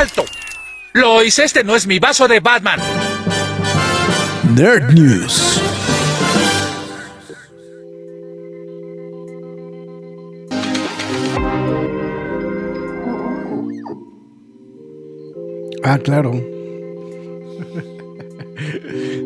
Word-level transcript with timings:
¡Alto! 0.00 0.24
Lois, 0.94 1.38
este 1.38 1.62
no 1.62 1.76
es 1.76 1.86
mi 1.86 1.98
vaso 1.98 2.26
de 2.26 2.40
Batman. 2.40 2.80
Nerd 4.56 4.94
News. 4.94 5.60
Ah, 15.84 15.98
claro. 15.98 16.32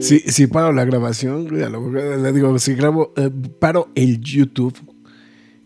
Si, 0.01 0.21
si 0.21 0.47
paro 0.49 0.73
la 0.73 0.85
grabación, 0.85 1.49
le 1.57 2.33
digo, 2.33 2.59
si 2.59 2.75
grabo, 2.75 3.13
eh, 3.17 3.31
paro 3.59 3.89
el 3.95 4.21
YouTube 4.21 4.77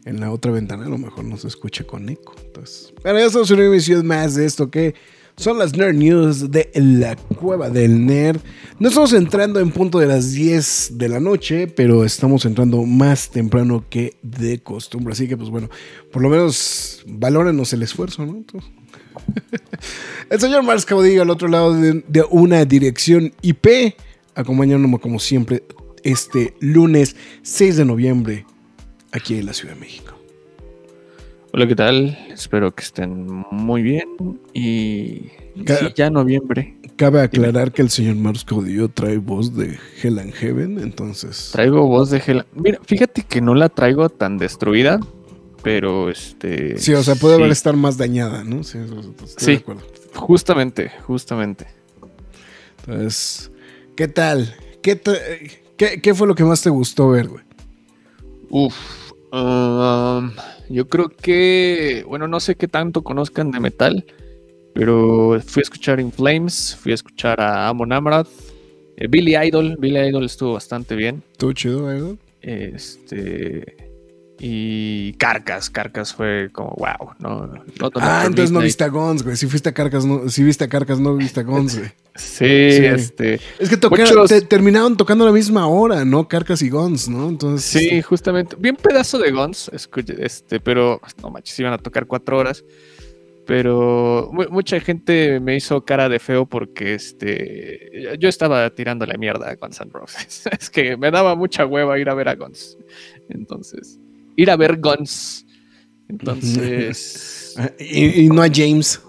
en 0.05 0.21
la 0.21 0.31
otra 0.31 0.53
ventana, 0.53 0.87
a 0.87 0.89
lo 0.89 0.97
mejor 0.97 1.25
no 1.25 1.37
se 1.37 1.49
escucha 1.49 1.85
con 1.85 2.09
eco. 2.09 2.35
Entonces, 2.59 2.93
pero 3.03 3.19
eso 3.19 3.43
es 3.43 3.51
una 3.51 3.65
emisión 3.65 4.07
más 4.07 4.35
de 4.35 4.47
esto 4.47 4.71
que 4.71 4.95
son 5.37 5.57
las 5.59 5.77
Nerd 5.77 5.95
News 5.95 6.51
de 6.51 6.69
la 6.75 7.15
Cueva 7.15 7.71
del 7.71 8.05
Nerd. 8.05 8.41
No 8.81 8.89
estamos 8.89 9.13
entrando 9.13 9.61
en 9.61 9.71
punto 9.71 10.01
de 10.01 10.07
las 10.07 10.33
10 10.33 10.99
de 10.99 11.09
la 11.09 11.21
noche, 11.21 11.69
pero 11.69 12.05
estamos 12.05 12.45
entrando 12.45 12.83
más 12.83 13.31
temprano 13.31 13.85
que 13.89 14.17
de 14.23 14.59
costumbre. 14.59 15.13
Así 15.13 15.29
que, 15.29 15.37
pues 15.37 15.49
bueno, 15.49 15.71
por 16.11 16.23
lo 16.23 16.29
menos 16.29 17.05
valórenos 17.07 17.73
el 17.73 17.85
esfuerzo, 17.85 18.27
¿no? 18.27 18.45
el 20.31 20.41
señor 20.41 20.65
Mars 20.65 20.85
Caudillo 20.85 21.23
al 21.23 21.31
otro 21.31 21.47
lado 21.47 21.73
de, 21.73 22.05
de 22.09 22.25
una 22.31 22.65
dirección 22.65 23.33
IP, 23.41 23.95
acompañándome 24.35 24.99
como 24.99 25.21
siempre 25.21 25.63
este 26.03 26.55
lunes 26.59 27.15
6 27.43 27.77
de 27.77 27.85
noviembre 27.85 28.47
aquí 29.13 29.37
en 29.37 29.47
la 29.47 29.53
Ciudad 29.53 29.75
de 29.75 29.81
México. 29.81 30.18
Hola, 31.53 31.67
¿qué 31.67 31.75
tal? 31.75 32.19
Espero 32.31 32.75
que 32.75 32.83
estén 32.83 33.27
muy 33.51 33.83
bien 33.83 34.09
y 34.53 35.31
ya 35.95 36.11
noviembre. 36.11 36.77
Cabe 36.97 37.23
aclarar 37.23 37.73
que 37.73 37.83
el 37.83 37.91
señor 37.91 38.17
Marcos 38.17 38.45
Caudillo 38.45 38.89
trae 38.89 39.17
voz 39.17 39.55
de 39.57 39.79
Hell 40.03 40.19
and 40.19 40.33
Heaven, 40.35 40.79
entonces... 40.79 41.51
Traigo 41.53 41.87
voz 41.87 42.11
de 42.11 42.23
Hell 42.25 42.45
Mira, 42.55 42.79
fíjate 42.85 43.23
que 43.23 43.41
no 43.41 43.55
la 43.55 43.69
traigo 43.69 44.11
tan 44.11 44.37
destruida, 44.37 45.01
pero 45.63 46.11
este... 46.11 46.79
Sí, 46.79 46.93
o 46.93 47.03
sea, 47.03 47.15
puede 47.15 47.37
haber 47.37 47.51
estar 47.51 47.75
más 47.77 47.97
dañada, 47.97 48.45
¿no? 48.45 48.63
Sí, 48.63 48.79
sí 49.37 49.65
justamente, 50.15 50.91
justamente. 51.07 51.67
Entonces, 52.81 53.51
¿qué 53.97 54.09
tal? 54.09 54.55
¿Qué, 54.83 55.01
qué, 55.77 56.01
qué 56.03 56.15
fue 56.15 56.27
lo 56.27 56.35
que 56.35 56.45
más 56.45 56.63
te 56.63 56.71
gustó 56.71 57.11
ver, 57.11 57.29
güey? 57.29 57.45
Uf, 58.51 58.75
um, 59.33 60.31
yo 60.69 60.89
creo 60.89 61.09
que, 61.09 62.05
bueno, 62.07 62.29
no 62.29 62.41
sé 62.41 62.55
qué 62.57 62.69
tanto 62.69 63.03
conozcan 63.03 63.51
de 63.51 63.61
metal, 63.61 64.05
pero 64.75 65.41
fui 65.45 65.61
a 65.61 65.63
escuchar 65.63 66.01
In 66.01 66.13
Flames, 66.13 66.77
fui 66.81 66.93
a 66.93 66.95
escuchar 66.95 67.41
a 67.41 67.69
Amon 67.69 67.93
Amrath, 67.93 68.29
eh, 68.97 69.07
Billy 69.09 69.37
Idol, 69.37 69.77
Billy 69.79 69.99
Idol 70.09 70.25
estuvo 70.25 70.55
bastante 70.55 70.95
bien. 70.95 71.23
¿Estuvo 71.33 71.53
chido, 71.53 71.95
Idol? 71.95 72.19
Este, 72.43 73.88
y 74.41 75.15
Carcas, 75.15 75.69
Carcas 75.69 76.15
fue 76.15 76.51
como 76.53 76.71
wow, 76.79 77.13
no, 77.19 77.51
Ah, 77.97 78.23
entonces 78.25 78.53
no 78.53 78.61
viste 78.61 78.85
a 78.85 78.89
Guns, 78.89 79.25
güey. 79.25 79.37
Si 79.37 79.49
fuiste 79.49 79.69
a 79.69 79.73
Carcas, 79.73 80.05
no, 80.05 80.29
si 80.29 80.45
viste 80.45 80.65
a 80.65 80.69
Carcas, 80.69 81.01
no 81.01 81.17
viste 81.17 81.41
a 81.41 81.43
Guns, 81.43 81.77
güey. 81.77 81.91
sí, 82.15 82.45
este. 82.45 83.41
Es 83.59 83.69
que 83.69 83.77
terminaron 83.77 84.97
tocando 84.97 85.25
a 85.25 85.29
la 85.29 85.33
misma 85.33 85.67
hora, 85.67 86.05
¿no? 86.05 86.29
Carcas 86.29 86.63
y 86.63 86.71
Guns, 86.71 87.09
¿no? 87.09 87.29
Entonces. 87.29 87.69
Sí, 87.69 87.87
este 87.87 88.03
justamente. 88.03 88.55
Bien 88.59 88.77
pedazo 88.77 89.19
de 89.19 89.33
Guns, 89.33 89.71
este, 89.73 90.61
pero 90.61 91.01
no 91.21 91.31
manches, 91.31 91.59
iban 91.59 91.73
a 91.73 91.79
tocar 91.79 92.07
cuatro 92.07 92.39
horas. 92.39 92.65
Pero 93.45 94.31
mucha 94.51 94.79
gente 94.79 95.41
me 95.41 95.57
hizo 95.57 95.83
cara 95.85 96.11
de 96.11 96.19
feo 96.19 96.45
porque 96.45 96.93
este 96.93 98.19
yo 98.19 98.29
estaba 98.29 98.69
tirando 98.69 99.07
la 99.07 99.17
mierda 99.17 99.49
a 99.49 99.55
Guns 99.57 99.81
N' 99.81 99.91
Roses. 99.91 100.45
es 100.61 100.69
que 100.69 100.99
me 100.99 101.11
daba 101.11 101.35
mucha 101.35 101.65
hueva 101.65 101.99
ir 101.99 102.11
a 102.11 102.15
ver 102.15 102.29
a 102.29 102.35
Guns. 102.35 102.77
Entonces 103.31 103.99
ir 104.39 104.51
a 104.51 104.57
ver 104.57 104.79
Guns. 104.79 105.45
Entonces. 106.09 107.55
y, 107.79 108.29
no 108.29 108.43
a 108.43 108.49
James. 108.51 109.03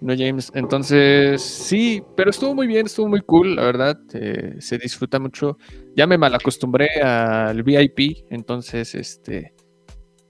No 0.00 0.14
James. 0.16 0.52
Entonces, 0.54 1.42
sí, 1.42 2.02
pero 2.14 2.30
estuvo 2.30 2.54
muy 2.54 2.68
bien, 2.68 2.86
estuvo 2.86 3.08
muy 3.08 3.22
cool, 3.22 3.56
la 3.56 3.64
verdad. 3.64 3.98
Eh, 4.12 4.56
se 4.60 4.78
disfruta 4.78 5.18
mucho. 5.18 5.58
Ya 5.96 6.06
me 6.06 6.18
malacostumbré 6.18 7.00
al 7.00 7.62
VIP, 7.62 8.26
entonces, 8.30 8.94
este 8.94 9.54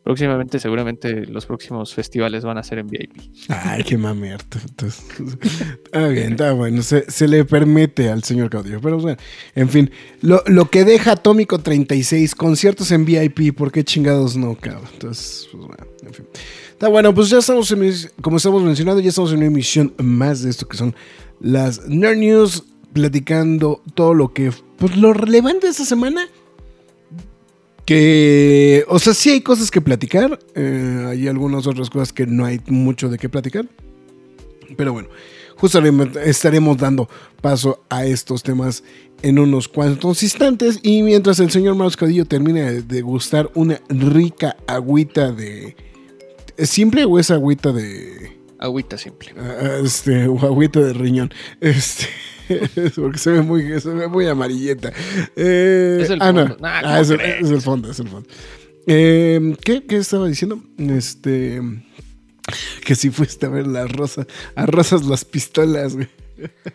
próximamente, 0.08 0.58
seguramente 0.58 1.26
los 1.26 1.44
próximos 1.44 1.92
festivales 1.92 2.42
van 2.42 2.56
a 2.56 2.62
ser 2.62 2.78
en 2.78 2.86
VIP. 2.86 3.12
Ay, 3.48 3.84
qué 3.84 3.98
mamerto. 3.98 4.58
Está 5.84 6.08
bien, 6.08 6.32
está 6.32 6.52
bueno. 6.52 6.80
Se, 6.80 7.28
le 7.28 7.44
permite 7.44 8.08
al 8.08 8.24
señor 8.24 8.48
Caudillo. 8.48 8.80
Pero 8.80 8.98
bueno, 8.98 9.18
en 9.54 9.68
fin, 9.68 9.90
lo, 10.22 10.42
que 10.70 10.86
deja 10.86 11.12
Atómico 11.12 11.58
36, 11.58 12.34
conciertos 12.34 12.90
en 12.90 13.04
VIP, 13.04 13.54
¿por 13.54 13.70
qué 13.70 13.84
chingados 13.84 14.34
no, 14.34 14.54
cabrón? 14.54 14.88
Entonces, 14.94 15.46
pues 15.52 15.66
bueno, 15.66 15.86
en 16.02 16.14
fin. 16.14 16.26
Está 16.70 16.88
bueno, 16.88 17.14
pues 17.14 17.28
ya 17.28 17.36
estamos, 17.36 17.70
en, 17.72 17.92
como 18.22 18.38
estamos 18.38 18.62
mencionando, 18.62 19.02
ya 19.02 19.10
estamos 19.10 19.32
en 19.32 19.36
una 19.36 19.46
emisión 19.48 19.92
más 19.98 20.40
de 20.40 20.48
esto 20.48 20.66
que 20.66 20.78
son 20.78 20.96
las 21.38 21.86
Nerd 21.86 22.16
News, 22.16 22.64
platicando 22.94 23.82
todo 23.92 24.14
lo 24.14 24.32
que, 24.32 24.52
pues 24.78 24.96
lo 24.96 25.12
relevante 25.12 25.66
de 25.66 25.72
esta 25.72 25.84
semana 25.84 26.30
que, 27.88 28.84
o 28.88 28.98
sea, 28.98 29.14
sí 29.14 29.30
hay 29.30 29.40
cosas 29.40 29.70
que 29.70 29.80
platicar. 29.80 30.38
Eh, 30.54 31.06
hay 31.08 31.26
algunas 31.26 31.66
otras 31.66 31.88
cosas 31.88 32.12
que 32.12 32.26
no 32.26 32.44
hay 32.44 32.60
mucho 32.66 33.08
de 33.08 33.16
qué 33.16 33.30
platicar. 33.30 33.64
Pero 34.76 34.92
bueno, 34.92 35.08
justamente 35.56 36.28
estaremos 36.28 36.76
dando 36.76 37.08
paso 37.40 37.82
a 37.88 38.04
estos 38.04 38.42
temas 38.42 38.84
en 39.22 39.38
unos 39.38 39.68
cuantos 39.68 40.22
instantes. 40.22 40.80
Y 40.82 41.02
mientras 41.02 41.40
el 41.40 41.50
señor 41.50 41.76
Mauscadillo 41.76 42.26
termina 42.26 42.70
de 42.72 43.00
gustar 43.00 43.50
una 43.54 43.80
rica 43.88 44.58
agüita 44.66 45.32
de. 45.32 45.74
¿Es 46.58 46.68
simple 46.68 47.06
o 47.06 47.18
es 47.18 47.30
agüita 47.30 47.72
de.? 47.72 48.38
Agüita 48.58 48.98
simple. 48.98 49.32
Ah, 49.38 49.78
este, 49.82 50.28
o 50.28 50.38
agüita 50.40 50.80
de 50.80 50.92
riñón. 50.92 51.32
Este. 51.62 52.04
porque 52.96 53.18
se 53.18 53.30
ve 53.30 53.42
muy, 53.42 53.80
se 53.80 53.90
ve 53.90 54.08
muy 54.08 54.26
amarilleta. 54.26 54.92
Eh, 55.36 55.98
es 56.02 56.10
el 56.10 56.22
ah, 56.22 56.32
fondo. 56.32 56.56
ah, 56.62 57.00
es, 57.00 57.10
el 57.10 57.60
fondo, 57.60 57.90
es 57.90 58.00
el 58.00 58.08
fondo. 58.08 58.28
Eh, 58.86 59.56
¿qué, 59.64 59.84
¿qué, 59.84 59.96
estaba 59.96 60.26
diciendo? 60.26 60.60
Este. 60.78 61.60
Que 62.84 62.94
si 62.94 63.10
fuiste 63.10 63.46
a 63.46 63.50
ver 63.50 63.66
las 63.66 63.92
rosas, 63.92 64.26
a 64.54 64.64
rosas 64.66 65.04
las 65.04 65.24
pistolas, 65.24 65.94
güey. 65.94 66.08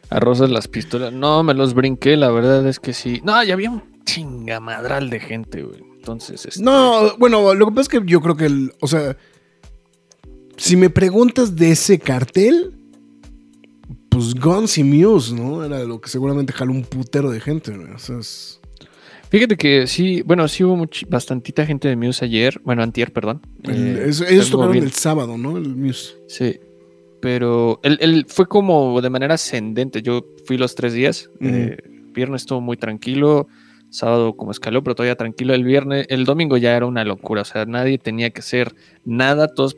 A 0.09 0.19
rosas 0.19 0.49
las 0.49 0.67
pistolas. 0.67 1.11
No, 1.11 1.41
me 1.41 1.53
los 1.53 1.73
brinqué, 1.73 2.15
la 2.17 2.29
verdad 2.29 2.67
es 2.67 2.79
que 2.79 2.93
sí. 2.93 3.21
No, 3.23 3.43
ya 3.43 3.53
había 3.53 3.71
un 3.71 4.03
chingamadral 4.05 5.09
de 5.09 5.19
gente, 5.19 5.63
güey. 5.63 5.81
Entonces, 5.95 6.45
este... 6.45 6.61
No, 6.61 7.17
bueno, 7.17 7.53
lo 7.55 7.65
que 7.67 7.71
pasa 7.71 7.81
es 7.81 7.89
que 7.89 8.01
yo 8.05 8.21
creo 8.21 8.35
que, 8.35 8.45
el, 8.45 8.73
o 8.81 8.87
sea, 8.87 9.15
si 10.57 10.75
me 10.75 10.89
preguntas 10.89 11.55
de 11.55 11.71
ese 11.71 11.97
cartel, 11.97 12.77
pues 14.13 14.35
Guns 14.35 14.77
y 14.77 14.83
Muse, 14.83 15.33
¿no? 15.33 15.63
Era 15.63 15.83
lo 15.83 15.99
que 15.99 16.09
seguramente 16.09 16.53
jaló 16.53 16.71
un 16.71 16.83
putero 16.83 17.31
de 17.31 17.39
gente, 17.39 17.71
O 17.71 17.97
sea, 17.97 18.19
Fíjate 19.29 19.57
que 19.57 19.87
sí, 19.87 20.21
bueno, 20.21 20.47
sí 20.47 20.63
hubo 20.63 20.87
bastantita 21.09 21.65
gente 21.65 21.87
de 21.87 21.95
Muse 21.95 22.23
ayer, 22.23 22.61
bueno, 22.63 22.83
antier, 22.83 23.11
perdón. 23.11 23.41
Eh, 23.63 24.11
ellos 24.29 24.51
tocaron 24.51 24.77
el 24.77 24.91
sábado, 24.91 25.39
¿no? 25.39 25.57
El 25.57 25.75
Muse. 25.75 26.13
Sí, 26.27 26.59
pero 27.19 27.79
él, 27.81 28.27
fue 28.27 28.45
como 28.45 29.01
de 29.01 29.09
manera 29.09 29.33
ascendente. 29.33 30.03
Yo 30.03 30.23
fui 30.45 30.57
los 30.57 30.75
tres 30.75 30.93
días. 30.93 31.31
Eh, 31.41 31.77
viernes 32.13 32.43
estuvo 32.43 32.61
muy 32.61 32.77
tranquilo, 32.77 33.47
sábado 33.89 34.37
como 34.37 34.51
escaló, 34.51 34.83
pero 34.83 34.93
todavía 34.93 35.15
tranquilo. 35.15 35.55
El 35.55 35.63
viernes, 35.63 36.05
el 36.09 36.25
domingo 36.25 36.57
ya 36.57 36.77
era 36.77 36.85
una 36.85 37.03
locura, 37.03 37.41
o 37.41 37.45
sea, 37.45 37.65
nadie 37.65 37.97
tenía 37.97 38.29
que 38.29 38.41
hacer 38.41 38.75
nada, 39.03 39.47
todos 39.47 39.75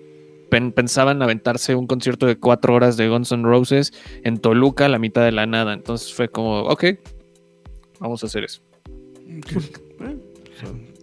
pensaban 0.50 1.22
aventarse 1.22 1.76
un 1.76 1.88
concierto 1.88 2.26
de 2.26 2.38
cuatro 2.38 2.74
horas 2.74 2.98
de 2.98 3.08
Guns 3.10 3.32
N' 3.32 3.44
Roses 3.44 3.94
en 4.24 4.38
Toluca 4.38 4.86
a 4.86 4.90
la 4.90 5.00
mitad 5.00 5.24
de 5.24 5.32
la 5.32 5.46
nada. 5.46 5.74
Entonces 5.74 6.14
fue 6.14 6.30
como, 6.30 6.62
ok, 6.62 6.86
vamos 8.00 8.24
a 8.24 8.28
hacer 8.28 8.44
eso. 8.44 8.62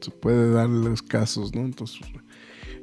se 0.00 0.10
puede 0.10 0.50
dar 0.50 0.68
los 0.68 1.02
casos, 1.02 1.54
¿no? 1.54 1.62
Entonces, 1.62 2.00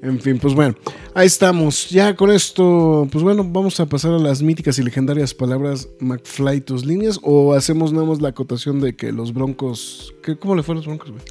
En 0.02 0.20
fin, 0.20 0.40
pues 0.40 0.54
bueno, 0.54 0.76
ahí 1.14 1.28
estamos. 1.28 1.90
Ya 1.90 2.16
con 2.16 2.32
esto, 2.32 3.08
pues 3.12 3.24
bueno, 3.24 3.44
vamos 3.44 3.80
a 3.80 3.86
pasar 3.86 4.14
a 4.14 4.20
las 4.20 4.42
míticas 4.42 4.80
y 4.80 4.84
legendarias 4.84 5.34
palabras 5.34 5.90
McFly, 6.00 6.62
tus 6.62 6.86
líneas, 6.86 7.20
o 7.22 7.54
hacemos 7.54 7.92
nada 7.92 8.06
más 8.06 8.22
la 8.22 8.30
acotación 8.30 8.80
de 8.80 8.96
que 8.96 9.12
los 9.12 9.34
broncos. 9.34 10.14
¿qué, 10.24 10.38
¿Cómo 10.38 10.56
le 10.56 10.64
fueron 10.64 10.78
los 10.78 10.88
broncos, 10.88 11.12
güey? 11.12 11.24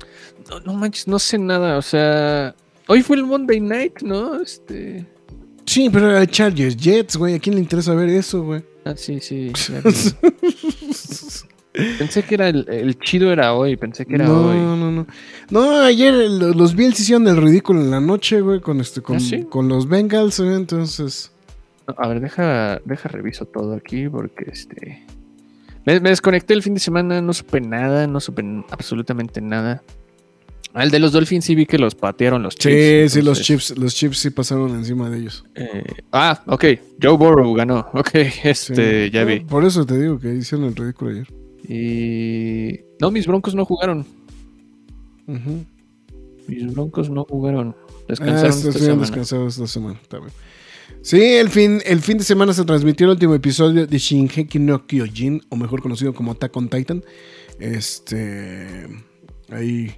No, 0.51 0.61
no 0.61 0.75
manches, 0.75 1.09
no 1.09 1.19
sé 1.19 1.39
nada. 1.39 1.79
O 1.79 1.83
sea, 1.83 2.55
hoy 2.89 3.03
fue 3.03 3.17
el 3.17 3.25
Monday 3.25 3.61
Night, 3.61 4.03
¿no? 4.03 4.41
Este. 4.41 5.07
Sí, 5.69 5.91
pero 5.93 6.11
era 6.11 6.27
Chargers 6.27 6.75
Jets, 6.77 7.17
güey. 7.17 7.35
¿A 7.35 7.39
quién 7.39 7.55
le 7.57 7.61
interesa 7.61 7.95
ver 7.95 8.09
eso, 8.09 8.43
güey? 8.43 8.63
Ah, 8.87 8.95
sí, 8.97 9.21
sí. 9.21 9.53
pensé 11.99 12.23
que 12.23 12.35
era 12.35 12.49
el, 12.49 12.67
el 12.69 12.99
chido 12.99 13.31
era 13.31 13.53
hoy, 13.55 13.77
pensé 13.77 14.07
que 14.07 14.15
era 14.15 14.27
no, 14.27 14.47
hoy. 14.49 14.57
no, 14.57 14.91
no. 14.91 15.07
No, 15.51 15.81
ayer 15.83 16.15
el- 16.15 16.39
los 16.39 16.75
Bills 16.75 16.99
hicieron 16.99 17.29
el 17.29 17.37
ridículo 17.37 17.81
en 17.81 17.91
la 17.91 18.01
noche, 18.01 18.41
güey, 18.41 18.61
con 18.61 18.81
este, 18.81 19.03
con, 19.03 19.17
¿Ah, 19.17 19.21
sí? 19.21 19.45
con 19.45 19.69
los 19.69 19.87
Bengals, 19.89 20.41
güey, 20.41 20.55
entonces. 20.55 21.33
No, 21.87 21.95
A 21.99 22.09
ver, 22.09 22.21
deja, 22.21 22.81
deja 22.85 23.09
reviso 23.09 23.45
todo 23.45 23.75
aquí 23.75 24.09
porque 24.09 24.47
este. 24.51 25.05
Me, 25.85 26.01
me 26.01 26.09
desconecté 26.11 26.55
el 26.55 26.63
fin 26.63 26.75
de 26.75 26.81
semana, 26.81 27.21
no 27.21 27.33
supe 27.33 27.61
nada, 27.61 28.07
no 28.07 28.21
supe 28.21 28.43
absolutamente 28.71 29.41
nada. 29.41 29.83
Al 30.75 30.91
de 30.91 30.99
los 30.99 31.13
Dolphins 31.13 31.45
sí 31.45 31.55
vi 31.55 31.67
que 31.67 31.79
los 31.79 31.95
patearon 31.95 32.43
los 32.43 32.55
Sí, 32.55 32.61
Chiefs. 32.69 33.13
sí, 33.15 33.23
los 33.23 33.41
Chips, 33.43 33.79
los 33.79 33.95
Chips 33.95 34.19
sí 34.19 34.31
pasaron 34.31 34.71
encima 34.77 35.09
de 35.11 35.19
ellos. 35.19 35.45
eh, 35.55 35.83
ah, 36.13 36.43
ok. 36.47 36.65
Joe 37.03 37.17
Burrow 37.17 37.53
ganó. 37.55 37.89
Ok, 37.95 38.11
este, 38.45 39.07
Sí. 39.07 39.11
ya 39.11 39.25
vi. 39.25 39.41
Por 39.41 39.65
eso 39.65 39.85
te 39.87 39.99
digo 39.99 40.19
que 40.21 40.35
hicieron 40.35 40.67
el 40.69 40.77
ridículo 40.77 41.11
ayer. 41.11 41.27
Y. 41.69 42.81
No, 43.01 43.11
mis 43.11 43.27
broncos 43.27 43.55
no 43.55 43.65
jugaron. 43.65 44.07
Mis 46.47 46.73
broncos 46.73 47.11
no 47.11 47.25
jugaron. 47.25 47.75
Ah, 47.79 48.05
Descansaron 48.09 48.51
esta 48.51 48.73
semana. 48.73 49.01
descansados 49.03 49.55
esta 49.55 49.67
semana. 49.67 50.01
Bien. 50.11 50.23
Sí, 51.03 51.21
el 51.21 51.49
fin, 51.51 51.81
el 51.85 52.01
fin 52.01 52.17
de 52.19 52.25
semana 52.25 52.53
se 52.55 52.65
transmitió 52.65 53.07
el 53.07 53.13
último 53.13 53.35
episodio 53.35 53.87
de 53.87 53.99
Shingeki 53.99 54.59
no 54.59 54.87
Kyojin, 54.87 55.43
o 55.51 55.57
mejor 55.57 55.83
conocido 55.83 56.15
como 56.15 56.33
Attack 56.33 56.57
on 56.57 56.69
Titan. 56.69 57.05
Este. 57.61 58.87
Ahí. 59.51 59.95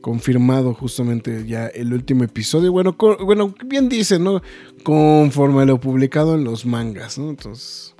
Confirmado 0.00 0.74
justamente 0.74 1.44
ya 1.46 1.66
el 1.66 1.92
último 1.92 2.24
episodio. 2.24 2.70
Bueno, 2.72 2.96
bueno, 3.24 3.54
bien 3.66 3.88
dice, 3.88 4.18
¿no? 4.18 4.42
Conforme 4.84 5.62
a 5.62 5.64
lo 5.64 5.80
publicado 5.80 6.34
en 6.36 6.44
los 6.44 6.64
mangas, 6.66 7.18
¿no? 7.18 7.30
Entonces. 7.30 7.94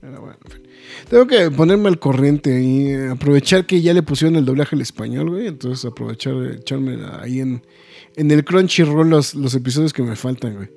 Bueno, 0.00 0.36
en 0.44 0.50
fin. 0.52 0.62
Tengo 1.10 1.26
que 1.26 1.50
ponerme 1.50 1.88
al 1.88 1.98
corriente 1.98 2.62
y 2.62 2.92
aprovechar 3.10 3.66
que 3.66 3.82
ya 3.82 3.92
le 3.92 4.02
pusieron 4.04 4.36
el 4.36 4.44
doblaje 4.44 4.76
al 4.76 4.82
español, 4.82 5.30
güey. 5.30 5.48
Entonces 5.48 5.84
aprovechar, 5.84 6.34
echarme 6.58 6.96
ahí 7.20 7.40
en, 7.40 7.62
en 8.14 8.30
el 8.30 8.44
Crunchyroll 8.44 9.08
los, 9.10 9.34
los 9.34 9.52
episodios 9.54 9.92
que 9.92 10.02
me 10.04 10.14
faltan, 10.14 10.54
güey. 10.54 10.68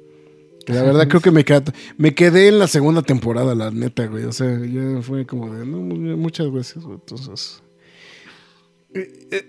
Que 0.66 0.74
la 0.74 0.82
verdad 0.84 1.08
creo 1.08 1.22
que 1.22 1.32
me, 1.32 1.46
qued- 1.46 1.74
me 1.98 2.16
quedé 2.16 2.48
en 2.48 2.58
la 2.60 2.68
segunda 2.68 3.02
temporada, 3.04 3.54
la 3.54 3.70
neta, 3.70 4.08
güey. 4.08 4.24
O 4.26 4.32
sea, 4.32 4.60
ya 4.66 5.02
fue 5.04 5.28
como 5.28 5.54
de, 5.54 5.64
no, 5.66 5.78
mu- 5.78 6.18
muchas 6.18 6.52
veces, 6.52 6.84
güey. 6.84 6.96
Entonces, 6.96 7.62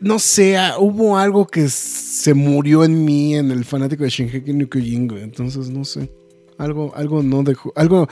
no 0.01 0.19
sé, 0.19 0.57
ah, 0.59 0.77
hubo 0.79 1.17
algo 1.17 1.47
que 1.47 1.69
se 1.69 2.35
murió 2.35 2.85
en 2.85 3.05
mí, 3.05 3.37
en 3.37 3.51
el 3.51 3.65
fanático 3.65 4.05
de 4.05 4.11
Shingeki 4.11 4.53
no 4.53 4.69
Kyojin, 4.69 5.09
güey. 5.09 5.23
Entonces, 5.23 5.71
no 5.71 5.85
sé. 5.85 6.11
Algo, 6.59 6.93
algo 6.95 7.23
no 7.23 7.43
dejó, 7.43 7.73
algo 7.75 8.07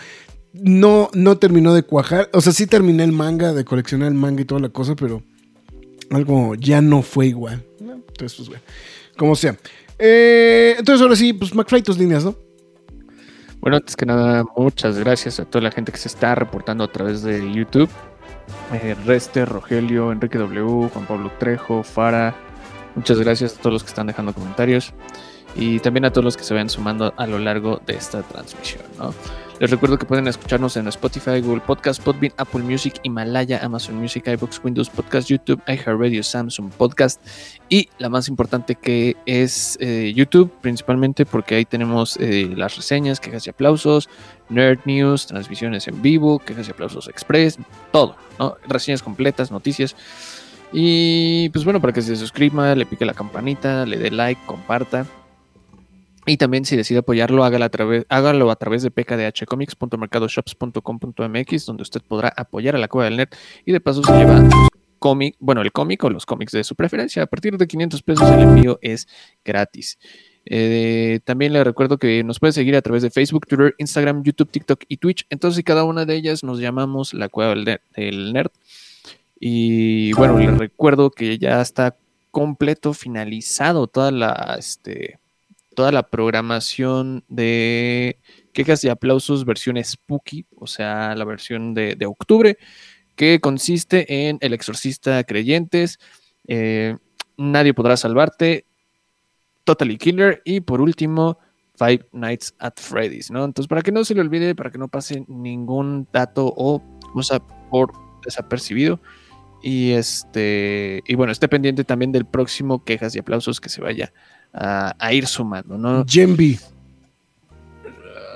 no, 0.55 1.11
no 1.13 1.39
terminó 1.39 1.75
de 1.75 1.83
cuajar. 1.83 2.31
O 2.33 2.41
sea, 2.41 2.53
sí 2.53 2.67
terminé 2.67 3.05
el 3.05 3.13
manga, 3.13 3.53
de 3.53 3.65
coleccionar 3.65 4.09
el 4.09 4.15
manga 4.15 4.41
y 4.41 4.45
toda 4.45 4.61
la 4.61 4.71
cosa, 4.71 4.97
pero 4.97 5.23
algo 6.11 6.55
ya 6.55 6.81
no 6.81 7.03
fue 7.03 7.27
igual. 7.27 7.65
Entonces, 7.81 8.37
pues, 8.37 8.49
bueno, 8.49 8.63
como 9.17 9.37
sea. 9.37 9.57
Eh, 9.99 10.77
entonces, 10.79 11.03
ahora 11.03 11.17
sí, 11.17 11.33
pues, 11.33 11.55
McFly, 11.55 11.83
tus 11.83 11.99
líneas, 11.99 12.25
¿no? 12.25 12.37
Bueno, 13.61 13.77
antes 13.77 13.97
que 13.97 14.07
nada, 14.07 14.45
muchas 14.57 14.99
gracias 14.99 15.41
a 15.41 15.45
toda 15.45 15.63
la 15.63 15.71
gente 15.73 15.91
que 15.91 15.99
se 15.99 16.09
está 16.09 16.35
reportando 16.35 16.85
a 16.85 16.93
través 16.93 17.23
de 17.23 17.53
YouTube. 17.53 17.91
Eh, 18.73 18.95
Reste, 19.05 19.45
Rogelio, 19.45 20.13
Enrique 20.13 20.39
W, 20.39 20.89
Juan 20.93 21.07
Pablo 21.07 21.33
Trejo, 21.39 21.83
Fara. 21.83 22.35
Muchas 22.95 23.19
gracias 23.19 23.55
a 23.57 23.59
todos 23.59 23.73
los 23.73 23.83
que 23.85 23.89
están 23.89 24.07
dejando 24.07 24.33
comentarios. 24.33 24.93
Y 25.55 25.81
también 25.81 26.05
a 26.05 26.11
todos 26.13 26.25
los 26.25 26.37
que 26.37 26.45
se 26.45 26.55
vayan 26.55 26.69
sumando 26.69 27.13
a 27.17 27.27
lo 27.27 27.39
largo 27.39 27.81
de 27.87 27.95
esta 27.95 28.23
transmisión. 28.23 28.83
¿no? 28.99 29.15
Les 29.61 29.69
recuerdo 29.73 29.99
que 29.99 30.07
pueden 30.07 30.29
escucharnos 30.29 30.77
en 30.77 30.87
Spotify, 30.87 31.41
Google 31.41 31.61
Podcast, 31.61 32.01
Podbean, 32.01 32.33
Apple 32.37 32.63
Music, 32.63 32.95
Himalaya, 33.03 33.59
Amazon 33.65 33.97
Music, 33.97 34.25
iBooks, 34.29 34.61
Windows 34.63 34.89
Podcast, 34.89 35.29
YouTube, 35.29 35.61
iHeartRadio, 35.67 36.23
Samsung 36.23 36.71
Podcast 36.71 37.21
y 37.69 37.89
la 37.99 38.09
más 38.09 38.29
importante 38.29 38.77
que 38.77 39.17
es 39.27 39.77
eh, 39.81 40.13
YouTube, 40.15 40.53
principalmente 40.61 41.27
porque 41.27 41.57
ahí 41.57 41.65
tenemos 41.65 42.17
eh, 42.21 42.49
las 42.57 42.77
reseñas, 42.77 43.19
quejas 43.19 43.49
y 43.49 43.51
aplausos, 43.51 44.09
Nerd 44.49 44.79
News, 44.85 45.27
transmisiones 45.27 45.89
en 45.89 46.01
vivo, 46.03 46.39
quejas 46.39 46.69
y 46.69 46.71
aplausos 46.71 47.09
express, 47.09 47.59
todo, 47.91 48.15
¿no? 48.39 48.57
Reseñas 48.69 49.03
completas, 49.03 49.51
noticias. 49.51 49.97
Y 50.73 51.49
pues 51.49 51.65
bueno, 51.65 51.81
para 51.81 51.93
que 51.93 52.03
se 52.03 52.15
suscriba, 52.15 52.77
le 52.77 52.87
pique 52.87 53.05
la 53.05 53.15
campanita, 53.15 53.85
le 53.87 53.97
dé 53.97 54.13
like, 54.13 54.41
comparta. 54.47 55.05
Y 56.29 56.37
también 56.37 56.65
si 56.65 56.77
decide 56.77 57.01
apoyarlo, 57.01 57.43
hágalo 57.43 57.65
a 57.65 57.69
través, 57.71 58.07
hágalo 58.09 58.51
a 58.51 58.57
través 58.57 58.83
de 58.83 58.91
pkdhcomics.mercadoshops.com.mx, 58.91 61.67
donde 61.67 61.83
usted 61.83 62.03
podrá 62.07 62.33
apoyar 62.37 62.77
a 62.77 62.79
la 62.79 62.89
Cueva 62.89 63.07
del 63.07 63.17
Nerd 63.17 63.31
y 63.65 63.73
de 63.73 63.81
paso 63.81 64.03
se 64.03 64.13
lleva 64.13 64.43
cómic, 64.99 65.37
bueno, 65.39 65.63
el 65.63 65.73
cómic 65.73 66.03
o 66.05 66.11
los 66.11 66.27
cómics 66.27 66.53
de 66.53 66.65
su 66.65 66.75
preferencia. 66.75 67.23
A 67.23 67.27
partir 67.27 67.57
de 67.57 67.67
500 67.67 68.03
pesos 68.03 68.31
el 68.31 68.41
envío 68.41 68.79
es 68.83 69.09
gratis. 69.45 69.99
Eh, 70.45 71.21
también 71.25 71.53
le 71.53 71.63
recuerdo 71.63 71.99
que 71.99 72.25
nos 72.25 72.41
puede 72.41 72.53
seguir 72.53 72.75
a 72.77 72.83
través 72.83 73.03
de 73.03 73.11
Facebook, 73.11 73.47
Twitter, 73.47 73.75
Instagram, 73.79 74.23
YouTube, 74.23 74.51
TikTok 74.51 74.85
y 74.89 74.97
Twitch. 74.97 75.27
Entonces, 75.31 75.63
cada 75.65 75.85
una 75.85 76.05
de 76.05 76.17
ellas 76.17 76.43
nos 76.43 76.59
llamamos 76.59 77.15
la 77.15 77.29
Cueva 77.29 77.51
del 77.55 77.65
Ner- 77.65 77.81
del 77.95 78.33
Nerd. 78.33 78.51
Y 79.39 80.13
bueno, 80.15 80.39
les 80.39 80.57
recuerdo 80.59 81.11
que 81.11 81.39
ya 81.39 81.61
está 81.61 81.97
completo, 82.31 82.93
finalizado 82.95 83.87
toda 83.87 84.11
la, 84.11 84.57
este, 84.59 85.19
toda 85.79 85.93
la 85.93 86.03
programación 86.03 87.23
de 87.29 88.19
quejas 88.53 88.83
y 88.83 88.89
aplausos 88.89 89.45
versión 89.45 89.77
spooky, 89.81 90.45
o 90.57 90.67
sea, 90.67 91.15
la 91.15 91.25
versión 91.25 91.73
de, 91.73 91.95
de 91.95 92.05
octubre, 92.05 92.59
que 93.15 93.39
consiste 93.39 94.29
en 94.29 94.39
El 94.41 94.55
Exorcista 94.55 95.23
Creyentes, 95.23 96.01
eh, 96.49 96.97
Nadie 97.37 97.75
podrá 97.75 97.97
salvarte, 97.97 98.67
Totally 99.63 99.99
Killer 99.99 100.43
y 100.45 100.63
por 100.63 100.81
último 100.81 101.39
Five 101.77 102.09
Nights 102.11 102.57
at 102.59 102.73
Freddy's, 102.75 103.31
¿no? 103.31 103.45
Entonces, 103.45 103.69
para 103.69 103.83
que 103.83 103.93
no 103.93 104.05
se 104.05 104.17
le 104.17 104.23
olvide, 104.23 104.57
para 104.57 104.73
que 104.73 104.79
no 104.79 104.89
pase 104.89 105.25
ningún 105.29 106.09
dato 106.13 106.53
o 106.57 106.83
cosa 107.13 107.39
por 107.71 107.93
desapercibido. 108.25 109.01
Y 109.63 109.93
este, 109.93 111.05
y 111.07 111.15
bueno, 111.15 111.31
esté 111.31 111.47
pendiente 111.47 111.85
también 111.85 112.11
del 112.11 112.27
próximo 112.27 112.83
quejas 112.83 113.15
y 113.15 113.21
aplausos 113.21 113.61
que 113.61 113.69
se 113.69 113.81
vaya 113.81 114.13
a, 114.53 114.95
a 114.99 115.13
ir 115.13 115.27
sumando, 115.27 115.77
¿no? 115.79 116.05
Gembi. 116.09 116.59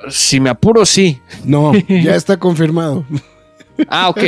Si 0.09 0.40
me 0.40 0.50
apuro, 0.50 0.85
sí. 0.85 1.21
No, 1.45 1.73
ya 1.88 2.16
está 2.16 2.37
confirmado. 2.37 3.04
Ah, 3.88 4.09
ok. 4.11 4.19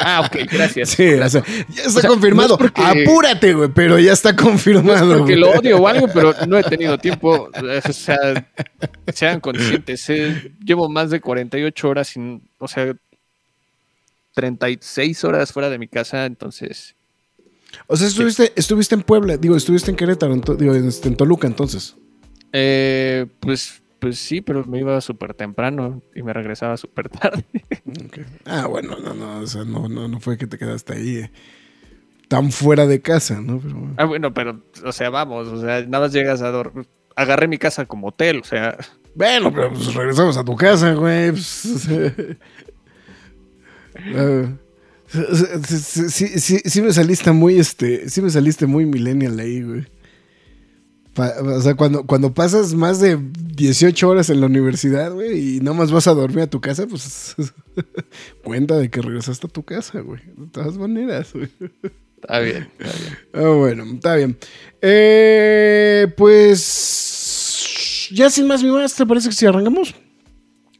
Ah, 0.00 0.22
ok, 0.26 0.36
gracias. 0.50 0.90
Sí, 0.90 1.14
o 1.14 1.28
sea, 1.28 1.42
ya 1.68 1.82
está 1.84 1.98
O 1.98 2.00
sea, 2.02 2.10
confirmado. 2.10 2.56
no 2.58 2.66
es 2.66 2.70
porque- 2.72 3.02
Apúrate, 3.02 3.54
güey, 3.54 3.68
pero 3.74 3.98
ya 3.98 4.12
está 4.12 4.36
confirmado. 4.36 5.18
porque 5.18 5.36
güey. 5.36 5.36
lo 5.36 5.50
odio 5.58 5.78
o 5.80 5.88
algo, 5.88 6.06
pero 6.12 6.34
no 6.46 6.58
he 6.58 6.62
tenido 6.64 6.98
tiempo. 6.98 7.48
O 7.54 7.92
sea, 7.92 8.46
sean 9.12 9.40
conscientes. 9.40 10.08
eh, 10.10 10.52
Llevo 10.64 10.88
más 10.88 11.10
de 11.10 11.20
48 11.20 11.88
horas 11.88 12.08
sin, 12.08 12.42
o 12.58 12.68
sea, 12.68 12.92
36 14.34 15.24
horas 15.24 15.52
fuera 15.52 15.70
de 15.70 15.78
mi 15.78 15.88
casa, 15.88 16.26
entonces. 16.26 16.94
O 17.86 17.96
sea, 17.96 18.06
estuviste, 18.08 18.52
estuviste 18.56 18.94
en 18.94 19.02
Puebla, 19.02 19.36
digo, 19.36 19.56
estuviste 19.56 19.90
en 19.90 19.96
Querétaro, 19.96 20.34
ento- 20.34 20.56
digo, 20.56 20.74
en, 20.74 20.88
este, 20.88 21.08
en 21.08 21.16
Toluca 21.16 21.46
entonces. 21.46 21.96
eh, 22.52 23.26
pues, 23.40 23.82
pues 23.98 24.18
sí, 24.18 24.40
pero 24.40 24.64
me 24.66 24.78
iba 24.80 25.00
súper 25.00 25.34
temprano 25.34 26.02
y 26.14 26.22
me 26.22 26.32
regresaba 26.32 26.76
súper 26.76 27.08
tarde. 27.20 27.44
Ah, 28.46 28.66
bueno, 28.66 28.96
no, 28.98 29.12
no, 29.14 29.40
o 29.40 29.46
sea, 29.46 29.64
no, 29.64 29.88
no, 29.88 30.08
no 30.08 30.20
fue 30.20 30.36
que 30.38 30.46
te 30.46 30.56
quedaste 30.58 30.94
ahí 30.94 31.16
eh, 31.18 31.30
tan 32.28 32.50
fuera 32.52 32.86
de 32.86 33.00
casa, 33.02 33.40
¿no? 33.40 33.58
Pero, 33.60 33.74
bueno. 33.74 33.94
Ah, 33.98 34.04
bueno, 34.04 34.32
pero, 34.34 34.62
o 34.84 34.92
sea, 34.92 35.10
vamos, 35.10 35.48
o 35.48 35.60
sea, 35.60 35.82
nada 35.82 36.04
más 36.04 36.12
llegas 36.12 36.40
a 36.42 36.50
dormir. 36.50 36.86
Agarré 37.16 37.46
mi 37.48 37.58
casa 37.58 37.84
como 37.86 38.08
hotel, 38.08 38.40
o 38.40 38.44
sea, 38.44 38.76
Bueno, 39.14 39.52
pero 39.54 39.70
pues 39.72 39.94
regresamos 39.94 40.36
a 40.36 40.44
tu 40.44 40.56
casa, 40.56 40.94
güey. 40.94 41.30
pues, 41.30 41.64
o 41.66 41.78
sea. 41.78 42.14
Sí, 46.10 46.28
sí, 46.40 46.60
sí, 46.64 46.82
me 46.82 46.92
saliste 46.92 47.30
muy, 47.32 47.58
este, 47.58 48.08
sí 48.08 48.20
me 48.22 48.30
saliste 48.30 48.66
muy 48.66 48.84
millennial 48.86 49.38
ahí, 49.38 49.62
güey. 49.62 49.86
Pa- 51.14 51.34
o 51.40 51.60
sea, 51.60 51.74
cuando, 51.76 52.04
cuando 52.04 52.34
pasas 52.34 52.74
más 52.74 52.98
de 53.00 53.16
18 53.54 54.08
horas 54.08 54.30
en 54.30 54.40
la 54.40 54.46
universidad, 54.46 55.12
güey, 55.12 55.56
y 55.56 55.60
nada 55.60 55.76
más 55.76 55.92
vas 55.92 56.08
a 56.08 56.14
dormir 56.14 56.40
a 56.40 56.46
tu 56.50 56.60
casa, 56.60 56.86
pues 56.88 57.36
cuenta 58.42 58.76
de 58.76 58.90
que 58.90 59.00
regresaste 59.00 59.46
a 59.46 59.50
tu 59.50 59.62
casa, 59.62 60.00
güey. 60.00 60.20
De 60.36 60.46
todas 60.48 60.76
maneras, 60.76 61.32
güey. 61.32 61.48
está 62.20 62.40
bien, 62.40 62.68
está 62.80 62.98
bien. 62.98 63.18
Ah, 63.32 63.48
bueno, 63.56 63.84
está 63.84 64.16
bien. 64.16 64.36
Eh, 64.82 66.12
pues 66.16 68.08
ya 68.10 68.28
sin 68.30 68.48
más 68.48 68.62
ni 68.62 68.70
más, 68.70 68.94
¿te 68.94 69.06
parece 69.06 69.28
que 69.28 69.34
si 69.36 69.46
arrancamos? 69.46 69.94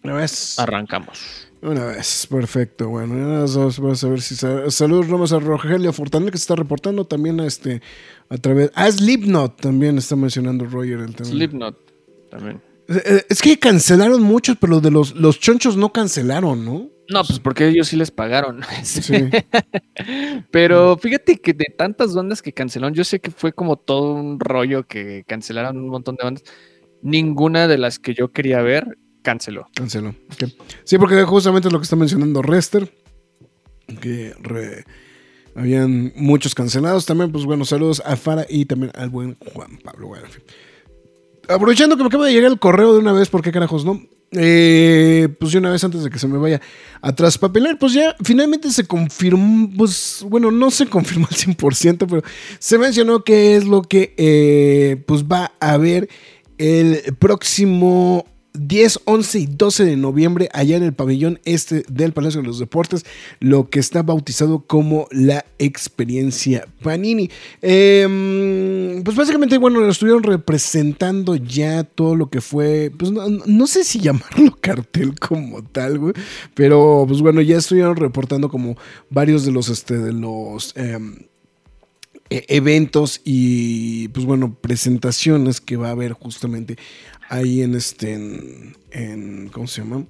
Una 0.02 0.14
vez. 0.14 0.58
Arrancamos. 0.58 1.43
Una 1.64 1.86
vez, 1.86 2.26
perfecto. 2.26 2.90
Bueno, 2.90 3.46
ya 3.46 3.54
vamos 3.80 4.04
a 4.04 4.08
ver 4.08 4.20
si. 4.20 4.36
Saludos, 4.36 5.08
Ramos 5.08 5.32
a 5.32 5.38
Rogelio 5.38 5.94
Fortanel 5.94 6.30
que 6.30 6.36
se 6.36 6.42
está 6.42 6.56
reportando 6.56 7.06
también 7.06 7.40
a 7.40 7.46
este. 7.46 7.80
A 8.28 8.36
través. 8.36 8.70
Ah, 8.74 8.90
Slipknot 8.90 9.62
también 9.62 9.96
está 9.96 10.14
mencionando 10.14 10.66
Roger 10.66 11.00
el 11.00 11.14
tema. 11.14 11.30
Slipknot 11.30 11.78
también. 12.30 12.60
Eh, 12.88 13.22
es 13.30 13.40
que 13.40 13.58
cancelaron 13.58 14.22
muchos, 14.22 14.58
pero 14.60 14.82
de 14.82 14.90
los, 14.90 15.14
los 15.14 15.40
chonchos 15.40 15.78
no 15.78 15.90
cancelaron, 15.90 16.66
¿no? 16.66 16.90
No, 17.08 17.24
pues 17.24 17.38
porque 17.38 17.68
ellos 17.68 17.88
sí 17.88 17.96
les 17.96 18.10
pagaron. 18.10 18.60
Sí. 18.82 19.12
Pero 20.50 20.96
fíjate 20.96 21.36
que 21.38 21.52
de 21.52 21.66
tantas 21.76 22.14
bandas 22.14 22.40
que 22.40 22.52
cancelaron, 22.52 22.94
yo 22.94 23.04
sé 23.04 23.20
que 23.20 23.30
fue 23.30 23.52
como 23.52 23.76
todo 23.76 24.14
un 24.14 24.40
rollo 24.40 24.86
que 24.86 25.22
cancelaron 25.26 25.76
un 25.76 25.88
montón 25.88 26.16
de 26.16 26.24
bandas. 26.24 26.44
Ninguna 27.02 27.68
de 27.68 27.76
las 27.76 27.98
que 27.98 28.14
yo 28.14 28.32
quería 28.32 28.62
ver 28.62 28.96
canceló. 29.24 29.66
Canceló. 29.74 30.14
Sí, 30.84 30.98
porque 30.98 31.24
justamente 31.24 31.66
es 31.66 31.72
lo 31.72 31.80
que 31.80 31.84
está 31.84 31.96
mencionando 31.96 32.42
Rester. 32.42 32.92
Que 34.00 34.32
habían 35.56 36.12
muchos 36.14 36.54
cancelados. 36.54 37.06
También, 37.06 37.32
pues 37.32 37.44
bueno, 37.44 37.64
saludos 37.64 38.02
a 38.06 38.16
Fara 38.16 38.46
y 38.48 38.66
también 38.66 38.92
al 38.94 39.10
buen 39.10 39.36
Juan 39.52 39.78
Pablo. 39.82 40.08
Bueno, 40.08 40.28
Aprovechando 41.48 41.96
que 41.96 42.02
me 42.02 42.06
acaba 42.06 42.26
de 42.26 42.32
llegar 42.32 42.50
el 42.50 42.58
correo 42.58 42.94
de 42.94 43.00
una 43.00 43.12
vez, 43.12 43.28
¿por 43.28 43.42
qué 43.42 43.52
carajos 43.52 43.84
no? 43.84 44.00
Eh, 44.36 45.28
pues 45.38 45.52
de 45.52 45.58
una 45.58 45.70
vez 45.70 45.84
antes 45.84 46.02
de 46.02 46.10
que 46.10 46.18
se 46.18 46.26
me 46.26 46.38
vaya 46.38 46.60
a 47.02 47.14
traspapelar, 47.14 47.78
pues 47.78 47.92
ya 47.92 48.16
finalmente 48.24 48.70
se 48.70 48.86
confirmó, 48.86 49.70
pues 49.76 50.24
bueno, 50.28 50.50
no 50.50 50.70
se 50.70 50.86
confirmó 50.86 51.26
al 51.30 51.36
100%, 51.36 52.06
pero 52.08 52.22
se 52.58 52.78
mencionó 52.78 53.22
que 53.22 53.56
es 53.56 53.64
lo 53.64 53.82
que 53.82 54.14
eh, 54.16 55.02
pues 55.06 55.24
va 55.24 55.52
a 55.60 55.72
haber 55.72 56.08
el 56.58 57.14
próximo 57.18 58.26
10, 58.54 59.00
11 59.04 59.38
y 59.40 59.46
12 59.46 59.84
de 59.84 59.96
noviembre 59.96 60.48
allá 60.52 60.76
en 60.76 60.84
el 60.84 60.94
pabellón 60.94 61.40
este 61.44 61.84
del 61.88 62.12
Palacio 62.12 62.40
de 62.40 62.46
los 62.46 62.60
Deportes, 62.60 63.04
lo 63.40 63.68
que 63.68 63.80
está 63.80 64.02
bautizado 64.02 64.64
como 64.66 65.08
la 65.10 65.44
experiencia 65.58 66.66
Panini. 66.82 67.30
Em, 67.62 69.02
pues 69.02 69.16
básicamente, 69.16 69.58
bueno, 69.58 69.86
estuvieron 69.88 70.22
representando 70.22 71.34
ya 71.34 71.82
todo 71.82 72.14
lo 72.14 72.30
que 72.30 72.40
fue, 72.40 72.92
pues 72.96 73.10
no, 73.10 73.66
sé 73.66 73.82
si 73.82 73.98
llamarlo 74.00 74.56
cartel 74.60 75.18
como 75.18 75.64
tal, 75.64 75.98
güey, 75.98 76.14
pero 76.54 77.04
pues 77.08 77.20
bueno, 77.20 77.40
ya 77.40 77.56
estuvieron 77.56 77.96
reportando 77.96 78.48
como 78.48 78.76
varios 79.10 79.44
de 79.44 79.52
los, 79.52 79.68
este, 79.68 79.98
de 79.98 80.12
los... 80.12 80.76
Em, 80.76 81.16
e, 82.30 82.46
eventos 82.48 83.20
y 83.22 84.08
pues 84.08 84.24
bueno 84.24 84.56
presentaciones 84.58 85.60
que 85.60 85.76
va 85.76 85.88
a 85.88 85.92
haber 85.92 86.14
justamente 86.14 86.78
ahí 87.28 87.62
en 87.62 87.74
este, 87.74 88.12
en, 88.12 89.50
¿cómo 89.52 89.66
se 89.66 89.82
llama? 89.82 90.06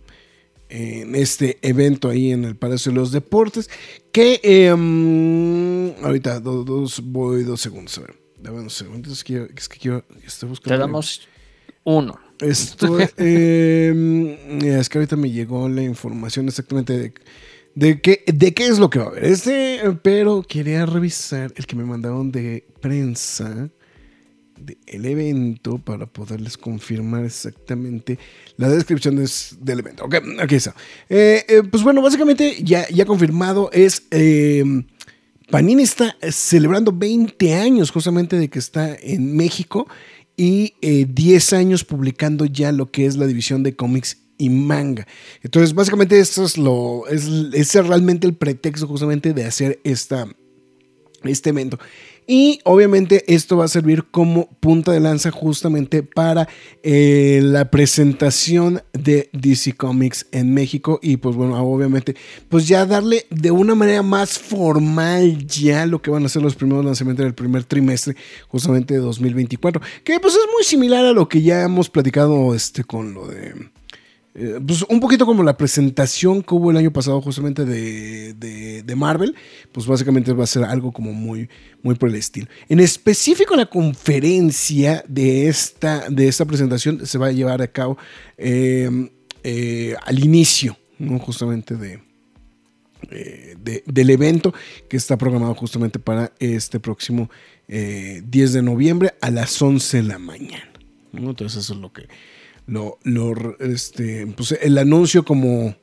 En 0.69 1.15
este 1.15 1.59
evento 1.63 2.09
ahí 2.09 2.33
en 2.33 2.45
el 2.45 2.57
Palacio 2.57 2.91
de 2.91 2.97
los 2.97 3.13
Deportes, 3.13 3.71
que 4.11 4.41
em, 4.43 5.93
ahorita 6.05 6.41
dos, 6.41 7.01
voy 7.03 7.45
dos 7.45 7.61
segundos, 7.61 7.97
a 7.99 8.03
ver, 8.03 8.15
dame 8.41 8.61
unos 8.61 8.75
segundos, 8.75 9.13
es 9.13 9.25
que, 9.25 9.49
es 9.57 9.69
que 9.69 9.79
quiero, 9.79 10.05
estoy 10.27 10.49
buscando. 10.49 10.75
Te 10.75 10.81
damos 10.81 11.29
uno. 11.85 12.19
Esto, 12.41 12.99
em, 13.19 14.37
es 14.63 14.89
que 14.89 14.99
ahorita 14.99 15.17
me 15.17 15.31
llegó 15.31 15.69
la 15.69 15.83
información 15.83 16.49
exactamente 16.49 16.99
de, 16.99 17.15
de, 17.75 18.01
qué, 18.01 18.25
de 18.27 18.53
qué 18.55 18.67
es 18.67 18.79
lo 18.79 18.91
que 18.91 18.99
va 18.99 19.07
a 19.07 19.09
haber. 19.09 19.25
Este, 19.25 19.81
pero 20.03 20.43
quería 20.43 20.87
revisar 20.87 21.53
el 21.55 21.67
que 21.67 21.77
me 21.77 21.85
mandaron 21.85 22.33
de 22.33 22.67
prensa 22.81 23.71
el 24.87 25.05
evento 25.07 25.79
para 25.79 26.07
poderles 26.07 26.57
confirmar 26.57 27.25
exactamente 27.25 28.19
la 28.57 28.69
descripción 28.69 29.17
del 29.17 29.79
evento. 29.79 30.05
Ok, 30.05 30.17
aquí 30.41 30.57
está. 30.57 30.75
Eh, 31.09 31.45
eh, 31.49 31.63
pues 31.71 31.83
bueno, 31.83 32.03
básicamente 32.03 32.57
ya, 32.63 32.89
ya 32.89 33.05
confirmado 33.05 33.71
es... 33.73 34.03
Em, 34.11 34.85
Panini 35.51 35.83
está 35.83 36.17
celebrando 36.31 36.91
20 36.91 37.55
años 37.55 37.91
justamente 37.91 38.37
de 38.37 38.49
que 38.49 38.59
está 38.59 38.97
en 38.97 39.37
México 39.37 39.87
y 40.37 40.75
10 40.81 41.53
eh, 41.53 41.57
años 41.57 41.85
publicando 41.85 42.47
ya 42.47 42.73
lo 42.73 42.91
que 42.91 43.07
es 43.07 43.17
la 43.17 43.27
división 43.27 43.63
de 43.63 43.77
cómics 43.77 44.19
y 44.39 44.51
manga. 44.51 45.07
Entonces, 45.43 45.75
básicamente, 45.75 46.19
esto 46.19 46.45
es 46.45 46.59
lo. 46.59 47.07
Es, 47.09 47.29
es 47.53 47.75
realmente 47.87 48.27
el 48.27 48.35
pretexto 48.35 48.87
justamente 48.87 49.33
de 49.33 49.45
hacer 49.45 49.81
esta, 49.85 50.27
este 51.23 51.51
evento. 51.51 51.79
Y 52.27 52.61
obviamente 52.65 53.25
esto 53.33 53.59
va 53.59 53.67
a 53.67 53.69
servir 53.69 54.05
como 54.11 54.49
punta 54.61 54.93
de 54.93 55.01
lanza 55.01 55.31
justamente 55.31 56.03
para 56.03 56.49
eh, 56.83 57.41
la 57.43 57.71
presentación 57.71 58.83
de 58.93 59.29
DC 59.33 59.75
Comics 59.75 60.27
en 60.33 60.55
México. 60.55 60.99
Y 61.03 61.19
pues 61.19 61.37
bueno, 61.37 61.57
obviamente, 61.63 62.17
pues 62.49 62.67
ya 62.67 62.87
darle 62.87 63.27
de 63.31 63.51
una 63.51 63.75
manera 63.75 64.03
más 64.03 64.39
formal 64.39 65.47
ya 65.47 65.87
lo 65.87 66.01
que 66.01 66.11
van 66.11 66.25
a 66.25 66.29
ser 66.29 66.43
los 66.43 66.55
primeros 66.55 66.85
lanzamientos 66.85 67.25
del 67.25 67.35
primer 67.35 67.65
trimestre 67.65 68.17
justamente 68.49 68.95
de 68.95 69.01
2024. 69.01 69.83
Que 70.03 70.19
pues 70.21 70.35
es 70.35 70.47
muy 70.53 70.65
similar 70.65 71.05
a 71.05 71.13
lo 71.13 71.29
que 71.29 71.43
ya 71.43 71.63
hemos 71.63 71.91
platicado 71.91 72.55
este, 72.55 72.85
con 72.85 73.13
lo 73.13 73.27
de 73.27 73.74
eh, 74.37 74.59
pues 74.67 74.83
un 74.89 74.99
poquito 74.99 75.27
como 75.27 75.45
la 75.45 75.57
presentación 75.57 76.43
que 76.43 76.55
hubo 76.57 76.73
el 76.73 76.77
año 76.77 76.93
pasado 76.93 77.21
justamente 77.21 77.65
de, 77.65 78.35
de, 78.83 78.97
Marvel, 78.97 79.37
pues 79.71 79.87
básicamente 79.87 80.33
va 80.33 80.43
a 80.43 80.49
ser 80.49 80.65
algo 80.65 80.91
como 80.91 81.13
muy, 81.13 81.49
muy 81.85 81.95
por 81.95 82.09
el 82.09 82.17
estilo. 82.17 82.49
En 82.69 82.81
específico 82.81 83.55
la 83.55 83.67
conferencia 83.67 85.05
de 85.07 85.47
esta, 85.47 86.11
de 86.11 86.27
esta 86.27 86.45
presentación 86.47 87.07
se 87.07 87.17
va 87.17 87.29
a 87.29 87.33
llevar 87.33 87.63
a 87.63 87.69
cabo 87.69 87.97
em, 88.37 89.09
eh, 89.45 89.95
al 90.05 90.19
inicio, 90.19 90.77
¿no? 90.99 91.21
justamente 91.21 91.77
de, 91.77 92.01
eh, 93.13 93.55
del 93.87 94.11
evento 94.11 94.53
que 94.89 94.97
está 94.97 95.17
programado 95.17 95.55
justamente 95.55 96.01
para 96.01 96.33
este 96.41 96.81
próximo 96.81 97.31
10 97.69 98.53
de 98.53 98.63
noviembre 98.63 99.15
a 99.21 99.31
las 99.31 99.63
11 99.63 99.99
de 99.99 100.03
la 100.03 100.19
mañana. 100.19 100.73
Entonces 101.13 101.57
eso 101.65 101.75
es 101.75 101.81
lo 101.81 101.93
que 101.93 102.09
lo, 102.67 102.99
este, 103.61 104.27
pues 104.29 104.53
el 104.53 104.79
anuncio 104.79 105.25
como, 105.25 105.75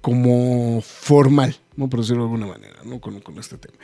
como 0.00 0.80
formal, 0.80 1.56
¿no? 1.76 1.88
por 1.90 2.00
decirlo 2.00 2.22
de 2.22 2.30
alguna 2.30 2.46
manera, 2.46 2.76
¿no? 2.84 3.00
con, 3.00 3.20
con, 3.20 3.38
este 3.38 3.58
tema. 3.58 3.74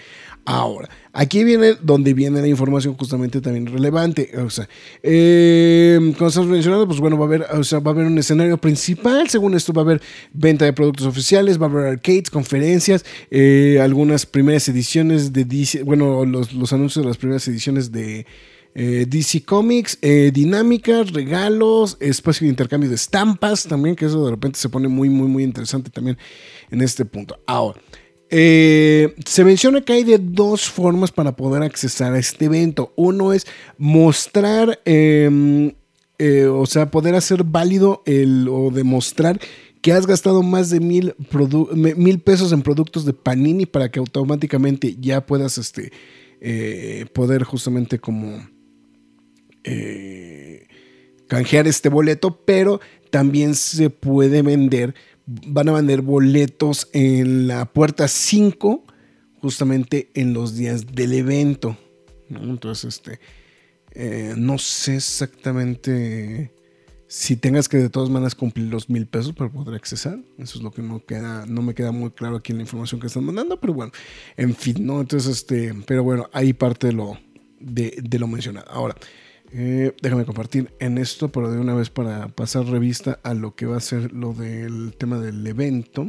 Ahora, 0.47 0.89
aquí 1.13 1.45
viene 1.45 1.75
donde 1.83 2.15
viene 2.15 2.41
la 2.41 2.47
información 2.47 2.95
justamente 2.95 3.41
también 3.41 3.67
relevante. 3.67 4.31
O 4.39 4.49
sea, 4.49 4.69
eh, 5.03 5.99
como 6.17 6.29
estamos 6.29 6.49
mencionando, 6.49 6.87
pues 6.87 7.01
bueno, 7.01 7.19
va 7.19 7.25
a 7.25 7.29
haber, 7.29 7.43
o 7.53 7.65
sea, 7.65 7.81
va 7.81 7.91
a 7.91 7.95
haber 7.95 8.07
un 8.07 8.17
escenario 8.19 8.57
principal. 8.59 9.29
Según 9.29 9.55
esto, 9.55 9.73
va 9.73 9.83
a 9.83 9.85
haber 9.85 10.03
venta 10.33 10.65
de 10.65 10.73
productos 10.73 11.07
oficiales, 11.07 11.61
va 11.61 11.67
a 11.67 11.69
haber 11.69 11.87
arcades, 11.87 12.31
conferencias, 12.31 13.05
eh, 13.31 13.79
algunas 13.83 14.25
primeras 14.25 14.69
ediciones 14.69 15.33
de 15.33 15.45
bueno, 15.85 16.25
los, 16.25 16.53
los 16.55 16.73
anuncios 16.73 17.05
de 17.05 17.09
las 17.09 17.19
primeras 17.19 17.47
ediciones 17.49 17.93
de 17.93 18.27
eh, 18.79 19.07
DC 19.09 19.43
Comics, 19.43 19.97
eh, 20.03 20.31
dinámicas, 20.35 21.11
regalos, 21.11 21.97
espacio 21.99 22.45
de 22.45 22.51
intercambio 22.51 22.91
de 22.91 22.97
estampas 22.97 23.65
también, 23.65 23.97
que 23.97 24.05
eso 24.05 24.23
de 24.23 24.31
repente 24.31 24.59
se 24.59 24.69
pone 24.69 24.87
muy, 24.87 25.09
muy, 25.09 25.29
muy 25.29 25.45
interesante 25.45 25.89
también 25.89 26.19
en 26.71 26.83
este 26.83 27.07
punto. 27.07 27.41
Ahora, 27.47 27.81
eh, 28.29 29.15
se 29.25 29.45
menciona 29.45 29.81
que 29.81 29.95
hay 29.95 30.05
de 30.05 30.19
dos 30.19 30.69
formas 30.69 31.11
para 31.11 31.35
poder 31.35 31.63
accesar 31.63 32.13
a 32.13 32.19
este 32.19 32.45
evento. 32.45 32.93
Uno 32.97 33.33
es 33.33 33.47
mostrar, 33.79 34.79
em, 34.85 35.73
o 36.53 36.67
sea, 36.67 36.91
poder 36.91 37.15
hacer 37.15 37.45
válido 37.45 38.03
el, 38.05 38.47
o 38.47 38.71
demostrar 38.71 39.41
que 39.81 39.93
has 39.93 40.07
gastado 40.07 40.43
más 40.43 40.69
de 40.69 40.81
mil, 40.81 41.15
mil 41.97 42.19
pesos 42.21 42.53
en 42.53 42.61
productos 42.61 43.07
de 43.07 43.15
Panini 43.15 43.65
para 43.65 43.91
que 43.91 44.01
automáticamente 44.01 44.97
ya 45.01 45.25
puedas 45.25 45.57
este, 45.57 45.93
poder 47.15 47.45
justamente 47.45 47.99
como 47.99 48.55
eh, 49.67 50.67
canjear 51.29 51.67
este 51.67 51.89
boleto, 51.89 52.41
pero 52.45 52.81
también 53.11 53.55
se 53.55 53.91
puede 53.91 54.43
vender, 54.43 54.95
van 55.27 55.69
a 55.69 55.73
vender 55.73 56.03
boletos 56.03 56.89
en 56.93 57.49
la 57.49 57.67
puerta 57.67 58.09
5, 58.09 58.85
justamente 59.41 60.11
en 60.15 60.33
los 60.33 60.57
días 60.57 60.87
del 60.87 61.13
evento. 61.15 61.77
Entonces, 62.31 62.97
este, 62.97 63.21
eh, 63.93 64.35
no 64.37 64.59
sé 64.59 64.97
exactamente 64.97 66.53
si 67.09 67.37
tengas 67.37 67.69
que 67.69 67.77
de 67.77 67.89
todas 67.89 68.11
maneras 68.11 68.35
cumplir 68.35 68.67
los 68.67 68.91
mil 68.91 69.07
pesos 69.07 69.33
para 69.33 69.51
poder 69.51 69.75
accesar. 69.75 70.19
Eso 70.39 70.59
es 70.59 70.65
lo 70.65 70.71
que 70.71 70.83
no 70.83 71.05
queda, 71.05 71.47
no 71.47 71.63
me 71.63 71.75
queda 71.75 71.93
muy 71.93 72.11
claro 72.11 72.37
aquí 72.37 72.53
en 72.53 72.59
la 72.59 72.65
información 72.65 73.01
que 73.01 73.07
están 73.07 73.25
mandando, 73.25 73.61
pero 73.61 73.75
bueno, 73.75 73.93
en 74.37 74.55
fin, 74.55 74.85
¿no? 74.85 75.01
Entonces, 75.01 75.31
este, 75.31 75.73
pero 75.87 76.03
bueno, 76.03 76.29
ahí 76.33 76.53
parte 76.53 76.89
de 76.89 76.93
lo, 76.93 77.19
de, 77.61 77.97
de 78.03 78.19
lo 78.19 78.27
mencionado. 78.27 78.69
Ahora, 78.71 78.97
eh, 79.53 79.95
déjame 80.03 80.25
compartir 80.25 80.75
en 80.81 80.99
esto, 80.99 81.31
pero 81.31 81.51
de 81.51 81.59
una 81.59 81.75
vez 81.75 81.91
para 81.91 82.29
pasar 82.29 82.67
revista 82.67 83.21
a 83.23 83.35
lo 83.35 83.55
que 83.55 83.67
va 83.67 83.77
a 83.77 83.81
ser 83.81 84.13
lo 84.13 84.33
del 84.33 84.95
tema 84.97 85.19
del 85.19 85.47
evento. 85.47 86.09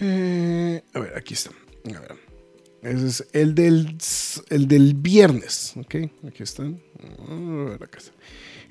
Eh, 0.00 0.82
a 0.92 0.98
ver, 1.00 1.16
aquí 1.16 1.34
está. 1.34 1.50
A 1.94 2.00
ver. 2.00 2.26
Ese 2.82 3.06
es 3.06 3.26
el 3.32 3.54
del, 3.54 3.96
el 4.50 4.68
del 4.68 4.94
viernes. 4.94 5.74
Ok, 5.76 5.94
aquí 6.26 6.42
están. 6.42 6.80
A 7.28 7.70
ver, 7.70 7.82
acá 7.82 7.98
está. 7.98 8.12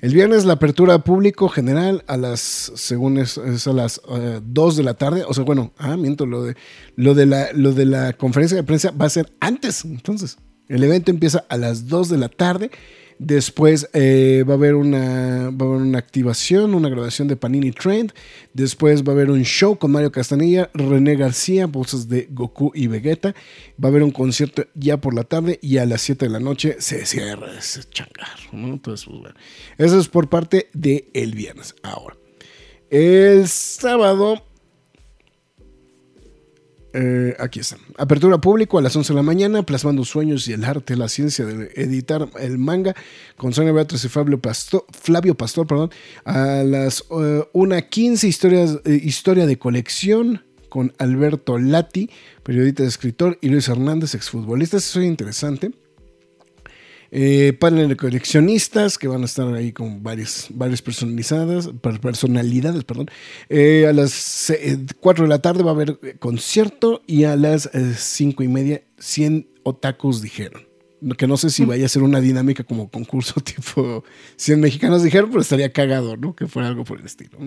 El 0.00 0.12
viernes 0.12 0.44
la 0.44 0.54
apertura 0.54 0.98
público 1.04 1.48
general 1.48 2.04
a 2.06 2.16
las, 2.16 2.40
según 2.40 3.18
es, 3.18 3.38
a 3.38 3.72
las 3.72 4.00
2 4.42 4.76
de 4.76 4.82
la 4.82 4.94
tarde. 4.94 5.24
O 5.26 5.34
sea, 5.34 5.44
bueno, 5.44 5.72
ah, 5.78 5.96
miento, 5.96 6.26
lo 6.26 6.44
de, 6.44 6.56
lo, 6.96 7.14
de 7.14 7.26
la, 7.26 7.52
lo 7.52 7.72
de 7.72 7.86
la 7.86 8.12
conferencia 8.12 8.56
de 8.56 8.62
prensa 8.62 8.90
va 8.90 9.06
a 9.06 9.10
ser 9.10 9.32
antes. 9.40 9.84
Entonces, 9.84 10.38
el 10.68 10.82
evento 10.84 11.10
empieza 11.10 11.44
a 11.48 11.56
las 11.56 11.88
2 11.88 12.08
de 12.08 12.18
la 12.18 12.28
tarde. 12.28 12.70
Después 13.18 13.88
eh, 13.94 14.44
va, 14.46 14.54
a 14.54 14.56
haber 14.56 14.74
una, 14.74 15.50
va 15.50 15.64
a 15.64 15.68
haber 15.68 15.80
una 15.80 15.98
activación, 15.98 16.74
una 16.74 16.90
grabación 16.90 17.28
de 17.28 17.36
Panini 17.36 17.72
Trend. 17.72 18.12
Después 18.52 19.02
va 19.04 19.12
a 19.12 19.14
haber 19.14 19.30
un 19.30 19.42
show 19.42 19.78
con 19.78 19.90
Mario 19.90 20.12
Castanilla, 20.12 20.70
René 20.74 21.16
García, 21.16 21.66
voces 21.66 22.08
de 22.08 22.28
Goku 22.30 22.72
y 22.74 22.88
Vegeta. 22.88 23.34
Va 23.82 23.88
a 23.88 23.90
haber 23.90 24.02
un 24.02 24.10
concierto 24.10 24.66
ya 24.74 24.98
por 24.98 25.14
la 25.14 25.24
tarde 25.24 25.58
y 25.62 25.78
a 25.78 25.86
las 25.86 26.02
7 26.02 26.26
de 26.26 26.30
la 26.30 26.40
noche 26.40 26.76
se 26.78 27.06
cierra 27.06 27.58
ese 27.58 27.84
changar. 27.84 28.36
Entonces, 28.52 29.08
pues. 29.08 29.32
Eso 29.78 29.98
es 29.98 30.08
por 30.08 30.28
parte 30.28 30.68
del 30.74 31.06
el 31.14 31.34
viernes. 31.34 31.74
Ahora, 31.82 32.16
el 32.90 33.48
sábado 33.48 34.45
eh, 36.98 37.36
aquí 37.38 37.60
está. 37.60 37.76
Apertura 37.98 38.38
público 38.38 38.78
a 38.78 38.82
las 38.82 38.96
11 38.96 39.12
de 39.12 39.16
la 39.16 39.22
mañana, 39.22 39.62
plasmando 39.62 40.02
sueños 40.04 40.48
y 40.48 40.54
el 40.54 40.64
arte, 40.64 40.96
la 40.96 41.10
ciencia 41.10 41.44
de 41.44 41.70
editar 41.74 42.26
el 42.40 42.56
manga 42.56 42.94
con 43.36 43.52
Sonia 43.52 43.72
Beatriz 43.72 44.04
y 44.04 44.08
Fabio 44.08 44.40
Pastor, 44.40 44.86
Flavio 44.98 45.34
Pastor, 45.34 45.66
perdón, 45.66 45.90
a 46.24 46.62
las 46.64 47.06
1.15 47.10 48.24
uh, 48.24 48.26
historias, 48.26 48.78
eh, 48.86 48.98
historia 49.02 49.44
de 49.44 49.58
colección 49.58 50.42
con 50.70 50.94
Alberto 50.98 51.58
Lati, 51.58 52.08
periodista 52.42 52.84
escritor, 52.84 53.36
y 53.42 53.50
Luis 53.50 53.68
Hernández, 53.68 54.14
exfutbolista. 54.14 54.78
Eso 54.78 55.00
es 55.00 55.06
interesante. 55.06 55.72
Eh, 57.10 57.52
panel 57.58 57.88
de 57.88 57.96
coleccionistas 57.96 58.98
que 58.98 59.08
van 59.08 59.22
a 59.22 59.26
estar 59.26 59.52
ahí 59.54 59.72
con 59.72 60.02
varias, 60.02 60.48
varias 60.50 60.82
personalizadas, 60.82 61.70
personalidades. 62.00 62.84
Perdón. 62.84 63.10
Eh, 63.48 63.86
a 63.88 63.92
las 63.92 64.52
4 65.00 65.24
de 65.24 65.28
la 65.28 65.40
tarde 65.40 65.62
va 65.62 65.70
a 65.70 65.74
haber 65.74 66.18
concierto 66.18 67.02
y 67.06 67.24
a 67.24 67.36
las 67.36 67.70
5 67.96 68.42
y 68.42 68.48
media 68.48 68.82
100 68.98 69.48
otakus 69.62 70.22
dijeron. 70.22 70.75
Que 71.16 71.26
no 71.26 71.36
sé 71.36 71.50
si 71.50 71.64
vaya 71.64 71.86
a 71.86 71.88
ser 71.88 72.02
una 72.02 72.20
dinámica 72.20 72.64
como 72.64 72.90
concurso 72.90 73.40
tipo 73.44 74.04
100 74.36 74.60
mexicanos 74.60 75.02
dijeron, 75.02 75.30
pero 75.30 75.40
estaría 75.40 75.72
cagado, 75.72 76.16
¿no? 76.16 76.34
Que 76.34 76.46
fuera 76.46 76.68
algo 76.68 76.84
por 76.84 76.98
el 76.98 77.06
estilo. 77.06 77.38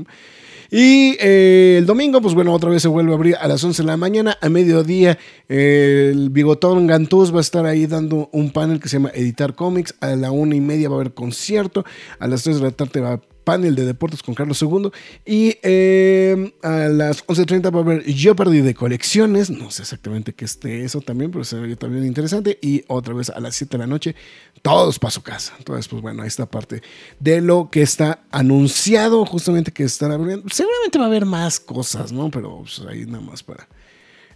Y 0.72 1.18
eh, 1.20 1.78
el 1.80 1.86
domingo, 1.86 2.22
pues 2.22 2.36
bueno, 2.36 2.54
otra 2.54 2.70
vez 2.70 2.82
se 2.82 2.88
vuelve 2.88 3.12
a 3.12 3.16
abrir 3.16 3.36
a 3.36 3.48
las 3.48 3.64
11 3.64 3.82
de 3.82 3.88
la 3.88 3.98
mañana. 3.98 4.38
A 4.42 4.50
mediodía, 4.50 5.18
el 5.48 6.30
bigotón 6.30 6.86
Gantús 6.86 7.34
va 7.34 7.40
a 7.40 7.42
estar 7.42 7.66
ahí 7.66 7.88
dando 7.88 8.30
un 8.32 8.52
panel 8.52 8.80
que 8.80 8.88
se 8.88 8.98
llama 8.98 9.12
Editar 9.14 9.56
Comics. 9.56 9.96
A 10.00 10.16
la 10.16 10.32
una 10.32 10.56
y 10.56 10.62
media 10.62 10.90
va 10.90 10.96
a 10.96 11.00
haber 11.00 11.14
concierto. 11.14 11.86
A 12.20 12.28
las 12.28 12.44
3 12.44 12.58
de 12.58 12.64
la 12.64 12.72
tarde 12.72 13.02
va 13.02 13.14
a 13.14 13.22
panel 13.50 13.74
de 13.74 13.84
deportes 13.84 14.22
con 14.22 14.36
Carlos 14.36 14.62
II. 14.62 14.92
Y 15.26 15.58
eh, 15.64 16.54
a 16.62 16.88
las 16.88 17.26
11.30 17.26 17.74
va 17.74 17.80
a 17.80 17.82
haber 17.82 18.04
Jeopardy 18.04 18.62
de 18.62 18.76
colecciones. 18.76 19.50
No 19.50 19.72
sé 19.72 19.82
exactamente 19.82 20.34
qué 20.34 20.46
esté 20.46 20.84
eso 20.84 21.02
también, 21.02 21.32
pero 21.32 21.44
sería 21.44 21.76
también 21.76 22.06
interesante. 22.06 22.60
Y 22.62 22.84
otra 22.88 23.16
vez 23.16 23.32
a 23.32 23.40
las 23.40 23.56
7 23.56 23.72
de 23.72 23.78
la 23.80 23.88
noche, 23.88 24.16
todos 24.62 25.00
para 25.00 25.10
su 25.10 25.24
casa. 25.24 25.56
Entonces, 25.58 25.88
pues 25.88 26.00
bueno, 26.04 26.24
está 26.24 26.46
parte 26.46 26.84
de 27.20 27.42
lo 27.42 27.72
que 27.72 27.82
está 27.82 28.22
anunciado, 28.30 29.26
justamente 29.26 29.72
que 29.72 29.84
están 29.84 30.12
abriendo. 30.12 30.48
Seguramente 30.52 31.00
va 31.00 31.06
a 31.06 31.08
haber 31.08 31.26
más 31.26 31.60
cosas, 31.60 32.12
¿no? 32.12 32.30
Pero 32.30 32.60
pues, 32.60 32.84
ahí 32.88 33.08
nada 33.08 33.22
más 33.22 33.42
para. 33.42 33.68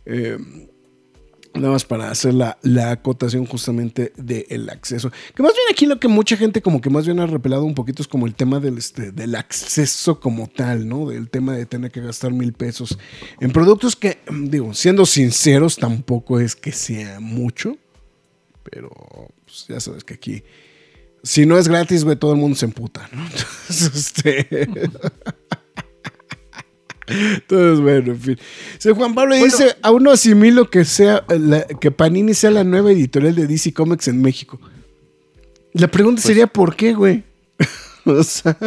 Eh, 0.08 0.40
Nada 1.54 1.70
más 1.70 1.86
para 1.86 2.10
hacer 2.10 2.34
la, 2.34 2.58
acotación 2.90 3.46
justamente 3.46 4.12
del 4.18 4.70
acceso. 4.70 5.12
Que 5.36 5.44
más 5.44 5.54
bien 5.54 5.68
aquí 5.72 5.86
lo 5.86 6.00
que 6.00 6.08
mucha 6.08 6.36
gente 6.36 6.62
como 6.64 6.82
que 6.82 6.90
más 6.90 7.06
bien 7.06 7.20
ha 7.20 7.28
repelado 7.28 7.64
un 7.64 7.76
poquito 7.76 8.02
es 8.02 8.08
como 8.08 8.26
el 8.26 8.34
tema 8.34 8.60
del, 8.60 8.80
este, 8.80 9.12
del 9.12 9.36
acceso 9.36 10.20
como 10.20 10.48
tal, 10.48 10.88
¿no? 10.88 11.10
Del 11.10 11.30
tema 11.30 11.56
de 11.56 11.68
tener 11.68 11.92
que 11.92 12.02
gastar 12.02 12.32
mil 12.32 12.54
pesos 12.54 12.98
en 13.40 13.52
productos 13.52 13.96
que, 13.96 14.18
digo, 14.32 14.74
siendo 14.74 15.06
sinceros, 15.06 15.76
tampoco 15.76 16.40
es 16.40 16.56
que 16.56 16.72
sea 16.72 17.20
mucho. 17.20 17.78
Pero 18.64 18.90
pues, 19.46 19.66
ya 19.68 19.80
sabes 19.80 20.04
que 20.04 20.16
aquí, 20.16 20.44
si 21.22 21.46
no 21.46 21.60
es 21.60 21.68
gratis, 21.68 22.04
güey, 22.04 22.16
todo 22.16 22.32
el 22.34 22.40
mundo 22.40 22.58
se 22.58 22.66
emputa, 22.66 23.08
¿no? 23.12 23.24
Entonces, 23.26 23.96
este... 23.96 24.70
Entonces, 27.34 27.80
bueno, 27.80 28.12
en 28.14 28.20
fin. 28.20 28.38
Juan 28.96 29.14
Pablo 29.14 29.36
dice, 29.36 29.76
aún 29.82 30.04
no 30.04 30.12
asimilo 30.12 30.70
que 30.70 30.86
sea 30.86 31.26
que 31.80 31.92
Panini 31.92 32.34
sea 32.34 32.52
la 32.52 32.64
nueva 32.64 32.92
editorial 32.92 33.36
de 33.36 33.48
DC 33.48 33.74
Comics 33.74 34.08
en 34.08 34.22
México. 34.22 34.60
La 35.74 35.88
pregunta 35.88 36.22
pues 36.22 36.28
sería 36.28 36.48
¿por 36.48 36.76
qué, 36.76 36.94
güey? 36.94 37.24
o 38.06 38.24
sea, 38.24 38.58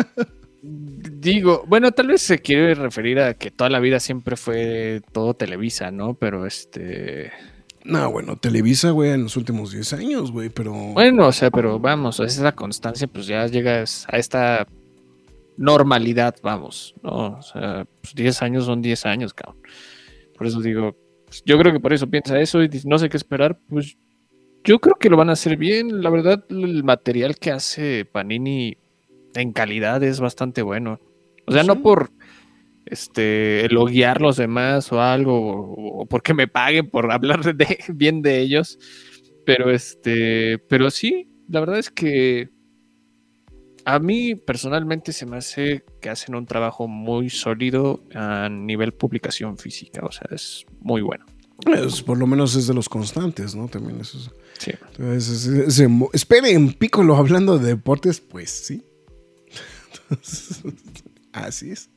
digo, 0.62 1.64
bueno, 1.68 1.92
tal 1.92 2.08
vez 2.08 2.22
se 2.22 2.40
quiere 2.40 2.74
referir 2.74 3.20
a 3.20 3.34
que 3.34 3.50
toda 3.50 3.70
la 3.70 3.80
vida 3.80 4.00
siempre 4.00 4.36
fue 4.36 5.02
todo 5.12 5.34
Televisa, 5.34 5.90
¿no? 5.90 6.14
Pero 6.14 6.46
este 6.46 7.32
no, 7.86 8.10
bueno, 8.10 8.36
Televisa, 8.36 8.90
güey, 8.90 9.12
en 9.12 9.22
los 9.22 9.36
últimos 9.36 9.70
10 9.70 9.92
años, 9.92 10.32
güey, 10.32 10.48
pero. 10.48 10.72
Bueno, 10.72 11.28
o 11.28 11.32
sea, 11.32 11.50
pero 11.52 11.78
vamos, 11.78 12.18
esa 12.18 12.50
constancia, 12.52 13.06
pues 13.06 13.28
ya 13.28 13.46
llegas 13.46 14.06
a 14.10 14.16
esta 14.18 14.66
normalidad, 15.56 16.36
vamos, 16.42 16.94
¿no? 17.02 17.38
O 17.38 17.42
sea, 17.42 17.86
10 18.14 18.14
pues, 18.14 18.42
años 18.42 18.64
son 18.64 18.82
10 18.82 19.06
años, 19.06 19.34
cabrón. 19.34 19.62
Por 20.36 20.46
eso 20.46 20.60
digo, 20.60 20.96
pues, 21.26 21.42
yo 21.44 21.58
creo 21.58 21.72
que 21.72 21.80
por 21.80 21.92
eso 21.92 22.08
piensa 22.08 22.40
eso 22.40 22.62
y 22.62 22.70
no 22.84 22.98
sé 22.98 23.08
qué 23.08 23.16
esperar, 23.16 23.58
pues 23.68 23.96
yo 24.64 24.80
creo 24.80 24.96
que 24.96 25.08
lo 25.08 25.16
van 25.16 25.30
a 25.30 25.34
hacer 25.34 25.56
bien. 25.56 26.02
La 26.02 26.10
verdad, 26.10 26.44
el 26.50 26.82
material 26.84 27.36
que 27.36 27.52
hace 27.52 28.04
Panini 28.04 28.76
en 29.34 29.52
calidad 29.52 30.02
es 30.02 30.20
bastante 30.20 30.62
bueno. 30.62 31.00
O 31.46 31.52
sea, 31.52 31.62
no 31.62 31.82
por 31.82 32.10
este 32.86 33.64
elogiar 33.64 34.20
los 34.20 34.36
demás 34.36 34.92
o 34.92 35.00
algo, 35.00 35.74
o, 35.76 36.06
porque 36.06 36.34
me 36.34 36.48
paguen 36.48 36.90
por 36.90 37.10
hablar 37.10 37.54
de, 37.54 37.78
bien 37.94 38.22
de 38.22 38.40
ellos. 38.40 38.78
Pero 39.44 39.70
este, 39.70 40.58
pero 40.68 40.90
sí, 40.90 41.28
la 41.48 41.60
verdad 41.60 41.78
es 41.78 41.90
que 41.90 42.50
a 43.86 44.00
mí 44.00 44.34
personalmente 44.34 45.12
se 45.12 45.26
me 45.26 45.36
hace 45.36 45.84
que 46.00 46.10
hacen 46.10 46.34
un 46.34 46.44
trabajo 46.44 46.88
muy 46.88 47.30
sólido 47.30 48.02
a 48.14 48.48
nivel 48.48 48.92
publicación 48.92 49.56
física, 49.58 50.04
o 50.04 50.10
sea, 50.10 50.28
es 50.32 50.66
muy 50.80 51.02
bueno. 51.02 51.24
por 52.04 52.18
lo 52.18 52.26
menos 52.26 52.56
es 52.56 52.66
de 52.66 52.74
los 52.74 52.88
constantes, 52.88 53.54
¿no? 53.54 53.68
También 53.68 54.00
eso. 54.00 54.18
Sí. 54.58 54.72
Entonces, 54.98 55.78
esperen, 56.12 56.72
Piccolo 56.72 57.14
hablando 57.14 57.58
de 57.58 57.68
deportes, 57.68 58.20
pues 58.20 58.50
sí. 58.50 58.84
así 61.32 61.70
es. 61.70 61.88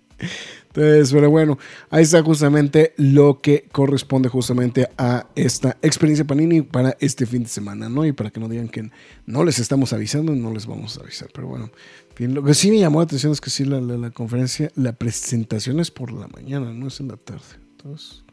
Entonces, 0.68 1.12
pero 1.12 1.32
bueno, 1.32 1.58
ahí 1.90 2.04
está 2.04 2.22
justamente 2.22 2.94
lo 2.98 3.42
que 3.42 3.68
corresponde 3.72 4.30
justamente 4.30 4.88
a 4.98 5.28
esta 5.36 5.78
experiencia 5.82 6.26
Panini 6.26 6.62
para 6.62 6.96
este 7.00 7.26
fin 7.26 7.44
de 7.44 7.50
semana, 7.50 7.90
¿no? 7.90 8.06
Y 8.06 8.12
para 8.12 8.30
que 8.30 8.40
no 8.40 8.48
digan 8.48 8.70
que 8.70 8.92
no 9.26 9.44
les 9.44 9.58
estamos 9.58 9.94
avisando, 9.94 10.36
no 10.36 10.54
les 10.54 10.68
vamos 10.68 10.98
a 10.98 11.02
avisar. 11.02 11.30
Pero 11.34 11.48
bueno, 11.48 11.72
lo 12.20 12.44
que 12.44 12.54
sí 12.54 12.70
me 12.70 12.80
llamó 12.80 13.00
la 13.00 13.06
atención 13.06 13.32
es 13.32 13.42
que 13.42 13.50
sí, 13.50 13.66
la, 13.66 14.12
conferencia, 14.12 14.72
la 14.76 14.94
presentación 14.94 15.80
es 15.80 15.90
por 15.90 16.12
la 16.12 16.28
mañana, 16.28 16.72
no 16.72 16.88
es 16.88 17.00
en 17.00 17.08
la 17.08 17.18
tarde. 17.18 17.58
Entonces, 17.72 18.24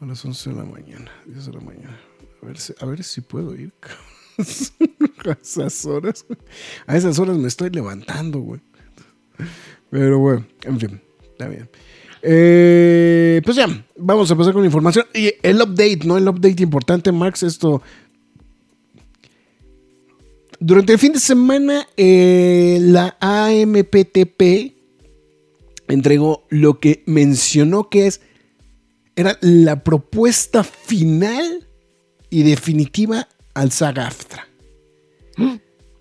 a 0.00 0.06
las 0.06 0.24
11 0.24 0.50
de 0.50 0.56
la 0.56 0.64
mañana, 0.64 1.10
10 1.26 1.46
de 1.46 1.52
la 1.52 1.60
mañana. 1.60 2.00
A 2.40 2.46
ver 2.46 2.58
si, 2.58 2.74
a 2.78 2.86
ver 2.86 3.02
si 3.02 3.22
puedo 3.22 3.56
ir. 3.56 3.72
a 5.28 5.38
esas 5.42 5.84
horas. 5.84 6.24
A 6.86 6.96
esas 6.96 7.18
horas 7.18 7.36
me 7.38 7.48
estoy 7.48 7.70
levantando, 7.70 8.38
güey. 8.38 8.60
Pero 9.90 10.18
bueno, 10.18 10.46
en 10.64 10.80
fin, 10.80 11.00
está 11.22 11.48
bien. 11.48 11.68
Eh, 12.22 13.40
pues 13.44 13.56
ya, 13.56 13.66
vamos 13.96 14.30
a 14.30 14.36
pasar 14.36 14.52
con 14.52 14.62
la 14.62 14.66
información. 14.66 15.06
Y 15.14 15.32
el 15.42 15.60
update, 15.60 16.00
¿no? 16.04 16.18
El 16.18 16.28
update 16.28 16.62
importante, 16.62 17.12
Max, 17.12 17.42
esto. 17.42 17.82
Durante 20.60 20.92
el 20.92 20.98
fin 20.98 21.12
de 21.12 21.20
semana, 21.20 21.86
eh, 21.96 22.78
la 22.80 23.16
AMPTP 23.20 24.74
entregó 25.88 26.46
lo 26.48 26.80
que 26.80 27.02
mencionó 27.06 27.88
que 27.88 28.08
es. 28.08 28.20
Era 29.14 29.36
la 29.40 29.82
propuesta 29.82 30.62
final 30.62 31.66
y 32.30 32.42
definitiva 32.42 33.28
al 33.54 33.72
SAGAFTRA. 33.72 34.48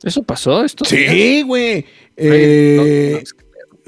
¿Eso 0.03 0.23
pasó? 0.23 0.63
¿Esto 0.63 0.85
sí, 0.85 1.41
güey. 1.43 1.85
Eh, 2.15 3.23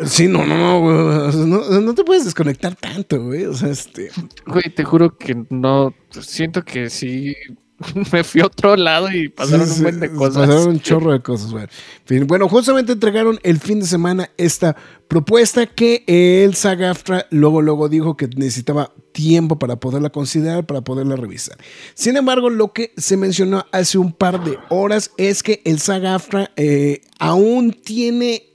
Sí, 0.06 0.28
no, 0.28 0.46
no, 0.46 1.32
no, 1.32 1.82
no, 1.82 1.96
te 1.96 2.04
puedes 2.04 2.26
desconectar 2.26 2.76
tanto, 2.76 3.24
güey. 3.24 3.46
O 3.46 3.54
sea, 3.54 3.70
este. 3.70 4.10
Güey, 4.46 4.74
te 4.74 4.84
juro 4.84 5.18
que 5.18 5.46
no. 5.50 5.94
Siento 6.12 6.64
que 6.64 6.90
sí 6.90 7.36
me 8.12 8.24
fui 8.24 8.42
a 8.42 8.46
otro 8.46 8.76
lado 8.76 9.12
y 9.12 9.30
pasaron 9.30 9.68
Sí, 9.68 9.78
un 9.78 9.84
buen 9.84 10.00
de 10.00 10.12
cosas. 10.12 10.48
Pasaron 10.48 10.70
un 10.70 10.80
chorro 10.80 11.12
de 11.12 11.22
cosas, 11.22 11.52
güey. 11.52 11.66
Fin, 12.06 12.28
Bueno, 12.28 12.50
justamente 12.50 12.94
entregaron 12.94 13.40
el 13.44 13.60
fin 13.60 13.80
de 13.80 13.86
semana 13.86 14.30
esta 14.38 14.76
propuesta 15.08 15.66
que 15.66 16.04
el 16.08 16.56
SAG-AFTRA 16.56 17.28
luego, 17.32 17.62
luego 17.62 17.90
dijo 17.90 18.18
que 18.18 18.28
necesitaba 18.28 18.94
tiempo 19.12 19.58
para 19.60 19.80
poderla 19.80 20.10
considerar, 20.10 20.66
para 20.66 20.82
poderla 20.82 21.16
revisar. 21.16 21.58
Sin 21.94 22.18
embargo, 22.18 22.50
lo 22.50 22.74
que 22.74 22.94
se 22.98 23.18
mencionó 23.18 23.66
hace 23.72 23.98
un 23.98 24.12
par 24.14 24.44
de 24.44 24.58
horas 24.70 25.12
es 25.18 25.44
que 25.44 25.62
el 25.66 25.80
SAG-AFTRA 25.80 26.52
eh, 26.58 27.02
aún 27.18 27.72
tiene 27.72 28.49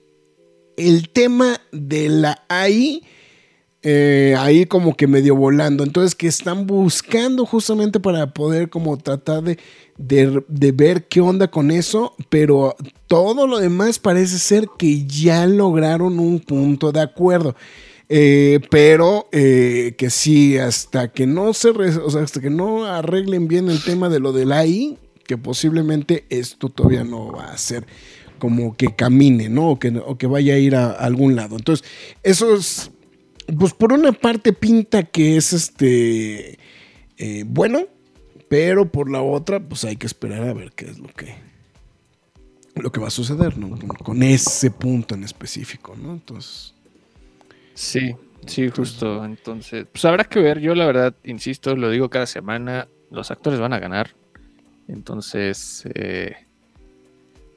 el 0.77 1.09
tema 1.09 1.61
de 1.73 2.09
la 2.09 2.45
AI 2.49 3.03
eh, 3.87 4.35
ahí 4.39 4.65
como 4.65 4.97
que 4.97 5.07
medio 5.07 5.37
volando. 5.37 5.85
Entonces 5.85 6.15
que 6.15 6.27
están 6.27 6.67
buscando 6.67 7.45
justamente 7.45 8.01
para 8.01 8.33
poder 8.33 8.71
como 8.71 8.97
tratar 8.97 9.43
de, 9.43 9.59
de, 9.99 10.43
de 10.49 10.73
ver 10.73 11.07
qué 11.07 11.21
onda 11.21 11.49
con 11.49 11.71
eso, 11.71 12.15
pero 12.31 12.75
todo 13.07 13.47
lo 13.47 13.59
demás 13.59 13.99
parece 13.99 14.39
ser 14.39 14.69
que 14.79 15.05
ya 15.05 15.47
lograron 15.47 16.19
un 16.19 16.41
punto 16.41 16.93
de 16.93 17.03
acuerdo. 17.03 17.55
Eh, 18.09 18.61
pero 18.71 19.29
eh, 19.33 19.95
que 19.99 20.09
sí, 20.09 20.57
hasta 20.57 21.09
que 21.09 21.27
no 21.27 21.53
se 21.53 21.71
hasta 22.23 22.41
que 22.41 22.51
no 22.51 22.87
arreglen 22.87 23.49
bien 23.49 23.69
el 23.69 23.83
tema 23.83 24.09
de 24.09 24.21
lo 24.21 24.33
del 24.33 24.53
AI, 24.53 24.99
que 25.27 25.37
posiblemente 25.37 26.25
esto 26.31 26.71
todavía 26.71 27.05
no 27.05 27.33
va 27.33 27.53
a 27.53 27.59
ser 27.59 27.87
como 28.39 28.77
que 28.77 28.95
camine, 28.95 29.49
¿no? 29.49 29.71
O 29.71 29.79
que, 29.79 29.89
o 29.89 30.17
que 30.19 30.27
vaya 30.27 30.55
a 30.55 30.59
ir 30.59 30.77
a, 30.77 30.91
algún 30.91 31.37
lado. 31.37 31.57
Entonces, 31.57 31.87
eso 32.23 32.55
es, 32.55 32.91
pues 33.59 33.73
por 33.73 33.93
una 33.93 34.13
parte 34.13 34.53
pinta 34.53 35.03
que 35.03 35.37
es 35.37 35.53
este 35.53 36.59
eh, 37.17 37.45
bueno, 37.47 37.87
pero 38.49 38.91
por 38.91 39.11
la 39.11 39.23
otra, 39.23 39.61
pues 39.61 39.85
hay 39.85 39.97
que 39.97 40.07
esperar 40.07 40.49
a 40.49 40.53
ver 40.53 40.73
qué 40.73 40.87
es 40.87 40.99
lo 40.99 41.09
que 41.09 41.35
lo 42.77 42.91
que 42.91 43.01
va 43.01 43.07
a 43.07 43.11
suceder, 43.11 43.57
¿no? 43.57 43.71
Con, 43.71 43.89
con 43.89 44.23
ese 44.25 44.71
punto 44.71 45.15
en 45.15 45.23
específico, 45.23 45.95
¿no? 45.97 46.13
Entonces, 46.13 46.75
Sí, 47.75 48.15
sí, 48.47 48.69
justo. 48.71 49.25
Entonces, 49.25 49.87
pues 49.91 50.05
habrá 50.05 50.25
que 50.25 50.41
ver. 50.41 50.61
Yo 50.61 50.75
la 50.75 50.87
verdad, 50.87 51.15
insisto, 51.25 51.77
lo 51.77 51.91
digo 51.91 52.09
cada 52.09 52.27
semana, 52.27 52.89
los 53.11 53.31
actores 53.31 53.61
van 53.61 53.73
a 53.73 53.81
ganar. 53.81 54.11
Entonces, 54.89 55.85
eh, 55.95 56.44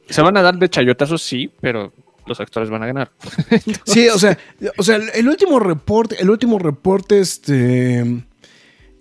se 0.10 0.22
van 0.22 0.38
a 0.38 0.42
dar 0.42 0.58
de 0.58 0.70
chayotazos, 0.70 1.22
sí, 1.22 1.52
pero 1.62 1.94
los 2.26 2.40
actores 2.40 2.70
van 2.70 2.84
a 2.84 2.88
ganar. 2.88 3.12
Sí, 3.86 4.08
o 4.10 4.20
sea, 4.20 4.38
o 4.78 4.84
sea, 4.84 4.98
el 4.98 5.28
último 5.28 5.60
reporte, 5.60 6.18
el 6.20 6.30
último 6.30 6.60
reporte, 6.60 7.20
este, 7.20 8.04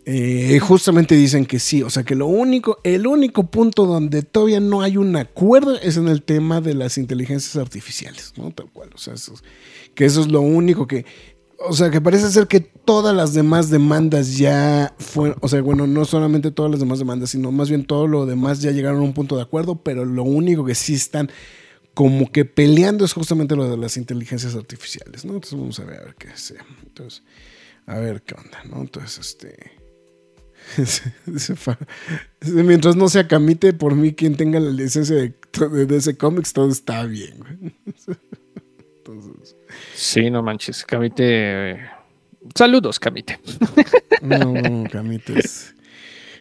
eh, 0.08 0.60
justamente 0.60 1.16
dicen 1.16 1.46
que 1.46 1.58
sí, 1.58 1.82
o 1.82 1.90
sea, 1.90 2.04
que 2.04 2.14
lo 2.14 2.26
único, 2.26 2.78
el 2.84 3.08
único 3.08 3.50
punto 3.50 3.86
donde 3.86 4.22
todavía 4.22 4.60
no 4.60 4.82
hay 4.82 4.96
un 4.96 5.16
acuerdo 5.16 5.76
es 5.80 5.96
en 5.96 6.06
el 6.06 6.22
tema 6.22 6.60
de 6.60 6.74
las 6.74 6.96
inteligencias 6.96 7.56
artificiales, 7.56 8.32
¿no? 8.36 8.52
Tal 8.52 8.70
cual, 8.72 8.90
o 8.94 8.98
sea, 8.98 9.14
que 9.94 10.04
eso 10.04 10.20
es 10.20 10.28
lo 10.28 10.42
único 10.42 10.86
que, 10.86 11.04
o 11.58 11.72
sea, 11.72 11.90
que 11.90 12.00
parece 12.00 12.30
ser 12.30 12.46
que 12.46 12.60
todas 12.60 13.14
las 13.14 13.32
demás 13.32 13.70
demandas 13.70 14.36
ya 14.36 14.94
fueron, 14.98 15.38
o 15.40 15.48
sea, 15.48 15.62
bueno, 15.62 15.86
no 15.86 16.04
solamente 16.04 16.50
todas 16.50 16.70
las 16.70 16.80
demás 16.80 16.98
demandas, 16.98 17.30
sino 17.30 17.50
más 17.52 17.68
bien 17.68 17.86
todo 17.86 18.06
lo 18.06 18.26
demás 18.26 18.60
ya 18.60 18.70
llegaron 18.70 19.00
a 19.00 19.04
un 19.04 19.14
punto 19.14 19.36
de 19.36 19.42
acuerdo, 19.42 19.82
pero 19.82 20.04
lo 20.04 20.22
único 20.22 20.64
que 20.64 20.74
sí 20.74 20.94
están 20.94 21.30
como 21.94 22.30
que 22.30 22.44
peleando 22.44 23.04
es 23.04 23.14
justamente 23.14 23.56
lo 23.56 23.68
de 23.70 23.78
las 23.78 23.96
inteligencias 23.96 24.54
artificiales, 24.54 25.24
¿no? 25.24 25.34
Entonces 25.34 25.58
vamos 25.58 25.80
a 25.80 25.84
ver, 25.84 26.00
a 26.00 26.04
ver 26.04 26.14
qué 26.16 26.28
sea. 26.34 26.64
Entonces, 26.84 27.22
a 27.86 27.98
ver 27.98 28.22
qué 28.22 28.34
onda, 28.34 28.62
¿no? 28.64 28.82
Entonces, 28.82 29.18
este... 29.18 29.56
Mientras 32.52 32.96
no 32.96 33.08
sea 33.08 33.28
Camite, 33.28 33.72
por 33.72 33.94
mí 33.94 34.12
quien 34.12 34.36
tenga 34.36 34.58
la 34.60 34.70
licencia 34.70 35.14
de, 35.16 35.34
de 35.70 35.86
DC 35.86 36.18
Comics, 36.18 36.52
todo 36.52 36.70
está 36.70 37.04
bien, 37.06 37.38
güey. 37.38 37.74
Entonces, 38.98 39.32
Sí, 39.96 40.30
no 40.30 40.42
manches, 40.42 40.84
Camite. 40.84 41.24
eh, 41.72 41.76
Saludos, 42.54 43.00
Camite. 43.00 43.38
no, 44.22 44.84
Camite 44.90 45.38
es... 45.38 45.74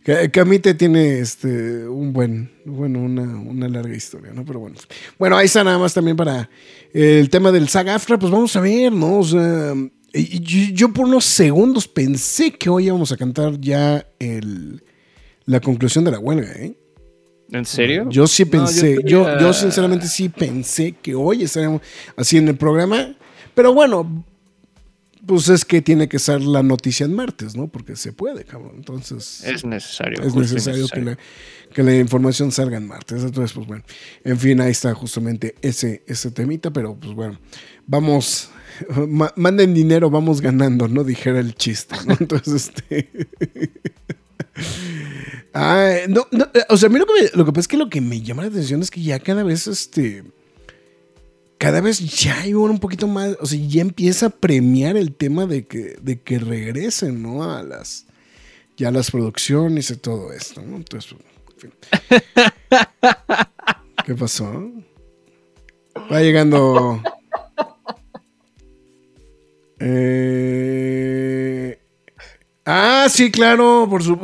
Ca- 0.04 0.30
Camite 0.30 0.76
tiene 0.76 1.20
este 1.20 1.88
un 1.88 2.13
buen, 2.13 2.52
bueno, 2.65 3.00
una, 3.02 3.24
una 3.24 3.68
larga 3.68 3.96
historia, 3.96 4.32
¿no? 4.34 4.46
Pero 4.46 4.60
bueno. 4.60 4.76
Bueno, 5.18 5.36
ahí 5.38 5.48
está 5.48 5.63
nada 5.63 5.80
más 5.80 5.94
también 5.96 6.15
para 6.15 6.48
el 6.94 7.28
tema 7.32 7.52
del 7.52 7.68
saga 7.70 7.96
Aftra, 7.96 8.20
pues 8.20 8.32
vamos 8.32 8.56
a 8.56 8.62
ver, 8.62 8.91
¿no? 8.91 9.18
O 9.20 9.24
sea, 9.24 9.74
yo, 10.13 10.60
yo 10.74 10.94
por 10.94 11.06
unos 11.08 11.26
segundos 11.26 11.88
pensé 11.88 12.52
que 12.52 12.70
hoy 12.70 12.86
íbamos 12.86 13.12
a 13.12 13.18
cantar 13.18 13.60
ya 13.60 14.06
el, 14.20 14.84
la 15.46 15.60
conclusión 15.60 16.04
de 16.04 16.12
la 16.12 16.20
huelga, 16.20 16.52
¿eh? 16.52 16.78
¿En 17.52 17.65
serio? 17.65 18.08
Yo 18.10 18.28
sí 18.28 18.44
No, 18.46 18.52
pensé, 18.52 18.96
yo 18.96 19.02
yo, 19.08 19.24
tenía- 19.26 19.39
yo 19.39 19.54
sinceramente 19.54 20.06
sí 20.08 20.30
pensé 20.30 20.91
que 20.91 21.15
hoy 21.15 21.44
estaríamos 21.44 21.82
así 22.15 22.38
en 22.38 22.48
el 22.48 22.58
programa, 22.58 23.15
pero 23.56 23.74
bueno, 23.74 24.24
pues 25.26 25.50
es 25.50 25.65
que 25.65 25.82
tiene 25.82 26.08
que 26.08 26.20
ser 26.20 26.41
la 26.44 26.62
noticia 26.62 27.06
en 27.06 27.15
martes, 27.15 27.56
¿no? 27.56 27.68
Porque 27.68 27.96
se 27.96 28.13
puede, 28.13 28.44
cabrón. 28.44 28.74
Entonces 28.76 29.44
Es 29.44 29.65
necesario. 29.65 30.22
es 30.22 30.36
necesario 30.36 30.88
que 30.88 31.02
la, 31.02 31.18
que 31.74 31.82
la 31.82 31.96
información 31.98 32.52
salga 32.52 32.78
en 32.78 32.86
martes. 32.88 33.24
Entonces, 33.24 33.54
pues 33.54 33.65
bueno, 33.65 33.84
en 34.24 34.38
fin, 34.38 34.62
ahí 34.62 34.70
está 34.72 34.94
justamente 34.94 35.56
ese, 35.63 36.04
ese 36.06 36.30
temita, 36.30 36.72
pero 36.72 36.94
pues 36.96 37.13
bueno, 37.15 37.39
vamos, 37.88 38.50
ma- 39.08 39.34
manden 39.36 39.74
dinero, 39.74 40.12
vamos 40.12 40.41
ganando, 40.41 40.88
¿no? 40.88 41.04
Dijera 41.04 41.39
el 41.39 41.56
chiste, 41.56 41.96
¿no? 42.06 42.15
Entonces, 42.20 42.72
este... 42.76 43.10
Ay, 45.54 46.02
no, 46.10 46.28
no, 46.32 46.46
eh, 46.54 46.63
o 46.70 46.78
sea, 46.78 46.88
a 46.88 46.91
mí 46.91 47.00
lo 47.00 47.06
que, 47.06 47.13
me- 47.13 47.30
lo 47.34 47.46
que 47.46 47.52
pasa 47.52 47.62
es 47.62 47.68
que 47.68 47.78
lo 47.78 47.89
que 47.89 48.02
me 48.02 48.22
llama 48.22 48.44
la 48.44 48.50
atención 48.50 48.82
es 48.82 48.91
que 48.91 49.02
ya 49.02 49.20
cada 49.20 49.44
vez, 49.44 49.68
este, 49.68 50.24
cada 51.58 51.82
vez 51.82 52.00
ya 52.00 52.41
hay 52.41 52.54
un 52.54 52.80
poquito 52.80 53.08
más, 53.08 53.38
o 53.39 53.46
sea, 53.46 53.60
ya 53.60 53.82
empieza 53.82 54.28
a 54.28 54.30
premiar 54.30 54.98
el 54.98 55.15
tema 55.15 55.46
de 55.46 55.65
que, 55.65 55.98
de 56.02 56.22
que 56.22 56.39
regresen, 56.39 57.22
¿no? 57.22 57.44
A 57.44 57.63
las, 57.63 58.06
ya 58.78 58.91
las 58.91 59.12
producciones 59.12 59.89
y 59.89 59.98
todo 59.98 60.32
esto, 60.34 60.62
¿no? 60.62 60.78
Entonces, 60.78 61.13
en 61.13 61.60
fin. 61.60 61.74
¿Qué 64.06 64.15
pasó? 64.15 64.72
Va 66.12 66.22
llegando. 66.22 67.02
Eh, 69.80 70.46
Ah, 72.68 73.06
sí, 73.10 73.30
claro, 73.30 73.86
por 73.88 74.02
su 74.02 74.18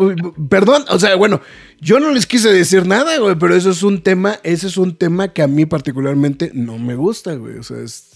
perdón, 0.50 0.84
o 0.90 0.98
sea, 0.98 1.16
bueno, 1.16 1.42
yo 1.82 2.00
no 2.00 2.12
les 2.12 2.28
quise 2.28 2.50
decir 2.54 2.86
nada, 2.86 3.18
güey, 3.18 3.36
pero 3.40 3.56
eso 3.56 3.72
es 3.72 3.82
un 3.82 4.02
tema, 4.04 4.40
ese 4.44 4.68
es 4.68 4.78
un 4.78 4.96
tema 4.96 5.34
que 5.34 5.42
a 5.42 5.48
mí 5.48 5.66
particularmente 5.66 6.52
no 6.54 6.78
me 6.78 6.94
gusta, 6.96 7.34
güey. 7.34 7.58
O 7.58 7.64
sea, 7.64 7.80
es- 7.82 8.12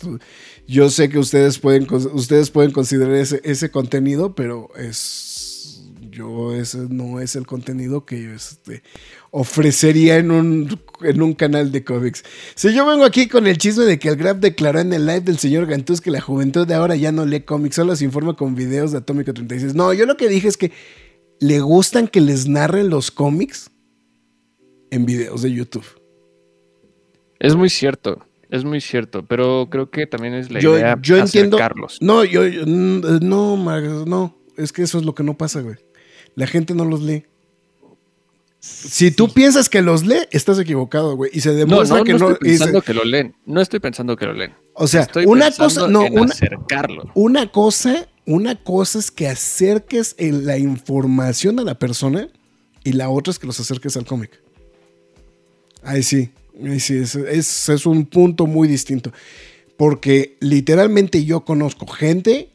yo 0.67 0.89
sé 0.91 1.09
que 1.09 1.17
ustedes 1.19 1.57
pueden, 1.59 1.87
ustedes 2.13 2.51
pueden 2.51 2.71
considerar 2.71 3.15
ese, 3.15 3.41
ese 3.43 3.71
contenido, 3.71 4.35
pero 4.35 4.69
es, 4.77 5.81
yo 6.11 6.53
ese 6.55 6.77
no 6.89 7.19
es 7.19 7.35
el 7.35 7.45
contenido 7.47 8.05
que 8.05 8.21
yo 8.23 8.31
este, 8.33 8.83
ofrecería 9.31 10.17
en 10.17 10.31
un, 10.31 10.79
en 11.01 11.21
un 11.21 11.33
canal 11.33 11.71
de 11.71 11.83
cómics. 11.83 12.23
Si 12.55 12.71
yo 12.73 12.85
vengo 12.85 13.03
aquí 13.03 13.27
con 13.27 13.47
el 13.47 13.57
chisme 13.57 13.85
de 13.85 13.99
que 13.99 14.09
el 14.09 14.15
Grab 14.15 14.39
declaró 14.39 14.79
en 14.79 14.93
el 14.93 15.05
live 15.05 15.21
del 15.21 15.39
señor 15.39 15.65
Gantús 15.65 16.01
que 16.01 16.11
la 16.11 16.21
juventud 16.21 16.65
de 16.67 16.73
ahora 16.75 16.95
ya 16.95 17.11
no 17.11 17.25
lee 17.25 17.41
cómics, 17.41 17.75
solo 17.75 17.95
se 17.95 18.05
informa 18.05 18.35
con 18.35 18.55
videos 18.55 18.91
de 18.91 18.99
Atómico 18.99 19.33
36. 19.33 19.75
No, 19.75 19.91
yo 19.93 20.05
lo 20.05 20.17
que 20.17 20.29
dije 20.29 20.47
es 20.47 20.55
que 20.57 20.71
le 21.39 21.59
gustan 21.59 22.07
que 22.07 22.21
les 22.21 22.47
narren 22.47 22.89
los 22.89 23.11
cómics 23.11 23.69
en 24.91 25.05
videos 25.05 25.41
de 25.41 25.51
YouTube. 25.51 25.85
Es 27.39 27.55
muy 27.55 27.69
cierto, 27.69 28.25
es 28.49 28.63
muy 28.63 28.79
cierto, 28.81 29.25
pero 29.25 29.67
creo 29.69 29.89
que 29.89 30.07
también 30.07 30.33
es 30.33 30.49
la 30.51 30.59
Yo, 30.59 30.77
idea 30.77 30.97
yo 31.01 31.17
entiendo. 31.17 31.57
acercarlos. 31.57 31.97
No, 32.01 32.23
yo, 32.23 32.45
yo- 32.47 32.61
n- 32.63 33.01
no, 33.21 33.57
no, 34.05 34.37
es 34.57 34.71
que 34.71 34.83
eso 34.83 34.97
es 34.97 35.05
lo 35.05 35.13
que 35.13 35.23
no 35.23 35.37
pasa, 35.37 35.61
güey. 35.61 35.75
La 36.35 36.47
gente 36.47 36.73
no 36.73 36.85
los 36.85 37.01
lee. 37.01 37.25
Si 38.59 39.11
tú 39.11 39.29
piensas 39.31 39.69
que 39.69 39.81
los 39.83 40.05
lee, 40.05 40.21
estás 40.31 40.57
equivocado, 40.57 41.15
güey. 41.15 41.29
Y 41.33 41.41
se 41.41 41.49
No, 41.51 41.55
demuestra 41.55 41.97
no, 41.99 42.03
que 42.03 42.13
no 42.13 42.19
no. 42.19 42.29
estoy 42.31 42.49
se- 42.49 42.57
pensando 42.57 42.81
que 42.81 42.93
lo 42.95 43.03
leen. 43.03 43.35
No 43.45 43.61
estoy 43.61 43.79
pensando 43.79 44.15
que 44.17 44.25
lo 44.25 44.33
leen. 44.33 44.53
o 44.73 44.87
sea, 44.87 45.01
Estoy 45.01 45.25
una 45.25 45.51
cosa, 45.51 45.87
no, 45.87 46.05
en 46.05 46.17
una, 46.19 46.33
acercarlo. 46.33 47.11
una 47.13 47.51
cosa, 47.51 48.07
una 48.25 48.55
cosa 48.63 48.99
es 48.99 49.11
que 49.11 49.27
acerques 49.27 50.15
la 50.19 50.57
información 50.57 51.59
a 51.59 51.63
la 51.63 51.77
persona 51.77 52.29
y 52.83 52.93
la 52.93 53.09
otra 53.09 53.31
es 53.31 53.39
que 53.39 53.47
los 53.47 53.59
acerques 53.59 53.95
al 53.97 54.05
cómic. 54.05 54.41
Ahí 55.83 56.01
sí, 56.03 56.31
ahí 56.63 56.79
sí, 56.79 56.95
es, 56.97 57.15
es- 57.15 57.85
un 57.85 58.05
punto 58.05 58.47
muy 58.47 58.67
distinto. 58.67 59.11
Porque 59.77 60.37
literalmente 60.39 61.25
yo 61.25 61.43
conozco 61.45 61.85
gente 61.85 62.49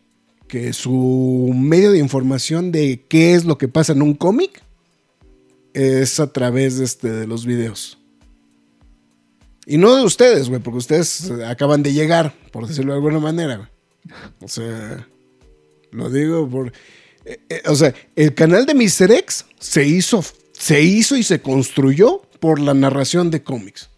que 0.48 0.72
su 0.72 1.52
medio 1.54 1.92
de 1.92 1.98
información 1.98 2.72
de 2.72 3.04
qué 3.09 3.35
es 3.35 3.44
lo 3.44 3.59
que 3.59 3.68
pasa 3.68 3.92
en 3.92 4.02
un 4.02 4.14
cómic 4.14 4.62
es 5.74 6.18
a 6.18 6.33
través 6.33 6.78
de, 6.78 6.85
este, 6.85 7.11
de 7.11 7.26
los 7.26 7.46
videos. 7.46 7.98
Y 9.66 9.76
no 9.76 9.94
de 9.94 10.02
ustedes, 10.02 10.48
güey, 10.48 10.61
porque 10.61 10.78
ustedes 10.78 11.30
acaban 11.46 11.83
de 11.85 11.92
llegar, 11.92 12.35
por 12.50 12.66
decirlo 12.66 12.92
de 12.92 12.96
alguna 12.98 13.20
manera, 13.20 13.56
güey. 13.59 13.68
O 14.40 14.48
sea, 14.48 15.06
lo 15.92 16.11
digo 16.11 16.48
por... 16.48 16.72
eh, 17.24 17.40
eh, 17.48 17.62
o 17.66 17.74
sea, 17.74 17.94
el 18.16 18.35
canal 18.35 18.66
de 18.66 18.74
Mr. 18.74 19.11
X 19.12 19.46
se 19.59 19.87
hizo 19.87 20.24
se 20.53 20.83
hizo 20.83 21.16
y 21.16 21.22
se 21.22 21.40
construyó 21.40 22.20
por 22.38 22.61
la 22.61 22.74
narración 22.74 23.31
de 23.31 23.42
cómics. 23.42 23.88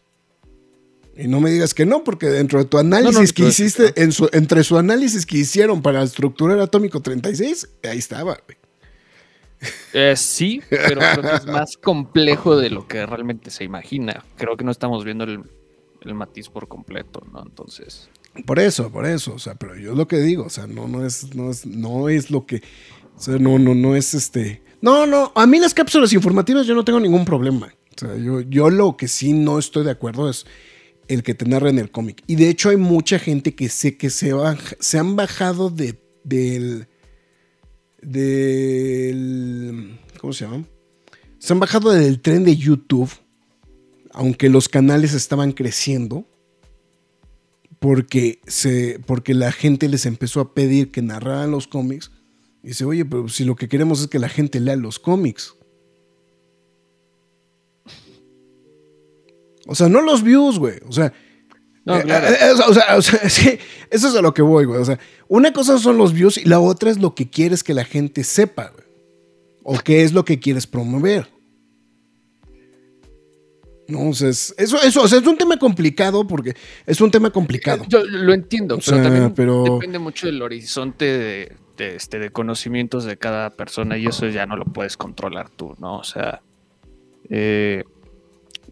Y 1.16 1.26
no 1.28 1.40
me 1.40 1.50
digas 1.50 1.74
que 1.74 1.84
no, 1.84 2.04
porque 2.04 2.26
dentro 2.26 2.58
de 2.60 2.64
tu 2.66 2.78
análisis 2.78 3.14
No, 3.14 3.20
no, 3.22 3.32
que 3.34 3.42
no, 3.42 3.48
hiciste, 3.48 3.92
en 4.02 4.12
su- 4.12 4.30
entre 4.32 4.62
su 4.64 4.78
análisis 4.78 5.26
que 5.26 5.38
hicieron 5.38 5.82
para 5.82 6.02
estructurar 6.02 6.58
Atómico 6.60 7.00
36, 7.02 7.68
ahí 7.82 7.98
estaba, 7.98 8.38
güey. 8.46 8.56
Eh, 9.92 10.14
sí, 10.16 10.60
pero 10.70 11.00
creo 11.00 11.22
que 11.22 11.36
es 11.36 11.46
más 11.46 11.76
complejo 11.76 12.56
de 12.56 12.70
lo 12.70 12.86
que 12.88 13.04
realmente 13.06 13.50
se 13.50 13.64
imagina. 13.64 14.24
Creo 14.36 14.56
que 14.56 14.64
no 14.64 14.70
estamos 14.70 15.04
viendo 15.04 15.24
el, 15.24 15.42
el 16.00 16.14
matiz 16.14 16.48
por 16.48 16.68
completo, 16.68 17.22
¿no? 17.32 17.42
Entonces. 17.42 18.08
Por 18.46 18.58
eso, 18.58 18.90
por 18.90 19.04
eso, 19.04 19.34
o 19.34 19.38
sea, 19.38 19.54
pero 19.56 19.76
yo 19.76 19.94
lo 19.94 20.08
que 20.08 20.18
digo, 20.18 20.44
o 20.44 20.50
sea, 20.50 20.66
no, 20.66 20.88
no 20.88 21.04
es, 21.04 21.34
no 21.34 21.50
es, 21.50 21.66
no 21.66 22.08
es 22.08 22.30
lo 22.30 22.46
que, 22.46 22.62
o 23.14 23.20
sea, 23.20 23.38
no, 23.38 23.58
no, 23.58 23.74
no 23.74 23.94
es 23.94 24.14
este, 24.14 24.62
no, 24.80 25.06
no, 25.06 25.32
a 25.34 25.46
mí 25.46 25.58
las 25.58 25.74
cápsulas 25.74 26.14
informativas 26.14 26.66
yo 26.66 26.74
no 26.74 26.84
tengo 26.84 26.98
ningún 26.98 27.26
problema, 27.26 27.74
o 27.94 27.98
sea, 27.98 28.16
yo, 28.16 28.40
yo 28.40 28.70
lo 28.70 28.96
que 28.96 29.06
sí 29.06 29.34
no 29.34 29.58
estoy 29.58 29.84
de 29.84 29.90
acuerdo 29.90 30.30
es 30.30 30.46
el 31.08 31.22
que 31.22 31.34
te 31.34 31.44
narren 31.44 31.78
el 31.78 31.90
cómic, 31.90 32.22
y 32.26 32.36
de 32.36 32.48
hecho 32.48 32.70
hay 32.70 32.78
mucha 32.78 33.18
gente 33.18 33.54
que 33.54 33.68
sé 33.68 33.98
que 33.98 34.08
se, 34.08 34.32
se 34.80 34.98
han 34.98 35.14
bajado 35.14 35.68
de, 35.68 36.00
del, 36.24 36.86
del, 38.00 40.00
¿cómo 40.18 40.32
se 40.32 40.46
llama? 40.46 40.64
Se 41.38 41.52
han 41.52 41.60
bajado 41.60 41.90
del 41.90 42.22
tren 42.22 42.44
de 42.44 42.56
YouTube, 42.56 43.10
aunque 44.10 44.48
los 44.48 44.70
canales 44.70 45.12
estaban 45.12 45.52
creciendo 45.52 46.26
porque, 47.82 48.38
se, 48.46 49.00
porque 49.06 49.34
la 49.34 49.50
gente 49.50 49.88
les 49.88 50.06
empezó 50.06 50.40
a 50.40 50.54
pedir 50.54 50.92
que 50.92 51.02
narraran 51.02 51.50
los 51.50 51.66
cómics. 51.66 52.12
Y 52.62 52.68
dice, 52.68 52.84
oye, 52.84 53.04
pero 53.04 53.28
si 53.28 53.44
lo 53.44 53.56
que 53.56 53.68
queremos 53.68 54.00
es 54.00 54.06
que 54.06 54.20
la 54.20 54.28
gente 54.28 54.60
lea 54.60 54.76
los 54.76 55.00
cómics. 55.00 55.56
O 59.66 59.74
sea, 59.74 59.88
no 59.88 60.00
los 60.00 60.22
views, 60.22 60.60
güey. 60.60 60.76
O 60.86 60.92
sea, 60.92 61.12
No, 61.84 61.98
eh, 61.98 62.02
claro. 62.04 62.28
eh, 62.28 62.36
eh, 62.40 62.52
o 62.68 62.72
sea, 62.72 62.96
o 62.96 63.02
sea, 63.02 63.18
es 63.24 63.38
que 63.40 63.58
eso 63.90 64.08
es 64.08 64.14
a 64.14 64.22
lo 64.22 64.32
que 64.32 64.42
voy, 64.42 64.64
güey. 64.64 64.80
O 64.80 64.84
sea, 64.84 65.00
una 65.26 65.52
cosa 65.52 65.76
son 65.78 65.98
los 65.98 66.12
views 66.12 66.38
y 66.38 66.44
la 66.44 66.60
otra 66.60 66.88
es 66.88 67.00
lo 67.00 67.16
que 67.16 67.30
quieres 67.30 67.64
que 67.64 67.74
la 67.74 67.84
gente 67.84 68.22
sepa, 68.22 68.70
güey. 68.72 68.86
O 69.64 69.76
qué 69.80 70.04
es 70.04 70.12
lo 70.12 70.24
que 70.24 70.38
quieres 70.38 70.68
promover. 70.68 71.28
No, 73.88 74.08
o 74.10 74.14
sea, 74.14 74.28
es, 74.28 74.54
eso, 74.58 74.80
eso, 74.82 75.02
o 75.02 75.08
sea, 75.08 75.18
es 75.18 75.26
un 75.26 75.36
tema 75.36 75.56
complicado 75.58 76.26
porque 76.26 76.54
es 76.86 77.00
un 77.00 77.10
tema 77.10 77.30
complicado. 77.30 77.84
Yo 77.88 78.04
lo 78.04 78.32
entiendo, 78.32 78.76
O 78.76 78.78
pero 78.78 78.96
sea, 78.96 79.02
también 79.02 79.34
pero- 79.34 79.64
depende 79.64 79.98
mucho 79.98 80.26
del 80.26 80.40
horizonte 80.40 81.04
de, 81.04 81.52
de, 81.76 81.96
este, 81.96 82.18
de 82.18 82.30
conocimientos 82.30 83.04
de 83.04 83.16
cada 83.16 83.50
persona 83.50 83.98
y 83.98 84.06
eso 84.06 84.28
ya 84.28 84.46
no 84.46 84.56
lo 84.56 84.64
puedes 84.64 84.96
controlar 84.96 85.50
tú, 85.50 85.74
¿no? 85.80 85.98
O 85.98 86.04
sea, 86.04 86.42
eh, 87.28 87.82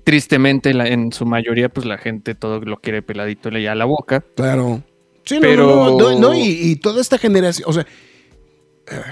tristemente 0.04 0.72
la- 0.74 0.86
en 0.88 1.12
su 1.12 1.26
mayoría 1.26 1.68
pues 1.68 1.86
la 1.86 1.98
gente 1.98 2.34
todo 2.34 2.60
lo 2.60 2.76
quiere 2.78 3.02
peladito 3.02 3.50
le 3.50 3.68
a 3.68 3.74
la 3.74 3.84
boca. 3.84 4.20
Claro. 4.36 4.82
Sí, 5.24 5.38
Pero- 5.40 5.66
no, 5.66 5.98
no, 5.98 6.10
no, 6.12 6.18
no, 6.20 6.34
y, 6.34 6.42
y 6.70 6.76
toda 6.76 7.00
esta 7.00 7.18
generación, 7.18 7.68
o 7.68 7.72
sea, 7.72 7.86
eh, 8.90 9.02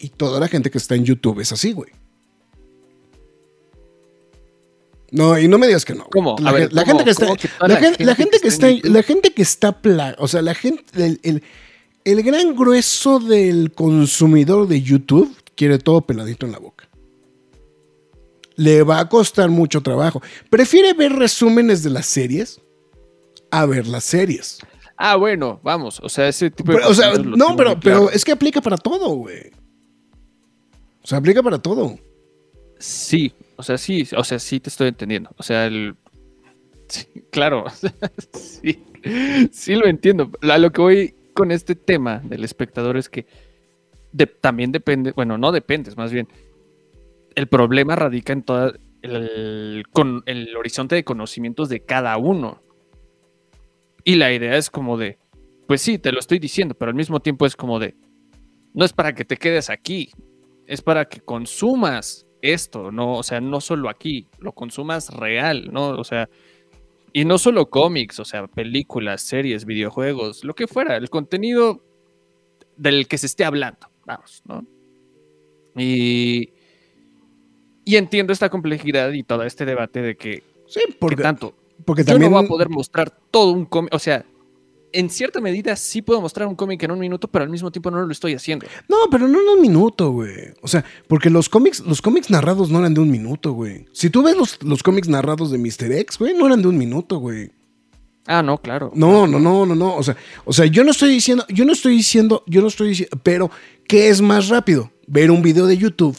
y 0.00 0.08
toda 0.08 0.40
la 0.40 0.48
gente 0.48 0.70
que 0.70 0.78
está 0.78 0.94
en 0.94 1.04
YouTube 1.04 1.40
es 1.40 1.52
así, 1.52 1.72
güey. 1.72 1.90
No, 5.12 5.38
y 5.38 5.46
no 5.46 5.58
me 5.58 5.66
digas 5.68 5.84
que 5.84 5.94
no. 5.94 6.04
¿Cómo? 6.10 6.36
A 6.38 6.40
La, 6.40 6.52
ver, 6.52 6.72
la 6.72 6.84
¿cómo- 6.84 6.98
gente 6.98 7.04
que 7.04 7.10
está, 7.10 7.26
la, 7.60 7.68
la 7.68 7.76
gen- 7.76 7.96
la 8.06 8.14
gente 8.14 8.40
que 8.40 8.48
está, 8.48 8.68
la 8.82 9.02
gente 9.02 9.32
que 9.34 9.42
está, 9.42 9.80
pla- 9.82 10.16
o 10.18 10.26
sea, 10.26 10.40
la 10.42 10.54
gente, 10.54 10.82
el, 10.94 11.20
el- 11.22 11.42
el 12.04 12.22
gran 12.22 12.56
grueso 12.56 13.20
del 13.20 13.72
consumidor 13.72 14.66
de 14.68 14.80
YouTube 14.82 15.36
quiere 15.54 15.78
todo 15.78 16.00
peladito 16.00 16.46
en 16.46 16.52
la 16.52 16.58
boca. 16.58 16.88
Le 18.56 18.82
va 18.82 19.00
a 19.00 19.08
costar 19.08 19.50
mucho 19.50 19.82
trabajo. 19.82 20.20
Prefiere 20.50 20.92
ver 20.94 21.12
resúmenes 21.12 21.82
de 21.82 21.90
las 21.90 22.06
series 22.06 22.60
a 23.50 23.66
ver 23.66 23.86
las 23.86 24.04
series. 24.04 24.58
Ah, 24.96 25.16
bueno, 25.16 25.60
vamos, 25.62 26.00
o 26.02 26.08
sea, 26.08 26.28
ese 26.28 26.50
tipo 26.50 26.72
de 26.72 26.78
Pero, 26.78 26.90
o 26.90 26.94
sea, 26.94 27.12
no, 27.14 27.56
pero, 27.56 27.78
claro. 27.78 27.80
pero 27.82 28.10
es 28.10 28.24
que 28.24 28.32
aplica 28.32 28.60
para 28.60 28.76
todo, 28.76 29.10
güey. 29.10 29.50
O 31.02 31.06
sea, 31.06 31.18
aplica 31.18 31.42
para 31.42 31.58
todo. 31.58 31.98
Sí, 32.82 33.32
o 33.54 33.62
sea, 33.62 33.78
sí, 33.78 34.04
o 34.16 34.24
sea, 34.24 34.40
sí 34.40 34.58
te 34.58 34.68
estoy 34.68 34.88
entendiendo. 34.88 35.30
O 35.36 35.44
sea, 35.44 35.66
el... 35.66 35.94
sí, 36.88 37.06
claro, 37.30 37.66
sí, 38.32 38.82
sí 39.52 39.76
lo 39.76 39.86
entiendo. 39.86 40.32
A 40.42 40.58
lo 40.58 40.72
que 40.72 40.80
voy 40.80 41.14
con 41.32 41.52
este 41.52 41.76
tema 41.76 42.18
del 42.24 42.42
espectador 42.42 42.96
es 42.96 43.08
que 43.08 43.24
también 44.40 44.72
depende, 44.72 45.12
bueno, 45.12 45.38
no 45.38 45.52
depende, 45.52 45.90
es 45.90 45.96
más 45.96 46.12
bien, 46.12 46.26
el 47.36 47.46
problema 47.46 47.94
radica 47.94 48.32
en 48.32 48.42
todo 48.42 48.74
el, 49.02 49.84
con 49.92 50.24
el 50.26 50.56
horizonte 50.56 50.96
de 50.96 51.04
conocimientos 51.04 51.68
de 51.68 51.84
cada 51.84 52.16
uno. 52.16 52.62
Y 54.02 54.16
la 54.16 54.32
idea 54.32 54.56
es 54.56 54.70
como 54.70 54.98
de, 54.98 55.18
pues 55.68 55.82
sí, 55.82 56.00
te 56.00 56.10
lo 56.10 56.18
estoy 56.18 56.40
diciendo, 56.40 56.74
pero 56.74 56.88
al 56.88 56.96
mismo 56.96 57.20
tiempo 57.20 57.46
es 57.46 57.54
como 57.54 57.78
de, 57.78 57.94
no 58.74 58.84
es 58.84 58.92
para 58.92 59.14
que 59.14 59.24
te 59.24 59.36
quedes 59.36 59.70
aquí, 59.70 60.10
es 60.66 60.82
para 60.82 61.04
que 61.04 61.20
consumas 61.20 62.26
esto, 62.42 62.90
no, 62.92 63.16
o 63.16 63.22
sea, 63.22 63.40
no 63.40 63.60
solo 63.60 63.88
aquí, 63.88 64.26
lo 64.38 64.52
consumas 64.52 65.10
real, 65.14 65.70
¿no? 65.72 65.90
O 65.90 66.04
sea, 66.04 66.28
y 67.12 67.24
no 67.24 67.38
solo 67.38 67.70
cómics, 67.70 68.18
o 68.20 68.24
sea, 68.24 68.46
películas, 68.48 69.22
series, 69.22 69.64
videojuegos, 69.64 70.44
lo 70.44 70.54
que 70.54 70.66
fuera, 70.66 70.96
el 70.96 71.08
contenido 71.08 71.80
del 72.76 73.06
que 73.06 73.18
se 73.18 73.26
esté 73.26 73.44
hablando, 73.44 73.88
vamos, 74.04 74.42
¿no? 74.46 74.66
Y, 75.76 76.50
y 77.84 77.96
entiendo 77.96 78.32
esta 78.32 78.50
complejidad 78.50 79.12
y 79.12 79.22
todo 79.22 79.44
este 79.44 79.64
debate 79.64 80.02
de 80.02 80.16
que, 80.16 80.42
Sí, 80.66 80.80
¿qué 80.86 80.96
porque, 80.98 81.22
tanto? 81.22 81.54
porque 81.84 82.02
Yo 82.02 82.12
también. 82.12 82.30
no 82.32 82.38
voy 82.38 82.44
a 82.46 82.48
poder 82.48 82.68
mostrar 82.68 83.10
todo 83.30 83.52
un 83.52 83.66
cómic, 83.66 83.92
o 83.94 83.98
sea, 83.98 84.24
en 84.92 85.10
cierta 85.10 85.40
medida 85.40 85.76
sí 85.76 86.02
puedo 86.02 86.20
mostrar 86.20 86.46
un 86.48 86.54
cómic 86.54 86.82
en 86.82 86.90
un 86.90 86.98
minuto, 86.98 87.28
pero 87.28 87.44
al 87.44 87.50
mismo 87.50 87.70
tiempo 87.70 87.90
no 87.90 88.04
lo 88.04 88.12
estoy 88.12 88.34
haciendo. 88.34 88.66
No, 88.88 88.96
pero 89.10 89.28
no 89.28 89.40
en 89.40 89.48
un 89.48 89.60
minuto, 89.60 90.10
güey. 90.10 90.54
O 90.60 90.68
sea, 90.68 90.84
porque 91.08 91.30
los 91.30 91.48
cómics, 91.48 91.80
los 91.80 92.02
cómics 92.02 92.30
narrados 92.30 92.70
no 92.70 92.78
eran 92.78 92.94
de 92.94 93.00
un 93.00 93.10
minuto, 93.10 93.52
güey. 93.52 93.86
Si 93.92 94.10
tú 94.10 94.22
ves 94.22 94.36
los, 94.36 94.62
los 94.62 94.82
cómics 94.82 95.08
narrados 95.08 95.50
de 95.50 95.58
Mr. 95.58 95.92
X, 95.92 96.18
güey, 96.18 96.34
no 96.34 96.46
eran 96.46 96.62
de 96.62 96.68
un 96.68 96.78
minuto, 96.78 97.18
güey. 97.18 97.50
Ah, 98.26 98.42
no, 98.42 98.58
claro. 98.58 98.92
No, 98.94 99.26
no, 99.26 99.40
no, 99.40 99.66
no, 99.66 99.74
no. 99.74 99.96
O 99.96 100.02
sea, 100.02 100.16
o 100.44 100.52
sea, 100.52 100.66
yo 100.66 100.84
no 100.84 100.92
estoy 100.92 101.10
diciendo, 101.10 101.44
yo 101.48 101.64
no 101.64 101.72
estoy 101.72 101.96
diciendo, 101.96 102.44
yo 102.46 102.60
no 102.60 102.68
estoy 102.68 102.90
diciendo, 102.90 103.18
pero 103.22 103.50
¿qué 103.88 104.08
es 104.08 104.20
más 104.20 104.48
rápido? 104.48 104.92
Ver 105.06 105.30
un 105.30 105.42
video 105.42 105.66
de 105.66 105.76
YouTube 105.76 106.16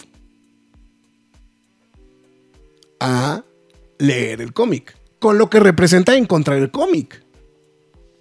a 2.99 3.43
leer 3.99 4.41
el 4.41 4.53
cómic. 4.53 4.97
Con 5.19 5.37
lo 5.37 5.49
que 5.49 5.61
representa 5.61 6.15
encontrar 6.15 6.57
el 6.57 6.71
cómic. 6.71 7.22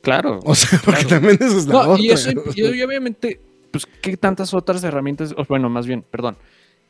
Claro. 0.03 0.41
O 0.45 0.55
sea, 0.55 0.81
porque 0.85 1.05
Claro. 1.05 1.21
también 1.21 1.39
eso 1.41 1.59
es 1.59 1.67
la 1.67 1.73
No, 1.73 1.81
otra. 1.93 2.03
y, 2.03 2.11
eso, 2.11 2.31
y, 2.55 2.61
y 2.61 2.83
obviamente, 2.83 3.41
pues, 3.71 3.87
¿qué 3.87 4.17
tantas 4.17 4.53
otras 4.55 4.83
herramientas, 4.85 5.35
o 5.37 5.45
bueno, 5.49 5.69
más 5.71 5.87
bien, 5.87 6.03
perdón, 6.11 6.37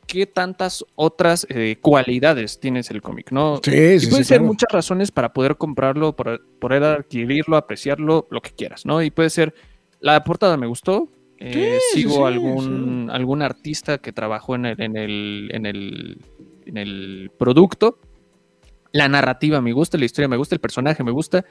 qué 0.07 0.27
tantas 0.27 0.85
otras 0.97 1.47
eh, 1.49 1.77
cualidades 1.81 2.59
tienes 2.59 2.91
el 2.91 3.01
cómic, 3.03 3.31
¿no? 3.31 3.61
Sí, 3.63 3.71
y 3.71 4.01
sí, 4.01 4.07
puede 4.09 4.25
sí, 4.25 4.29
ser 4.29 4.39
claro. 4.39 4.53
muchas 4.53 4.69
razones 4.73 5.11
para 5.13 5.33
poder 5.33 5.57
comprarlo, 5.57 6.15
para 6.17 6.39
poder 6.59 6.83
adquirirlo, 6.85 7.57
apreciarlo, 7.57 8.27
lo 8.31 8.41
que 8.43 8.51
quieras, 8.51 8.85
¿no? 8.85 9.01
Y 9.03 9.11
puede 9.11 9.31
ser, 9.31 9.55
la 10.01 10.23
portada 10.25 10.57
me 10.57 10.67
gustó, 10.67 11.09
eh, 11.39 11.79
sigo 11.93 12.15
sí, 12.17 12.23
algún, 12.23 13.11
algún 13.13 13.43
artista 13.43 13.99
que 13.99 14.13
trabajó 14.13 14.55
en 14.57 14.67
el, 14.67 14.81
en, 14.83 14.97
el, 14.97 15.51
en, 15.53 15.67
el, 15.67 16.19
en 16.67 16.77
el 16.77 17.31
producto, 17.39 17.99
la 18.93 19.09
narrativa 19.09 19.61
me 19.61 19.73
gusta, 19.73 19.99
la 19.99 20.05
historia 20.05 20.29
me 20.29 20.37
gusta, 20.37 20.55
el 20.55 20.61
personaje 20.61 21.03
me 21.03 21.13
gusta. 21.13 21.45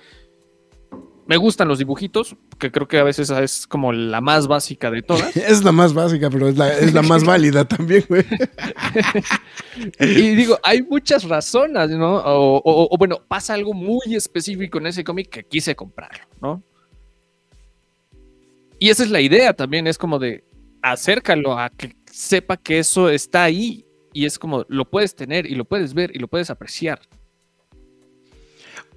Me 1.31 1.37
gustan 1.37 1.69
los 1.69 1.79
dibujitos, 1.79 2.35
que 2.59 2.73
creo 2.73 2.89
que 2.89 2.97
a 2.99 3.05
veces 3.05 3.29
es 3.29 3.65
como 3.65 3.93
la 3.93 4.19
más 4.19 4.47
básica 4.49 4.91
de 4.91 5.01
todas. 5.01 5.33
Es 5.37 5.63
la 5.63 5.71
más 5.71 5.93
básica, 5.93 6.29
pero 6.29 6.49
es 6.49 6.57
la, 6.57 6.77
es 6.77 6.93
la 6.93 7.01
más 7.03 7.23
válida 7.31 7.63
también, 7.63 8.03
güey. 8.09 8.25
Y 10.01 10.35
digo, 10.35 10.59
hay 10.61 10.81
muchas 10.81 11.23
razones, 11.23 11.89
¿no? 11.91 12.17
O, 12.17 12.57
o- 12.57 12.87
o, 12.91 12.97
bueno, 12.97 13.19
pasa 13.29 13.53
algo 13.53 13.73
muy 13.73 14.13
específico 14.13 14.77
en 14.79 14.87
ese 14.87 15.05
cómic 15.05 15.29
que 15.29 15.43
quise 15.45 15.73
comprarlo, 15.73 16.25
¿no? 16.41 16.61
Y 18.77 18.89
esa 18.89 19.03
es 19.03 19.09
la 19.09 19.21
idea 19.21 19.53
también, 19.53 19.87
es 19.87 19.97
como 19.97 20.19
de 20.19 20.43
acércalo 20.81 21.57
a 21.57 21.69
que 21.69 21.95
sepa 22.11 22.57
que 22.57 22.79
eso 22.79 23.09
está 23.09 23.43
ahí 23.45 23.85
y 24.11 24.25
es 24.25 24.37
como 24.37 24.65
lo 24.67 24.83
puedes 24.83 25.15
tener 25.15 25.45
y 25.45 25.55
lo 25.55 25.63
puedes 25.63 25.93
ver 25.93 26.11
y 26.13 26.19
lo 26.19 26.27
puedes 26.27 26.49
apreciar. 26.49 26.99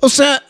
O 0.01 0.09
sea, 0.09 0.43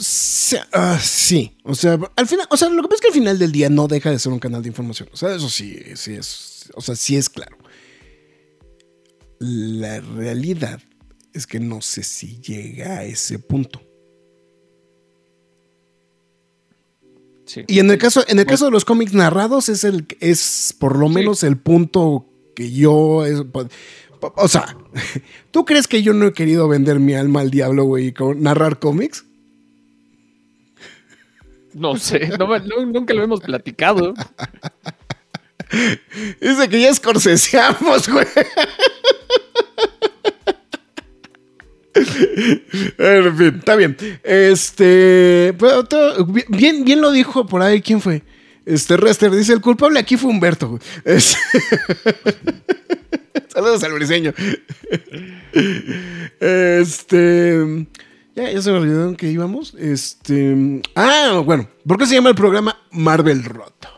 sí, 0.00 0.56
ah, 0.72 0.98
sí. 1.02 1.56
O 1.64 1.74
sea, 1.74 1.98
al 2.16 2.26
final, 2.28 2.46
o 2.50 2.56
sea, 2.56 2.68
lo 2.68 2.82
que 2.82 2.88
pasa 2.88 2.96
es 2.96 3.00
que 3.00 3.08
al 3.08 3.14
final 3.14 3.38
del 3.38 3.50
día 3.50 3.68
no 3.68 3.88
deja 3.88 4.10
de 4.10 4.18
ser 4.18 4.32
un 4.32 4.38
canal 4.38 4.62
de 4.62 4.68
información. 4.68 5.08
O 5.12 5.16
sea, 5.16 5.34
eso 5.34 5.48
sí, 5.48 5.76
sí 5.96 6.14
es. 6.14 6.70
O 6.74 6.80
sea, 6.80 6.94
sí 6.94 7.16
es 7.16 7.28
claro. 7.28 7.56
La 9.40 10.00
realidad 10.00 10.80
es 11.32 11.46
que 11.46 11.58
no 11.60 11.80
sé 11.80 12.02
si 12.04 12.40
llega 12.40 12.98
a 12.98 13.04
ese 13.04 13.38
punto. 13.38 13.80
Sí. 17.46 17.64
Y 17.66 17.80
en 17.80 17.90
el 17.90 17.98
caso, 17.98 18.22
en 18.28 18.38
el 18.38 18.46
caso 18.46 18.66
de 18.66 18.70
los 18.70 18.84
cómics 18.84 19.12
narrados, 19.12 19.68
es 19.68 19.82
el 19.82 20.06
es 20.20 20.74
por 20.78 20.96
lo 20.96 21.08
Sí. 21.08 21.14
menos 21.14 21.42
el 21.42 21.56
punto 21.58 22.26
que 22.54 22.70
yo 22.70 23.24
es- 23.24 23.42
o 24.20 24.48
sea, 24.48 24.76
¿Tú 25.50 25.64
crees 25.64 25.88
que 25.88 26.02
yo 26.02 26.12
no 26.12 26.26
he 26.26 26.32
querido 26.32 26.68
vender 26.68 27.00
mi 27.00 27.14
alma 27.14 27.40
al 27.40 27.50
diablo, 27.50 27.84
güey, 27.84 28.08
y 28.08 28.14
narrar 28.36 28.78
cómics? 28.78 29.24
No 31.74 31.96
sé, 31.96 32.28
no 32.38 32.46
me- 32.48 32.60
no- 32.60 32.84
nunca 32.86 33.14
lo 33.14 33.22
hemos 33.22 33.40
platicado. 33.40 34.14
Dice 36.40 36.68
que 36.68 36.80
ya 36.80 36.88
escorceseamos, 36.88 38.08
güey. 38.08 38.26
en 42.98 43.36
fin, 43.36 43.54
está 43.58 43.76
bien. 43.76 43.96
Este. 44.22 45.54
pero 45.58 45.84
bien, 46.48 46.84
bien 46.84 47.00
lo 47.00 47.10
dijo 47.12 47.46
por 47.46 47.62
ahí. 47.62 47.80
¿Quién 47.82 48.00
fue? 48.00 48.22
Este 48.66 48.96
Rester 48.96 49.30
dice: 49.30 49.52
el 49.52 49.60
culpable 49.60 49.98
aquí 49.98 50.16
fue 50.16 50.30
Humberto. 50.30 50.78
Es- 51.04 51.36
Saludos 53.48 53.82
al 53.84 53.92
briseño. 53.94 54.32
Este. 56.40 57.86
Ya, 58.36 58.50
ya 58.52 58.62
se 58.62 58.70
me 58.70 58.78
olvidó 58.78 59.08
en 59.08 59.16
qué 59.16 59.30
íbamos. 59.30 59.74
Este. 59.78 60.82
Ah, 60.94 61.42
bueno. 61.44 61.68
¿Por 61.86 61.98
qué 61.98 62.06
se 62.06 62.14
llama 62.14 62.28
el 62.30 62.34
programa 62.36 62.76
Marvel 62.92 63.42
Roto? 63.44 63.88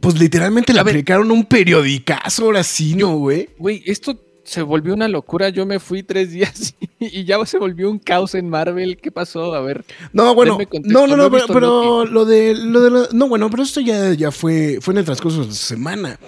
Pues 0.00 0.18
literalmente 0.18 0.72
le 0.72 0.80
aplicaron 0.80 1.30
un 1.30 1.44
periodicazo 1.44 2.44
ahora 2.44 2.62
sí, 2.62 2.94
¿no, 2.94 3.16
güey? 3.16 3.50
Güey, 3.58 3.82
esto 3.86 4.18
se 4.46 4.62
volvió 4.62 4.94
una 4.94 5.08
locura. 5.08 5.48
Yo 5.50 5.66
me 5.66 5.78
fui 5.80 6.02
tres 6.02 6.30
días 6.32 6.74
y 6.98 7.24
ya 7.24 7.44
se 7.44 7.58
volvió 7.58 7.90
un 7.90 7.98
caos 7.98 8.34
en 8.34 8.48
Marvel. 8.48 8.96
¿Qué 8.96 9.10
pasó? 9.10 9.54
A 9.54 9.60
ver. 9.60 9.84
No, 10.12 10.34
bueno, 10.34 10.58
no, 10.84 11.06
no, 11.06 11.16
no 11.16 11.30
pero, 11.48 12.04
lo 12.06 12.24
de, 12.24 12.54
lo 12.54 12.80
de 12.80 12.90
la- 12.90 13.08
no, 13.12 13.28
bueno, 13.28 13.50
pero 13.50 13.62
esto 13.62 13.80
ya, 13.80 14.14
ya 14.14 14.30
fue, 14.30 14.78
fue 14.80 14.94
en 14.94 14.98
el 14.98 15.04
transcurso 15.04 15.40
de 15.42 15.46
la 15.48 15.52
semana. 15.52 16.18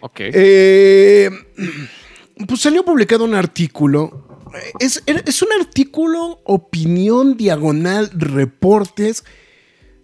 Ok. 0.00 0.20
Eh, 0.20 1.30
pues 2.46 2.60
salió 2.60 2.84
publicado 2.84 3.24
un 3.24 3.34
artículo. 3.34 4.26
Es, 4.80 5.02
es 5.06 5.42
un 5.42 5.48
artículo, 5.60 6.40
opinión 6.44 7.36
diagonal, 7.36 8.10
reportes, 8.12 9.24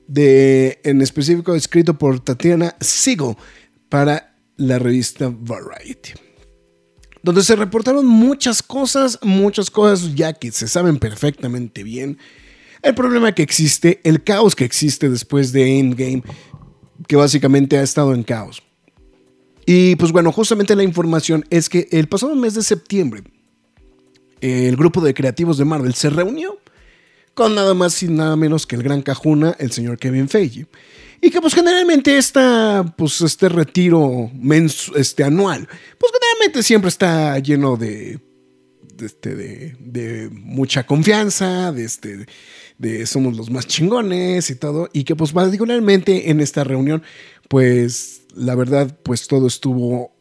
de, 0.06 0.80
en 0.84 1.02
específico 1.02 1.54
escrito 1.54 1.98
por 1.98 2.20
Tatiana 2.20 2.76
Siegel 2.80 3.34
para 3.88 4.36
la 4.56 4.78
revista 4.78 5.32
Variety. 5.32 6.12
Donde 7.26 7.42
se 7.42 7.56
reportaron 7.56 8.06
muchas 8.06 8.62
cosas, 8.62 9.18
muchas 9.20 9.68
cosas 9.68 10.14
ya 10.14 10.32
que 10.32 10.52
se 10.52 10.68
saben 10.68 10.96
perfectamente 10.96 11.82
bien. 11.82 12.18
El 12.82 12.94
problema 12.94 13.34
que 13.34 13.42
existe, 13.42 14.00
el 14.04 14.22
caos 14.22 14.54
que 14.54 14.64
existe 14.64 15.10
después 15.10 15.50
de 15.50 15.80
Endgame, 15.80 16.22
que 17.08 17.16
básicamente 17.16 17.78
ha 17.78 17.82
estado 17.82 18.14
en 18.14 18.22
caos. 18.22 18.62
Y 19.66 19.96
pues 19.96 20.12
bueno, 20.12 20.30
justamente 20.30 20.76
la 20.76 20.84
información 20.84 21.44
es 21.50 21.68
que 21.68 21.88
el 21.90 22.06
pasado 22.06 22.36
mes 22.36 22.54
de 22.54 22.62
septiembre, 22.62 23.24
el 24.40 24.76
grupo 24.76 25.00
de 25.00 25.12
creativos 25.12 25.58
de 25.58 25.64
Marvel 25.64 25.94
se 25.94 26.10
reunió 26.10 26.60
con 27.34 27.56
nada 27.56 27.74
más 27.74 28.00
y 28.04 28.06
nada 28.06 28.36
menos 28.36 28.68
que 28.68 28.76
el 28.76 28.84
gran 28.84 29.02
cajuna, 29.02 29.56
el 29.58 29.72
señor 29.72 29.98
Kevin 29.98 30.28
Feige. 30.28 30.68
Y 31.26 31.30
que 31.30 31.40
pues 31.40 31.54
generalmente 31.54 32.16
esta, 32.16 32.94
pues 32.96 33.20
este 33.20 33.48
retiro 33.48 34.30
mens 34.32 34.92
este, 34.94 35.24
anual, 35.24 35.66
pues 35.98 36.12
generalmente 36.12 36.62
siempre 36.62 36.88
está 36.88 37.36
lleno 37.40 37.76
de, 37.76 38.20
este, 39.00 39.34
de, 39.34 40.30
mucha 40.30 40.86
confianza, 40.86 41.72
de, 41.72 41.84
este, 41.84 43.06
somos 43.06 43.36
los 43.36 43.50
más 43.50 43.66
chingones 43.66 44.50
y 44.50 44.54
todo. 44.54 44.88
Y 44.92 45.02
que 45.02 45.16
pues 45.16 45.32
particularmente 45.32 46.30
en 46.30 46.40
esta 46.40 46.62
reunión, 46.62 47.02
pues 47.48 48.22
la 48.36 48.54
verdad, 48.54 48.96
pues 49.02 49.26
todo 49.26 49.48
estuvo 49.48 50.16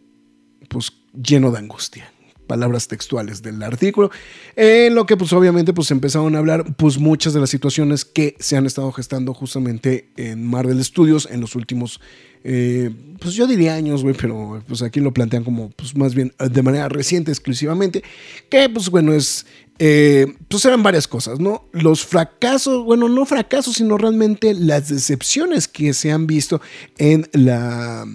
pues 0.70 0.92
lleno 1.14 1.52
de 1.52 1.60
angustia 1.60 2.12
palabras 2.46 2.88
textuales 2.88 3.42
del 3.42 3.62
artículo, 3.64 4.12
en 4.56 4.96
lo 4.96 5.06
que 5.06 5.18
pues 5.18 5.34
obviamente 5.34 5.74
pues 5.74 5.92
empezaron 5.92 6.36
a 6.36 6.40
hablar 6.40 6.76
pues 6.76 6.98
muchas 6.98 7.34
de 7.34 7.40
las 7.40 7.50
situaciones 7.50 8.06
que 8.06 8.36
se 8.40 8.58
han 8.58 8.66
estado 8.66 8.92
gestando 8.92 9.34
justamente 9.34 10.10
en 10.18 10.46
Marvel 10.46 10.84
Studios 10.84 11.28
en 11.32 11.42
los 11.42 11.56
últimos, 11.56 12.00
eh, 12.44 12.92
pues 13.20 13.34
yo 13.34 13.48
diría 13.48 13.76
años, 13.76 14.04
güey, 14.04 14.16
pero 14.16 14.64
pues 14.68 14.82
aquí 14.82 15.00
lo 15.00 15.14
plantean 15.14 15.44
como 15.44 15.70
pues 15.72 15.96
más 15.96 16.14
bien 16.16 16.34
de 16.38 16.62
manera 16.62 16.90
reciente 16.90 17.32
exclusivamente, 17.32 18.04
que 18.50 18.70
pues 18.70 18.90
bueno 18.90 19.14
es, 19.14 19.46
eh, 19.80 20.28
pues 20.48 20.64
eran 20.66 20.84
varias 20.84 21.08
cosas, 21.08 21.40
¿no? 21.40 21.68
Los 21.74 22.06
fracasos, 22.06 22.86
bueno, 22.86 23.10
no 23.10 23.26
fracasos, 23.26 23.76
sino 23.76 23.98
realmente 23.98 24.54
las 24.54 24.90
decepciones 24.90 25.68
que 25.68 25.94
se 25.94 26.12
han 26.12 26.28
visto 26.28 26.62
en 26.98 27.28
la, 27.34 28.06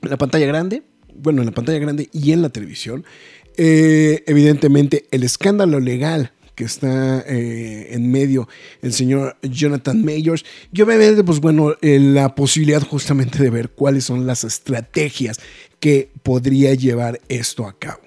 la 0.00 0.18
pantalla 0.18 0.46
grande, 0.46 0.82
bueno, 1.14 1.42
en 1.42 1.46
la 1.46 1.52
pantalla 1.52 1.78
grande 1.78 2.08
y 2.12 2.32
en 2.32 2.42
la 2.42 2.48
televisión. 2.48 3.04
Eh, 3.56 4.24
evidentemente, 4.26 5.06
el 5.10 5.22
escándalo 5.24 5.80
legal 5.80 6.32
que 6.54 6.64
está 6.64 7.20
eh, 7.26 7.88
en 7.94 8.10
medio 8.10 8.46
el 8.82 8.92
señor 8.92 9.36
Jonathan 9.42 10.04
Mayors 10.04 10.44
y 10.72 10.82
obviamente, 10.82 11.24
pues 11.24 11.40
bueno, 11.40 11.74
eh, 11.80 11.98
la 11.98 12.34
posibilidad 12.34 12.82
justamente 12.82 13.42
de 13.42 13.50
ver 13.50 13.70
cuáles 13.70 14.04
son 14.04 14.26
las 14.26 14.44
estrategias 14.44 15.40
que 15.80 16.10
podría 16.22 16.74
llevar 16.74 17.20
esto 17.28 17.66
a 17.66 17.78
cabo. 17.78 18.02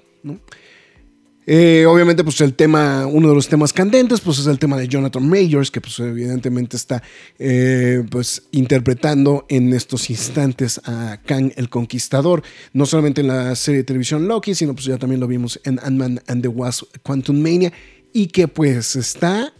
Eh, 1.48 1.86
obviamente, 1.88 2.24
pues 2.24 2.42
el 2.42 2.56
tema, 2.56 3.06
uno 3.06 3.30
de 3.30 3.36
los 3.36 3.48
temas 3.48 3.72
candentes, 3.72 4.20
pues 4.22 4.40
es 4.40 4.48
el 4.48 4.58
tema 4.58 4.78
de 4.78 4.88
Jonathan 4.88 5.28
Majors, 5.28 5.70
que 5.70 5.80
pues 5.80 6.00
evidentemente 6.00 6.76
está 6.76 7.04
eh, 7.38 8.04
pues 8.10 8.44
interpretando 8.52 9.46
en 9.50 9.72
estos 9.74 10.10
instantes 10.10 10.82
a 10.86 11.22
Kang 11.24 11.52
el 11.56 11.70
Conquistador, 11.70 12.42
no 12.74 12.86
solamente 12.86 13.22
en 13.22 13.28
la 13.28 13.56
serie 13.56 13.80
de 13.80 13.84
televisión 13.84 14.28
Loki, 14.28 14.56
sino 14.56 14.74
pues 14.74 14.86
ya 14.86 14.98
también 14.98 15.20
lo 15.20 15.28
vimos 15.28 15.60
en 15.64 15.80
Ant-Man 15.80 16.22
and 16.28 16.42
the 16.42 16.48
Wasp 16.48 16.86
Quantum 17.04 17.40
Mania, 17.40 17.72
y 18.12 18.28
que 18.28 18.48
pues 18.48 18.96
está 18.96 19.54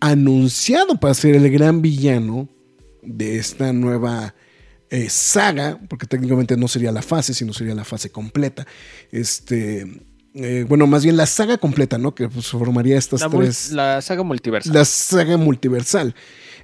anunciado 0.00 1.00
para 1.00 1.14
ser 1.14 1.36
el 1.36 1.50
gran 1.50 1.80
villano 1.80 2.48
de 3.02 3.38
esta 3.38 3.72
nueva 3.72 4.34
eh, 4.90 5.08
saga, 5.08 5.78
porque 5.88 6.06
técnicamente 6.06 6.56
no 6.56 6.68
sería 6.68 6.92
la 6.92 7.02
fase, 7.02 7.34
sino 7.34 7.52
sería 7.52 7.74
la 7.74 7.84
fase 7.84 8.10
completa. 8.10 8.66
Este, 9.10 9.86
eh, 10.40 10.64
bueno, 10.68 10.86
más 10.86 11.02
bien 11.04 11.16
la 11.16 11.26
saga 11.26 11.58
completa, 11.58 11.98
¿no? 11.98 12.14
Que 12.14 12.28
pues, 12.28 12.46
formaría 12.48 12.96
estas 12.96 13.20
La, 13.22 13.28
tres. 13.30 13.72
la 13.72 14.00
saga 14.02 14.22
multiversal. 14.22 14.72
La 14.72 14.84
saga 14.84 15.36
multiversal. 15.36 16.14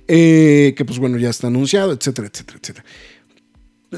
eh, 0.06 0.74
que 0.76 0.84
pues 0.84 0.98
bueno, 0.98 1.18
ya 1.18 1.30
está 1.30 1.46
anunciado, 1.48 1.92
etcétera, 1.92 2.28
etcétera, 2.32 2.58
etcétera. 2.62 2.84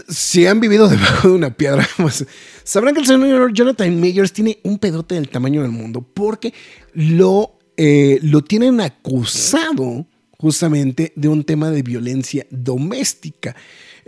Si 0.08 0.46
han 0.46 0.60
vivido 0.60 0.88
debajo 0.90 1.28
de 1.28 1.34
una 1.34 1.50
piedra, 1.54 1.86
pues, 1.96 2.24
sabrán 2.64 2.94
que 2.94 3.00
el 3.00 3.06
señor 3.06 3.52
Jonathan 3.52 4.00
Majors 4.00 4.32
tiene 4.32 4.58
un 4.62 4.78
pedote 4.78 5.14
del 5.16 5.28
tamaño 5.28 5.62
del 5.62 5.70
mundo 5.72 6.00
porque 6.02 6.52
lo, 6.94 7.58
eh, 7.76 8.18
lo 8.22 8.42
tienen 8.42 8.80
acusado 8.80 10.06
justamente 10.38 11.12
de 11.16 11.28
un 11.28 11.44
tema 11.44 11.70
de 11.70 11.82
violencia 11.82 12.46
doméstica. 12.50 13.56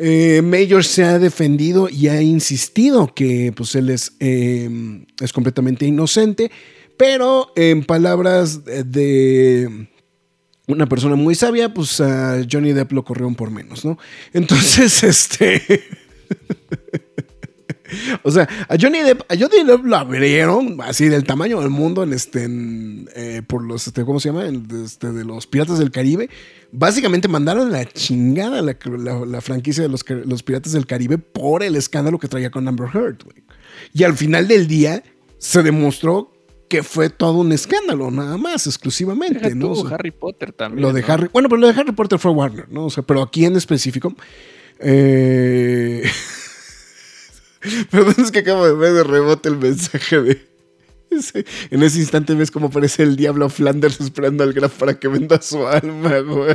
Eh, 0.01 0.43
Majors 0.43 0.87
se 0.87 1.03
ha 1.03 1.19
defendido 1.19 1.89
y 1.91 2.07
ha 2.07 2.23
insistido 2.23 3.13
que 3.13 3.53
pues, 3.55 3.75
él 3.75 3.91
es, 3.91 4.13
eh, 4.21 4.71
es 5.21 5.33
completamente 5.33 5.85
inocente, 5.87 6.51
pero 6.97 7.53
en 7.57 7.85
palabras 7.85 8.65
de 8.65 9.89
una 10.69 10.87
persona 10.87 11.17
muy 11.17 11.35
sabia, 11.35 11.75
pues 11.75 12.01
a 12.01 12.41
Johnny 12.51 12.73
Depp 12.73 12.93
lo 12.93 13.05
corrieron 13.05 13.35
por 13.35 13.51
menos, 13.51 13.85
¿no? 13.85 13.99
Entonces, 14.33 15.03
este... 15.03 15.83
O 18.23 18.31
sea, 18.31 18.49
a 18.69 18.77
Johnny 18.81 19.01
Depp, 19.01 19.23
a 19.31 19.35
Johnny 19.37 19.65
Depp 19.65 19.85
lo 19.85 19.97
abrieron 19.97 20.79
así 20.83 21.09
del 21.09 21.25
tamaño 21.25 21.61
del 21.61 21.71
mundo 21.71 22.03
en 22.03 22.13
este, 22.13 22.45
en, 22.45 23.09
eh, 23.15 23.43
por 23.47 23.63
los, 23.65 23.87
este, 23.87 24.05
¿cómo 24.05 24.21
se 24.21 24.31
llama? 24.31 24.47
En, 24.47 24.67
este, 24.85 25.13
de 25.13 25.25
los 25.25 25.47
Piratas 25.47 25.79
del 25.79 25.91
Caribe. 25.91 26.29
Básicamente 26.71 27.29
mandaron 27.29 27.73
la 27.73 27.85
chingada 27.87 28.61
la, 28.61 28.77
la, 28.99 29.25
la 29.25 29.41
franquicia 29.41 29.83
de 29.83 29.89
los, 29.89 30.05
los, 30.09 30.43
Piratas 30.43 30.73
del 30.73 30.87
Caribe 30.87 31.19
por 31.19 31.63
el 31.63 31.77
escándalo 31.77 32.19
que 32.19 32.29
traía 32.29 32.51
con 32.51 32.69
Amber 32.69 32.89
Heard, 32.93 33.25
güey. 33.25 33.43
Y 33.95 34.05
al 34.05 34.15
final 34.15 34.49
del 34.49 34.67
día 34.67 35.03
se 35.39 35.63
demostró 35.63 36.33
que 36.69 36.83
fue 36.83 37.09
todo 37.09 37.39
un 37.39 37.53
escándalo, 37.53 38.11
nada 38.11 38.37
más, 38.37 38.67
exclusivamente, 38.67 39.41
Deja 39.41 39.55
¿no? 39.55 39.67
tú, 39.67 39.73
O 39.73 39.89
sea, 39.89 39.97
Harry 39.97 40.11
Potter 40.11 40.53
también. 40.53 40.83
lo 40.83 40.93
de 40.93 41.01
¿no? 41.01 41.07
Harry, 41.09 41.29
bueno, 41.33 41.49
pero 41.49 41.61
lo 41.63 41.67
de 41.73 41.81
Harry 41.81 41.93
Potter 41.93 42.19
fue 42.19 42.31
Warner, 42.31 42.69
¿no? 42.69 42.87
O 42.87 42.91
sea, 42.91 43.03
pero 43.03 43.23
aquí 43.23 43.47
en 43.47 43.57
específico. 43.57 44.15
Eh... 44.79 46.03
Perdón, 47.91 48.15
es 48.19 48.31
que 48.31 48.41
acabo 48.41 48.67
de 48.67 48.75
ver 48.75 48.93
de 48.93 49.05
rebote 49.05 49.49
el 49.49 49.57
mensaje 49.57 50.21
de. 50.21 50.49
En 51.71 51.83
ese 51.83 52.01
instante 52.01 52.35
ves 52.35 52.51
cómo 52.51 52.67
aparece 52.67 53.03
el 53.03 53.17
diablo 53.17 53.49
Flanders 53.49 54.01
esperando 54.01 54.45
al 54.45 54.53
Graf 54.53 54.79
para 54.79 54.99
que 54.99 55.09
venda 55.09 55.41
su 55.41 55.67
alma, 55.67 56.19
güey. 56.19 56.55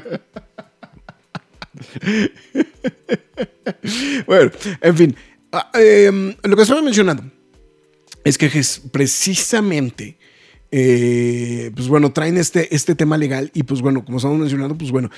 bueno, 4.28 4.52
en 4.82 4.98
fin. 4.98 5.16
Ah, 5.52 5.70
em, 5.74 6.36
lo 6.44 6.56
que 6.56 6.62
estaba 6.62 6.82
mencionando 6.82 7.24
es 8.24 8.38
que 8.38 8.46
es 8.46 8.82
precisamente. 8.92 10.18
eh, 10.72 11.72
pues 11.76 11.88
bueno, 11.88 12.12
traen 12.14 12.38
este, 12.38 12.76
este 12.76 12.96
tema 12.96 13.18
legal 13.18 13.52
y 13.54 13.64
pues 13.64 13.82
bueno, 13.82 14.04
como 14.04 14.18
estamos 14.18 14.40
mencionando, 14.40 14.76
pues 14.76 14.92
bueno, 14.92 15.10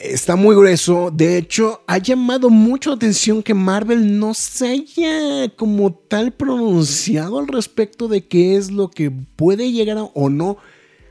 está 0.00 0.36
muy 0.36 0.54
grueso. 0.56 1.10
De 1.10 1.38
hecho, 1.38 1.82
ha 1.86 1.98
llamado 1.98 2.50
mucho 2.50 2.90
la 2.90 2.96
atención 2.96 3.42
que 3.42 3.54
Marvel 3.54 4.18
no 4.18 4.34
se 4.34 4.68
haya 4.68 5.48
como 5.56 5.92
tal 5.92 6.32
pronunciado 6.32 7.38
al 7.38 7.48
respecto 7.48 8.08
de 8.08 8.26
qué 8.26 8.56
es 8.56 8.70
lo 8.70 8.90
que 8.90 9.10
puede 9.10 9.70
llegar 9.72 9.98
a, 9.98 10.02
o 10.02 10.28
no 10.28 10.58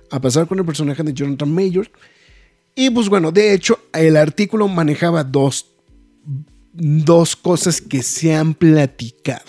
a 0.09 0.19
pasar 0.19 0.47
con 0.47 0.59
el 0.59 0.65
personaje 0.65 1.03
de 1.03 1.13
Jonathan 1.13 1.53
Majors. 1.53 1.89
Y 2.75 2.89
pues 2.89 3.09
bueno, 3.09 3.31
de 3.31 3.53
hecho, 3.53 3.79
el 3.93 4.17
artículo 4.17 4.67
manejaba 4.67 5.23
dos, 5.23 5.67
dos 6.73 7.35
cosas 7.35 7.81
que 7.81 8.03
se 8.03 8.35
han 8.35 8.53
platicado. 8.53 9.45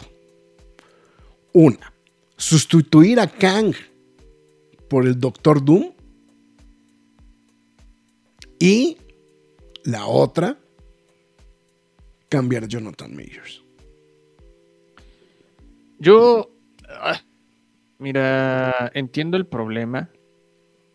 Una, 1.52 1.92
sustituir 2.36 3.20
a 3.20 3.26
Kang 3.26 3.74
por 4.88 5.06
el 5.06 5.18
Doctor 5.18 5.64
Doom. 5.64 5.92
Y 8.60 8.96
la 9.88 10.06
otra, 10.06 10.58
cambiar 12.28 12.68
Jonathan 12.68 13.16
Majors. 13.16 13.64
Yo, 15.98 16.50
ah, 16.90 17.22
mira, 17.98 18.90
entiendo 18.92 19.38
el 19.38 19.46
problema. 19.46 20.10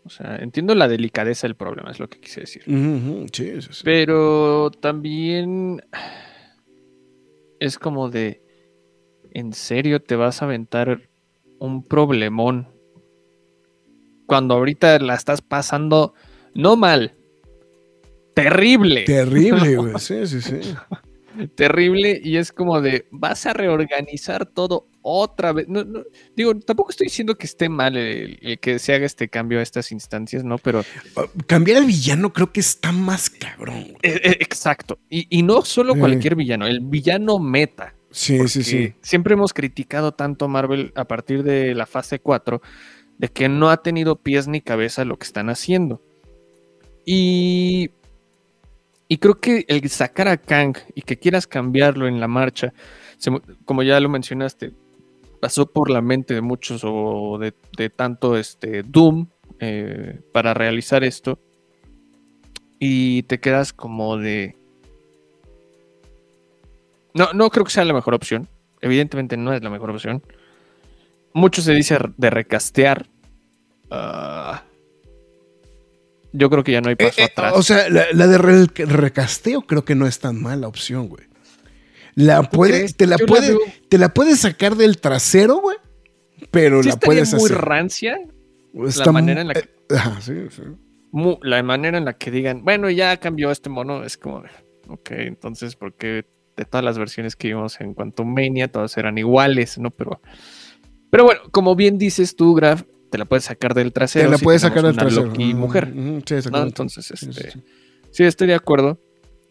O 0.06 0.10
sea, 0.10 0.36
entiendo 0.36 0.76
la 0.76 0.88
delicadeza 0.88 1.48
del 1.48 1.56
problema, 1.56 1.89
es 1.89 2.00
lo 2.00 2.08
que 2.08 2.20
quise 2.20 2.41
decir. 2.41 2.64
Sí, 3.32 3.62
sí, 3.62 3.68
sí. 3.72 3.82
Pero 3.84 4.70
también 4.70 5.82
es 7.60 7.80
como 7.80 8.12
de, 8.12 8.44
¿en 9.32 9.54
serio 9.54 10.04
te 10.04 10.16
vas 10.16 10.41
a 10.41 10.46
aventar 10.46 11.10
un 11.58 11.84
problemón? 11.84 12.68
Cuando 14.28 14.54
ahorita 14.54 15.00
la 15.00 15.16
estás 15.16 15.41
pasando, 15.41 16.14
no 16.54 16.76
mal, 16.76 17.16
terrible. 18.34 19.04
Terrible, 19.04 19.76
güey. 19.78 19.94
Sí, 20.00 20.26
sí, 20.28 20.42
sí. 20.42 20.60
terrible 21.56 22.22
y 22.24 22.38
es 22.38 22.52
como 22.52 22.80
de 22.82 23.08
vas 23.12 23.46
a 23.46 23.54
reorganizar 23.54 24.46
todo 24.46 24.88
otra 25.02 25.52
vez. 25.52 25.68
No, 25.68 25.84
no, 25.84 26.04
digo, 26.36 26.56
tampoco 26.60 26.92
estoy 26.92 27.06
diciendo 27.08 27.36
que 27.36 27.46
esté 27.46 27.70
mal 27.70 27.98
el, 27.98 28.38
el 28.42 28.60
que 28.60 28.80
se 28.80 28.94
haga 28.94 29.06
este 29.06 29.28
cambio 29.30 29.60
a 29.60 29.64
estas 29.64 29.92
instancias, 29.92 30.44
¿no? 30.44 30.58
Pero 30.58 30.84
Uh, 31.16 31.22
Cambiar 31.48 31.78
al 31.80 31.86
villano 31.86 32.32
creo 32.32 32.52
que 32.52 32.60
está 32.60 32.92
más 32.92 33.30
cabrón. 33.30 33.96
eh, 34.02 34.22
eh, 34.24 34.38
exacto. 34.40 35.00
Y, 35.10 35.28
y 35.30 35.44
no 35.44 35.64
solo 35.64 35.96
cualquier 35.96 36.36
villano, 36.36 36.66
el 36.68 36.80
villano 36.82 37.40
meta. 37.40 37.94
Sí, 38.12 38.48
sí, 38.48 38.64
sí. 38.64 38.94
Siempre 39.02 39.34
hemos 39.34 39.54
criticado 39.54 40.12
tanto 40.14 40.46
a 40.46 40.48
Marvel 40.48 40.92
a 40.96 41.06
partir 41.06 41.42
de 41.44 41.74
la 41.74 41.88
fase 41.88 42.20
4 42.20 42.62
de 43.18 43.28
que 43.28 43.50
no 43.50 43.70
ha 43.72 43.82
tenido 43.82 44.18
pies 44.22 44.48
ni 44.48 44.62
cabeza 44.62 45.04
lo 45.04 45.18
que 45.18 45.26
están 45.26 45.50
haciendo. 45.50 46.00
Y, 47.06 47.90
y 49.14 49.18
creo 49.20 49.39
que 49.39 49.64
el 49.68 49.88
sacar 49.91 50.28
a 50.28 50.38
Kang 50.38 50.76
y 50.95 51.03
que 51.03 51.20
quieras 51.20 51.45
cambiarlo 51.45 52.07
en 52.07 52.20
la 52.20 52.28
marcha, 52.28 52.74
como 53.64 53.84
ya 53.84 53.99
lo 53.99 54.09
mencionaste, 54.09 54.74
pasó 55.39 55.68
por 55.68 55.91
la 55.91 56.01
mente 56.01 56.34
de 56.34 56.41
muchos 56.41 56.82
o 56.84 57.38
de, 57.38 57.89
tanto 57.91 58.36
este 58.38 58.82
Doom 58.82 59.28
eh, 59.59 60.20
para 60.32 60.55
realizar 60.55 61.03
esto. 61.03 61.38
Y 62.80 63.22
te 63.24 63.39
quedas 63.39 63.72
como 63.72 64.18
de... 64.18 64.57
No, 67.14 67.34
no 67.34 67.51
creo 67.51 67.66
que 67.66 67.72
sea 67.72 67.86
la 67.86 67.93
mejor 67.93 68.16
opción. 68.16 68.49
Evidentemente 68.82 69.38
no 69.38 69.53
es 69.53 69.61
la 69.61 69.70
mejor 69.70 69.91
opción. 69.91 70.24
Mucho 71.34 71.61
se 71.61 71.74
dice 71.74 71.99
de 72.18 72.30
recastear. 72.32 73.05
Ah, 73.91 74.64
yo 76.34 76.50
creo 76.50 76.64
que 76.64 76.72
ya 76.74 76.82
no 76.82 76.90
hay 76.90 76.96
Eh, 77.00 77.06
paso 77.08 77.22
eh, 77.22 77.24
atrás. 77.26 77.54
o 77.56 77.64
sea, 77.64 77.90
la, 77.90 78.06
la 78.14 78.28
de 78.28 78.38
re- 78.38 78.66
recasteo 78.86 79.62
creo 79.62 79.86
que 79.86 79.96
no 79.96 80.06
es 80.08 80.20
tan 80.20 80.42
mala 80.42 80.68
opción, 80.68 81.08
güey. 81.08 81.24
La 82.16 82.44
¿Tú 82.44 82.58
puede, 82.58 82.92
te, 82.94 83.08
la 83.08 83.18
la 83.18 83.26
puede, 83.26 83.58
te 83.90 83.98
la 83.98 84.14
puedes 84.14 84.42
sacar 84.42 84.76
del 84.76 85.00
trasero, 85.00 85.58
güey. 85.58 85.78
Pero 86.52 86.84
Sí 86.84 86.90
la 86.90 86.98
puedes 86.98 87.34
muy 87.34 87.46
hacer. 87.46 87.58
rancia 87.58 88.20
Está 88.86 89.12
manera 89.12 89.42
en 89.42 89.48
la 89.48 89.54
que- 89.54 89.60
eh, 89.62 89.96
ajá, 89.96 90.20
sí, 90.22 90.34
sí. 90.50 90.62
mu- 91.12 91.38
la 91.42 91.62
manera 91.64 91.98
en 91.98 92.06
la 92.06 92.14
que 92.18 92.30
digan, 92.32 92.64
bueno, 92.64 92.90
ya 92.90 93.18
cambió 93.18 93.50
este 93.52 93.70
mono, 93.70 94.04
es 94.04 94.18
como, 94.18 94.44
ok, 94.88 95.12
entonces, 95.12 95.76
¿por 95.76 95.94
qué 95.96 96.26
de 96.58 96.66
todas 96.66 96.84
las 96.84 96.98
versiones 97.00 97.36
que 97.36 97.48
vimos 97.50 97.80
en 97.82 97.94
Quantum 97.96 98.32
Mania, 98.32 98.68
todas 98.68 98.96
eran 98.98 99.18
iguales, 99.18 99.78
¿no? 99.80 99.90
Pero, 99.92 100.22
pero 101.10 101.24
bueno, 101.26 101.42
como 101.52 101.76
bien 101.76 101.98
dices 101.98 102.36
tú, 102.36 102.54
Graf, 102.56 102.84
te 103.14 103.20
la 103.20 103.26
puedes 103.26 103.43
sacar 103.43 103.76
del 103.76 103.93
trasero. 103.93 104.26
Te 104.26 104.32
la 104.32 104.38
puedes 104.39 104.64
sacar 104.64 104.82
del 104.84 104.97
trasero. 104.97 105.30
Ujú, 105.30 105.39
mujer. 105.55 105.93
ujú, 105.95 106.22
sí, 106.26 106.49
¿no? 106.51 106.64
Entonces, 106.64 107.11
este, 107.11 107.32
sí. 107.51 107.64
sí, 108.09 108.24
estoy 108.24 108.47
de 108.47 108.55
acuerdo. 108.55 108.99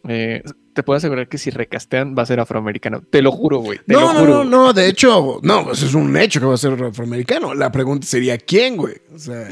Eh, 0.05 0.43
te 0.73 0.83
puedo 0.83 0.97
asegurar 0.97 1.29
que 1.29 1.37
si 1.37 1.49
recastean 1.49 2.13
va 2.17 2.23
a 2.23 2.25
ser 2.25 2.41
afroamericano. 2.41 3.01
Te 3.09 3.21
lo 3.21 3.31
juro, 3.31 3.59
güey. 3.59 3.79
Te 3.87 3.93
lo 3.93 4.01
No, 4.01 4.13
no, 4.13 4.19
juro. 4.19 4.43
no, 4.43 4.65
no, 4.65 4.73
de 4.73 4.89
hecho, 4.89 5.39
no, 5.43 5.63
pues 5.63 5.81
es 5.81 5.93
un 5.93 6.17
hecho 6.17 6.41
que 6.41 6.45
va 6.45 6.55
a 6.55 6.57
ser 6.57 6.73
afroamericano. 6.73 7.53
La 7.53 7.71
pregunta 7.71 8.05
sería 8.05 8.37
quién, 8.37 8.75
güey. 8.75 8.95
O 9.15 9.17
sea, 9.17 9.47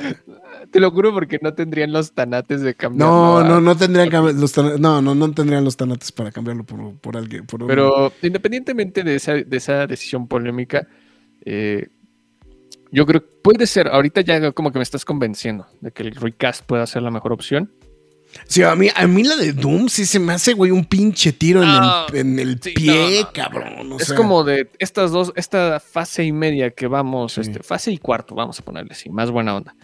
Te 0.70 0.82
lo 0.82 0.92
juro 0.92 1.14
porque 1.14 1.40
no 1.42 1.54
tendrían 1.54 1.94
los 1.94 2.12
tanates 2.12 2.60
de 2.60 2.76
cambiar. 2.76 3.08
no, 3.08 3.44
no, 3.46 3.62
no 3.62 3.78
tendrían 3.78 4.10
los 4.42 4.58
no, 4.58 5.02
no, 5.02 5.16
no 5.16 5.32
tendrían 5.32 5.64
los 5.64 5.78
tanates 5.78 6.12
para 6.12 6.32
cambiarlo 6.34 6.66
por, 6.66 6.98
por 7.00 7.16
alguien. 7.16 7.46
Por 7.46 7.62
un- 7.64 7.70
Pero 7.70 8.12
independientemente 8.22 9.04
de 9.04 9.16
esa, 9.16 9.36
de 9.36 9.56
esa 9.58 9.88
decisión 9.88 10.28
polémica, 10.28 10.86
eh, 11.46 11.88
yo 12.92 13.06
creo 13.06 13.22
que 13.22 13.30
puede 13.42 13.68
ser, 13.68 13.88
ahorita 13.88 14.22
ya 14.22 14.52
como 14.52 14.72
que 14.72 14.80
me 14.80 14.84
estás 14.84 15.06
convenciendo 15.06 15.66
de 15.82 15.92
que 15.92 16.04
el 16.04 16.16
recast 16.16 16.66
pueda 16.66 16.86
ser 16.88 17.02
la 17.04 17.12
mejor 17.12 17.34
opción. 17.34 17.72
Sí, 18.48 18.64
a 18.64 18.74
mí, 18.76 18.88
a 18.96 19.08
mí 19.08 19.24
la 19.24 19.36
de 19.36 19.52
Doom 19.52 19.90
sí 19.90 20.06
se 20.06 20.18
me 20.18 20.32
hace, 20.34 20.54
güey, 20.54 20.72
un 20.72 20.86
pinche 20.86 21.34
tiro 21.34 21.62
en 21.64 21.70
Ah, 21.70 22.06
el, 22.14 22.16
en 22.18 22.40
el 22.40 22.62
sí, 22.62 22.72
pie, 22.72 22.94
no, 22.94 23.10
no, 23.10 23.22
no. 23.24 23.34
cabrón. 23.34 23.92
o 23.94 23.98
es 23.98 24.08
sea, 24.08 24.16
como 24.16 24.44
de 24.46 24.70
estas 24.80 25.12
dos, 25.12 25.34
esta 25.36 25.82
fase 25.82 26.24
y 26.24 26.32
media 26.32 26.72
que 26.72 26.88
vamos, 26.88 27.34
Sí. 27.34 27.42
este, 27.42 27.62
fase 27.62 27.92
y 27.92 27.98
cuarto, 27.98 28.34
vamos 28.34 28.58
a 28.60 28.64
ponerle 28.64 28.94
así, 28.94 29.10
más 29.10 29.32
buena 29.32 29.56
onda. 29.56 29.76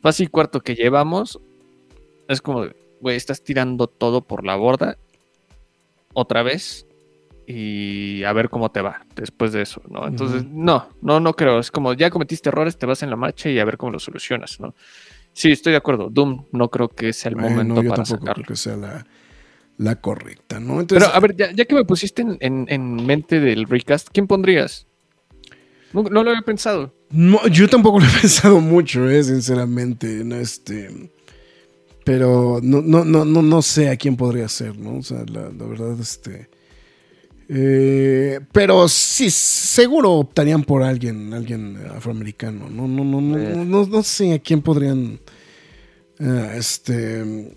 Fase 0.00 0.24
y 0.24 0.26
cuarto 0.28 0.60
que 0.62 0.74
llevamos, 0.74 1.38
es 2.26 2.40
como, 2.40 2.64
de, 2.64 2.74
güey, 3.02 3.16
estás 3.16 3.42
tirando 3.42 3.86
todo 3.86 4.22
por 4.22 4.46
la 4.46 4.56
borda 4.56 4.96
otra 6.14 6.42
vez 6.42 6.86
y 7.52 8.24
a 8.24 8.32
ver 8.32 8.48
cómo 8.50 8.70
te 8.70 8.80
va 8.80 9.04
después 9.16 9.52
de 9.52 9.62
eso, 9.62 9.82
¿no? 9.88 10.06
Entonces, 10.06 10.44
no, 10.44 10.88
no, 11.02 11.20
no 11.20 11.34
creo. 11.34 11.58
Es 11.58 11.70
como, 11.70 11.92
ya 11.94 12.10
cometiste 12.10 12.48
errores, 12.48 12.76
te 12.78 12.86
vas 12.86 13.02
en 13.02 13.10
la 13.10 13.16
marcha 13.16 13.48
y 13.50 13.58
a 13.58 13.64
ver 13.64 13.76
cómo 13.76 13.92
lo 13.92 13.98
solucionas, 13.98 14.60
¿no? 14.60 14.74
Sí, 15.32 15.52
estoy 15.52 15.72
de 15.72 15.78
acuerdo. 15.78 16.08
Doom 16.10 16.44
no 16.52 16.68
creo 16.70 16.88
que 16.88 17.12
sea 17.12 17.30
el 17.30 17.36
bueno, 17.36 17.50
momento 17.50 17.82
yo 17.82 17.88
para 17.90 18.02
tampoco 18.04 18.20
sacarlo. 18.26 18.44
creo 18.44 18.54
que 18.54 18.56
sea 18.56 18.76
la, 18.76 19.06
la 19.78 19.96
correcta, 19.96 20.60
¿no? 20.60 20.80
Entonces, 20.80 21.06
Pero 21.08 21.16
a 21.16 21.20
ver, 21.20 21.36
ya, 21.36 21.52
ya 21.52 21.64
que 21.64 21.74
me 21.74 21.84
pusiste 21.84 22.22
en, 22.22 22.36
en- 22.40 22.66
en 22.68 23.06
mente 23.06 23.40
del 23.40 23.64
recast, 23.66 24.08
¿quién 24.12 24.26
pondrías? 24.26 24.86
No, 25.92 26.02
no 26.04 26.22
lo 26.22 26.30
había 26.30 26.42
pensado. 26.42 26.94
No, 27.10 27.46
yo 27.48 27.68
tampoco 27.68 27.98
lo 28.00 28.06
he 28.06 28.10
pensado 28.20 28.60
mucho, 28.60 29.08
eh, 29.10 29.22
sinceramente. 29.24 30.06
No, 30.24 30.36
este, 30.36 31.10
pero 32.04 32.60
no, 32.62 32.80
no, 32.82 33.04
no, 33.04 33.24
no, 33.24 33.42
no 33.42 33.62
sé 33.62 33.88
a 33.90 33.96
quién 33.96 34.16
podría 34.16 34.48
ser, 34.48 34.76
¿no? 34.78 34.96
O 34.98 35.02
sea, 35.02 35.24
la, 35.26 35.50
la 35.50 35.64
verdad, 35.66 35.98
este. 36.00 36.48
Eh, 37.52 38.38
pero 38.52 38.86
sí, 38.88 39.28
seguro 39.30 40.12
optarían 40.12 40.62
por 40.62 40.82
alguien, 40.84 41.34
alguien 41.34 41.76
afroamericano. 41.96 42.68
No, 42.70 42.86
no, 42.86 43.02
no, 43.04 43.20
no, 43.20 43.36
Eh. 43.38 43.52
no, 43.56 43.64
no, 43.64 43.86
no 43.86 44.02
sé 44.04 44.34
a 44.34 44.38
quién 44.38 44.62
podrían. 44.62 45.18
eh, 46.20 46.52
este. 46.56 47.56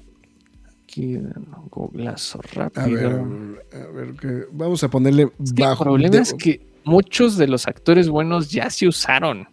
Aquí, 0.84 1.18
no, 1.18 1.68
googlazo 1.70 2.40
A 2.40 2.56
rápido. 2.56 2.88
ver, 2.96 3.82
a 3.82 3.88
ver, 3.92 4.14
que 4.16 4.46
vamos 4.52 4.84
a 4.84 4.90
ponerle 4.90 5.24
Es 5.44 5.54
que 5.54 5.62
el 5.64 5.70
bajo. 5.70 5.84
problema 5.84 6.16
de- 6.16 6.22
es 6.22 6.34
que 6.34 6.66
muchos 6.86 7.38
de 7.38 7.48
los 7.48 7.68
actores 7.68 8.10
buenos 8.10 8.50
ya 8.52 8.70
se 8.70 8.88
usaron. 8.88 9.48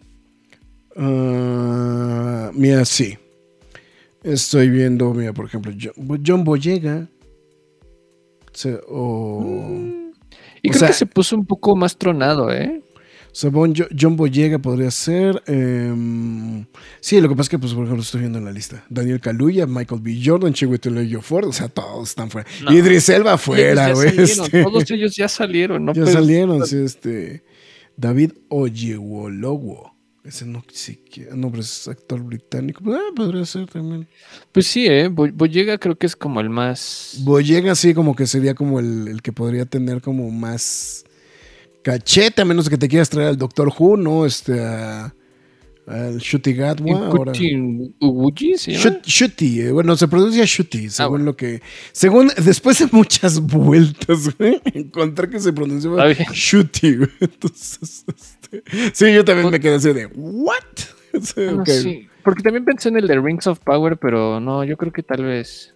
Ah, 0.95 2.51
mira, 2.53 2.83
sí. 2.85 3.17
Estoy 4.23 4.69
viendo, 4.69 5.13
mira, 5.13 5.33
por 5.33 5.45
ejemplo, 5.45 5.71
John, 5.79 6.21
John 6.25 6.43
Boyega. 6.43 7.07
O, 8.87 10.00
Y 10.61 10.69
O 10.69 10.71
creo 10.71 10.79
sea- 10.79 10.87
que 10.89 10.93
se 10.93 11.05
puso 11.05 11.35
un 11.35 11.45
poco 11.45 11.75
más 11.75 11.97
tronado, 11.97 12.51
¿eh? 12.51 12.81
o 12.83 13.33
sea, 13.33 13.49
Bon- 13.49 13.73
Jo- 13.73 13.87
John 13.97 14.15
Boyega 14.17 14.59
podría 14.59 14.91
ser. 14.91 15.41
em, 15.47 16.65
sí, 16.99 17.19
lo 17.21 17.29
que 17.29 17.35
pasa 17.35 17.43
es 17.43 17.49
que, 17.49 17.59
pues, 17.59 17.73
por 17.73 17.83
ejemplo, 17.85 18.03
estoy 18.03 18.19
viendo 18.21 18.37
en 18.39 18.45
la 18.45 18.51
lista. 18.51 18.83
Daniel 18.89 19.21
Kaluuya, 19.21 19.65
Michael 19.67 20.01
B. 20.01 20.19
Jordan, 20.23 20.51
Chiwetel 20.53 21.17
Ford, 21.21 21.47
o 21.47 21.53
sea, 21.53 21.69
todos 21.69 22.09
están 22.09 22.29
fuera. 22.29 22.47
No. 22.63 22.73
Idris 22.73 23.07
Elba 23.09 23.37
fuera, 23.37 23.93
güey. 23.93 24.19
este. 24.19 24.63
Todos 24.63 24.91
ellos 24.91 25.15
ya 25.15 25.27
salieron, 25.29 25.85
¿no? 25.85 25.93
ya 25.93 26.03
Pero- 26.03 26.13
salieron, 26.13 26.67
sí, 26.67 26.77
este. 26.83 27.43
David 27.95 28.31
Oyewolowo. 28.49 29.91
Ese 30.23 30.45
no 30.45 30.63
siquiera. 30.71 31.35
No, 31.35 31.49
pero 31.49 31.61
es 31.61 31.87
actor 31.87 32.21
británico. 32.21 32.83
Ah, 32.93 33.11
podría 33.15 33.43
ser 33.45 33.65
también. 33.67 34.07
Pues 34.51 34.67
sí, 34.67 34.85
¿eh? 34.85 35.07
Boy- 35.07 35.31
Boyega 35.31 35.79
creo 35.79 35.97
que 35.97 36.05
es 36.05 36.15
como 36.15 36.39
el 36.41 36.49
más... 36.49 37.15
Boyega 37.21 37.73
sí 37.73 37.93
como 37.95 38.15
que 38.15 38.27
sería 38.27 38.53
como 38.53 38.79
el, 38.79 39.07
el 39.07 39.21
que 39.23 39.33
podría 39.33 39.65
tener 39.65 39.99
como 40.01 40.29
más 40.29 41.05
cachete, 41.83 42.43
a 42.43 42.45
menos 42.45 42.69
que 42.69 42.77
te 42.77 42.87
quieras 42.87 43.09
traer 43.09 43.29
al 43.29 43.37
Doctor 43.37 43.73
Who, 43.75 43.97
¿no? 43.97 44.25
Este, 44.27 44.63
a, 44.63 45.13
al 45.87 46.17
Shuti 46.19 46.53
Gatwa. 46.53 47.07
ahora. 47.07 47.31
Uguchi 47.99 48.57
se 48.57 48.71
llama. 48.73 48.83
Shut- 48.83 49.05
Shuti, 49.05 49.61
eh, 49.61 49.71
bueno, 49.71 49.95
se 49.97 50.07
pronuncia 50.07 50.43
Shuti, 50.45 50.89
según 50.89 51.09
bueno. 51.11 51.25
lo 51.25 51.35
que. 51.35 51.61
Según, 51.91 52.31
después 52.43 52.79
de 52.79 52.87
muchas 52.91 53.39
vueltas, 53.41 54.35
güey, 54.37 54.61
encontré 54.73 55.29
que 55.29 55.39
se 55.39 55.51
pronunciaba. 55.53 56.11
Shuti, 56.13 56.95
güey. 56.97 57.09
Entonces, 57.19 58.05
este, 58.07 58.63
sí, 58.93 59.13
yo 59.13 59.25
también 59.25 59.49
me 59.49 59.59
quedé 59.59 59.75
así 59.75 59.91
de, 59.93 60.05
¿what? 60.15 60.55
Sí, 61.21 61.41
Ah, 61.45 61.55
ok. 61.59 61.67
sí, 61.67 62.07
Porque 62.23 62.41
también 62.41 62.63
pensé 62.63 62.87
en 62.87 62.95
el 62.97 63.05
de 63.05 63.19
Rings 63.19 63.45
of 63.47 63.59
Power, 63.59 63.97
pero 63.97 64.39
no, 64.39 64.63
yo 64.63 64.77
creo 64.77 64.93
que 64.93 65.03
tal 65.03 65.25
vez. 65.25 65.73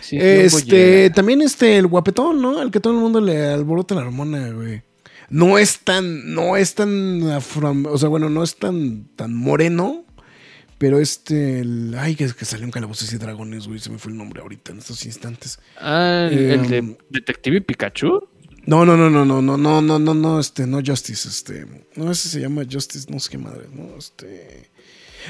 Sí, 0.00 0.18
Este, 0.20 1.10
también 1.10 1.42
este, 1.42 1.76
el 1.78 1.86
guapetón, 1.86 2.42
¿no? 2.42 2.58
Al 2.58 2.70
que 2.72 2.80
todo 2.80 2.92
el 2.92 2.98
mundo 2.98 3.20
le 3.20 3.46
alborota 3.46 3.94
la 3.94 4.00
hormona, 4.02 4.50
güey. 4.50 4.82
No 5.30 5.58
es 5.58 5.80
tan, 5.80 6.34
no 6.34 6.56
es 6.56 6.74
tan 6.74 7.30
afro, 7.30 7.74
o 7.90 7.98
sea, 7.98 8.08
bueno, 8.08 8.30
no 8.30 8.42
es 8.42 8.56
tan, 8.56 9.04
tan 9.14 9.34
moreno, 9.34 10.04
pero 10.78 11.00
este, 11.00 11.60
el, 11.60 11.94
ay, 11.98 12.14
que, 12.14 12.32
que 12.32 12.44
salió 12.44 12.64
en 12.64 12.70
Calabozos 12.70 13.12
y 13.12 13.18
Dragones, 13.18 13.66
güey, 13.66 13.78
se 13.78 13.90
me 13.90 13.98
fue 13.98 14.12
el 14.12 14.18
nombre 14.18 14.40
ahorita 14.40 14.72
en 14.72 14.78
estos 14.78 15.04
instantes. 15.04 15.58
Ah, 15.76 16.28
el, 16.30 16.38
el 16.38 16.72
Em, 16.72 16.92
de 16.92 16.96
Detective 17.10 17.60
Pikachu. 17.60 18.28
No, 18.64 18.84
no, 18.84 18.96
no, 18.96 19.08
no, 19.10 19.24
no, 19.24 19.40
no, 19.40 19.56
no, 19.56 19.80
no, 19.80 19.98
no, 19.98 20.14
no, 20.14 20.40
este, 20.40 20.66
no 20.66 20.80
Justice, 20.84 21.28
este, 21.28 21.66
no, 21.96 22.10
ese 22.10 22.28
se 22.28 22.40
llama 22.40 22.62
Justice, 22.70 23.10
no 23.10 23.18
sé 23.18 23.30
qué 23.30 23.38
madre, 23.38 23.66
no, 23.72 23.96
este, 23.96 24.70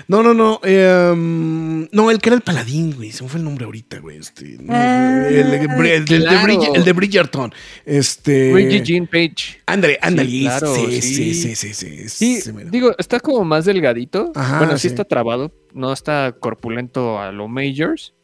no, 0.06 0.22
no, 0.22 0.34
no, 0.34 0.60
eh, 0.62 1.10
um, 1.12 1.86
no, 1.92 2.10
el 2.10 2.18
que 2.20 2.28
era 2.28 2.36
el 2.36 2.42
paladín, 2.42 2.94
güey, 2.94 3.10
se 3.12 3.22
me 3.24 3.28
fue 3.28 3.38
el 3.38 3.44
nombre 3.44 3.64
ahorita, 3.64 3.98
güey, 3.98 4.18
este, 4.18 4.58
Ah, 4.68 5.24
el, 5.28 5.34
el 5.36 5.50
de- 5.50 5.94
el 5.96 6.04
de 6.04 6.18
claro. 6.18 6.46
Bridge- 6.46 6.70
el 6.76 6.84
de 6.84 6.92
Bridgerton, 6.92 7.52
este, 7.84 8.50
Reggie 8.54 8.82
Jean 8.84 9.06
Page. 9.06 9.60
ándale, 9.66 9.98
ándale, 10.00 10.30
Sí, 10.30 10.42
claro, 10.44 10.74
sí, 10.74 11.02
sí. 11.02 11.34
sí, 11.34 11.54
sí, 11.74 12.08
sí, 12.08 12.52
digo, 12.70 12.94
está 12.98 13.18
como 13.20 13.44
más 13.44 13.64
delgadito. 13.64 14.30
Ajá, 14.34 14.58
bueno, 14.58 14.78
sí, 14.78 14.86
está 14.88 15.04
trabado. 15.04 15.52
No 15.74 15.92
está 15.92 16.34
corpulento 16.38 17.18
a 17.20 17.32
lo 17.32 17.48
Majors. 17.48 18.14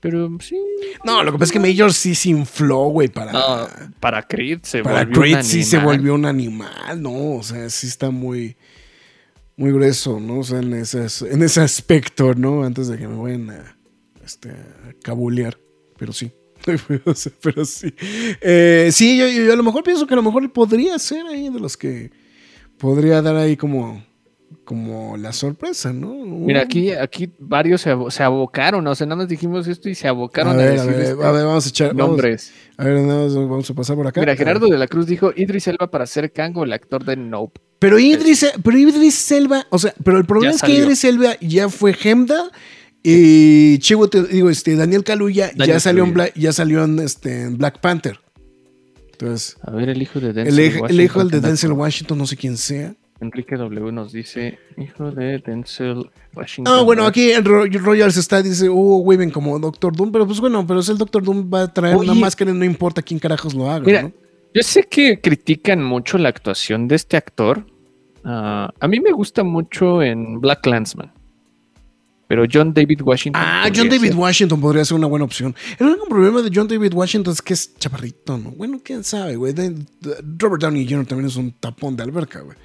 Pero 0.00 0.28
sí. 0.40 0.58
no, 1.02 1.24
lo 1.24 1.32
que 1.32 1.38
pasa 1.38 1.44
es 1.46 1.52
que 1.52 1.60
Major 1.72 1.90
sí 1.94 2.14
se 2.14 2.28
infló, 2.28 2.88
güey, 2.88 3.08
para, 3.08 3.32
No, 3.32 3.66
para 4.00 4.22
Creed 4.22 4.58
se 4.62 4.82
para 4.82 5.04
volvió 5.04 5.16
un 5.16 5.22
Creed 5.22 5.42
sí 5.42 5.64
se 5.64 5.76
animal. 5.76 5.96
volvió 5.96 6.14
un 6.14 6.26
animal, 6.26 7.00
¿no? 7.02 7.36
O 7.36 7.42
sea, 7.42 7.70
sí 7.70 7.86
está 7.86 8.10
muy, 8.10 8.54
muy 9.56 9.72
grueso, 9.72 10.20
¿no? 10.20 10.40
O 10.40 10.44
sea, 10.44 10.58
en 10.58 10.74
ese, 10.74 11.06
en 11.30 11.42
ese 11.42 11.60
aspecto, 11.60 12.34
¿no? 12.34 12.64
Antes 12.64 12.88
de 12.88 12.98
que 12.98 13.08
me 13.08 13.16
vayan 13.16 13.50
a, 13.50 13.76
este, 14.24 14.50
a 14.50 14.94
cabulear, 15.02 15.58
pero 15.96 16.12
sí. 16.12 16.32
Pero 17.42 17.64
sí. 17.66 17.94
Eh, 18.40 18.88
sí, 18.90 19.18
yo, 19.18 19.28
yo 19.28 19.52
a 19.52 19.56
lo 19.56 19.62
mejor 19.62 19.82
pienso 19.82 20.06
que 20.06 20.14
a 20.14 20.16
lo 20.16 20.22
mejor 20.22 20.50
podría 20.50 20.98
ser 20.98 21.26
ahí 21.26 21.50
de 21.50 21.60
los 21.60 21.76
que 21.76 22.10
podría 22.78 23.20
dar 23.20 23.36
ahí 23.36 23.54
como, 23.54 24.02
como 24.64 25.16
la 25.16 25.32
sorpresa, 25.32 25.92
¿no? 25.92 26.14
Mira, 26.14 26.62
aquí, 26.62 26.90
aquí 26.92 27.30
varios 27.38 27.80
se, 27.82 27.90
abo- 27.92 28.10
se 28.10 28.22
abocaron. 28.22 28.86
O 28.86 28.94
sea, 28.94 29.06
nada 29.06 29.16
más 29.16 29.28
dijimos 29.28 29.66
esto 29.66 29.88
y 29.88 29.94
se 29.94 30.06
abocaron 30.08 30.52
a 30.52 30.54
a, 30.54 30.56
ver, 30.56 30.68
a 30.68 30.72
decir 30.72 30.90
ver, 30.90 31.00
este 31.00 31.24
a 31.24 31.30
ver, 31.32 31.44
vamos 31.46 31.66
a 31.66 31.68
echar 31.68 31.88
vamos- 31.94 32.08
nombres. 32.08 32.52
a 32.76 32.84
ver, 32.84 33.00
nada 33.02 33.24
más 33.24 33.34
vamos 33.34 33.70
a 33.70 33.74
pasar 33.74 33.96
por 33.96 34.06
acá. 34.06 34.20
Mira, 34.20 34.36
Gerardo 34.36 34.66
de 34.68 34.78
la 34.78 34.86
Cruz 34.86 35.06
dijo 35.06 35.32
Idris 35.34 35.66
Elba 35.68 35.90
para 35.90 36.06
ser 36.06 36.32
Kango, 36.32 36.64
el 36.64 36.72
actor 36.72 37.04
de 37.04 37.16
Nope. 37.16 37.60
Pero 37.78 37.98
Idris, 37.98 38.46
pero 38.62 38.78
Idris 38.78 39.30
Elba, 39.32 39.66
o 39.70 39.78
sea, 39.78 39.92
pero 40.02 40.16
el 40.18 40.24
problema 40.24 40.52
Ya 40.52 40.56
es 40.56 40.62
que. 40.62 40.72
Idris 40.78 41.04
Elba 41.04 41.36
ya 41.40 41.68
fue 41.68 41.94
Hemda 42.02 42.50
y 43.02 43.78
Chivo, 43.80 44.08
te 44.08 44.22
digo, 44.22 44.48
este, 44.48 44.76
Daniel 44.76 45.04
Kaluuya 45.04 45.50
ya 45.54 45.78
salió, 45.80 46.04
en. 46.04 46.14
Black, 46.14 46.32
ya 46.34 46.52
salió 46.52 46.84
en, 46.84 46.98
este, 47.00 47.42
en 47.42 47.58
Black 47.58 47.80
Panther. 47.80 48.18
Entonces, 49.12 49.56
A 49.62 49.70
ver, 49.70 49.90
el 49.90 50.02
hijo 50.02 50.18
de 50.20 50.28
el, 50.30 50.34
Denzel 50.34 50.58
el 50.58 50.80
Washington, 50.80 51.00
hijo 51.04 51.18
del 51.20 51.30
de 51.30 51.40
Denzel 51.40 51.72
Washington, 51.72 52.18
no 52.18 52.26
sé 52.26 52.36
quién 52.36 52.56
sea. 52.56 52.94
Enrique 53.24 53.56
W 53.56 53.92
nos 53.92 54.12
dice, 54.12 54.58
hijo 54.76 55.10
de 55.10 55.38
Denzel 55.38 56.10
Washington. 56.34 56.72
Ah, 56.74 56.82
bueno, 56.82 57.04
aquí 57.06 57.30
en 57.32 57.44
Ro- 57.44 57.66
Royals 57.66 58.16
está, 58.16 58.42
dice 58.42 58.68
Hugo 58.68 58.98
Weaving 58.98 59.30
como 59.30 59.58
Doctor 59.58 59.94
Doom, 59.96 60.12
pero 60.12 60.26
pues 60.26 60.40
bueno, 60.40 60.66
pero 60.66 60.80
es 60.80 60.88
el 60.88 60.98
Doctor 60.98 61.22
Doom 61.22 61.50
va 61.52 61.62
a 61.62 61.72
traer 61.72 61.96
una 61.96 62.14
máscara 62.14 62.50
y 62.50 62.54
no 62.54 62.64
importa 62.64 63.02
quién 63.02 63.18
carajos 63.18 63.54
lo 63.54 63.70
haga, 63.70 63.84
Mira, 63.84 64.02
¿no? 64.02 64.12
yo 64.54 64.62
sé 64.62 64.84
que 64.84 65.20
critican 65.20 65.82
mucho 65.82 66.18
la 66.18 66.28
actuación 66.28 66.86
de 66.88 66.96
este 66.96 67.16
actor. 67.16 67.66
Ah, 68.24 68.72
a 68.80 68.88
mí 68.88 69.00
me 69.00 69.12
gusta 69.12 69.42
mucho 69.44 70.02
en 70.02 70.40
Black 70.40 70.64
Landsman. 70.66 71.12
Pero 72.26 72.44
John 72.50 72.72
David 72.72 73.02
Washington. 73.02 73.40
Ah, 73.44 73.64
podría 73.66 73.82
John 73.82 73.90
David 73.90 74.08
ser. 74.08 74.16
Washington 74.16 74.60
podría 74.60 74.84
ser 74.86 74.96
una 74.96 75.06
buena 75.06 75.26
opción. 75.26 75.54
El 75.78 75.88
único 75.88 76.06
problema 76.06 76.40
de 76.40 76.50
John 76.52 76.66
David 76.66 76.94
Washington 76.94 77.34
es 77.34 77.42
que 77.42 77.52
es 77.52 77.74
chaparrito, 77.76 78.38
¿no? 78.38 78.50
Bueno, 78.52 78.80
quién 78.82 79.04
sabe, 79.04 79.36
güey. 79.36 79.54
Robert 80.38 80.62
Downey 80.62 80.88
Jr. 80.88 81.04
también 81.04 81.28
es 81.28 81.36
un 81.36 81.52
tapón 81.52 81.94
de 81.96 82.02
alberca, 82.02 82.40
güey. 82.40 82.56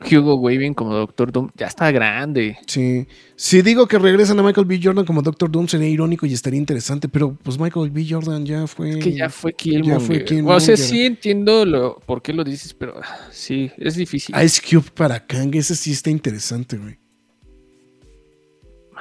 Hugo 0.00 0.34
Weaving 0.36 0.74
como 0.74 0.94
Doctor 0.94 1.30
Doom. 1.30 1.50
Ya 1.56 1.66
está 1.66 1.90
grande. 1.90 2.58
Sí. 2.66 3.06
Si 3.36 3.62
digo 3.62 3.86
que 3.86 3.98
regresan 3.98 4.38
a 4.38 4.42
Michael 4.42 4.66
B. 4.66 4.80
Jordan 4.82 5.04
como 5.04 5.22
Doctor 5.22 5.50
Doom 5.50 5.68
sería 5.68 5.88
irónico 5.88 6.26
y 6.26 6.32
estaría 6.32 6.58
interesante, 6.58 7.08
pero 7.08 7.36
pues 7.42 7.58
Michael 7.58 7.90
B. 7.90 8.06
Jordan 8.08 8.44
ya 8.46 8.66
fue. 8.66 8.98
Que 8.98 9.12
ya 9.12 9.28
fue 9.28 9.52
Killmonger. 9.52 9.98
Ya 9.98 10.00
fue 10.00 10.16
O 10.16 10.18
sea, 10.18 10.24
Killmonger. 10.24 10.78
sí 10.78 11.04
entiendo 11.04 11.64
lo, 11.64 12.00
por 12.00 12.22
qué 12.22 12.32
lo 12.32 12.44
dices, 12.44 12.72
pero 12.74 13.00
ah, 13.02 13.28
sí, 13.30 13.70
es 13.76 13.94
difícil. 13.94 14.34
Ice 14.42 14.60
Cube 14.60 14.90
para 14.94 15.26
Kang, 15.26 15.54
ese 15.54 15.76
sí 15.76 15.92
está 15.92 16.10
interesante, 16.10 16.76
güey. 16.78 16.98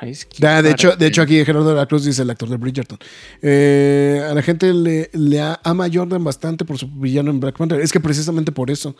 Ice 0.09 0.25
Cube 0.25 0.39
Da, 0.39 0.61
de, 0.61 0.71
hecho, 0.71 0.95
de 0.95 1.07
hecho, 1.07 1.21
aquí 1.21 1.43
Gerardo 1.43 1.69
de 1.69 1.75
la 1.75 1.85
Cruz 1.85 2.05
dice 2.05 2.21
el 2.21 2.29
actor 2.29 2.49
de 2.49 2.57
Bridgerton. 2.57 2.97
Eh, 3.41 4.25
a 4.29 4.33
la 4.33 4.41
gente 4.41 4.73
le, 4.73 5.09
le 5.13 5.41
ama 5.63 5.85
a 5.85 5.89
Jordan 5.91 6.23
bastante 6.23 6.63
por 6.65 6.77
su 6.77 6.87
villano 6.87 7.31
en 7.31 7.39
Black 7.39 7.57
Panther. 7.57 7.81
Es 7.81 7.91
que 7.91 7.99
precisamente 7.99 8.51
por 8.51 8.71
eso. 8.71 8.95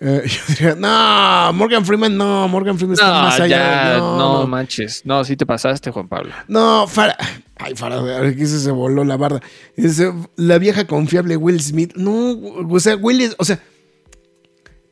Eh, 0.00 0.22
yo 0.26 0.40
diría, 0.48 0.74
no, 0.74 1.52
Morgan 1.52 1.84
Freeman, 1.84 2.16
no, 2.16 2.48
Morgan 2.48 2.76
Freeman 2.76 2.94
está 2.94 3.06
No, 3.06 3.22
más 3.22 3.40
allá. 3.40 3.48
ya, 3.48 3.98
no, 3.98 4.18
no, 4.18 4.40
no, 4.40 4.46
manches. 4.46 5.02
No, 5.04 5.24
sí 5.24 5.36
te 5.36 5.46
pasaste, 5.46 5.90
Juan 5.90 6.08
Pablo. 6.08 6.32
no, 6.48 6.86
Farah. 6.86 7.16
Ay, 7.56 7.74
Farah, 7.76 8.28
aquí 8.28 8.46
se, 8.46 8.70
voló 8.70 9.04
la 9.04 9.16
barda. 9.16 9.40
Dice, 9.76 10.12
la 10.36 10.58
vieja 10.58 10.86
confiable 10.86 11.36
Will 11.36 11.60
Smith. 11.60 11.94
No, 11.94 12.38
o 12.68 12.80
sea, 12.80 12.96
Will 12.96 13.20
es, 13.20 13.36
o 13.38 13.44
sea, 13.44 13.60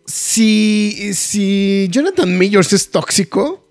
si, 0.06 1.12
si 1.14 1.88
Jonathan 1.90 2.38
Majors 2.38 2.72
es 2.72 2.90
tóxico, 2.90 3.66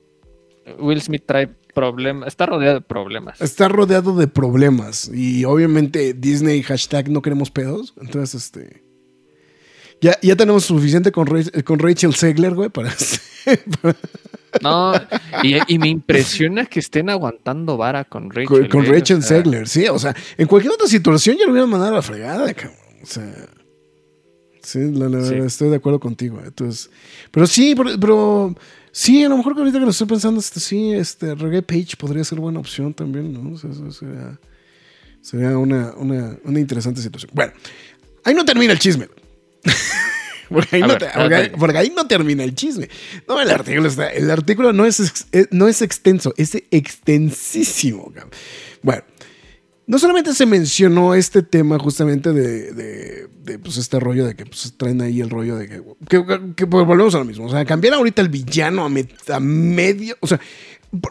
Will 0.80 1.02
Smith 1.02 1.24
trae 1.26 1.48
problemas, 1.74 2.28
está 2.28 2.46
rodeado 2.46 2.76
de 2.76 2.82
problemas. 2.82 3.42
está 3.42 3.68
rodeado 3.68 4.16
de 4.16 4.28
problemas. 4.28 5.10
Y 5.14 5.46
obviamente 5.46 6.14
Disney 6.14 6.62
hashtag 6.64 7.10
no 7.10 7.22
queremos 7.22 7.50
pedos. 7.52 7.94
Entonces, 8.02 8.44
este. 8.44 8.91
Ya, 10.02 10.18
ya 10.22 10.36
tenemos 10.36 10.66
suficiente 10.66 11.12
con, 11.12 11.28
con 11.64 11.80
Rachel 11.80 12.14
Segler, 12.16 12.54
güey, 12.56 12.70
para. 12.74 12.92
No, 14.62 14.94
y, 15.44 15.56
y 15.74 15.78
me 15.80 15.88
impresiona 15.90 16.66
que 16.66 16.80
estén 16.80 17.10
aguantando 17.10 17.78
vara 17.78 18.04
con 18.04 18.30
Rachel. 18.30 18.48
con, 18.48 18.68
con 18.68 18.86
¿eh? 18.86 18.92
Rachel 18.92 19.20
O 19.20 19.22
sea, 19.22 19.38
Segler, 19.38 19.68
sí. 19.68 19.86
O 19.88 19.98
sea, 20.00 20.16
en 20.38 20.48
cualquier 20.48 20.74
otra 20.74 20.88
situación 20.88 21.38
ya 21.38 21.46
lo 21.46 21.52
hubieran 21.52 21.70
mandado 21.70 21.94
a 21.94 21.96
la 21.98 22.02
fregada, 22.02 22.54
cabrón. 22.54 22.78
O 23.02 23.06
sea. 23.06 23.34
Sí, 24.62 24.80
la, 24.92 25.08
la- 25.10 25.24
Sí. 25.26 25.36
estoy 25.36 25.70
de 25.70 25.78
acuerdo 25.78 26.00
contigo. 26.00 26.40
Entonces. 26.44 26.90
Pero 27.32 27.48
sí, 27.48 27.74
pero, 27.76 27.92
pero 28.00 28.56
sí, 28.92 29.24
a 29.24 29.30
lo 29.30 29.38
mejor 29.38 29.54
que 29.54 29.60
ahorita 29.62 29.80
que 29.80 29.86
lo 29.86 29.92
estoy 29.92 30.08
pensando, 30.08 30.40
este, 30.40 30.60
sí, 30.60 30.92
este, 30.94 31.34
Reggae 31.36 31.62
Page 31.62 31.96
podría 31.98 32.24
ser 32.24 32.40
buena 32.40 32.60
opción 32.60 32.94
también, 32.94 33.32
¿no? 33.34 33.56
O 33.56 33.58
sea, 33.58 33.70
eso 33.72 33.90
sería, 33.92 34.40
sería 35.22 35.58
una, 35.58 35.94
una, 35.96 36.38
una 36.44 36.60
interesante 36.60 37.02
situación. 37.02 37.32
Bueno, 37.34 37.54
ahí 38.24 38.34
no 38.34 38.44
termina 38.46 38.74
el 38.74 38.80
chisme. 38.80 39.08
porque, 40.50 40.76
ahí 40.78 40.82
no 40.82 40.88
ver, 40.90 40.98
te- 41.00 41.06
a 41.08 41.14
porque 41.14 41.36
ahí- 41.36 41.42
ver. 41.50 41.52
porque 41.54 41.78
ahí 41.78 41.94
no 41.96 42.08
termina 42.08 42.44
el 42.44 42.56
chisme. 42.56 42.90
No, 43.28 43.40
el 43.40 43.50
artículo 43.50 43.88
está. 43.88 44.08
El 44.10 44.30
artículo 44.32 44.74
no 44.74 44.86
es, 44.86 45.26
eh, 45.32 45.46
no 45.52 45.68
es 45.68 45.82
extenso, 45.82 46.34
es 46.38 46.56
extensísimo. 46.72 48.12
Bueno, 48.82 49.04
no 49.88 50.00
solamente 50.00 50.34
se 50.34 50.46
mencionó 50.46 51.16
este 51.16 51.44
tema 51.44 51.78
justamente 51.80 52.32
de, 52.32 52.72
de, 52.72 53.28
de, 53.44 53.60
pues 53.60 53.78
este 53.78 54.00
rollo 54.00 54.26
de 54.26 54.36
que 54.36 54.46
pues, 54.46 54.74
traen 54.78 55.02
ahí 55.02 55.20
el 55.22 55.30
rollo 55.30 55.56
de 55.58 55.68
que, 55.68 55.82
que, 56.08 56.24
que, 56.56 56.68
pues, 56.68 56.86
volvemos 56.86 57.14
a 57.16 57.20
lo 57.20 57.26
mismo. 57.26 57.46
O 57.46 57.50
sea, 57.50 57.66
cambiar 57.66 57.96
ahorita 57.96 58.22
el 58.22 58.30
villano 58.30 58.86
a, 58.86 59.34
a 59.36 59.40
medio. 59.40 60.16
O 60.22 60.28
sea, 60.28 60.40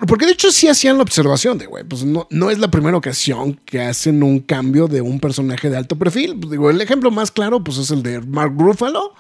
porque 0.07 0.27
de 0.27 0.33
hecho 0.33 0.51
sí 0.53 0.69
hacían 0.69 0.99
la 0.99 1.03
observación 1.03 1.57
de, 1.57 1.67
güey, 1.67 1.85
pues 1.85 2.05
no, 2.05 2.27
no 2.31 2.51
es 2.51 2.59
la 2.59 2.71
primera 2.71 2.99
ocasión 2.99 3.55
que 3.65 3.81
hacen 3.81 4.23
un 4.23 4.41
cambio 4.41 4.89
de 4.89 5.01
un 5.01 5.21
personaje 5.21 5.71
de 5.71 5.79
alto 5.79 5.97
perfil. 5.97 6.39
Pues, 6.39 6.51
digo, 6.51 6.69
el 6.69 6.81
ejemplo 6.81 7.11
más 7.11 7.31
claro, 7.31 7.65
pues 7.65 7.79
es 7.79 7.91
el 7.91 8.03
de 8.03 8.21
Mark 8.21 8.55
Ruffalo, 8.59 9.15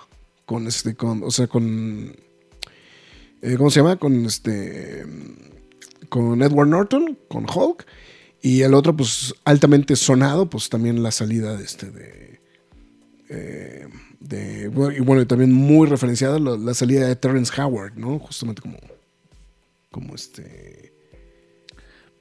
con 0.44 0.66
este, 0.66 0.94
con, 0.94 1.22
o 1.22 1.30
sea, 1.30 1.46
con. 1.46 2.14
eh, 3.40 3.54
¿Cómo 3.56 3.70
se 3.70 3.80
llama? 3.80 3.96
Con 3.96 4.26
este. 4.26 5.06
Con 6.10 6.42
Edward 6.42 6.68
Norton, 6.68 7.18
con 7.28 7.46
Hulk. 7.48 7.86
Y 8.42 8.62
el 8.62 8.74
otro, 8.74 8.96
pues, 8.96 9.34
altamente 9.44 9.96
sonado, 9.96 10.50
pues 10.50 10.68
también 10.68 11.02
la 11.02 11.10
salida 11.10 11.56
de 11.56 11.64
este 11.64 11.90
de. 11.90 12.40
eh, 13.30 13.88
y 14.30 15.00
bueno, 15.00 15.26
también 15.26 15.52
muy 15.52 15.88
referenciada 15.88 16.38
la, 16.38 16.56
la 16.56 16.74
salida 16.74 17.08
de 17.08 17.16
Terrence 17.16 17.50
Howard, 17.58 17.96
¿no? 17.96 18.18
Justamente 18.18 18.60
como. 18.60 18.76
Como 19.90 20.14
este. 20.14 20.92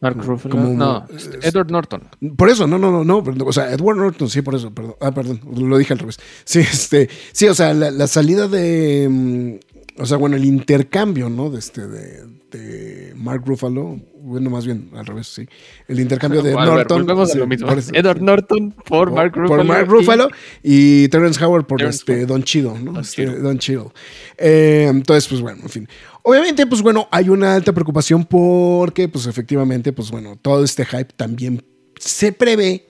Mark 0.01 0.17
Ruffalo. 0.23 0.55
como- 0.55 0.69
no, 0.73 1.05
es- 1.15 1.29
Edward 1.41 1.69
Norton. 1.71 2.03
Por 2.37 2.49
eso, 2.49 2.65
no, 2.67 2.77
no, 2.79 2.89
no, 2.89 3.03
no. 3.03 3.17
O 3.45 3.51
sea, 3.53 3.71
Edward 3.73 3.97
Norton, 3.97 4.29
sí, 4.29 4.41
por 4.41 4.55
eso, 4.55 4.73
perdón. 4.73 4.95
Ah, 5.01 5.11
perdón, 5.13 5.41
lo 5.57 5.77
dije 5.77 5.91
al 5.93 5.99
revés. 5.99 6.17
Sí, 6.45 6.59
este. 6.59 7.09
Sí, 7.33 7.47
o 7.47 7.53
sea, 7.53 7.73
la, 7.73 7.91
la 7.91 8.07
salida 8.07 8.47
de. 8.47 9.07
mm, 9.09 10.01
o 10.01 10.05
sea, 10.05 10.15
bueno, 10.17 10.37
el 10.37 10.45
intercambio, 10.45 11.29
¿no? 11.29 11.49
De 11.49 11.59
este, 11.59 11.85
de, 11.85 12.23
de 12.49 13.13
Mark 13.17 13.43
Ruffalo, 13.45 13.99
bueno, 14.21 14.49
más 14.49 14.65
bien 14.65 14.89
al 14.95 15.05
revés, 15.05 15.27
sí. 15.27 15.45
El 15.89 15.99
intercambio 15.99 16.41
de 16.41 16.55
ver, 16.55 16.65
Norton. 16.65 16.99
volvemos 17.05 17.29
a 17.29 17.33
sí, 17.33 17.37
lo 17.37 17.45
mismo. 17.47 17.67
por 17.67 17.77
eso. 17.79 17.91
Edward 17.93 18.21
Norton 18.21 18.71
por 18.87 19.11
Mark 19.11 19.35
Ruffalo. 19.35 19.57
Por 19.57 19.65
Mark 19.65 19.85
y- 19.85 19.89
Ruffalo 19.91 20.29
y, 20.63 21.07
Terrence 21.09 21.43
Howard 21.43 21.65
por 21.67 21.79
Terrence 21.79 21.97
este. 21.99 22.25
Don 22.25 22.41
Chido, 22.43 22.77
¿no? 22.79 22.93
Don 22.93 23.01
Este. 23.01 23.25
Don 23.25 23.59
Cheadle. 23.59 23.89
Eh, 24.37 24.87
entonces, 24.89 25.27
pues 25.27 25.41
bueno, 25.41 25.59
en 25.63 25.69
fin. 25.69 25.89
Obviamente, 26.23 26.65
pues 26.67 26.81
bueno, 26.81 27.07
hay 27.11 27.29
una 27.29 27.55
alta 27.55 27.73
preocupación 27.73 28.25
porque, 28.25 29.07
pues 29.07 29.25
efectivamente, 29.25 29.93
pues 29.93 30.11
bueno, 30.11 30.37
todo 30.41 30.63
este 30.63 30.85
hype 30.85 31.13
también 31.15 31.63
se 31.97 32.31
prevé 32.31 32.85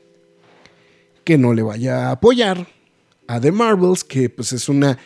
que 1.23 1.37
no 1.37 1.53
le 1.53 1.61
vaya 1.61 2.07
a 2.07 2.11
apoyar 2.11 2.67
a 3.27 3.39
The 3.39 3.51
Marvels, 3.51 4.03
que 4.03 4.29
pues 4.29 4.51
es 4.53 4.67
una, 4.67 4.97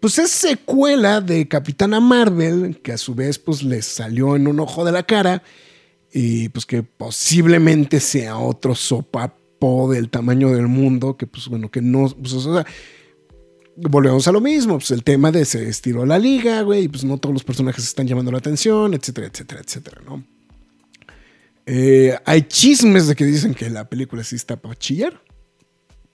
pues 0.00 0.18
es 0.18 0.30
secuela 0.30 1.20
de 1.20 1.46
Capitana 1.46 2.00
Marvel, 2.00 2.80
que 2.82 2.92
a 2.92 2.98
su 2.98 3.14
vez 3.14 3.38
pues 3.38 3.62
le 3.62 3.82
salió 3.82 4.34
en 4.34 4.48
un 4.48 4.58
ojo 4.58 4.84
de 4.84 4.92
la 4.92 5.04
cara 5.04 5.42
y 6.12 6.48
pues 6.48 6.66
que 6.66 6.82
posiblemente 6.82 8.00
sea 8.00 8.38
otro 8.38 8.74
sopapo 8.74 9.90
del 9.92 10.10
tamaño 10.10 10.50
del 10.50 10.66
mundo, 10.66 11.16
que 11.16 11.26
pues 11.26 11.46
bueno, 11.48 11.70
que 11.70 11.80
no, 11.80 12.08
pues 12.08 12.34
volvemos 13.80 14.26
a 14.26 14.32
lo 14.32 14.40
mismo, 14.40 14.78
pues 14.78 14.90
el 14.90 15.04
tema 15.04 15.30
de 15.30 15.44
se 15.44 15.68
estiró 15.68 16.04
la 16.04 16.18
liga, 16.18 16.62
güey, 16.62 16.84
y 16.84 16.88
pues 16.88 17.04
no 17.04 17.18
todos 17.18 17.32
los 17.32 17.44
personajes 17.44 17.84
están 17.84 18.06
llamando 18.06 18.32
la 18.32 18.38
atención, 18.38 18.94
etcétera, 18.94 19.28
etcétera, 19.28 19.60
etcétera, 19.64 20.00
¿no? 20.04 20.24
Eh, 21.66 22.16
hay 22.24 22.42
chismes 22.42 23.06
de 23.06 23.14
que 23.14 23.24
dicen 23.24 23.54
que 23.54 23.68
la 23.70 23.88
película 23.88 24.24
sí 24.24 24.36
está 24.36 24.56
para 24.56 24.74
chillar, 24.74 25.22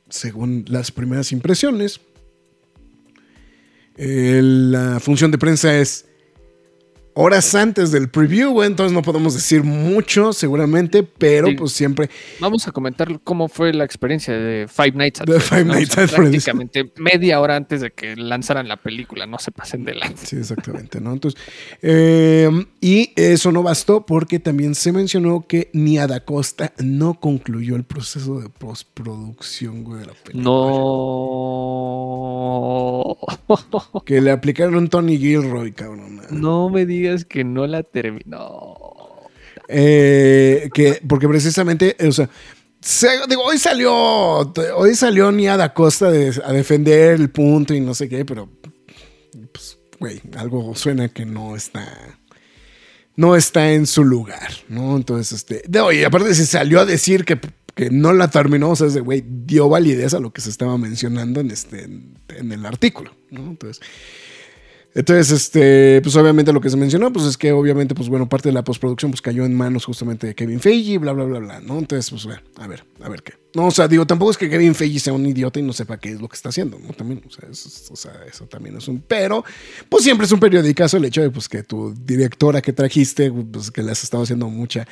según 0.08 0.64
las 0.68 0.90
primeras 0.90 1.32
impresiones. 1.32 2.00
Eh, 3.96 4.40
la 4.42 4.98
función 4.98 5.30
de 5.30 5.38
prensa 5.38 5.78
es 5.78 6.06
horas 7.14 7.54
antes 7.54 7.90
del 7.92 8.08
preview, 8.08 8.50
güey, 8.52 8.68
entonces 8.68 8.92
no 8.92 9.02
podemos 9.02 9.34
decir 9.34 9.62
mucho 9.62 10.32
seguramente, 10.32 11.02
pero 11.02 11.48
Sí. 11.48 11.54
pues 11.54 11.72
siempre 11.72 12.08
Vamos 12.40 12.66
a 12.68 12.72
comentar 12.72 13.20
cómo 13.22 13.48
fue 13.48 13.72
la 13.72 13.84
experiencia 13.84 14.34
de 14.34 14.66
Five 14.68 14.92
Nights 14.92 15.20
at 15.20 15.26
Freddy's, 15.26 15.44
Five 15.48 15.64
¿no? 15.64 15.74
Nights 15.74 15.90
O 15.90 15.94
sea, 15.94 16.04
at 16.04 16.10
Freddy's. 16.10 16.44
Prácticamente 16.44 16.92
media 16.96 17.40
hora 17.40 17.56
antes 17.56 17.80
de 17.80 17.90
que 17.92 18.16
lanzaran 18.16 18.68
la 18.68 18.76
película, 18.76 19.26
no 19.26 19.38
se 19.38 19.52
pasen 19.52 19.84
de 19.84 19.94
la. 19.94 20.12
Sí, 20.16 20.36
exactamente, 20.36 21.00
¿no? 21.00 21.12
Entonces, 21.12 21.40
eh, 21.82 22.50
y 22.80 23.12
eso 23.16 23.52
no 23.52 23.62
bastó 23.62 24.04
porque 24.06 24.38
también 24.40 24.74
se 24.74 24.92
mencionó 24.92 25.46
que 25.46 25.70
ni 25.72 25.98
Ada 25.98 26.20
Costa 26.24 26.72
no 26.78 27.20
concluyó 27.20 27.76
el 27.76 27.84
proceso 27.84 28.40
de 28.40 28.48
postproducción, 28.48 29.84
güey, 29.84 30.00
de 30.00 30.06
la 30.06 30.12
película. 30.14 30.44
No. 30.44 30.64
Que 34.04 34.20
le 34.20 34.30
aplicaron 34.30 34.74
un 34.76 34.88
Tony 34.88 35.18
Gilroy, 35.18 35.72
cabrón. 35.72 36.20
No 36.30 36.68
me 36.70 36.86
digas 36.86 37.03
que 37.28 37.44
no 37.44 37.66
la 37.66 37.82
terminó. 37.82 38.74
Eh, 39.68 40.68
que, 40.74 41.00
porque 41.08 41.28
precisamente, 41.28 41.96
o 42.06 42.12
sea, 42.12 42.28
se- 42.80 43.08
hoy 43.42 43.58
salió, 43.58 43.92
hoy 44.76 44.94
salió 44.94 45.32
Costa 45.72 46.08
a 46.08 46.52
defender 46.52 47.14
el 47.20 47.30
punto 47.30 47.72
y 47.74 47.80
no 47.80 47.94
sé 47.94 48.08
qué, 48.08 48.24
pero, 48.24 48.48
pues, 49.52 49.78
güey, 49.98 50.20
algo 50.36 50.74
suena 50.74 51.08
que 51.08 51.24
no 51.24 51.56
está, 51.56 51.86
no 53.16 53.36
está 53.36 53.72
en 53.72 53.86
su 53.86 54.04
lugar, 54.04 54.50
¿no? 54.68 54.96
Entonces, 54.96 55.32
este, 55.32 55.62
de 55.66 55.80
oye, 55.80 56.04
aparte 56.04 56.34
si 56.34 56.44
salió 56.44 56.80
a 56.80 56.84
decir 56.84 57.24
que, 57.24 57.40
que 57.74 57.88
no 57.90 58.12
la 58.12 58.30
terminó, 58.30 58.70
o 58.70 58.76
sea, 58.76 58.88
ese 58.88 59.00
güey 59.00 59.24
dio 59.26 59.68
validez 59.70 60.12
a 60.12 60.20
lo 60.20 60.32
que 60.32 60.42
se 60.42 60.50
estaba 60.50 60.76
mencionando 60.76 61.40
en 61.40 61.50
este, 61.50 61.84
en 61.84 62.52
el 62.52 62.66
artículo, 62.66 63.14
¿no? 63.30 63.40
Entonces, 63.50 63.82
entonces, 64.94 65.30
este, 65.30 66.00
pues 66.02 66.14
obviamente 66.16 66.52
lo 66.52 66.60
que 66.60 66.70
se 66.70 66.76
mencionó, 66.76 67.12
pues 67.12 67.26
es 67.26 67.36
que 67.36 67.52
obviamente, 67.52 67.94
pues 67.94 68.08
bueno, 68.08 68.28
parte 68.28 68.48
de 68.48 68.52
la 68.52 68.62
postproducción 68.64 69.10
pues 69.10 69.20
cayó 69.22 69.44
en 69.44 69.54
manos 69.54 69.84
justamente 69.84 70.26
de 70.26 70.34
Kevin 70.34 70.60
Feige, 70.60 70.98
bla, 70.98 71.12
bla, 71.12 71.24
bla, 71.24 71.38
bla, 71.40 71.60
¿no? 71.60 71.78
Entonces, 71.78 72.10
pues 72.10 72.24
bueno, 72.24 72.42
a 72.58 72.66
ver, 72.66 72.84
a 73.02 73.08
ver 73.08 73.22
qué. 73.22 73.34
No, 73.56 73.66
o 73.66 73.70
sea, 73.70 73.86
digo, 73.86 74.04
tampoco 74.04 74.32
es 74.32 74.36
que 74.36 74.50
Kevin 74.50 74.74
Feige 74.74 74.98
sea 74.98 75.12
un 75.12 75.24
idiota 75.26 75.60
y 75.60 75.62
no 75.62 75.72
sepa 75.72 75.96
qué 75.98 76.10
es 76.10 76.20
lo 76.20 76.28
que 76.28 76.34
está 76.34 76.48
haciendo, 76.48 76.76
¿no? 76.76 76.92
También, 76.92 77.22
o 77.24 77.30
sea, 77.30 77.48
eso, 77.48 77.68
es- 77.68 77.88
o 77.88 77.94
sea, 77.94 78.12
eso 78.28 78.46
también 78.46 78.76
es 78.76 78.88
un... 78.88 79.00
Pero, 79.06 79.44
pues 79.88 80.02
siempre 80.02 80.26
es 80.26 80.32
un 80.32 80.40
periodicazo 80.40 80.96
el 80.96 81.04
hecho 81.04 81.22
de, 81.22 81.30
pues, 81.30 81.48
que 81.48 81.62
tu 81.62 81.94
directora 81.94 82.60
que 82.60 82.72
trajiste, 82.72 83.30
pues 83.30 83.70
que 83.70 83.84
le 83.84 83.92
has 83.92 84.02
estado 84.02 84.24
haciendo 84.24 84.48
mucha... 84.48 84.88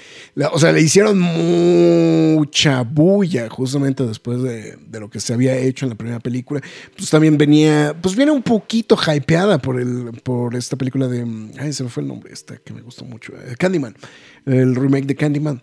o 0.52 0.58
sea, 0.60 0.70
le 0.70 0.80
hicieron 0.80 1.18
mucha 1.18 2.82
bulla 2.82 3.48
justamente 3.50 4.06
después 4.06 4.40
de, 4.42 4.76
de 4.76 5.00
lo 5.00 5.10
que 5.10 5.18
se 5.18 5.34
había 5.34 5.56
hecho 5.56 5.84
en 5.84 5.90
la 5.90 5.96
primera 5.96 6.20
película. 6.20 6.60
Pues 6.96 7.10
también 7.10 7.36
venía, 7.36 7.96
pues 8.00 8.14
viene 8.14 8.30
un 8.30 8.42
poquito 8.42 8.96
hypeada 8.96 9.58
por, 9.58 9.80
el, 9.80 9.91
por 10.22 10.54
esta 10.56 10.76
película 10.76 11.08
de... 11.08 11.26
Ay, 11.58 11.72
se 11.72 11.84
me 11.84 11.90
fue 11.90 12.02
el 12.02 12.08
nombre 12.08 12.32
esta 12.32 12.56
que 12.58 12.72
me 12.72 12.82
gustó 12.82 13.04
mucho. 13.04 13.32
eh, 13.34 13.54
Candyman. 13.58 13.96
El 14.46 14.74
remake 14.74 15.06
de 15.06 15.16
Candyman. 15.16 15.62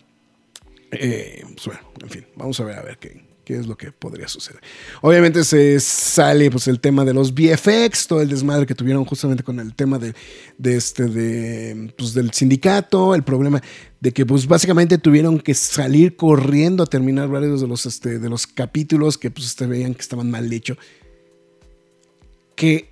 Eh, 0.92 1.42
pues 1.54 1.66
bueno, 1.66 1.80
en 2.02 2.10
fin, 2.10 2.26
vamos 2.36 2.58
a 2.60 2.64
ver 2.64 2.76
a 2.78 2.82
ver 2.82 2.98
qué, 2.98 3.24
qué 3.44 3.56
es 3.56 3.66
lo 3.66 3.76
que 3.76 3.92
podría 3.92 4.26
suceder. 4.26 4.60
Obviamente 5.02 5.44
se 5.44 5.78
sale 5.78 6.50
pues 6.50 6.66
el 6.66 6.80
tema 6.80 7.04
de 7.04 7.14
los 7.14 7.32
VFX, 7.32 8.08
todo 8.08 8.20
el 8.20 8.28
desmadre 8.28 8.66
que 8.66 8.74
tuvieron 8.74 9.04
justamente 9.04 9.44
con 9.44 9.60
el 9.60 9.74
tema 9.74 9.98
de, 9.98 10.14
de 10.58 10.76
este 10.76 11.06
de 11.06 11.92
pues 11.96 12.12
del 12.12 12.32
sindicato, 12.32 13.14
el 13.14 13.22
problema 13.22 13.62
de 14.00 14.12
que 14.12 14.26
pues 14.26 14.46
básicamente 14.46 14.98
tuvieron 14.98 15.38
que 15.38 15.54
salir 15.54 16.16
corriendo 16.16 16.82
a 16.82 16.86
terminar 16.86 17.28
varios 17.28 17.60
de 17.60 17.68
los 17.68 17.86
este, 17.86 18.18
de 18.18 18.28
los 18.28 18.46
capítulos 18.46 19.16
que 19.16 19.30
pues 19.30 19.46
este, 19.46 19.66
veían 19.66 19.94
que 19.94 20.02
estaban 20.02 20.30
mal 20.30 20.52
hechos. 20.52 20.76
Que 22.56 22.89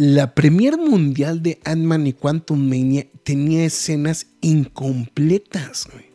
la 0.00 0.34
premier 0.34 0.78
mundial 0.78 1.42
de 1.42 1.60
Ant-Man 1.62 2.06
y 2.06 2.14
Quantum 2.14 2.58
Mania 2.58 3.06
tenía 3.22 3.66
escenas 3.66 4.28
incompletas, 4.40 5.86
güey. 5.92 6.06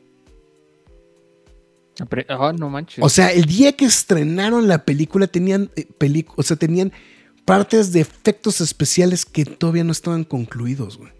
Ah, 2.28 2.52
no 2.58 2.72
manches. 2.72 3.06
O 3.06 3.10
sea, 3.10 3.32
el 3.32 3.46
día 3.46 3.74
que 3.74 3.86
estrenaron 3.86 4.68
la 4.68 4.86
película 4.86 5.28
tenían 5.28 5.70
eh, 5.76 5.86
o 6.36 6.42
sea, 6.42 6.58
tenían 6.58 6.94
partes 7.46 7.92
de 7.92 8.02
efectos 8.02 8.60
especiales 8.60 9.24
que 9.24 9.46
todavía 9.46 9.84
no 9.84 9.92
estaban 9.92 10.24
concluidos, 10.24 10.98
güey. 10.98 11.12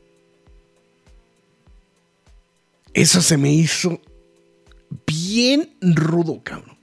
Eso 2.96 3.22
se 3.22 3.38
me 3.38 3.54
hizo 3.54 4.02
bien 5.06 5.70
rudo, 5.82 6.42
cabrón. 6.44 6.80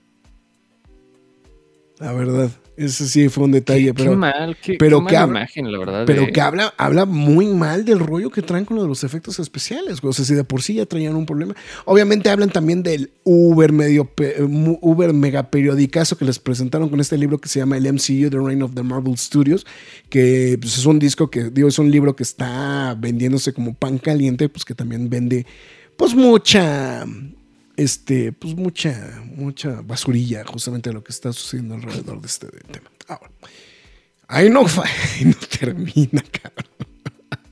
La 1.99 2.13
verdad, 2.13 2.51
ese 2.77 3.07
sí 3.07 3.29
fue 3.29 3.43
un 3.43 3.51
detalle, 3.51 3.85
qué, 3.87 3.93
pero 3.93 4.11
qué 4.11 4.17
mal, 4.17 4.57
qué, 4.61 4.73
pero 4.79 4.99
qué 4.99 5.05
que 5.07 5.13
mala 5.13 5.23
habla- 5.23 5.39
imagen, 5.41 5.71
la 5.71 5.77
verdad. 5.77 6.03
pero 6.07 6.21
de- 6.25 6.31
que 6.31 6.41
habla, 6.41 6.73
habla 6.77 7.05
muy 7.05 7.47
mal 7.47 7.85
del 7.85 7.99
rollo 7.99 8.29
que 8.29 8.41
traen 8.41 8.65
con 8.65 8.77
lo 8.77 8.83
de 8.83 8.89
los 8.89 9.03
efectos 9.03 9.39
especiales, 9.39 10.01
güey. 10.01 10.09
O 10.09 10.13
sea, 10.13 10.25
si 10.25 10.33
de 10.33 10.43
por 10.43 10.61
sí 10.61 10.75
ya 10.75 10.85
traían 10.85 11.15
un 11.15 11.25
problema. 11.25 11.55
Obviamente 11.85 12.29
hablan 12.29 12.49
también 12.49 12.81
del 12.83 13.11
Uber 13.23 13.71
medio 13.71 14.09
mu- 14.47 14.79
Uber 14.81 15.13
mega 15.13 15.49
periodicazo 15.51 16.17
que 16.17 16.25
les 16.25 16.39
presentaron 16.39 16.89
con 16.89 16.99
este 16.99 17.17
libro 17.17 17.37
que 17.39 17.49
se 17.49 17.59
llama 17.59 17.77
el 17.77 17.85
MCU, 17.85 18.29
The 18.29 18.37
Reign 18.39 18.63
of 18.63 18.73
the 18.73 18.83
Marvel 18.83 19.17
Studios, 19.17 19.65
que 20.09 20.57
pues, 20.59 20.77
es 20.77 20.85
un 20.85 20.99
disco 20.99 21.29
que, 21.29 21.45
digo, 21.51 21.67
es 21.67 21.79
un 21.79 21.91
libro 21.91 22.15
que 22.15 22.23
está 22.23 22.95
vendiéndose 22.99 23.53
como 23.53 23.73
pan 23.73 23.97
caliente, 23.97 24.49
pues 24.49 24.65
que 24.65 24.73
también 24.75 25.09
vende, 25.09 25.45
pues 25.97 26.15
mucha, 26.15 27.05
este, 27.77 28.31
pues 28.31 28.55
mucha, 28.55 29.21
mucha 29.25 29.81
basurilla 29.81 30.43
justamente 30.45 30.89
de 30.89 30.93
lo 30.93 31.03
que 31.03 31.11
está 31.11 31.33
sucediendo 31.33 31.75
alrededor 31.75 32.21
de 32.21 32.27
este 32.27 32.47
tema. 32.47 32.91
Ahora. 33.07 33.31
Ahí 34.27 34.49
no, 34.49 34.61
ahí 34.83 35.25
no 35.25 35.35
termina, 35.59 36.23
cabrón. 36.31 36.71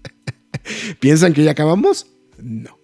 ¿Piensan 0.99 1.33
que 1.33 1.43
ya 1.43 1.51
acabamos? 1.51 2.07
No. 2.37 2.77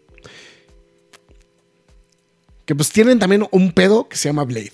Que 2.65 2.75
pues 2.75 2.91
tienen 2.91 3.17
también 3.17 3.45
un 3.51 3.71
pedo 3.71 4.09
que 4.09 4.17
se 4.17 4.29
llama 4.29 4.43
Blade. 4.43 4.73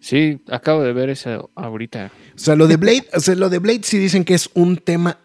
Sí, 0.00 0.40
acabo 0.48 0.82
de 0.82 0.92
ver 0.92 1.10
eso 1.10 1.50
ahorita. 1.54 2.10
O 2.34 2.38
sea, 2.38 2.56
lo 2.56 2.66
de 2.66 2.76
Blade, 2.76 3.06
o 3.12 3.20
sea, 3.20 3.34
lo 3.34 3.48
de 3.48 3.58
Blade 3.58 3.82
sí 3.84 3.98
dicen 3.98 4.24
que 4.24 4.34
es 4.34 4.50
un 4.54 4.78
tema, 4.78 5.20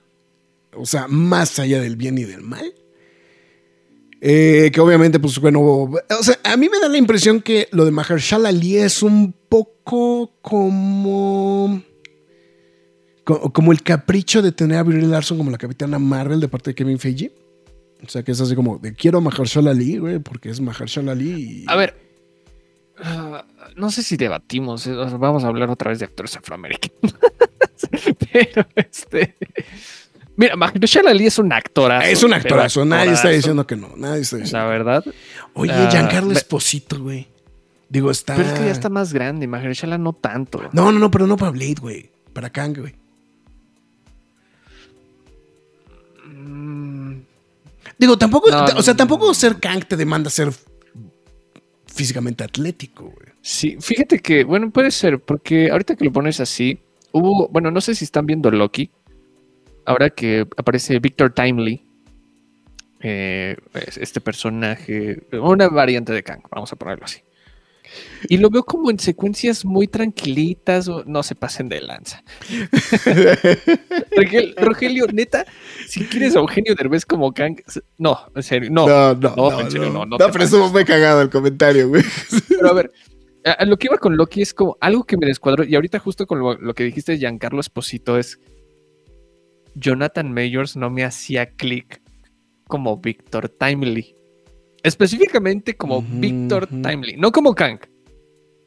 o 0.73 0.85
sea, 0.85 1.07
más 1.07 1.57
allá 1.59 1.81
del 1.81 1.95
bien 1.95 2.17
y 2.17 2.23
del 2.23 2.41
mal. 2.41 2.73
Eh, 4.27 4.71
que 4.73 4.81
obviamente, 4.81 5.19
pues 5.19 5.37
bueno, 5.39 5.61
o 5.61 6.23
sea, 6.23 6.39
a 6.43 6.57
mí 6.57 6.67
me 6.67 6.79
da 6.79 6.89
la 6.89 6.97
impresión 6.97 7.41
que 7.41 7.67
lo 7.71 7.85
de 7.85 7.91
Mahershala 7.91 8.49
Ali 8.49 8.77
es 8.77 9.03
un 9.03 9.35
poco 9.47 10.31
como 10.41 11.83
co- 13.23 13.53
como 13.53 13.71
el 13.71 13.83
capricho 13.83 14.41
de 14.41 14.51
tener 14.51 14.79
a 14.79 14.83
Brie 14.83 15.03
Larson 15.03 15.37
como 15.37 15.51
la 15.51 15.59
capitana 15.59 15.99
Marvel 15.99 16.39
de 16.39 16.47
parte 16.47 16.71
de 16.71 16.75
Kevin 16.75 16.97
Feige. 16.97 17.31
O 18.03 18.09
sea, 18.09 18.23
que 18.23 18.31
es 18.31 18.41
así 18.41 18.55
como 18.55 18.79
de 18.79 18.95
quiero 18.95 19.19
a 19.19 19.21
Mahershala 19.21 19.69
Ali, 19.71 19.97
güey, 19.99 20.17
porque 20.17 20.49
es 20.49 20.59
Mahershala 20.59 21.11
Ali. 21.11 21.63
A 21.67 21.75
ver, 21.75 21.95
ah, 22.97 23.45
no 23.75 23.91
sé 23.91 24.01
si 24.01 24.17
debatimos, 24.17 24.87
eh, 24.87 24.93
vamos 25.19 25.43
a 25.43 25.47
hablar 25.49 25.69
otra 25.69 25.89
vez 25.89 25.99
de 25.99 26.05
actores 26.05 26.35
afroamericanos. 26.35 27.15
Pero 28.31 28.65
este. 28.75 29.35
Mira, 30.37 30.55
Mahershala 30.55 31.11
Ali 31.11 31.25
es 31.25 31.39
un 31.39 31.51
actorazo. 31.53 32.07
Es 32.07 32.23
un 32.23 32.33
actorazo. 32.33 32.83
Nadie 32.85 33.13
está 33.13 33.29
diciendo 33.29 33.65
que 33.65 33.75
no. 33.75 33.93
Nadie 33.95 34.21
está 34.21 34.37
diciendo. 34.37 34.59
La 34.59 34.65
verdad. 34.65 35.05
Oye, 35.53 35.71
uh, 35.71 35.89
Giancarlo 35.89 36.31
Esposito, 36.33 37.01
güey. 37.01 37.27
Digo, 37.87 38.11
está. 38.11 38.35
Pero 38.35 38.49
es 38.49 38.59
que 38.59 38.65
ya 38.65 38.71
está 38.71 38.89
más 38.89 39.13
grande. 39.13 39.47
Mahershala 39.47 39.97
no 39.97 40.13
tanto. 40.13 40.61
No, 40.73 40.91
no, 40.91 40.99
no, 40.99 41.09
pero 41.09 41.27
no 41.27 41.37
para 41.37 41.51
Blade, 41.51 41.75
güey. 41.79 42.09
Para 42.33 42.49
Kang, 42.49 42.77
güey. 42.77 42.95
Mm. 46.25 47.21
Digo, 47.97 48.17
tampoco. 48.17 48.49
O 48.75 48.81
sea, 48.83 48.95
tampoco 48.95 49.33
ser 49.33 49.57
Kang 49.59 49.85
te 49.85 49.95
demanda 49.95 50.29
ser 50.29 50.51
físicamente 51.85 52.43
atlético, 52.43 53.05
güey. 53.05 53.35
Sí, 53.41 53.77
fíjate 53.79 54.19
que, 54.19 54.43
bueno, 54.43 54.69
puede 54.71 54.91
ser, 54.91 55.19
porque 55.19 55.69
ahorita 55.69 55.95
que 55.95 56.03
lo 56.03 56.11
pones 56.11 56.41
así, 56.41 56.79
hubo. 57.13 57.47
Bueno, 57.47 57.71
no 57.71 57.79
sé 57.79 57.95
si 57.95 58.03
están 58.03 58.25
viendo 58.25 58.51
Loki 58.51 58.91
ahora 59.85 60.09
que 60.09 60.47
aparece 60.57 60.99
Victor 60.99 61.31
Timely, 61.33 61.83
eh, 63.01 63.55
es- 63.73 63.97
este 63.97 64.19
personaje, 64.21 65.21
una 65.33 65.67
variante 65.69 66.11
de 66.13 66.23
Kang, 66.23 66.41
vamos 66.51 66.71
a 66.73 66.75
ponerlo 66.75 67.05
así. 67.05 67.19
Y 68.27 68.37
lo 68.37 68.49
veo 68.49 68.63
como 68.63 68.89
en 68.89 68.97
secuencias 68.99 69.63
muy 69.63 69.87
tranquilitas, 69.87 70.87
o- 70.87 71.03
no 71.05 71.21
se 71.23 71.35
pasen 71.35 71.69
de 71.69 71.81
lanza. 71.81 72.23
Rogel- 74.15 74.55
Rogelio, 74.57 75.05
neta, 75.13 75.45
si 75.87 76.05
quieres 76.05 76.35
a 76.35 76.39
Eugenio 76.39 76.75
Derbez 76.75 77.05
como 77.05 77.33
Kang, 77.33 77.57
no, 77.97 78.17
en 78.35 78.43
serio, 78.43 78.69
no. 78.71 78.87
no, 78.87 79.13
no, 79.13 79.35
no, 79.35 79.49
no, 79.51 79.59
en 79.61 79.71
serio, 79.71 79.89
no, 79.91 80.05
no 80.05 80.17
pero 80.17 80.43
estuvo 80.43 80.69
muy 80.69 80.85
cagado 80.85 81.21
el 81.21 81.29
comentario, 81.29 81.87
güey. 81.89 82.03
Pero 82.49 82.69
a 82.69 82.73
ver, 82.73 82.91
a 83.45 83.63
lo 83.65 83.77
que 83.77 83.87
iba 83.87 83.97
con 83.97 84.17
Loki 84.17 84.41
es 84.41 84.53
como 84.53 84.77
algo 84.81 85.03
que 85.03 85.17
me 85.17 85.27
descuadró. 85.27 85.63
Y 85.63 85.75
ahorita, 85.75 85.99
justo 85.99 86.25
con 86.25 86.39
lo, 86.39 86.55
lo 86.55 86.73
que 86.73 86.83
dijiste 86.83 87.13
de 87.13 87.19
Giancarlo 87.19 87.59
Esposito, 87.61 88.17
es. 88.17 88.39
Jonathan 89.75 90.33
Mayors 90.33 90.75
no 90.75 90.89
me 90.89 91.03
hacía 91.03 91.51
clic 91.51 92.01
como 92.67 92.97
Victor 92.97 93.49
Timely. 93.49 94.15
Específicamente 94.83 95.75
como 95.75 96.01
Victor. 96.01 96.67
Timely. 96.67 97.17
No 97.17 97.31
como 97.31 97.53
Kang. 97.55 97.79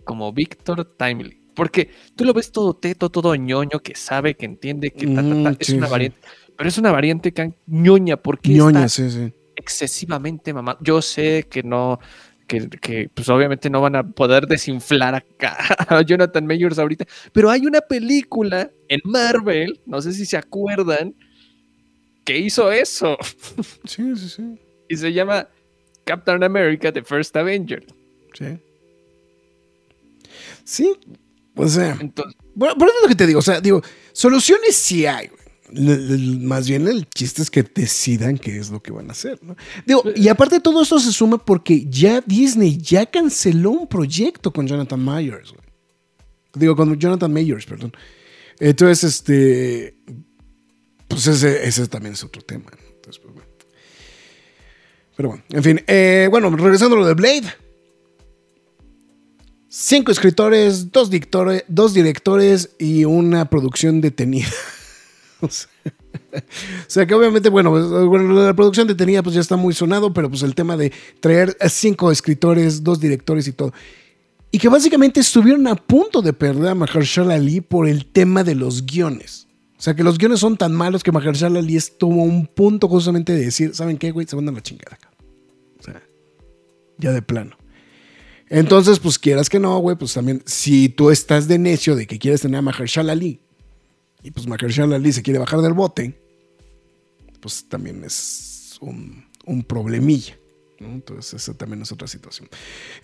Como 0.04 0.32
Victor 0.32 0.84
Timely. 0.96 1.42
Porque 1.54 1.90
tú 2.14 2.24
lo 2.24 2.32
ves 2.32 2.52
todo 2.52 2.74
teto, 2.74 3.11
todo 3.11 3.34
ñoño, 3.34 3.80
que 3.80 3.94
sabe, 3.96 4.34
que 4.36 4.46
entiende, 4.46 4.90
que 4.90 5.06
ta, 5.09 5.22
ta, 5.22 5.42
ta, 5.42 5.56
es 5.59 5.66
sí, 5.66 5.74
una 5.76 5.86
sí. 5.86 5.92
variante. 5.92 6.18
Pero 6.56 6.68
es 6.68 6.78
una 6.78 6.92
variante 6.92 7.32
Kang 7.32 7.54
ñoña. 7.66 8.16
porque 8.16 8.50
Ñoña, 8.50 8.84
está 8.84 9.09
sí. 9.11 9.32
excesivamente 9.56 10.52
mamá. 10.52 10.78
Yo 10.80 11.02
sé 11.02 11.46
que 11.50 11.62
no, 11.62 11.98
que, 12.49 12.68
que, 12.68 13.11
pues 13.14 13.28
obviamente 13.28 13.70
no 13.70 13.80
van 13.80 13.94
a 13.94 14.03
poder 14.03 14.46
desinflar 14.46 15.14
acá 15.14 15.57
a 15.88 16.03
Jonathan 16.03 16.46
Mayors 16.46 16.78
ahorita, 16.78 17.07
pero 17.32 17.51
hay 17.51 17.66
una 17.66 17.80
película 17.80 18.70
en 18.88 19.01
Marvel, 19.05 19.80
no 19.86 20.03
sé 20.03 20.12
si 20.12 20.26
se 20.26 20.36
acuerdan, 20.36 21.14
que 22.24 22.38
hizo 22.38 22.72
eso 22.72 23.16
Sí, 23.84 24.16
sí, 24.16 24.28
sí. 24.28 24.59
y 24.88 24.96
se 24.96 25.12
llama 25.12 25.49
Captain 26.05 26.42
America: 26.42 26.90
The 26.90 27.03
First 27.03 27.36
Avenger. 27.36 27.84
Sí. 28.34 28.59
Sí, 30.64 30.96
o 31.55 31.68
sea, 31.68 31.96
Entonces, 32.01 32.34
bueno, 32.55 32.74
por 32.76 32.88
eso 32.88 32.96
es 32.99 33.03
lo 33.03 33.09
que 33.09 33.14
te 33.14 33.26
digo, 33.26 33.38
o 33.38 33.42
sea, 33.42 33.61
digo, 33.61 33.82
soluciones 34.12 34.76
sí 34.76 35.07
hay, 35.07 35.30
Más 35.72 36.68
bien 36.68 36.88
el 36.88 37.08
chiste 37.10 37.42
es 37.42 37.50
que 37.50 37.62
decidan 37.62 38.38
qué 38.38 38.58
es 38.58 38.70
lo 38.70 38.82
que 38.82 38.92
van 38.92 39.08
a 39.08 39.12
hacer, 39.12 39.38
¿no? 39.42 39.56
Digo, 39.86 40.02
y 40.16 40.28
aparte 40.28 40.60
todo 40.60 40.82
esto 40.82 40.98
se 40.98 41.12
suma 41.12 41.38
porque 41.38 41.84
ya 41.88 42.22
Disney 42.22 42.78
ya 42.78 43.06
canceló 43.06 43.72
un 43.72 43.86
proyecto 43.86 44.52
con 44.52 44.66
Jonathan 44.66 45.04
Myers, 45.04 45.50
güey. 45.50 45.68
Digo, 46.54 46.74
con 46.74 46.98
Jonathan 46.98 47.32
Mayers, 47.32 47.66
perdón. 47.66 47.92
Entonces, 48.58 49.04
este, 49.04 49.96
pues 51.06 51.26
ese, 51.26 51.66
ese 51.66 51.86
también 51.86 52.14
es 52.14 52.24
otro 52.24 52.42
tema. 52.42 52.70
¿no? 52.70 52.88
Entonces, 52.96 53.22
pues, 53.22 53.34
bueno. 53.34 53.48
Pero 55.16 55.28
bueno, 55.30 55.44
en 55.50 55.62
fin, 55.64 55.80
eh, 55.86 56.28
bueno, 56.30 56.48
regresando 56.50 56.96
a 56.96 57.00
lo 57.00 57.06
de 57.06 57.14
Blade. 57.14 57.52
Cinco 59.68 60.12
escritores, 60.12 60.92
dos, 60.92 61.10
dos 61.68 61.94
directores 61.94 62.70
y 62.78 63.04
una 63.04 63.50
producción 63.50 64.00
detenida. 64.00 64.48
o, 65.43 65.49
sea, 66.86 67.07
que 67.07 67.14
obviamente, 67.14 67.49
bueno, 67.49 67.70
pues, 67.70 67.86
bueno, 67.86 68.32
la 68.34 68.55
producción 68.55 68.89
detenida 68.89 69.22
pues 69.22 69.34
ya 69.34 69.41
está 69.41 69.57
muy 69.57 69.74
sonado, 69.74 70.12
pero 70.12 70.28
pues 70.28 70.43
el 70.43 70.55
tema 70.55 70.76
de 70.76 70.93
traer 71.20 71.57
cinco 71.68 72.11
escritores, 72.11 72.82
dos 72.82 73.01
directores 73.01 73.47
y 73.47 73.53
todo. 73.53 73.72
Y 74.51 74.59
que 74.59 74.68
básicamente 74.68 75.20
estuvieron 75.20 75.66
a 75.66 75.74
punto 75.74 76.22
de 76.22 76.32
perder 76.32 76.68
a 76.68 76.74
Mahershala 76.74 77.34
Ali 77.34 77.61
por 77.61 77.86
el 77.86 78.07
tema 78.07 78.45
de 78.45 78.55
los 78.55 78.86
guiones. 78.86 79.47
O 79.78 79.82
sea 79.82 79.95
que 79.95 80.03
los 80.03 80.18
guiones 80.18 80.41
son 80.41 80.57
tan 80.57 80.74
malos 80.74 81.05
que 81.05 81.12
Mahershala 81.12 81.61
Ali 81.61 81.76
estuvo 81.76 82.22
a 82.22 82.24
un 82.24 82.47
punto 82.47 82.89
justamente 82.89 83.32
de 83.32 83.45
decir, 83.45 83.74
¿saben 83.74 83.99
qué, 83.99 84.11
güey? 84.11 84.26
Se 84.26 84.34
van 84.34 84.49
a 84.49 84.53
la 84.53 84.62
chingada 84.62 84.97
acá. 84.97 85.11
O 85.78 85.82
sea, 85.82 86.03
ya 86.97 87.12
de 87.12 87.22
plano. 87.22 87.57
Entonces, 88.49 88.99
pues 88.99 89.18
quieras 89.18 89.51
que 89.51 89.61
no, 89.61 89.78
güey, 89.78 89.97
pues 89.97 90.14
también, 90.14 90.43
si 90.47 90.89
tú 90.89 91.11
estás 91.11 91.47
de 91.47 91.59
necio 91.59 91.95
de 91.95 92.07
que 92.07 92.18
quieres 92.18 92.41
tener 92.41 92.59
a 92.59 92.62
Mahershala 92.62 93.12
Ali 93.12 93.41
y 94.29 94.31
pues 94.31 94.47
Mahershala 94.47 94.97
Ali 94.97 95.11
se 95.11 95.22
quiere 95.22 95.39
bajar 95.39 95.62
del 95.62 95.72
bote, 95.72 96.20
pues 97.41 97.66
también 97.66 98.05
es 98.05 98.76
un, 98.83 99.24
problemilla. 99.66 100.39
Entonces, 100.79 101.43
esa 101.43 101.55
también 101.55 101.81
es 101.81 101.91
otra 101.93 102.07
situación. 102.07 102.47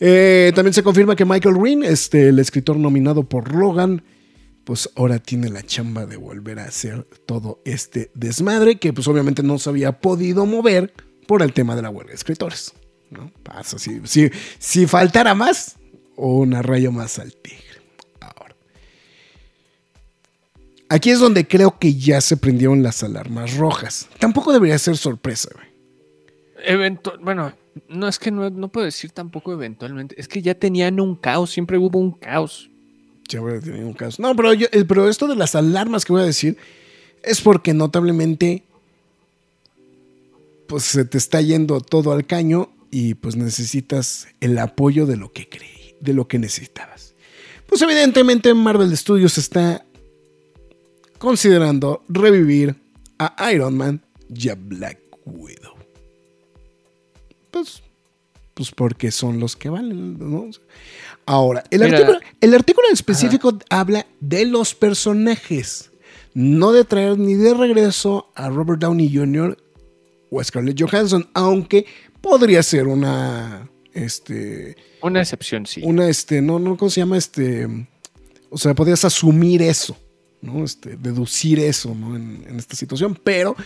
Eh, 0.00 0.52
también 0.54 0.74
se 0.74 0.82
confirma 0.82 1.16
que 1.16 1.24
Michael 1.24 1.56
Green, 1.56 1.82
este, 1.82 2.28
el 2.28 2.38
escritor 2.38 2.76
nominado 2.76 3.26
por 3.26 3.54
Logan, 3.54 4.04
pues 4.64 4.90
ahora 4.96 5.18
tiene 5.18 5.48
la 5.48 5.62
chamba 5.62 6.04
de 6.04 6.18
volver 6.18 6.58
a 6.58 6.66
hacer 6.66 7.04
todo 7.24 7.62
este 7.64 8.10
desmadre 8.14 8.78
que 8.78 8.92
pues 8.92 9.08
obviamente 9.08 9.42
no 9.42 9.58
se 9.58 9.70
había 9.70 9.98
podido 10.00 10.44
mover 10.44 10.92
por 11.26 11.40
el 11.40 11.54
tema 11.54 11.74
de 11.74 11.80
la 11.80 11.88
huelga 11.88 12.10
de 12.10 12.16
escritores. 12.16 12.74
¿no? 13.08 13.32
Pasa, 13.42 13.78
si, 13.78 14.02
si, 14.04 14.30
si 14.58 14.86
faltara 14.86 15.34
más, 15.34 15.76
una 16.16 16.60
raya 16.60 16.90
más 16.90 17.18
al. 17.18 17.34
Aquí 20.88 21.10
es 21.10 21.18
donde 21.18 21.46
creo 21.48 21.78
que 21.78 21.94
ya 21.94 22.20
se 22.20 22.36
prendieron 22.36 22.82
las 22.82 23.02
alarmas 23.02 23.56
rojas. 23.56 24.08
Tampoco 24.18 24.52
debería 24.52 24.78
ser 24.78 24.96
sorpresa, 24.96 25.48
güey. 25.54 25.66
eventu- 26.66 27.18
bueno, 27.20 27.52
no 27.88 28.06
es 28.08 28.18
que 28.18 28.30
no, 28.30 28.48
no 28.50 28.68
puedo 28.68 28.84
decir 28.84 29.10
tampoco 29.10 29.52
eventualmente, 29.52 30.14
es 30.18 30.28
que 30.28 30.40
ya 30.42 30.54
tenían 30.54 31.00
un 31.00 31.16
caos, 31.16 31.50
siempre 31.50 31.76
hubo 31.78 31.98
un 31.98 32.12
caos. 32.12 32.70
A 33.26 33.60
tener 33.60 33.84
un 33.84 33.94
caso. 33.94 34.20
No, 34.22 34.36
pero, 34.36 34.52
yo- 34.54 34.68
eh, 34.72 34.84
pero 34.84 35.08
esto 35.08 35.26
de 35.26 35.34
las 35.36 35.54
alarmas 35.54 36.04
que 36.04 36.12
voy 36.12 36.22
a 36.22 36.26
decir 36.26 36.56
es 37.22 37.40
porque 37.40 37.72
notablemente 37.74 38.62
pues 40.66 40.84
se 40.84 41.04
te 41.04 41.18
está 41.18 41.40
yendo 41.40 41.80
todo 41.80 42.12
al 42.12 42.26
caño 42.26 42.70
y 42.90 43.14
pues 43.14 43.36
necesitas 43.36 44.28
el 44.40 44.58
apoyo 44.58 45.06
de 45.06 45.16
lo 45.16 45.32
que 45.32 45.48
creí, 45.48 45.96
de 46.00 46.12
lo 46.14 46.28
que 46.28 46.38
necesitabas. 46.38 47.14
Pues 47.66 47.82
evidentemente 47.82 48.52
Marvel 48.54 48.96
Studios 48.96 49.36
está 49.38 49.84
considerando 51.24 52.04
revivir 52.08 52.76
a 53.18 53.50
Iron 53.52 53.76
Man 53.76 54.02
y 54.34 54.48
a 54.48 54.54
Black 54.54 54.98
Widow. 55.24 55.74
Pues, 57.50 57.82
pues 58.54 58.70
porque 58.70 59.10
son 59.10 59.40
los 59.40 59.56
que 59.56 59.68
valen, 59.68 60.18
¿no? 60.18 60.50
Ahora, 61.26 61.64
el 61.70 61.80
Mira. 61.80 61.98
artículo, 61.98 62.20
el 62.40 62.54
artículo 62.54 62.88
en 62.88 62.94
específico 62.94 63.58
habla 63.70 64.06
de 64.20 64.44
los 64.44 64.74
personajes, 64.74 65.90
no 66.34 66.72
de 66.72 66.84
traer 66.84 67.18
ni 67.18 67.34
de 67.34 67.54
regreso 67.54 68.30
a 68.34 68.50
Robert 68.50 68.80
Downey 68.80 69.14
Jr. 69.14 69.56
o 70.30 70.40
a 70.40 70.44
Scarlett 70.44 70.80
Johansson, 70.80 71.28
aunque 71.32 71.86
podría 72.20 72.62
ser 72.62 72.88
una, 72.88 73.68
este, 73.92 74.76
Una 75.00 75.20
excepción, 75.20 75.64
sí. 75.66 75.80
una, 75.84 76.08
este, 76.08 76.42
no, 76.42 76.58
no, 76.58 76.76
¿cómo 76.76 76.90
se 76.90 77.00
llama? 77.00 77.16
Este, 77.16 77.66
o 78.50 78.58
sea, 78.58 78.74
podrías 78.74 79.04
asumir 79.04 79.62
eso, 79.62 79.96
¿no? 80.44 80.64
Este, 80.64 80.96
deducir 80.96 81.58
eso. 81.58 81.90
En, 81.92 82.44
esta 82.56 82.76
situación, 82.76 83.18
pero 83.22 83.56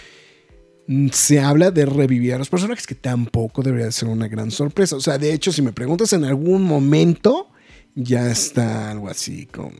se 1.13 1.41
habla 1.41 1.71
de 1.71 1.85
revivir 1.85 2.35
a 2.35 2.39
los 2.39 2.49
personajes, 2.49 2.87
que 2.87 2.95
tampoco 2.95 3.63
debería 3.63 3.91
ser 3.93 4.09
una 4.09 4.29
gran 4.29 4.51
sorpresa. 4.51 4.97
O 4.97 5.01
sea, 5.01 5.19
de 5.19 5.33
hecho, 5.33 5.53
si 5.53 5.61
me 5.61 5.73
preguntas 5.73 6.13
en 6.13 6.25
algún 6.25 6.63
momento, 6.63 7.49
ya 7.95 8.31
está 8.31 8.91
algo 8.91 9.09
así 9.09 9.47
con... 9.47 9.73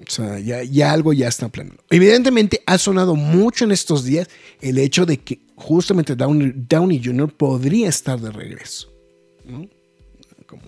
O 0.00 0.10
sea, 0.10 0.38
ya, 0.38 0.62
ya 0.62 0.92
algo 0.92 1.12
ya 1.12 1.26
está 1.26 1.48
planeado. 1.48 1.82
Evidentemente 1.90 2.62
ha 2.66 2.78
sonado 2.78 3.16
mucho 3.16 3.64
en 3.64 3.72
estos 3.72 4.04
días 4.04 4.28
el 4.60 4.78
hecho 4.78 5.04
de 5.04 5.18
que 5.18 5.40
justamente 5.56 6.14
Downey, 6.14 6.52
Downey 6.54 7.02
Jr. 7.04 7.32
podría 7.34 7.88
estar 7.88 8.20
de 8.20 8.30
regreso. 8.30 8.92
¿no? 9.44 9.68
Como, 10.46 10.62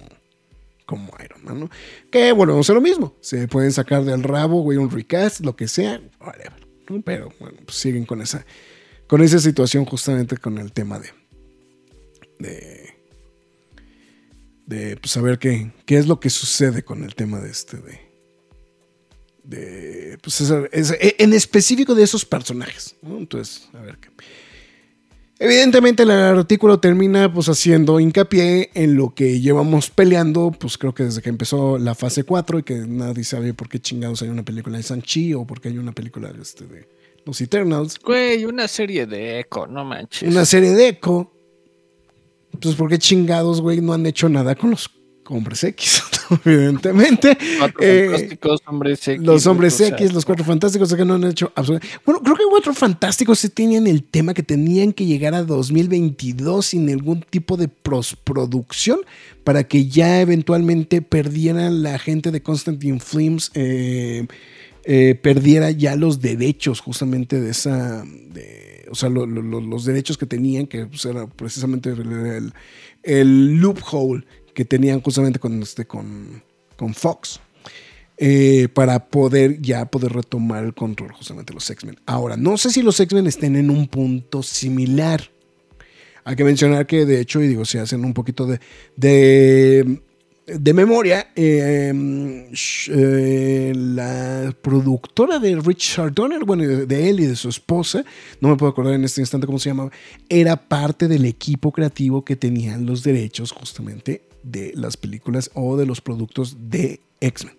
como 0.84 1.12
Man, 1.42 1.60
¿no? 1.60 1.70
Que 2.10 2.32
volvemos 2.32 2.68
a 2.70 2.72
lo 2.74 2.80
mismo. 2.80 3.16
Se 3.20 3.48
pueden 3.48 3.72
sacar 3.72 4.04
del 4.04 4.22
rabo, 4.22 4.62
güey, 4.62 4.78
un 4.78 4.90
recast, 4.90 5.40
lo 5.40 5.56
que 5.56 5.68
sea, 5.68 6.00
whatever. 6.20 6.66
Pero 7.04 7.32
bueno, 7.38 7.58
pues 7.64 7.76
siguen 7.78 8.04
con 8.04 8.20
esa, 8.20 8.44
con 9.06 9.22
esa 9.22 9.38
situación 9.38 9.84
justamente 9.84 10.36
con 10.36 10.58
el 10.58 10.72
tema 10.72 10.98
de, 10.98 11.10
de, 12.38 12.94
de 14.66 14.96
pues, 14.96 15.12
saber 15.12 15.38
qué, 15.38 15.70
qué 15.86 15.98
es 15.98 16.06
lo 16.06 16.18
que 16.20 16.30
sucede 16.30 16.82
con 16.82 17.04
el 17.04 17.14
tema 17.14 17.40
de 17.40 17.50
este, 17.50 17.76
de, 17.78 18.00
de 19.44 20.18
pues 20.22 20.40
esa- 20.40 20.64
en 20.70 21.32
específico 21.32 21.94
de 21.94 22.02
esos 22.02 22.24
personajes. 22.24 22.96
Entonces, 23.02 23.68
a 23.72 23.80
ver 23.80 23.98
qué. 23.98 24.08
Evidentemente 25.42 26.02
el 26.02 26.10
artículo 26.10 26.80
termina 26.80 27.32
pues 27.32 27.48
haciendo 27.48 27.98
hincapié 27.98 28.68
en 28.74 28.94
lo 28.94 29.14
que 29.14 29.40
llevamos 29.40 29.88
peleando, 29.88 30.50
pues 30.50 30.76
creo 30.76 30.92
que 30.92 31.04
desde 31.04 31.22
que 31.22 31.30
empezó 31.30 31.78
la 31.78 31.94
fase 31.94 32.24
4 32.24 32.58
y 32.58 32.62
que 32.62 32.74
nadie 32.74 33.24
sabe 33.24 33.54
por 33.54 33.66
qué 33.70 33.80
chingados 33.80 34.20
hay 34.20 34.28
una 34.28 34.44
película 34.44 34.76
de 34.76 34.82
Sanchi 34.82 35.32
o 35.32 35.46
por 35.46 35.62
qué 35.62 35.70
hay 35.70 35.78
una 35.78 35.92
película 35.92 36.30
de, 36.30 36.42
este, 36.42 36.66
de 36.66 36.86
los 37.24 37.40
Eternals. 37.40 37.98
Güey, 38.04 38.44
una 38.44 38.68
serie 38.68 39.06
de 39.06 39.40
Echo, 39.40 39.66
no 39.66 39.82
manches. 39.82 40.30
Una 40.30 40.44
serie 40.44 40.72
de 40.72 40.88
Echo. 40.88 41.32
Entonces, 42.52 42.78
¿por 42.78 42.90
qué 42.90 42.98
chingados, 42.98 43.62
güey, 43.62 43.80
no 43.80 43.94
han 43.94 44.04
hecho 44.04 44.28
nada 44.28 44.54
con 44.54 44.72
los 44.72 44.90
hombres 45.26 45.64
X? 45.64 46.02
Evidentemente. 46.44 47.36
Cuatro 47.58 47.78
Eh, 47.82 48.08
fantásticos, 48.10 48.60
hombres 48.66 49.08
X. 49.08 49.22
los 49.26 49.46
hombres 49.46 49.74
sea, 49.74 49.88
X, 49.88 50.12
los 50.12 50.24
cuatro 50.24 50.44
fantásticos, 50.44 50.94
que 50.94 51.04
no 51.04 51.14
han 51.14 51.24
hecho 51.24 51.52
absolutamente. 51.54 51.98
Bueno, 52.04 52.20
creo 52.22 52.36
que 52.36 52.44
cuatro 52.50 52.74
fantásticos 52.74 53.38
sí 53.40 53.48
tenían 53.48 53.86
el 53.86 54.02
tema 54.04 54.34
que 54.34 54.42
tenían 54.42 54.92
que 54.92 55.06
llegar 55.06 55.34
a 55.34 55.42
2022 55.42 56.66
sin 56.66 56.86
ningún 56.86 57.24
tipo 57.28 57.56
de 57.56 57.68
prosproducción 57.68 59.00
para 59.44 59.64
que 59.64 59.86
ya 59.88 60.20
eventualmente 60.20 61.02
perdieran 61.02 61.82
la 61.82 61.98
gente 61.98 62.30
de 62.30 62.42
Constantine 62.42 63.00
Films, 63.00 63.50
eh, 63.54 64.26
eh, 64.84 65.14
perdiera 65.20 65.70
ya 65.70 65.96
los 65.96 66.20
derechos 66.20 66.80
justamente 66.80 67.40
de 67.40 67.50
esa. 67.50 68.04
de- 68.04 68.86
o 68.90 68.94
sea, 68.94 69.08
lo- 69.08 69.26
lo- 69.26 69.42
lo- 69.42 69.60
los 69.60 69.84
derechos 69.84 70.18
que 70.18 70.26
tenían, 70.26 70.66
que 70.66 70.86
pues, 70.86 71.04
era 71.04 71.26
precisamente 71.28 71.90
el, 71.90 72.00
el- 72.12 72.52
el 73.02 73.52
loophole 73.60 74.24
que 74.54 74.64
tenían 74.64 75.00
justamente 75.00 75.38
con, 75.38 75.62
este, 75.62 75.86
con, 75.86 76.42
con 76.76 76.94
Fox 76.94 77.40
eh, 78.22 78.68
para 78.74 79.08
poder 79.08 79.62
ya 79.62 79.86
poder 79.86 80.12
retomar 80.12 80.62
el 80.62 80.74
control 80.74 81.10
justamente 81.12 81.52
de 81.52 81.54
los 81.54 81.70
X-Men. 81.70 81.98
Ahora, 82.04 82.36
no 82.36 82.58
sé 82.58 82.68
si 82.70 82.82
los 82.82 83.00
X-Men 83.00 83.26
estén 83.26 83.56
en 83.56 83.70
un 83.70 83.88
punto 83.88 84.42
similar. 84.42 85.22
Hay 86.24 86.36
que 86.36 86.44
mencionar 86.44 86.86
que 86.86 87.06
de 87.06 87.18
hecho, 87.18 87.42
y 87.42 87.48
digo, 87.48 87.64
si 87.64 87.78
hacen 87.78 88.04
un 88.04 88.12
poquito 88.12 88.44
de, 88.44 88.60
de, 88.94 90.02
de 90.46 90.74
memoria, 90.74 91.32
eh, 91.34 92.50
eh, 92.88 93.72
la 93.74 94.54
productora 94.60 95.38
de 95.38 95.56
Richard 95.56 96.12
Donner, 96.12 96.44
bueno, 96.44 96.64
de 96.66 97.08
él 97.08 97.20
y 97.20 97.26
de 97.26 97.36
su 97.36 97.48
esposa, 97.48 98.04
no 98.42 98.50
me 98.50 98.56
puedo 98.56 98.70
acordar 98.70 98.92
en 98.92 99.04
este 99.04 99.22
instante 99.22 99.46
cómo 99.46 99.58
se 99.58 99.70
llamaba, 99.70 99.90
era 100.28 100.56
parte 100.56 101.08
del 101.08 101.24
equipo 101.24 101.72
creativo 101.72 102.22
que 102.22 102.36
tenían 102.36 102.84
los 102.84 103.02
derechos 103.02 103.50
justamente 103.50 104.29
de 104.42 104.72
las 104.74 104.96
películas 104.96 105.50
o 105.54 105.76
de 105.76 105.86
los 105.86 106.00
productos 106.00 106.56
de 106.70 107.00
X-Men. 107.20 107.56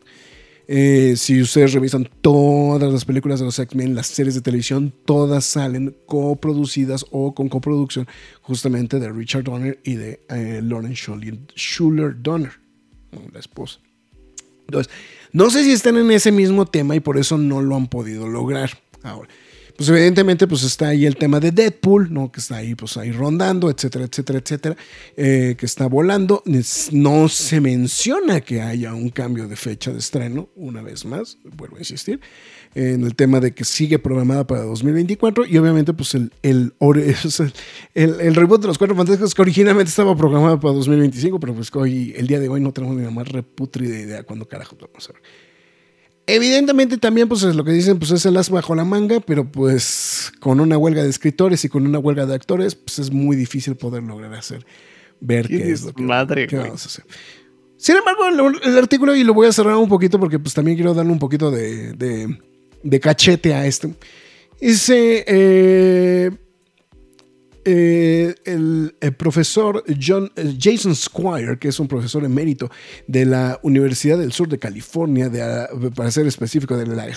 Eh, 0.73 1.15
si 1.17 1.41
ustedes 1.41 1.73
revisan 1.73 2.07
todas 2.21 2.91
las 2.93 3.03
películas 3.03 3.39
de 3.39 3.45
los 3.45 3.59
X-Men, 3.59 3.93
las 3.93 4.07
series 4.07 4.35
de 4.35 4.41
televisión, 4.41 4.93
todas 5.05 5.43
salen 5.43 5.95
coproducidas 6.05 7.05
o 7.11 7.35
con 7.35 7.49
coproducción 7.49 8.07
justamente 8.41 8.99
de 8.99 9.11
Richard 9.11 9.43
Donner 9.43 9.79
y 9.83 9.95
de 9.95 10.21
eh, 10.29 10.61
Lauren 10.63 10.93
Schuller, 10.93 12.21
Donner, 12.21 12.51
la 13.33 13.39
esposa. 13.39 13.79
Entonces, 14.67 14.93
no 15.33 15.49
sé 15.49 15.65
si 15.65 15.73
están 15.73 15.97
en 15.97 16.09
ese 16.11 16.31
mismo 16.31 16.65
tema 16.65 16.95
y 16.95 17.01
por 17.01 17.17
eso 17.17 17.37
no 17.37 17.61
lo 17.61 17.75
han 17.75 17.87
podido 17.87 18.29
lograr. 18.29 18.71
Ahora, 19.03 19.29
pues 19.81 19.89
evidentemente 19.97 20.45
pues 20.45 20.61
está 20.61 20.89
ahí 20.89 21.07
el 21.07 21.15
tema 21.15 21.39
de 21.39 21.49
Deadpool, 21.51 22.13
¿no? 22.13 22.31
Que 22.31 22.39
está 22.39 22.57
ahí 22.57 22.75
pues 22.75 22.97
ahí 22.97 23.11
rondando, 23.11 23.67
etcétera, 23.67 24.05
etcétera, 24.05 24.37
etcétera, 24.37 24.77
eh, 25.17 25.55
que 25.57 25.65
está 25.65 25.87
volando. 25.87 26.43
No 26.91 27.27
se 27.27 27.59
menciona 27.61 28.41
que 28.41 28.61
haya 28.61 28.93
un 28.93 29.09
cambio 29.09 29.47
de 29.47 29.55
fecha 29.55 29.91
de 29.91 29.97
estreno, 29.97 30.49
una 30.55 30.83
vez 30.83 31.03
más, 31.03 31.39
vuelvo 31.57 31.77
a 31.77 31.79
insistir, 31.79 32.19
en 32.75 33.03
el 33.03 33.15
tema 33.15 33.39
de 33.39 33.55
que 33.55 33.65
sigue 33.65 33.97
programada 33.97 34.45
para 34.45 34.61
2024 34.61 35.47
y 35.47 35.57
obviamente 35.57 35.93
pues 35.93 36.13
el, 36.13 36.31
el, 36.43 36.73
el, 37.95 38.19
el- 38.21 38.35
reboot 38.35 38.61
de 38.61 38.67
los 38.67 38.77
Cuatro 38.77 38.95
Fantásticos 38.95 39.33
que 39.33 39.41
originalmente 39.41 39.89
estaba 39.89 40.15
programado 40.15 40.59
para 40.59 40.75
2025, 40.75 41.39
pero 41.39 41.55
pues 41.55 41.75
hoy, 41.75 42.13
el 42.15 42.27
día 42.27 42.39
de 42.39 42.49
hoy 42.49 42.61
no 42.61 42.71
tenemos 42.71 42.95
ni 42.95 43.01
la 43.03 43.09
más 43.09 43.27
reputrida 43.27 43.97
idea 43.97 44.21
cuándo 44.21 44.47
carajo 44.47 44.77
vamos 44.79 45.09
a 45.09 45.13
ver. 45.13 45.21
Evidentemente 46.33 46.97
también 46.97 47.27
pues 47.27 47.43
es 47.43 47.55
lo 47.55 47.63
que 47.63 47.71
dicen 47.71 47.99
pues 47.99 48.11
es 48.11 48.25
el 48.25 48.37
as 48.37 48.49
bajo 48.49 48.73
la 48.75 48.85
manga, 48.85 49.19
pero 49.19 49.51
pues 49.51 50.31
con 50.39 50.59
una 50.59 50.77
huelga 50.77 51.03
de 51.03 51.09
escritores 51.09 51.63
y 51.65 51.69
con 51.69 51.85
una 51.85 51.99
huelga 51.99 52.25
de 52.25 52.35
actores 52.35 52.75
pues 52.75 52.99
es 52.99 53.11
muy 53.11 53.35
difícil 53.35 53.75
poder 53.75 54.03
lograr 54.03 54.33
hacer 54.33 54.65
ver 55.19 55.47
Qué 55.47 55.57
qué 55.57 55.71
es 55.71 55.83
lo 55.83 55.93
que 55.93 56.01
desmadre, 56.01 56.47
qué 56.47 56.57
vamos 56.57 56.83
a 56.83 56.87
hacer. 56.87 57.05
Sin 57.77 57.95
embargo, 57.95 58.27
el, 58.27 58.69
el 58.71 58.77
artículo, 58.77 59.15
y 59.15 59.23
lo 59.23 59.33
voy 59.33 59.47
a 59.47 59.51
cerrar 59.51 59.75
un 59.75 59.89
poquito 59.89 60.19
porque 60.19 60.37
pues 60.39 60.53
también 60.53 60.77
quiero 60.77 60.93
darle 60.93 61.11
un 61.11 61.19
poquito 61.19 61.49
de, 61.51 61.93
de- 61.93 62.37
de 62.83 62.99
cachete 62.99 63.53
a 63.53 63.65
esto. 63.65 63.91
Dice, 64.59 65.23
eh, 65.27 66.31
eh, 67.65 68.35
el, 68.45 68.95
el 68.99 69.13
profesor 69.13 69.83
John, 70.01 70.31
eh, 70.35 70.55
Jason 70.59 70.95
Squire, 70.95 71.59
que 71.59 71.67
es 71.67 71.79
un 71.79 71.87
profesor 71.87 72.23
emérito 72.23 72.69
de 73.07 73.25
la 73.25 73.59
Universidad 73.63 74.17
del 74.17 74.31
Sur 74.31 74.49
de 74.49 74.57
California, 74.57 75.29
de, 75.29 75.41
ah, 75.41 75.69
para 75.95 76.11
ser 76.11 76.27
específico, 76.27 76.75
de 76.77 76.87
la, 76.87 77.07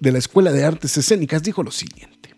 de 0.00 0.12
la 0.12 0.18
Escuela 0.18 0.52
de 0.52 0.64
Artes 0.64 0.96
Escénicas, 0.96 1.42
dijo 1.42 1.62
lo 1.62 1.70
siguiente. 1.70 2.34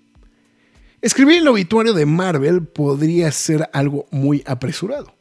Escribir 1.01 1.39
el 1.39 1.49
obituario 1.49 1.93
de 1.93 2.07
Marvel 2.07 2.67
podría 2.67 3.31
ser 3.31 3.69
algo 3.73 4.07
muy 4.11 4.43
apresurado. 4.47 5.15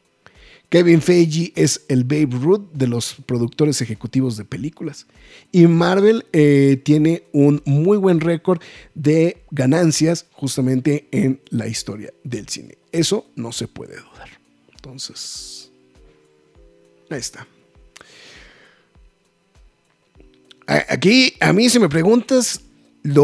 Kevin 0.70 1.02
Feige 1.02 1.52
es 1.56 1.84
el 1.88 2.04
Babe 2.04 2.30
Ruth 2.30 2.72
de 2.72 2.86
los 2.86 3.16
productores 3.26 3.80
ejecutivos 3.80 4.36
de 4.36 4.44
películas. 4.44 5.06
Y 5.54 5.68
Marvel 5.68 6.26
eh, 6.32 6.82
tiene 6.82 7.28
un 7.30 7.62
muy 7.64 7.96
buen 7.96 8.18
récord 8.18 8.60
de 8.96 9.44
ganancias 9.52 10.26
justamente 10.32 11.06
en 11.12 11.40
la 11.50 11.68
historia 11.68 12.12
del 12.24 12.48
cine. 12.48 12.76
Eso 12.90 13.26
no 13.36 13.52
se 13.52 13.68
puede 13.68 13.94
dudar. 13.94 14.30
Entonces, 14.74 15.70
ahí 17.08 17.20
está. 17.20 17.46
Aquí, 20.66 21.34
a 21.38 21.52
mí, 21.52 21.70
si 21.70 21.78
me 21.78 21.88
preguntas, 21.88 22.60
lo. 23.04 23.22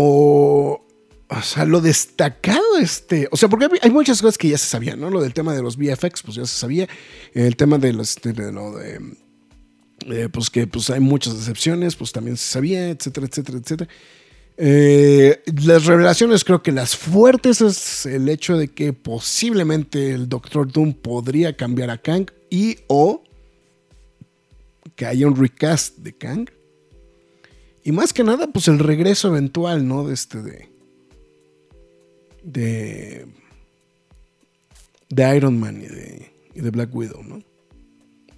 O 1.32 1.42
sea, 1.42 1.64
lo 1.64 1.80
destacado, 1.80 2.78
este. 2.80 3.26
O 3.32 3.36
sea, 3.36 3.48
porque 3.48 3.66
hay, 3.82 3.90
muchas 3.90 4.22
cosas 4.22 4.38
que 4.38 4.50
ya 4.50 4.58
se 4.58 4.66
sabían, 4.66 5.00
¿no? 5.00 5.10
Lo 5.10 5.20
del 5.20 5.34
tema 5.34 5.52
de 5.52 5.62
los 5.62 5.76
VFX, 5.76 6.22
pues 6.22 6.36
ya 6.36 6.46
se 6.46 6.56
sabía. 6.56 6.88
El 7.34 7.56
tema 7.56 7.76
de, 7.78 7.92
los, 7.92 8.14
de, 8.22 8.32
de 8.34 8.52
lo 8.52 8.76
de. 8.76 9.00
Eh, 10.06 10.28
pues 10.30 10.50
que 10.50 10.66
pues 10.66 10.90
hay 10.90 11.00
muchas 11.00 11.36
decepciones, 11.38 11.96
pues 11.96 12.12
también 12.12 12.36
se 12.36 12.50
sabía, 12.50 12.88
etcétera, 12.88 13.26
etcétera, 13.26 13.58
etcétera. 13.58 13.90
Eh, 14.62 15.42
las 15.64 15.86
revelaciones 15.86 16.44
creo 16.44 16.62
que 16.62 16.70
las 16.70 16.94
fuertes 16.94 17.62
es 17.62 18.04
el 18.04 18.28
hecho 18.28 18.58
de 18.58 18.68
que 18.68 18.92
posiblemente 18.92 20.12
el 20.12 20.28
Doctor 20.28 20.70
Doom 20.70 20.92
podría 20.92 21.56
cambiar 21.56 21.88
a 21.88 21.96
Kang 21.96 22.30
y 22.50 22.76
o 22.86 23.24
que 24.96 25.06
haya 25.06 25.26
un 25.26 25.36
recast 25.36 25.96
de 25.98 26.12
Kang. 26.12 26.50
Y 27.82 27.92
más 27.92 28.12
que 28.12 28.22
nada, 28.22 28.48
pues 28.48 28.68
el 28.68 28.78
regreso 28.78 29.28
eventual, 29.28 29.88
¿no? 29.88 30.06
De 30.06 30.12
este 30.12 30.42
de. 30.42 30.68
De. 32.42 33.26
De 35.08 35.36
Iron 35.36 35.58
Man 35.58 35.80
y 35.80 35.86
de, 35.86 36.32
y 36.54 36.60
de 36.60 36.70
Black 36.70 36.94
Widow, 36.94 37.22
¿no? 37.22 37.42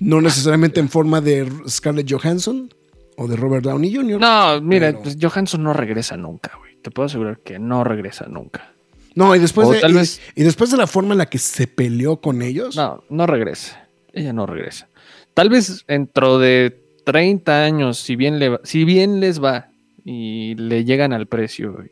No 0.03 0.21
necesariamente 0.21 0.81
en 0.81 0.89
forma 0.89 1.21
de 1.21 1.51
Scarlett 1.69 2.11
Johansson 2.11 2.69
o 3.17 3.27
de 3.29 3.37
Robert 3.37 3.65
Downey 3.65 3.95
Jr. 3.95 4.21
No, 4.21 4.61
mira, 4.61 4.89
Pero- 4.89 5.03
pues 5.03 5.17
Johansson 5.21 5.63
no 5.63 5.73
regresa 5.73 6.17
nunca, 6.17 6.53
güey. 6.59 6.77
Te 6.83 6.91
puedo 6.91 7.07
asegurar 7.07 7.39
que 7.41 7.59
no 7.59 7.85
regresa 7.85 8.27
nunca. 8.29 8.73
No, 9.15 9.37
y 9.37 9.39
después, 9.39 9.69
O 9.69 9.73
de, 9.73 9.81
tal 9.81 9.93
y- 9.93 9.95
vez- 9.95 10.21
y 10.35 10.43
después 10.43 10.71
de 10.71 10.77
la 10.79 10.87
forma 10.87 11.13
en 11.13 11.19
la 11.19 11.27
que 11.27 11.39
se 11.39 11.67
peleó 11.67 12.21
con 12.21 12.43
ellos. 12.43 12.75
No, 12.77 13.05
no 13.11 13.27
regresa. 13.27 13.89
Ella 14.13 14.33
no 14.33 14.47
regresa. 14.47 14.89
Tal 15.35 15.49
vez 15.49 15.85
dentro 15.87 16.39
de 16.39 16.81
30 17.05 17.63
años, 17.65 17.99
si 17.99 18.17
bien, 18.17 18.39
le 18.39 18.49
va- 18.51 18.61
si 18.65 18.85
bien 18.85 19.21
les 19.21 19.43
va 19.43 19.69
y 20.05 20.55
le 20.57 20.85
llegan 20.85 21.13
al 21.13 21.27
precio 21.27 21.85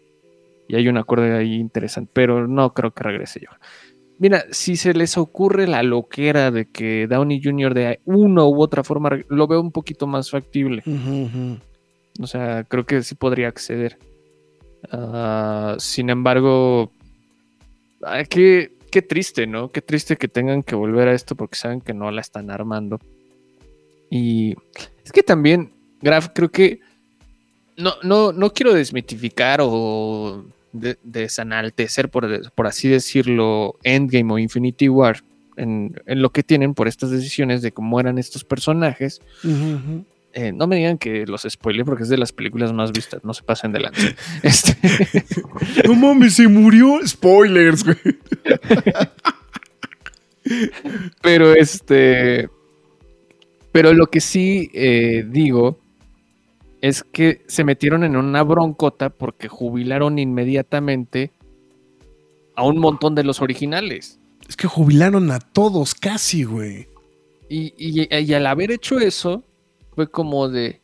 y 0.69 0.75
hay 0.77 0.89
un 0.89 0.97
acuerdo 0.99 1.37
ahí 1.37 1.55
interesante, 1.55 2.11
pero 2.13 2.49
no 2.49 2.73
creo 2.75 2.93
que 2.93 3.03
regrese 3.05 3.41
yo. 3.41 3.49
Mira, 4.21 4.45
si 4.51 4.77
se 4.77 4.93
les 4.93 5.17
ocurre 5.17 5.67
la 5.67 5.83
loquera 5.83 6.51
de 6.51 6.67
que 6.67 7.07
Downey 7.07 7.41
Jr. 7.43 7.73
de 7.73 8.01
una 8.05 8.45
u 8.45 8.61
otra 8.61 8.85
forma 8.85 9.09
lo 9.29 9.47
veo 9.47 9.63
un 9.63 9.73
poquito 9.73 10.07
más 10.07 10.31
factible. 10.31 10.83
O 12.21 12.27
sea, 12.27 12.65
creo 12.65 12.85
que 12.85 13.03
sí 13.03 13.15
podría 13.15 13.49
acceder. 13.49 13.99
Ah, 14.93 15.75
sin 15.79 16.11
embargo, 16.11 16.93
qué, 18.29 18.77
qué 18.91 19.01
triste, 19.01 19.47
¿no? 19.47 19.73
Qué 19.73 19.81
triste 19.81 20.19
que 20.19 20.29
tengan 20.29 20.63
que 20.65 20.75
volver 20.75 21.09
a 21.09 21.15
esto 21.15 21.35
porque 21.35 21.57
saben 21.57 21.81
que 21.81 21.95
no 21.95 22.11
la 22.11 22.21
están 22.21 22.51
armando. 22.51 23.01
Y 24.11 24.55
es 25.03 25.13
que 25.13 25.23
también, 25.23 25.73
Graf, 26.03 26.29
creo 26.35 26.51
que 26.51 26.81
no, 27.79 27.95
no, 28.03 28.33
no 28.33 28.53
quiero 28.53 28.75
desmitificar 28.75 29.61
o 29.63 30.45
de- 30.73 30.99
desanaltecer, 31.03 32.09
por, 32.09 32.51
por 32.53 32.67
así 32.67 32.89
decirlo, 32.89 33.77
Endgame 33.83 34.33
o 34.33 34.39
Infinity 34.39 34.89
War 34.89 35.23
en, 35.57 36.01
en 36.07 36.23
lo 36.23 36.31
que 36.31 36.43
tienen 36.43 36.75
por 36.75 36.89
estas 36.89 37.11
decisiones 37.11 37.61
de 37.63 37.73
cómo 37.73 38.01
eran 38.01 38.19
estos 38.19 38.45
personajes. 38.45 39.21
Eh, 40.33 40.53
no 40.53 40.67
me 40.69 40.77
digan 40.77 40.97
que 40.97 41.27
los 41.27 41.45
spoilé 41.49 41.85
porque 41.85 42.05
es 42.05 42.09
de 42.09 42.17
las 42.17 42.31
películas 42.33 42.73
más 42.73 42.93
vistas, 42.93 43.25
no 43.25 43.35
se 43.35 43.43
pasen 43.43 43.73
de 43.73 43.81
lanza. 43.81 44.09
Este, 44.43 44.77
No 45.89 45.95
mames, 45.95 46.35
se 46.35 46.47
murió. 46.47 47.01
Spoilers, 47.07 47.83
güey. 47.85 47.97
pero 51.23 51.55
este. 51.55 52.49
Pero 53.73 53.93
lo 53.93 54.07
que 54.09 54.21
sí 54.21 54.71
eh, 54.75 55.25
digo 55.29 55.79
es 56.81 57.03
que 57.03 57.43
se 57.47 57.65
metieron 57.65 58.05
en 58.05 58.17
una 58.17 58.43
broncota 58.43 59.11
porque 59.11 59.49
jubilaron 59.49 60.19
inmediatamente 60.19 61.33
a 62.57 62.65
un 62.67 62.79
montón 62.79 63.15
de 63.15 63.25
los 63.25 63.41
originales. 63.41 64.19
Es 64.49 64.57
que 64.57 64.67
jubilaron 64.67 65.31
a 65.31 65.39
todos 65.41 65.95
casi, 65.95 66.45
güey. 66.45 66.89
Y, 67.49 67.75
y- 67.77 68.15
y 68.15 68.35
al 68.35 68.47
haber 68.47 68.71
hecho 68.71 68.99
eso, 68.99 69.45
fue 69.95 70.11
como 70.11 70.49
de, 70.49 70.81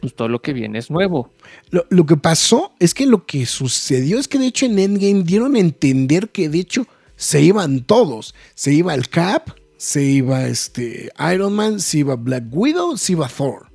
pues 0.00 0.14
todo 0.14 0.28
lo 0.28 0.40
que 0.40 0.52
viene 0.52 0.78
es 0.78 0.90
nuevo. 0.90 1.30
Lo, 1.70 1.84
lo 1.90 2.06
que 2.06 2.16
pasó 2.16 2.72
es 2.80 2.94
que 2.94 3.06
lo 3.06 3.26
que 3.26 3.46
sucedió 3.46 4.18
es 4.18 4.26
que 4.28 4.38
de 4.38 4.46
hecho 4.46 4.66
en 4.66 4.78
Endgame 4.78 5.22
dieron 5.22 5.54
a 5.56 5.60
entender 5.60 6.30
que 6.30 6.48
de 6.48 6.58
hecho 6.60 6.86
se 7.16 7.42
iban 7.42 7.84
todos. 7.84 8.34
Se 8.54 8.72
iba 8.72 8.94
el 8.94 9.08
Cap, 9.08 9.50
se 9.76 10.02
iba 10.02 10.46
este 10.46 11.10
Iron 11.32 11.54
Man, 11.54 11.80
se 11.80 11.98
iba 11.98 12.16
Black 12.16 12.44
Widow, 12.50 12.96
se 12.96 13.12
iba 13.12 13.28
Thor. 13.28 13.65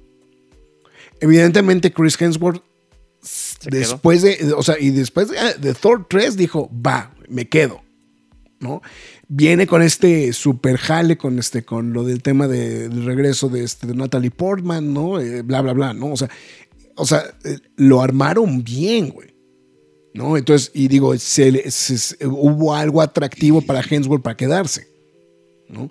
Evidentemente 1.21 1.93
Chris 1.93 2.19
Hemsworth 2.21 2.61
quedó. 3.61 3.77
después 3.79 4.21
de, 4.23 4.53
o 4.57 4.61
sea, 4.63 4.77
y 4.79 4.89
después 4.89 5.29
de, 5.29 5.39
ah, 5.39 5.53
de 5.53 5.73
Thor 5.73 6.05
3 6.09 6.35
dijo, 6.35 6.69
va, 6.85 7.13
me 7.29 7.47
quedo. 7.47 7.81
¿no? 8.59 8.81
Viene 9.27 9.65
con 9.65 9.81
este 9.81 10.33
super 10.33 10.77
jale, 10.77 11.17
con 11.17 11.39
este, 11.39 11.63
con 11.63 11.93
lo 11.93 12.03
del 12.03 12.21
tema 12.21 12.47
de- 12.47 12.89
del 12.89 13.05
regreso 13.05 13.49
de, 13.49 13.63
este, 13.63 13.87
de 13.87 13.95
Natalie 13.95 14.29
Portman, 14.29 14.93
¿no? 14.93 15.19
Eh, 15.19 15.41
bla, 15.41 15.61
bla, 15.61 15.73
bla, 15.73 15.93
¿no? 15.95 16.11
O 16.11 16.17
sea, 16.17 16.29
o 16.95 17.05
sea, 17.07 17.23
eh, 17.43 17.57
lo 17.77 18.01
armaron 18.03 18.63
bien, 18.63 19.09
güey. 19.09 19.29
¿No? 20.13 20.35
Entonces, 20.37 20.69
y 20.75 20.89
digo, 20.89 21.17
se 21.17 21.71
se- 21.71 21.97
se- 21.97 22.27
hubo 22.27 22.75
algo 22.75 23.01
atractivo 23.01 23.61
para 23.61 23.81
Hemsworth 23.81 24.21
para 24.21 24.35
quedarse, 24.37 24.87
¿no? 25.69 25.89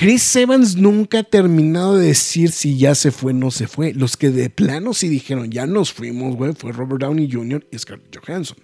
Chris 0.00 0.34
Evans 0.34 0.76
nunca 0.76 1.18
ha 1.18 1.22
terminado 1.24 1.98
de 1.98 2.06
decir 2.06 2.52
si 2.52 2.78
ya 2.78 2.94
se 2.94 3.10
fue 3.10 3.32
o 3.32 3.36
no 3.36 3.50
se 3.50 3.68
fue. 3.68 3.92
Los 3.92 4.16
que 4.16 4.30
de 4.30 4.48
plano 4.48 4.94
sí 4.94 5.08
dijeron, 5.08 5.50
ya 5.50 5.66
nos 5.66 5.92
fuimos, 5.92 6.36
güey, 6.36 6.54
fue 6.54 6.72
Robert 6.72 7.02
Downey 7.02 7.30
Jr. 7.30 7.68
y 7.70 7.78
Scarlett 7.78 8.16
Johansson. 8.16 8.56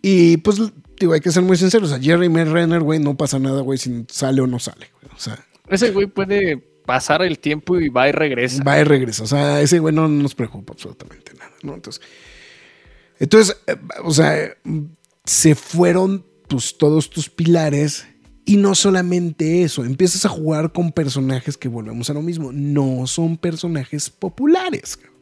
Y 0.00 0.38
pues, 0.38 0.58
digo, 0.98 1.12
hay 1.12 1.20
que 1.20 1.30
ser 1.30 1.42
muy 1.42 1.58
sinceros. 1.58 1.92
A 1.92 2.00
Jerry 2.00 2.28
Renner, 2.28 2.80
güey, 2.80 2.98
no 2.98 3.14
pasa 3.14 3.38
nada, 3.38 3.60
güey, 3.60 3.76
si 3.76 4.06
sale 4.08 4.40
o 4.40 4.46
no 4.46 4.58
sale. 4.58 4.86
güey. 5.02 5.14
O 5.14 5.20
sea, 5.20 5.44
Ese 5.68 5.90
güey 5.90 6.06
puede 6.06 6.56
pasar 6.86 7.20
el 7.20 7.38
tiempo 7.38 7.78
y 7.78 7.90
va 7.90 8.08
y 8.08 8.12
regresa. 8.12 8.64
va 8.64 8.80
y 8.80 8.84
regresa. 8.84 9.24
O 9.24 9.26
sea, 9.26 9.60
ese 9.60 9.80
güey 9.80 9.94
no 9.94 10.08
nos 10.08 10.34
preocupa 10.34 10.72
absolutamente 10.72 11.34
nada, 11.34 11.52
¿no? 11.62 11.74
Entonces, 11.74 12.02
entonces 13.18 13.58
eh, 13.66 13.76
o 14.02 14.14
sea, 14.14 14.56
se 15.26 15.54
fueron 15.54 16.24
tus, 16.48 16.78
todos 16.78 17.10
tus 17.10 17.28
pilares 17.28 18.06
y 18.44 18.56
no 18.56 18.74
solamente 18.74 19.62
eso, 19.62 19.84
empiezas 19.84 20.24
a 20.26 20.28
jugar 20.28 20.72
con 20.72 20.92
personajes 20.92 21.56
que 21.56 21.68
volvemos 21.68 22.10
a 22.10 22.14
lo 22.14 22.22
mismo, 22.22 22.52
no 22.52 23.06
son 23.06 23.36
personajes 23.36 24.10
populares. 24.10 24.96
cabrón. 24.96 25.14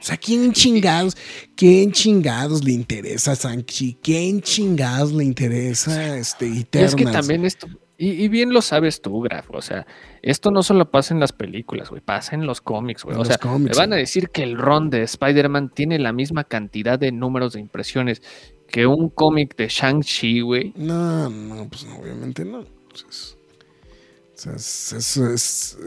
O 0.00 0.02
sea, 0.02 0.16
¿quién 0.16 0.52
chingados, 0.52 1.16
quién 1.56 1.92
chingados 1.92 2.64
le 2.64 2.72
interesa 2.72 3.36
Sanchi? 3.36 3.98
¿Quién 4.02 4.40
chingados 4.40 5.12
le 5.12 5.24
interesa 5.24 6.16
este 6.16 6.48
Y 6.48 6.60
Eternals? 6.60 6.92
es 6.92 6.96
que 6.96 7.04
también 7.04 7.44
esto, 7.44 7.66
y, 7.98 8.24
y 8.24 8.28
bien 8.28 8.52
lo 8.52 8.62
sabes 8.62 9.02
tú, 9.02 9.20
Graf, 9.20 9.50
o 9.50 9.60
sea, 9.60 9.86
esto 10.22 10.50
no 10.50 10.62
solo 10.62 10.90
pasa 10.90 11.12
en 11.12 11.20
las 11.20 11.32
películas, 11.32 11.90
güey, 11.90 12.00
pasa 12.00 12.34
en 12.34 12.46
los 12.46 12.60
cómics, 12.60 13.04
güey. 13.04 13.16
O 13.16 13.24
sea, 13.24 13.36
cómics, 13.38 13.76
me 13.76 13.80
van 13.80 13.92
a 13.92 13.96
decir 13.96 14.30
que 14.30 14.42
el 14.42 14.56
run 14.56 14.90
de 14.90 15.02
Spider-Man 15.02 15.70
tiene 15.74 15.98
la 15.98 16.12
misma 16.12 16.44
cantidad 16.44 16.98
de 16.98 17.12
números 17.12 17.52
de 17.52 17.60
impresiones 17.60 18.22
que 18.72 18.86
un 18.86 19.08
cómic 19.10 19.54
de 19.56 19.68
Shang-Chi, 19.68 20.40
güey. 20.40 20.72
No, 20.76 21.28
no, 21.30 21.68
pues 21.68 21.84
no, 21.84 21.98
obviamente 21.98 22.44
no. 22.44 22.60
O 22.60 22.66
sea, 24.34 24.54
es, 24.56 24.92
es- 24.92 25.16
es- 25.16 25.78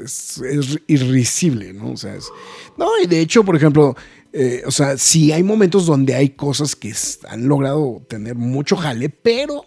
es- 0.42 0.80
irrisible, 0.88 1.74
¿no? 1.74 1.92
O 1.92 1.98
sea, 1.98 2.16
es- 2.16 2.32
no, 2.78 2.88
y 3.04 3.08
de 3.08 3.20
hecho, 3.20 3.44
por 3.44 3.56
ejemplo, 3.58 3.96
eh, 4.32 4.64
o 4.66 4.72
sea, 4.72 4.98
sí 4.98 5.32
hay 5.34 5.44
momentos 5.44 5.86
donde 5.86 6.16
hay 6.16 6.30
cosas 6.30 6.76
que 6.76 6.94
han 7.28 7.48
logrado 7.48 8.02
tener 8.08 8.36
mucho 8.36 8.78
jale, 8.78 9.10
pero 9.10 9.66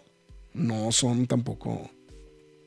no 0.55 0.91
son 0.93 1.27
tampoco 1.27 1.91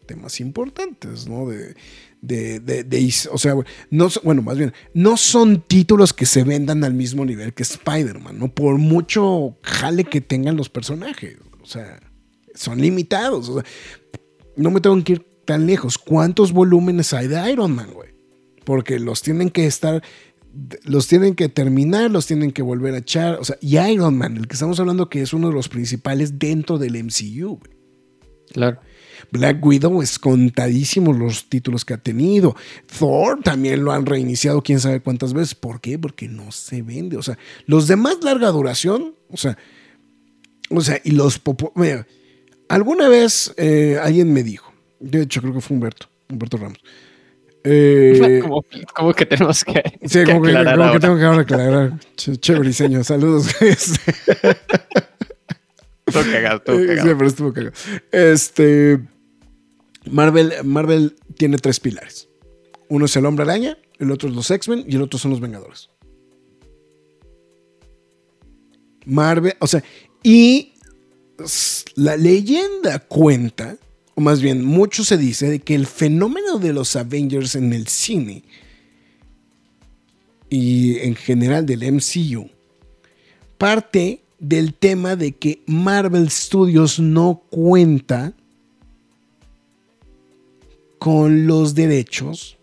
temas 0.06 0.40
importantes, 0.40 1.28
¿no? 1.28 1.48
De, 1.48 1.76
de, 2.22 2.60
de- 2.60 3.14
o 3.32 3.38
sea, 3.38 3.56
no, 3.90 4.10
bueno, 4.24 4.42
más 4.42 4.58
bien, 4.58 4.74
no 4.94 5.18
son 5.18 5.62
títulos 5.62 6.14
que 6.14 6.26
se 6.26 6.44
vendan 6.44 6.84
al 6.84 6.94
mismo 6.94 7.26
nivel 7.26 7.54
que 7.54 7.64
Spider-Man, 7.64 8.38
¿no? 8.38 8.54
Por 8.54 8.78
mucho 8.78 9.58
jale 9.64 10.04
que 10.04 10.22
tengan 10.22 10.56
los 10.56 10.70
personajes, 10.70 11.38
o 11.62 11.66
sea, 11.66 12.00
son 12.54 12.80
limitados, 12.82 13.50
o 13.50 13.56
sea, 13.56 13.64
no 14.56 14.70
me 14.72 14.82
tengo 14.82 15.02
que 15.04 15.14
ir 15.14 15.26
tan 15.46 15.66
lejos. 15.66 15.98
¿Cuántos 15.98 16.52
volúmenes 16.52 17.14
hay 17.14 17.28
de 17.28 17.52
Iron 17.52 17.74
Man, 17.74 17.92
güey? 17.94 18.10
Porque 18.66 19.00
los 19.00 19.22
tienen 19.24 19.50
que 19.50 19.66
estar, 19.66 20.04
los 20.84 21.08
tienen 21.08 21.34
que 21.34 21.50
terminar, 21.50 22.12
los 22.12 22.28
tienen 22.28 22.52
que 22.52 22.62
volver 22.62 22.94
a 22.94 22.98
echar, 23.00 23.40
o 23.40 23.44
sea, 23.46 23.58
y 23.62 23.80
Iron 23.80 24.16
Man, 24.18 24.38
el 24.38 24.48
que 24.48 24.54
estamos 24.54 24.80
hablando 24.80 25.10
que 25.10 25.22
es 25.22 25.34
uno 25.34 25.48
de 25.48 25.54
los 25.56 25.70
principales 25.70 26.38
dentro 26.38 26.78
del 26.78 27.04
MCU, 27.04 27.58
güey. 27.58 27.78
Claro. 28.54 28.80
Black 29.32 29.66
Widow 29.66 30.02
es 30.02 30.20
contadísimos 30.20 31.18
los 31.18 31.48
títulos 31.50 31.86
que 31.86 31.94
ha 31.94 31.98
tenido. 31.98 32.56
Thor 33.00 33.42
también 33.42 33.84
lo 33.84 33.92
han 33.94 34.06
reiniciado 34.06 34.62
quién 34.62 34.80
sabe 34.80 35.00
cuántas 35.00 35.34
veces. 35.34 35.56
¿Por 35.56 35.80
qué? 35.82 35.98
Porque 35.98 36.28
no 36.28 36.52
se 36.52 36.82
vende. 36.82 37.18
O 37.18 37.24
sea, 37.24 37.38
los 37.66 37.88
de 37.88 37.96
más 37.96 38.22
larga 38.24 38.50
duración, 38.50 39.16
o 39.30 39.38
sea, 39.38 39.58
o 40.70 40.82
sea, 40.82 41.00
y 41.04 41.12
los 41.12 41.42
popo- 41.44 41.72
mira, 41.76 42.06
alguna 42.70 43.08
vez 43.10 43.54
eh, 43.58 43.98
alguien 44.02 44.32
me 44.34 44.44
dijo, 44.44 44.74
de 45.00 45.22
hecho 45.24 45.42
creo 45.42 45.54
que 45.54 45.62
fue 45.62 45.76
Humberto, 45.76 46.08
Humberto 46.30 46.58
Ramos. 46.58 46.80
Eh, 47.64 48.40
como, 48.42 48.66
como 48.96 49.14
que 49.14 49.26
tenemos 49.26 49.64
que, 49.64 49.84
sí, 50.08 50.20
que 50.26 50.26
como 50.34 50.42
que, 50.42 50.52
como 50.54 51.00
tengo 51.00 51.18
que 51.18 51.24
ahora 51.24 51.42
aclarar. 51.42 51.94
Ch- 52.18 52.38
Chévere 52.40 52.68
diseño, 52.68 53.04
saludos. 53.04 53.48
Este, 53.62 54.12
Estuvo 56.08 56.24
cagado, 56.32 56.58
estuvo 56.58 56.80
Eh, 56.80 56.88
cagado. 56.88 57.08
Sí, 57.10 57.16
pero 57.18 57.28
estuvo 57.28 57.54
cagado. 57.54 57.74
Este. 58.12 59.00
Marvel, 60.10 60.54
Marvel 60.64 61.16
tiene 61.38 61.58
tres 61.58 61.80
pilares. 61.80 62.28
Uno 62.90 63.06
es 63.06 63.16
el 63.16 63.26
hombre 63.26 63.44
araña, 63.44 63.78
el 64.00 64.12
otro 64.12 64.30
es 64.30 64.36
los 64.36 64.50
X-Men 64.50 64.86
y 64.88 64.96
el 64.96 65.02
otro 65.02 65.20
son 65.20 65.32
los 65.32 65.40
Vengadores. 65.40 65.90
Marvel, 69.06 69.54
o 69.60 69.68
sea, 69.68 69.84
y 70.24 70.74
la 71.96 72.18
leyenda 72.18 73.00
cuenta, 73.00 73.78
o 74.16 74.22
más 74.22 74.42
bien 74.42 74.64
mucho 74.64 75.04
se 75.04 75.18
dice, 75.18 75.50
de 75.50 75.60
que 75.60 75.76
el 75.76 75.88
fenómeno 75.88 76.58
de 76.60 76.74
los 76.74 76.96
Avengers 76.96 77.56
en 77.56 77.74
el 77.74 77.88
cine 77.88 78.44
y 80.50 81.00
en 81.00 81.16
general 81.16 81.66
del 81.66 81.92
MCU 81.94 82.50
parte 83.58 84.24
del 84.40 84.74
tema 84.74 85.16
de 85.16 85.34
que 85.34 85.62
Marvel 85.68 86.30
Studios 86.32 87.00
no 87.00 87.44
cuenta 87.52 88.34
con 91.02 91.48
los 91.48 91.74
derechos 91.74 92.60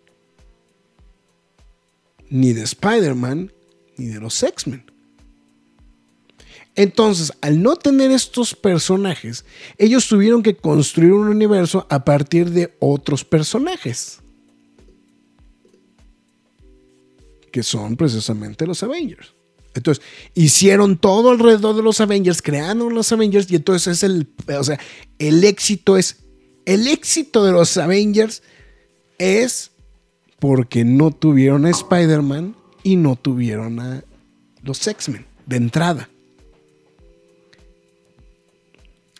ni 2.30 2.52
de 2.52 2.62
Spider-Man 2.62 3.52
ni 3.96 4.06
de 4.06 4.20
los 4.20 4.40
X-Men. 4.44 4.88
Entonces, 6.76 7.32
al 7.40 7.60
no 7.60 7.74
tener 7.74 8.12
estos 8.12 8.54
personajes, 8.54 9.44
ellos 9.76 10.06
tuvieron 10.06 10.44
que 10.44 10.54
construir 10.54 11.14
un 11.14 11.26
universo 11.26 11.84
a 11.90 12.04
partir 12.04 12.50
de 12.50 12.76
otros 12.78 13.24
personajes. 13.24 14.20
Que 17.50 17.64
son 17.64 17.96
precisamente 17.96 18.68
los 18.68 18.84
Avengers. 18.84 19.34
Entonces, 19.74 20.04
hicieron 20.34 20.96
todo 20.96 21.30
alrededor 21.30 21.74
de 21.74 21.82
los 21.82 22.00
Avengers, 22.00 22.40
crearon 22.40 22.94
los 22.94 23.10
Avengers 23.10 23.50
y 23.50 23.56
entonces 23.56 23.96
es 23.96 24.04
el, 24.04 24.28
o 24.56 24.62
sea, 24.62 24.78
el 25.18 25.42
éxito 25.42 25.96
es, 25.96 26.27
el 26.68 26.86
éxito 26.86 27.46
de 27.46 27.52
los 27.52 27.78
Avengers 27.78 28.42
es 29.16 29.70
porque 30.38 30.84
no 30.84 31.10
tuvieron 31.10 31.64
a 31.64 31.70
Spider-Man 31.70 32.54
y 32.82 32.96
no 32.96 33.16
tuvieron 33.16 33.80
a 33.80 34.04
los 34.62 34.86
X-Men 34.86 35.24
de 35.46 35.56
entrada. 35.56 36.10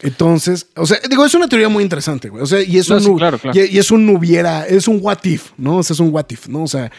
Entonces, 0.00 0.66
o 0.76 0.86
sea, 0.86 0.98
digo, 1.08 1.24
es 1.24 1.34
una 1.34 1.48
teoría 1.48 1.70
muy 1.70 1.82
interesante, 1.82 2.28
güey. 2.28 2.42
O 2.42 2.46
sea, 2.46 2.62
y 2.62 2.76
es, 2.76 2.88
No, 2.90 2.96
un, 2.96 3.02
sí, 3.02 3.14
claro, 3.16 3.38
claro. 3.38 3.58
Y, 3.58 3.64
y 3.64 3.78
es 3.78 3.90
un 3.90 4.06
hubiera, 4.10 4.66
es 4.66 4.86
un 4.86 4.98
what 5.00 5.24
if, 5.24 5.52
¿no? 5.56 5.78
O 5.78 5.82
sea, 5.82 5.94
es 5.94 6.00
un 6.00 6.12
what 6.12 6.26
if, 6.28 6.48
¿no? 6.48 6.64
O 6.64 6.68
sea, 6.68 6.92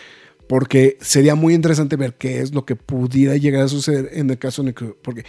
porque 0.47 0.97
sería 0.99 1.35
muy 1.35 1.53
interesante 1.53 1.95
ver 1.95 2.15
qué 2.15 2.41
es 2.41 2.55
lo 2.55 2.65
que 2.65 2.75
pudiera 2.75 3.37
llegar 3.37 3.61
a 3.61 3.67
suceder 3.67 4.09
en 4.13 4.31
el 4.31 4.39
caso 4.39 4.63
de 4.63 4.73
que, 4.73 4.85
porque 4.85 5.23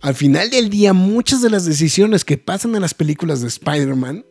al 0.00 0.14
final 0.14 0.48
del 0.48 0.70
día 0.70 0.94
muchas 0.94 1.42
de 1.42 1.50
las 1.50 1.66
decisiones 1.66 2.24
que 2.24 2.38
pasan 2.38 2.74
en 2.74 2.80
las 2.80 2.94
películas 2.94 3.42
de 3.42 3.48
Spider-Man 3.48 4.24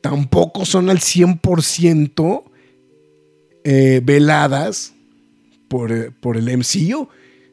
tampoco 0.00 0.64
son 0.64 0.90
al 0.90 0.98
100% 0.98 2.44
eh, 3.64 4.00
veladas 4.04 4.92
por, 5.68 5.92
eh, 5.92 6.10
por 6.20 6.36
el 6.36 6.48
MCU. 6.56 7.08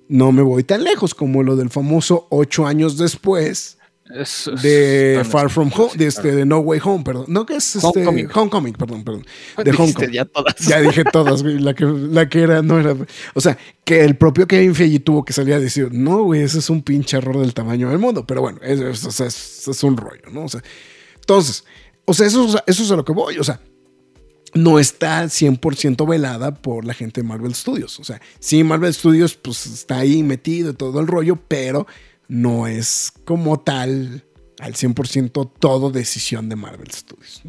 No 0.07 0.31
me 0.31 0.41
voy 0.43 0.63
tan 0.63 0.83
lejos 0.83 1.13
como 1.15 1.43
lo 1.43 1.55
del 1.55 1.69
famoso 1.69 2.27
ocho 2.29 2.67
años 2.67 2.97
después 2.97 3.77
Es- 4.15 4.47
es- 4.47 4.61
de 4.61 5.23
Far 5.27 5.49
From 5.49 5.71
Home, 5.75 5.89
de, 5.97 6.05
este, 6.05 6.31
de 6.31 6.45
No 6.45 6.59
Way 6.59 6.79
Home, 6.83 7.03
perdón. 7.03 7.25
No, 7.27 7.43
que 7.45 7.55
es 7.55 7.75
este, 7.75 7.87
Homecoming. 7.87 8.27
Homecoming, 8.33 8.73
perdón, 8.73 9.03
perdón. 9.03 9.25
De 9.57 9.63
Dijiste 9.63 9.81
Homecoming. 9.83 10.11
ya 10.11 10.25
todas. 10.25 10.55
Ya 10.59 10.79
dije 10.81 11.03
todas, 11.11 11.41
güey. 11.41 11.57
La 11.57 11.73
que, 11.73 11.85
la 11.85 12.29
que 12.29 12.41
era, 12.43 12.61
no 12.61 12.79
era. 12.79 12.95
O 13.33 13.41
sea, 13.41 13.57
que 13.83 14.01
el 14.05 14.15
propio 14.15 14.45
Kevin 14.47 14.75
Feige 14.75 14.99
tuvo 14.99 15.25
que 15.25 15.33
salir 15.33 15.55
a 15.55 15.59
decir, 15.59 15.89
no, 15.91 16.21
güey, 16.23 16.43
ese 16.43 16.59
es 16.59 16.69
un 16.69 16.83
pinche 16.83 17.17
error 17.17 17.39
del 17.39 17.55
tamaño 17.55 17.89
del 17.89 17.97
mundo. 17.97 18.25
Pero 18.27 18.41
bueno, 18.41 18.59
es- 18.61 19.67
es 19.67 19.83
un 19.83 19.97
rollo, 19.97 20.21
¿no? 20.31 20.43
O 20.43 20.49
sea, 20.49 20.61
entonces, 21.15 21.65
o 22.05 22.13
sea, 22.13 22.27
eso, 22.27 22.45
es- 22.47 22.63
eso 22.67 22.83
es 22.83 22.91
a 22.91 22.95
lo 22.95 23.03
que 23.05 23.13
voy. 23.13 23.37
O 23.39 23.43
sea, 23.43 23.59
no 24.53 24.79
está 24.79 25.25
100% 25.27 26.05
velada 26.07 26.53
por 26.53 26.85
la 26.85 26.93
gente 26.93 27.21
de 27.21 27.27
Marvel 27.27 27.53
Studios. 27.53 27.99
O 27.99 28.03
sea, 28.03 28.21
sí, 28.39 28.63
Marvel 28.63 28.93
Studios, 28.93 29.35
pues 29.35 29.65
está 29.65 29.97
ahí 29.99 30.23
metido 30.23 30.71
y 30.71 30.73
todo 30.75 30.99
el 31.01 31.07
rollo, 31.07 31.37
pero 31.47 31.85
no 32.27 32.65
es 32.67 33.11
como 33.25 33.59
tal 33.59 34.23
al 34.59 34.73
100% 34.75 35.51
todo 35.59 35.91
decisión 35.91 36.47
de 36.47 36.55
Marvel 36.55 36.89
Studios. 36.91 37.41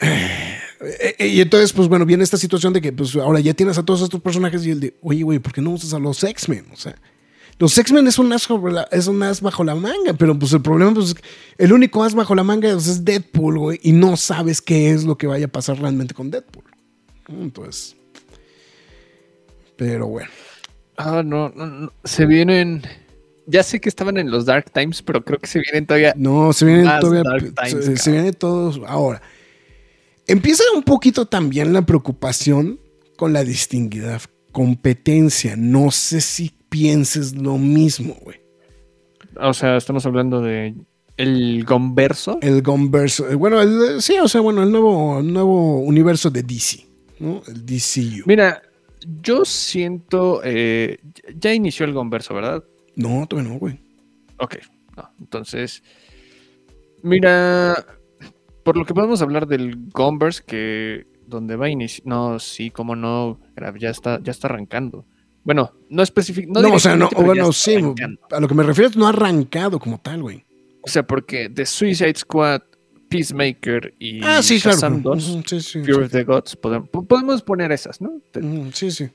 eh, 0.00 1.16
eh, 1.18 1.26
y 1.28 1.40
entonces, 1.40 1.72
pues 1.72 1.88
bueno, 1.88 2.04
viene 2.06 2.22
esta 2.22 2.36
situación 2.36 2.72
de 2.72 2.80
que 2.80 2.92
pues 2.92 3.16
ahora 3.16 3.40
ya 3.40 3.54
tienes 3.54 3.78
a 3.78 3.82
todos 3.84 4.02
estos 4.02 4.20
personajes 4.20 4.64
y 4.66 4.70
el 4.70 4.80
de, 4.80 4.94
oye, 5.02 5.22
güey, 5.22 5.38
¿por 5.38 5.52
qué 5.52 5.60
no 5.60 5.70
usas 5.70 5.92
a 5.94 5.98
los 5.98 6.22
X-Men? 6.22 6.66
O 6.72 6.76
sea, 6.76 6.94
los 7.58 7.76
X-Men 7.76 8.06
es 8.06 8.18
un 8.18 8.32
as 8.32 8.48
es 8.92 9.06
un 9.08 9.22
as 9.22 9.40
bajo 9.40 9.64
la 9.64 9.74
manga, 9.74 10.12
pero 10.14 10.38
pues 10.38 10.52
el 10.52 10.62
problema, 10.62 10.94
pues, 10.94 11.08
es 11.08 11.14
que 11.14 11.22
el 11.58 11.72
único 11.72 12.04
as 12.04 12.14
bajo 12.14 12.34
la 12.34 12.44
manga 12.44 12.70
pues, 12.72 12.86
es 12.86 13.04
Deadpool, 13.04 13.58
güey, 13.58 13.80
y 13.82 13.92
no 13.92 14.16
sabes 14.16 14.60
qué 14.62 14.90
es 14.90 15.04
lo 15.04 15.18
que 15.18 15.26
vaya 15.26 15.46
a 15.46 15.48
pasar 15.48 15.78
realmente 15.78 16.14
con 16.14 16.30
Deadpool. 16.30 16.64
Entonces, 17.28 17.96
pero 19.76 20.06
bueno. 20.08 20.30
Ah, 20.96 21.22
no, 21.24 21.50
no, 21.50 21.66
no. 21.66 21.92
Se 22.04 22.26
vienen. 22.26 22.82
Ya 23.46 23.62
sé 23.62 23.80
que 23.80 23.88
estaban 23.88 24.18
en 24.18 24.30
los 24.30 24.44
Dark 24.44 24.70
Times, 24.72 25.00
pero 25.00 25.24
creo 25.24 25.38
que 25.38 25.46
se 25.46 25.60
vienen 25.60 25.86
todavía. 25.86 26.12
No, 26.16 26.52
se 26.52 26.66
vienen 26.66 26.84
todavía. 27.00 27.22
Dark 27.22 27.40
se- 27.40 27.52
Times, 27.52 27.84
se, 27.84 27.94
cabrón. 27.94 28.12
viene 28.12 28.32
todos. 28.32 28.80
Ahora, 28.86 29.22
empieza 30.26 30.62
un 30.74 30.82
poquito 30.82 31.26
también 31.26 31.72
la 31.72 31.82
preocupación 31.82 32.78
con 33.16 33.32
la 33.32 33.44
distinguida 33.44 34.20
competencia. 34.52 35.54
No 35.56 35.90
sé 35.90 36.20
si 36.20 36.52
pienses 36.68 37.34
lo 37.36 37.58
mismo, 37.58 38.16
güey. 38.22 38.40
O 39.40 39.52
sea, 39.54 39.76
estamos 39.76 40.04
hablando 40.06 40.40
de. 40.40 40.74
El 41.16 41.64
Gonverso. 41.64 42.38
El 42.42 42.62
Gunverse. 42.62 43.24
eh, 43.32 43.34
Bueno, 43.34 43.60
el- 43.60 44.00
sí, 44.02 44.16
o 44.18 44.28
sea, 44.28 44.40
bueno, 44.40 44.62
el 44.62 44.70
nuevo, 44.70 45.20
nuevo 45.22 45.80
universo 45.80 46.30
de 46.30 46.42
DC, 46.42 46.86
¿no? 47.18 47.42
El 47.48 47.66
DCU. 47.66 48.22
Mira, 48.26 48.62
yo 49.22 49.44
siento. 49.44 50.40
eh, 50.44 50.98
ya 51.36 51.52
inició 51.52 51.86
el 51.86 51.92
Gonverso, 51.92 52.34
¿verdad? 52.34 52.62
No, 52.94 53.26
todavía 53.26 53.52
no, 53.52 53.58
güey. 53.58 53.80
Ok, 54.38 54.56
no, 54.96 55.10
entonces, 55.20 55.82
mira, 57.02 57.84
por 58.64 58.76
lo 58.76 58.84
que 58.84 58.94
podemos 58.94 59.22
hablar 59.22 59.46
del 59.46 59.88
Gonverse, 59.92 60.42
que 60.46 61.06
donde 61.26 61.56
va 61.56 61.66
a 61.66 61.70
iniciar, 61.70 62.06
no, 62.06 62.38
sí, 62.38 62.70
como 62.70 62.96
no, 62.96 63.38
ya 63.78 63.90
está, 63.90 64.20
ya 64.22 64.30
está 64.30 64.48
arrancando. 64.48 65.04
Bueno, 65.44 65.72
no 65.88 66.02
específico, 66.02 66.50
no, 66.52 66.60
No, 66.60 66.74
o 66.74 66.78
sea, 66.78 66.96
no, 66.96 67.08
bueno, 67.10 67.52
sí. 67.52 67.76
arrancando. 67.76 68.20
A 68.30 68.40
lo 68.40 68.48
que 68.48 68.54
me 68.54 68.62
refiero 68.62 68.90
es 68.90 68.96
no 68.96 69.06
ha 69.06 69.10
arrancado 69.10 69.78
como 69.78 69.98
tal, 69.98 70.22
güey. 70.22 70.44
O 70.82 70.88
sea, 70.88 71.06
porque 71.06 71.48
The 71.48 71.64
Suicide 71.66 72.14
Squad, 72.16 72.62
Peacemaker 73.08 73.94
y 73.98 74.22
Ah, 74.22 74.42
sí, 74.42 74.60
claro. 74.60 74.76
Shazam 74.76 75.02
2, 75.02 75.40
sí, 75.46 75.60
sí, 75.60 75.82
Fear 75.82 75.96
sí. 75.96 76.02
of 76.02 76.10
the 76.10 76.24
Gods, 76.24 76.56
podemos, 76.56 76.88
podemos 76.90 77.42
poner 77.42 77.72
esas, 77.72 78.00
¿no? 78.00 78.20
Sí, 78.72 78.90
sí. 78.90 79.08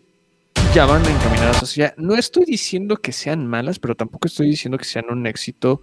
ya 0.73 0.85
van 0.85 1.05
encaminadas. 1.05 1.69
Sea, 1.69 1.93
no 1.97 2.15
estoy 2.15 2.45
diciendo 2.45 2.97
que 2.97 3.11
sean 3.11 3.45
malas, 3.47 3.77
pero 3.79 3.95
tampoco 3.95 4.27
estoy 4.27 4.49
diciendo 4.49 4.77
que 4.77 4.85
sean 4.85 5.05
un 5.11 5.27
éxito 5.27 5.81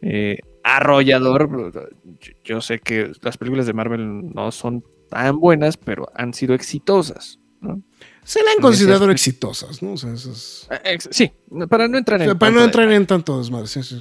eh, 0.00 0.38
arrollador. 0.62 1.72
Yo, 2.20 2.32
yo 2.44 2.60
sé 2.60 2.78
que 2.78 3.10
las 3.22 3.36
películas 3.36 3.66
de 3.66 3.72
Marvel 3.72 4.32
no 4.32 4.52
son 4.52 4.84
tan 5.08 5.38
buenas, 5.38 5.76
pero 5.76 6.08
han 6.14 6.32
sido 6.34 6.54
exitosas. 6.54 7.38
¿no? 7.60 7.80
Se 8.24 8.42
la 8.42 8.52
han 8.52 8.58
considerado 8.62 9.10
exitosas, 9.10 9.82
¿no? 9.82 9.92
O 9.94 9.96
sea, 9.96 10.10
Eh, 10.84 10.98
Sí, 11.10 11.30
para 11.68 11.88
no 11.88 11.98
entrar 11.98 12.20
o 12.20 12.22
en. 12.22 12.28
sea, 12.30 12.38
para 12.38 12.50
tanto 12.50 12.54
no 12.54 12.60
de- 12.60 12.64
entrar 12.66 12.92
en 12.92 13.06
tanto 13.06 13.38
desmadre. 13.38 13.66
sí, 13.66 13.82
sí. 13.82 14.00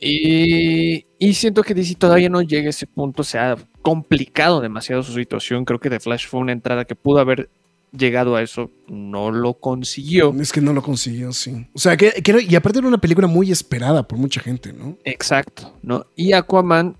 Y, 0.00 1.06
y 1.18 1.34
siento 1.34 1.62
que 1.62 1.72
DC 1.74 1.94
todavía 1.94 2.28
no 2.28 2.42
llega 2.42 2.66
a 2.66 2.70
ese 2.70 2.86
punto, 2.86 3.22
se 3.24 3.38
ha 3.38 3.56
complicado 3.80 4.60
demasiado 4.60 5.02
su 5.02 5.12
situación. 5.14 5.64
Creo 5.64 5.78
que 5.80 5.88
The 5.90 6.00
Flash 6.00 6.26
fue 6.28 6.40
una 6.40 6.52
entrada 6.52 6.84
que 6.84 6.94
pudo 6.94 7.20
haber 7.20 7.48
llegado 7.96 8.34
a 8.36 8.42
eso, 8.42 8.70
no 8.88 9.30
lo 9.30 9.54
consiguió. 9.54 10.34
Es 10.40 10.52
que 10.52 10.60
no 10.60 10.72
lo 10.72 10.82
consiguió, 10.82 11.32
sí. 11.32 11.66
O 11.74 11.78
sea, 11.78 11.96
que, 11.96 12.12
y 12.48 12.54
aparte 12.56 12.80
era 12.80 12.88
una 12.88 12.98
película 12.98 13.28
muy 13.28 13.50
esperada 13.52 14.06
por 14.06 14.18
mucha 14.18 14.40
gente, 14.40 14.72
¿no? 14.72 14.98
Exacto, 15.04 15.72
¿no? 15.82 16.04
Y 16.16 16.32
Aquaman, 16.32 16.96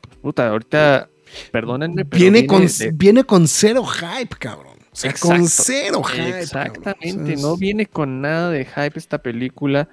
pues, 0.00 0.16
puta, 0.22 0.48
ahorita, 0.48 1.08
perdónenme, 1.52 2.04
pero 2.06 2.20
Viene, 2.20 2.46
con, 2.46 2.66
de- 2.66 2.90
viene 2.92 3.22
con 3.24 3.46
cero 3.46 3.84
hype, 3.84 4.34
cabrón. 4.38 4.71
O 4.92 4.96
sea, 4.96 5.14
con 5.14 5.48
cero 5.48 6.02
hype. 6.02 6.40
Exactamente, 6.40 7.22
O 7.22 7.26
sea, 7.26 7.34
es- 7.34 7.40
no 7.42 7.56
viene 7.56 7.86
con 7.86 8.20
nada 8.20 8.50
de 8.50 8.64
hype 8.66 8.98
esta 8.98 9.18
película. 9.22 9.88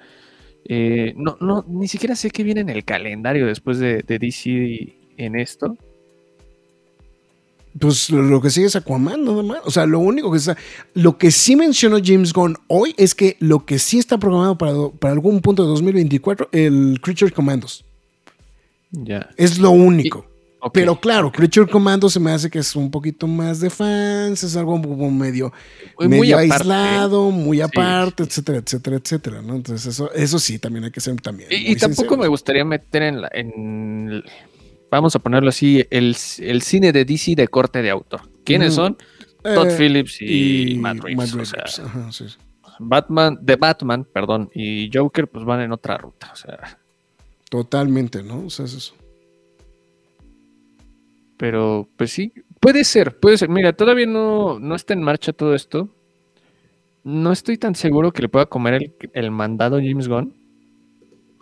Eh, 0.65 1.13
no, 1.15 1.37
no, 1.39 1.63
ni 1.67 1.87
siquiera 1.87 2.15
sé 2.15 2.29
qué 2.31 2.43
viene 2.43 2.61
en 2.61 2.69
el 2.69 2.83
calendario 2.83 3.47
después 3.47 3.79
de, 3.79 4.03
de 4.05 4.19
DC 4.19 4.93
en 5.17 5.39
esto. 5.39 5.77
Pues 7.79 8.09
lo, 8.09 8.23
lo 8.23 8.41
que 8.41 8.49
sigue 8.49 8.65
es 8.67 8.75
Aquaman, 8.75 9.23
nada 9.23 9.43
más. 9.43 9.59
O 9.63 9.71
sea, 9.71 9.85
lo 9.85 9.99
único 9.99 10.31
que 10.31 10.37
está. 10.37 10.57
Lo 10.95 11.17
que 11.17 11.31
sí 11.31 11.55
mencionó 11.55 11.97
James 12.03 12.33
Gunn 12.33 12.57
hoy 12.67 12.93
es 12.97 13.15
que 13.15 13.37
lo 13.39 13.65
que 13.65 13.79
sí 13.79 13.99
está 13.99 14.17
programado 14.17 14.57
para, 14.57 14.73
para 14.99 15.13
algún 15.13 15.39
punto 15.39 15.63
de 15.63 15.69
2024, 15.69 16.49
el 16.51 16.99
Creature 17.01 17.31
Commandos. 17.31 17.85
Ya. 18.91 19.29
Es 19.37 19.59
lo 19.59 19.69
único. 19.71 20.25
Pero 20.73 20.99
claro, 20.99 21.31
Creature 21.31 21.69
Commandos 21.71 22.13
se 22.13 22.19
me 22.19 22.31
hace 22.31 22.49
que 22.49 22.59
es 22.59 22.75
un 22.75 22.91
poquito 22.91 23.27
más 23.27 23.59
de 23.61 23.69
fans, 23.69 24.43
es 24.43 24.55
algo 24.57 24.73
como 24.81 25.09
medio, 25.09 25.53
Muy- 25.97 26.07
medio 26.09 26.37
aislado, 26.37 27.31
muy 27.31 27.61
aparte, 27.61 28.23
sí. 28.23 28.29
etcétera, 28.29 28.57
etcétera, 28.59 28.97
etcétera, 28.97 29.41
¿no? 29.41 29.55
Entonces 29.55 29.85
eso, 29.93 30.11
eso 30.11 30.37
sí, 30.37 30.59
también 30.59 30.83
hay 30.85 30.91
que 30.91 30.99
ser 30.99 31.15
también. 31.21 31.49
Y, 31.51 31.71
y 31.71 31.75
tampoco 31.77 32.17
me 32.17 32.27
gustaría 32.27 32.65
meter 32.65 33.03
en, 33.03 33.21
la, 33.21 33.29
en 33.33 34.23
vamos 34.91 35.15
a 35.15 35.19
ponerlo 35.19 35.47
así, 35.49 35.85
el, 35.89 36.15
el 36.39 36.61
cine 36.61 36.91
de 36.91 37.05
DC 37.05 37.35
de 37.35 37.47
corte 37.47 37.81
de 37.81 37.89
autor. 37.89 38.21
¿Quiénes 38.43 38.73
son? 38.73 38.97
Todd 39.41 39.69
Eh, 39.69 39.75
Phillips 39.77 40.17
y, 40.21 40.75
Matt 40.77 40.97
Reeves. 40.99 41.33
Matt 41.33 41.41
o 41.41 41.45
sea, 41.45 41.63
Reeves, 41.63 41.79
ajá, 41.79 42.11
sí, 42.11 42.25
sí. 42.27 42.35
Batman, 42.79 43.37
de 43.41 43.55
Batman, 43.55 44.05
perdón, 44.11 44.49
y 44.53 44.89
Joker, 44.93 45.27
pues 45.29 45.45
van 45.45 45.61
en 45.61 45.71
otra 45.71 45.97
ruta. 45.97 46.31
O 46.33 46.35
sea, 46.35 46.77
Totalmente, 47.49 48.21
¿no? 48.23 48.45
O 48.45 48.49
sea, 48.49 48.65
es 48.65 48.73
eso. 48.73 48.93
Pero 51.39 51.87
pues 51.95 52.11
sí, 52.11 52.33
puede 52.59 52.83
ser, 52.83 53.17
puede 53.17 53.37
ser. 53.37 53.47
Mira, 53.47 53.71
todavía 53.71 54.05
no, 54.05 54.59
no 54.59 54.75
está 54.75 54.93
en 54.93 55.01
marcha 55.01 55.31
todo 55.31 55.55
esto. 55.55 55.89
No 57.05 57.31
estoy 57.31 57.57
tan 57.57 57.75
seguro 57.75 58.11
que 58.11 58.21
le 58.21 58.27
pueda 58.27 58.45
comer 58.47 58.73
el, 58.73 58.93
el 59.13 59.31
mandado 59.31 59.77
James 59.77 60.09
Gunn. 60.09 60.35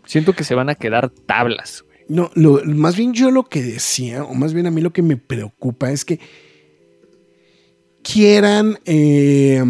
Siento 0.06 0.34
que 0.34 0.43
se 0.43 0.54
van 0.54 0.70
a 0.70 0.76
quedar 0.76 1.10
tablas. 1.10 1.84
No, 2.08 2.30
lo- 2.36 2.64
más 2.64 2.95
bien 2.95 3.14
yo 3.14 3.32
lo 3.32 3.45
que 3.45 3.64
decía, 3.64 4.24
o 4.24 4.36
más 4.36 4.54
bien 4.54 4.68
a 4.68 4.72
mí 4.72 4.82
lo 4.82 4.93
que 4.93 5.02
me 5.02 5.18
preocupa 5.18 5.91
es 5.91 6.06
que 6.06 6.20
quieran, 8.04 8.78
eh, 8.86 9.64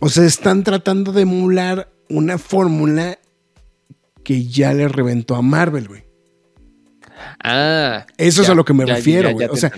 o 0.00 0.08
sea, 0.08 0.24
están 0.24 0.64
tratando 0.64 1.12
de 1.12 1.22
emular 1.22 1.92
una 2.08 2.38
fórmula 2.38 3.18
que 4.24 4.44
ya 4.46 4.72
le 4.72 4.88
reventó 4.88 5.36
a 5.36 5.42
Marvel, 5.42 5.86
güey. 5.86 6.05
Ah, 7.42 8.06
Eso 8.16 8.42
es 8.42 8.48
a 8.48 8.54
lo 8.54 8.64
que 8.64 8.74
me 8.74 8.86
ya, 8.86 8.96
refiero, 8.96 9.32
güey. 9.32 9.48
O 9.48 9.56
sea. 9.56 9.72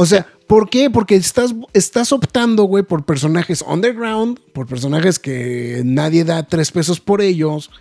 O 0.00 0.06
sea, 0.06 0.28
¿por 0.46 0.70
qué? 0.70 0.90
Porque 0.90 1.16
estás, 1.16 1.56
estás 1.72 2.12
optando, 2.12 2.62
güey, 2.62 2.84
por 2.84 3.04
personajes 3.04 3.62
underground, 3.62 4.38
por 4.52 4.68
personajes 4.68 5.18
que 5.18 5.82
nadie 5.84 6.22
da 6.22 6.44
tres 6.44 6.70
pesos 6.70 7.00
por 7.00 7.20
ellos, 7.20 7.72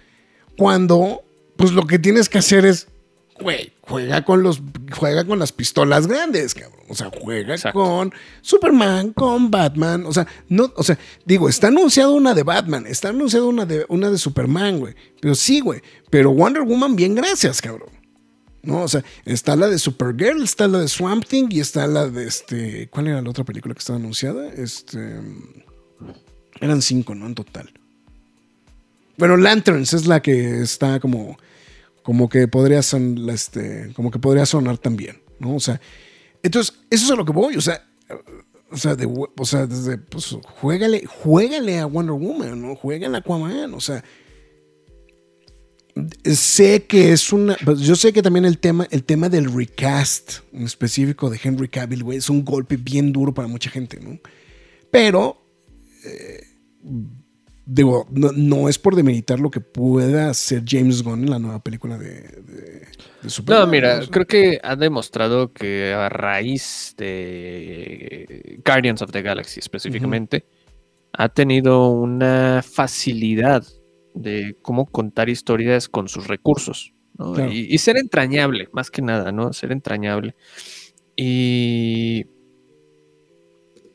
cuando, 0.58 1.22
pues 1.58 1.74
lo 1.74 1.86
que 1.86 2.00
tienes 2.00 2.28
que 2.28 2.40
hacer 2.40 2.66
es, 2.66 2.88
güey, 3.40 3.72
juega 3.82 4.26
con 4.26 4.42
los, 4.42 4.64
juega 4.92 5.26
con 5.26 5.38
las 5.38 5.52
pistolas 5.52 6.08
grandes, 6.08 6.56
cabrón. 6.56 6.82
O 6.90 6.96
sea, 6.96 7.12
juega 7.22 7.54
Exacto. 7.54 7.80
con 7.80 8.12
Superman, 8.42 9.14
con 9.14 9.52
Batman. 9.52 10.08
O 10.08 10.12
sea, 10.12 10.26
no, 10.50 10.72
o 10.76 10.82
sea, 10.82 10.98
digo, 11.24 11.50
está 11.50 11.68
anunciado 11.68 12.14
una 12.14 12.34
de 12.34 12.42
Batman, 12.42 12.88
está 12.88 13.10
anunciado 13.10 13.48
una 13.48 13.68
de, 13.68 13.86
una 13.90 14.10
de 14.10 14.18
Superman, 14.18 14.80
güey. 14.80 14.96
Pero 15.22 15.36
sí, 15.36 15.60
güey. 15.60 15.82
Pero 16.10 16.32
Wonder 16.32 16.64
Woman, 16.64 16.96
bien, 16.96 17.14
gracias, 17.14 17.62
cabrón. 17.62 17.90
¿No? 18.64 18.84
O 18.84 18.88
sea, 18.88 19.04
está 19.26 19.56
la 19.56 19.68
de 19.68 19.80
Supergirl, 19.80 20.44
está 20.44 20.68
la 20.68 20.80
de 20.80 20.88
Swamp 20.88 21.26
Thing 21.26 21.48
y 21.52 21.60
está 21.60 21.88
la 21.88 22.08
de 22.08 22.28
este. 22.28 22.88
¿Cuál 22.90 23.08
era 23.08 23.22
la 23.22 23.30
otra 23.30 23.44
película 23.44 23.74
que 23.74 23.80
estaba 23.80 24.00
anunciada? 24.00 24.52
Este. 24.54 25.20
Eran 26.60 26.82
cinco, 26.82 27.16
¿no? 27.16 27.28
En 27.28 27.36
total. 27.36 27.72
Bueno, 29.18 29.38
Lanterns 29.38 29.94
es 29.94 30.08
la 30.08 30.22
que 30.22 30.62
está 30.62 31.00
como. 31.00 31.38
Como 32.04 32.30
que 32.30 32.48
podría 32.48 32.82
son, 32.84 33.30
este, 33.30 33.92
como 33.94 34.12
que 34.12 34.20
podría 34.20 34.46
sonar 34.46 34.78
también, 34.78 35.22
¿no? 35.40 35.56
O 35.56 35.60
sea, 35.60 35.82
entonces, 36.42 36.74
eso 36.90 37.04
es 37.04 37.12
a 37.12 37.16
lo 37.16 37.26
que 37.26 37.34
voy, 37.34 37.58
o 37.58 37.62
sea, 37.62 37.86
o 38.72 38.78
sea, 38.78 38.96
de, 38.96 39.06
o 39.06 39.46
sea, 39.46 39.66
desde, 39.66 39.98
pues, 39.98 40.36
juégale, 40.44 41.06
juégale 41.06 41.80
a 41.80 41.86
Wonder 41.86 42.16
Woman, 42.16 42.62
¿no? 42.62 42.76
Juégale 42.76 43.18
a 43.18 43.20
Aquaman, 43.20 43.74
o 43.74 43.82
sea, 43.82 44.04
sé 46.24 46.86
que 46.86 47.12
es 47.12 47.32
una. 47.34 47.56
pues, 47.64 47.80
yo 47.80 47.96
sé 47.96 48.14
que 48.14 48.22
también 48.22 48.46
el 48.46 48.58
tema, 48.58 48.88
el 48.92 49.04
tema 49.04 49.30
del 49.30 49.54
recast 49.54 50.40
en 50.54 50.64
específico 50.64 51.30
de 51.30 51.40
Henry 51.44 51.68
Cavill, 51.68 52.04
güey, 52.04 52.18
es 52.18 52.30
un 52.30 52.44
golpe 52.44 52.78
bien 52.78 53.12
duro 53.14 53.34
para 53.34 53.48
mucha 53.48 53.70
gente, 53.70 54.00
¿no? 54.00 54.20
Pero. 54.92 55.44
eh, 56.04 56.44
digo, 57.68 58.08
no, 58.12 58.32
no 58.32 58.70
es 58.70 58.80
por 58.80 58.96
demeritar 58.96 59.40
lo 59.40 59.52
que 59.52 59.60
pueda 59.60 60.30
hacer 60.30 60.64
James 60.66 61.04
Gunn 61.04 61.24
en 61.24 61.30
la 61.30 61.40
nueva 61.40 61.62
película 61.62 61.98
de, 61.98 62.22
de, 62.22 62.88
de 63.22 63.30
Superman. 63.30 63.66
No, 63.66 63.72
mira, 63.72 64.00
creo 64.10 64.26
que 64.26 64.60
ha 64.64 64.76
demostrado 64.78 65.52
que 65.52 65.94
a 65.94 66.08
raíz 66.08 66.96
de 66.98 68.62
Guardians 68.66 69.02
of 69.02 69.12
the 69.12 69.22
Galaxy 69.22 69.60
específicamente, 69.60 70.46
ha 71.12 71.30
tenido 71.30 71.90
una 71.90 72.64
facilidad 72.64 73.66
de 74.18 74.56
cómo 74.62 74.86
contar 74.86 75.30
historias 75.30 75.88
con 75.90 76.08
sus 76.08 76.28
recursos. 76.28 76.94
¿no? 77.18 77.34
Claro. 77.34 77.52
Y, 77.52 77.68
y 77.74 77.78
ser 77.80 77.98
entrañable, 77.98 78.70
más 78.74 78.92
que 78.92 79.02
nada, 79.02 79.32
¿no? 79.32 79.52
Ser 79.54 79.72
entrañable. 79.72 80.36
Y, 81.16 82.26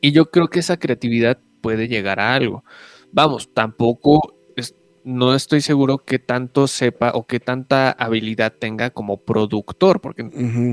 y 0.01 0.11
yo 0.11 0.29
creo 0.29 0.49
que 0.49 0.59
esa 0.59 0.77
creatividad 0.77 1.39
puede 1.61 1.87
llegar 1.87 2.19
a 2.19 2.35
algo. 2.35 2.63
Vamos, 3.11 3.53
tampoco 3.53 4.35
es- 4.57 4.75
no 5.05 5.33
estoy 5.33 5.61
seguro 5.61 5.99
que 5.99 6.19
tanto 6.19 6.67
sepa 6.67 7.11
o 7.13 7.25
que 7.25 7.39
tanta 7.39 7.91
habilidad 7.91 8.53
tenga 8.59 8.89
como 8.89 9.17
productor, 9.23 10.01
porque 10.01 10.23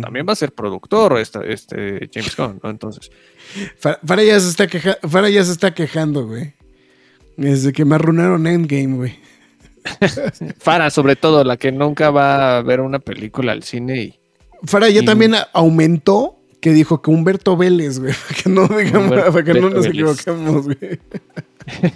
también 0.01 0.27
va 0.29 0.33
a 0.33 0.37
ser 0.37 0.53
productor 0.53 1.19
esta- 1.19 1.45
este 1.45 2.09
James 2.13 2.37
Gunn, 2.37 2.61
¿no? 2.63 2.71
Entonces, 2.71 3.11
Fa- 3.79 4.01
Farah 4.05 4.25
ya 4.25 4.41
se 4.41 4.49
está, 4.49 4.67
queja- 4.67 4.99
Farah 5.09 5.31
ya 5.31 5.45
se 5.45 5.53
está 5.53 5.73
quejando, 5.75 6.27
güey. 6.27 6.55
Desde 7.37 7.73
que 7.73 7.85
me 7.85 7.95
arruinaron 7.95 8.47
Endgame, 8.47 8.97
güey. 8.97 9.19
Farah, 10.59 10.91
sobre 10.91 11.17
todo, 11.17 11.45
la 11.45 11.57
que 11.57 11.73
nunca 11.73 12.11
va 12.11 12.59
a 12.59 12.63
ver 12.63 12.81
una 12.81 12.99
película 12.99 13.53
al 13.53 13.63
cine 13.63 14.03
y 14.03 14.19
Farah 14.65 14.89
ya 14.91 15.03
Y- 15.03 15.05
también 15.05 15.35
aumentó 15.53 16.37
que 16.61 16.73
dijo 16.73 17.01
que 17.01 17.11
Humberto 17.11 17.57
Vélez, 17.57 17.99
güey. 18.01 18.13
Para 18.29 18.43
que 18.43 18.49
no, 18.51 18.69
digamos, 18.69 19.05
Humberto 19.11 19.33
para 19.33 19.45
que 19.45 19.55
no 19.55 19.71
nos 19.71 19.73
Vélez. 19.73 19.87
equivoquemos, 19.89 20.65
güey. 20.67 21.01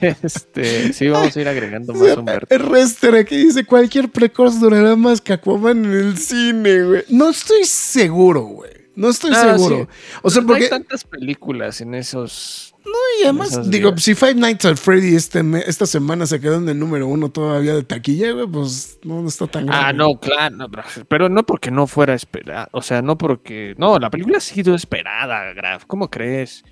este, 0.23 0.93
sí, 0.93 1.09
vamos 1.09 1.37
a 1.37 1.41
ir 1.41 1.49
agregando 1.49 1.93
más 1.95 2.17
Humberto. 2.17 2.47
El 2.55 2.61
Rester 2.61 3.15
aquí 3.15 3.37
dice: 3.37 3.65
cualquier 3.65 4.09
precoz 4.11 4.61
durará 4.61 4.97
más 4.97 5.21
que 5.21 5.33
Aquaman 5.35 5.85
en 5.85 5.93
el 5.93 6.19
cine, 6.19 6.83
güey. 6.85 7.05
No 7.09 7.31
estoy 7.31 7.65
seguro, 7.65 8.43
güey. 8.43 8.71
No 8.97 9.09
estoy 9.09 9.33
Ah, 9.35 9.57
seguro. 9.57 9.89
sí. 9.91 10.19
O 10.23 10.31
sea, 10.31 10.43
No 10.43 10.49
porque. 10.49 10.65
hay 10.65 10.71
tantas 10.71 11.05
películas 11.05 11.81
en 11.81 11.95
esos. 11.95 12.75
Y 13.21 13.25
además, 13.25 13.71
digo, 13.71 13.91
días. 13.93 14.03
si 14.03 14.15
Five 14.15 14.35
Nights 14.35 14.65
at 14.67 14.77
Freddy 14.77 15.17
este 15.17 15.43
esta 15.67 15.87
semana 15.87 16.27
se 16.27 16.39
quedó 16.41 16.57
en 16.57 16.69
el 16.69 16.79
número 16.79 17.07
uno 17.09 17.31
todavía 17.31 17.75
de 17.75 17.83
taquilla, 17.83 18.33
güey, 18.33 18.47
pues 18.47 18.99
no, 19.05 19.23
no 19.23 19.29
está 19.29 19.47
tan 19.47 19.67
grave. 19.67 19.85
Ah, 19.87 19.93
no, 19.93 20.15
claro, 20.21 20.55
no, 20.57 20.69
pero 21.09 21.29
no 21.29 21.45
porque 21.45 21.71
no 21.71 21.87
fuera 21.87 22.15
esperada, 22.15 22.69
o 22.73 22.83
sea, 22.83 23.01
no 23.03 23.17
porque, 23.17 23.75
no, 23.79 23.99
la 23.99 24.11
película 24.11 24.37
ha 24.39 24.41
sido 24.41 24.75
esperada, 24.75 25.53
Graf, 25.55 25.85
¿cómo 25.87 26.11
crees? 26.11 26.63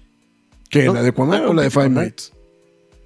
¿Qué? 0.68 0.84
no, 0.84 0.94
¿La 0.94 1.02
de 1.02 1.12
no 1.12 1.50
o 1.50 1.54
la 1.54 1.62
de 1.62 1.70
Five 1.70 1.88
Nights? 1.90 2.32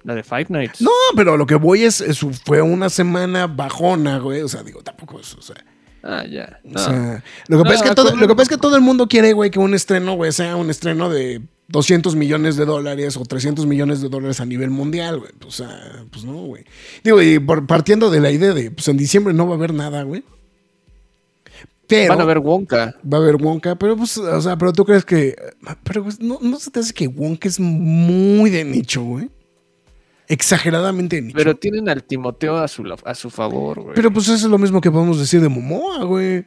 La 0.03 0.13
de 0.15 0.23
Five 0.23 0.47
Nights. 0.49 0.81
No, 0.81 0.91
pero 1.15 1.37
lo 1.37 1.45
que 1.45 1.55
voy 1.55 1.83
es, 1.83 2.01
es- 2.01 2.19
fue 2.45 2.61
una 2.61 2.89
semana 2.89 3.47
bajona, 3.47 4.19
güey. 4.19 4.41
O 4.41 4.47
sea, 4.47 4.63
digo, 4.63 4.81
tampoco 4.81 5.19
es, 5.19 5.33
o 5.35 5.41
sea, 5.41 5.55
Ah, 6.09 6.23
ya. 6.25 6.61
o 6.63 6.69
No. 6.69 6.79
sea, 6.79 7.23
lo 7.49 7.57
que 7.57 7.63
No, 7.63 7.69
pasa 7.69 7.75
es 7.83 7.89
que 7.89 7.95
todo, 7.95 8.15
lo 8.15 8.27
que 8.27 8.33
pasa 8.35 8.43
es 8.43 8.49
que 8.49 8.57
todo 8.57 8.75
el 8.77 8.81
mundo 8.81 9.07
quiere, 9.07 9.33
güey, 9.33 9.51
que 9.51 9.59
un 9.59 9.73
estreno, 9.73 10.13
güey, 10.15 10.31
sea 10.31 10.55
un 10.55 10.69
estreno 10.69 11.09
de 11.09 11.41
200 11.67 12.15
millones 12.15 12.55
de 12.55 12.63
dólares 12.63 13.17
o 13.17 13.25
300 13.25 13.65
millones 13.65 13.99
de 14.01 14.07
dólares 14.07 14.39
a 14.39 14.45
nivel 14.45 14.69
mundial, 14.69 15.19
güey. 15.19 15.31
O 15.45 15.51
sea, 15.51 15.67
pues 16.09 16.23
no, 16.23 16.33
güey. 16.45 16.63
Digo, 17.03 17.21
y 17.21 17.39
por- 17.39 17.67
partiendo 17.67 18.09
de 18.09 18.21
la 18.21 18.31
idea 18.31 18.53
de, 18.53 18.71
pues 18.71 18.87
en 18.87 18.95
diciembre 18.95 19.33
no 19.33 19.47
va 19.47 19.55
a 19.55 19.57
haber 19.57 19.73
nada, 19.73 20.03
güey. 20.03 20.23
Pero 21.87 22.09
Van 22.13 22.21
a 22.21 22.25
ver 22.25 22.39
Wonka. 22.39 22.95
va 23.11 23.17
a 23.17 23.21
haber 23.21 23.35
Wonka, 23.37 23.75
pero 23.75 23.95
pues, 23.95 24.17
o 24.17 24.41
sea, 24.41 24.57
pero 24.57 24.73
tú 24.73 24.83
crees 24.85 25.05
que, 25.05 25.35
pero 25.83 26.03
pues, 26.03 26.19
no, 26.19 26.37
no 26.41 26.59
se 26.59 26.69
te 26.69 26.79
hace 26.81 26.93
que 26.93 27.07
Wonka 27.07 27.47
es 27.47 27.59
muy 27.61 28.49
de 28.49 28.65
nicho, 28.65 29.03
güey. 29.03 29.29
Exageradamente 30.27 31.21
nicho. 31.21 31.35
Pero 31.37 31.55
tienen 31.55 31.87
al 31.89 32.03
Timoteo 32.03 32.57
a 32.57 32.67
su, 32.67 32.83
a 33.05 33.15
su 33.15 33.29
favor, 33.29 33.81
güey. 33.81 33.95
Pero 33.95 34.11
pues 34.11 34.25
eso 34.27 34.35
es 34.35 34.51
lo 34.51 34.57
mismo 34.57 34.81
que 34.81 34.91
podemos 34.91 35.19
decir 35.19 35.39
de 35.41 35.49
Momoa, 35.49 36.03
güey. 36.03 36.43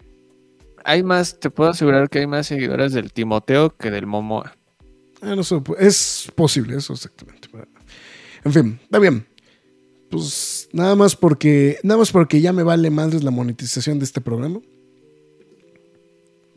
hay 0.85 1.02
más, 1.02 1.40
te 1.40 1.51
puedo 1.51 1.70
asegurar 1.70 2.09
que 2.11 2.19
hay 2.20 2.27
más 2.27 2.47
seguidores 2.47 2.93
del 2.93 3.12
Timoteo 3.12 3.74
que 3.77 3.90
del 3.90 4.07
Momoa. 4.07 4.55
Ah, 5.23 5.35
no 5.35 5.43
sé, 5.43 5.61
es 5.78 6.31
posible 6.35 6.77
eso 6.77 6.93
exactamente. 6.93 7.48
En 8.44 8.52
fin, 8.52 8.78
está 8.82 8.98
bien. 8.98 9.27
Pues 10.11 10.69
nada 10.73 10.97
más 10.97 11.15
porque 11.15 11.78
nada 11.82 11.98
más 11.98 12.11
porque 12.11 12.40
ya 12.40 12.52
me 12.52 12.62
vale 12.62 12.90
madres 12.90 13.23
la 13.23 13.31
monetización 13.31 13.98
de 13.98 14.05
este 14.05 14.20
programa. 14.20 14.61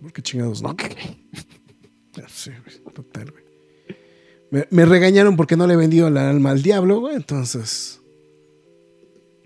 Porque 0.01 0.21
chingados, 0.21 0.61
¿no? 0.61 0.69
Ok. 0.69 0.81
Ah, 2.17 2.27
Sí, 2.27 2.51
total, 2.93 3.31
güey. 3.31 3.42
Me, 4.53 4.67
me 4.69 4.85
regañaron 4.85 5.35
porque 5.35 5.57
no 5.57 5.65
le 5.65 5.73
he 5.73 5.77
vendido 5.77 6.09
la 6.11 6.29
alma 6.29 6.51
al 6.51 6.61
diablo, 6.61 6.99
güey, 6.99 7.15
entonces. 7.15 7.99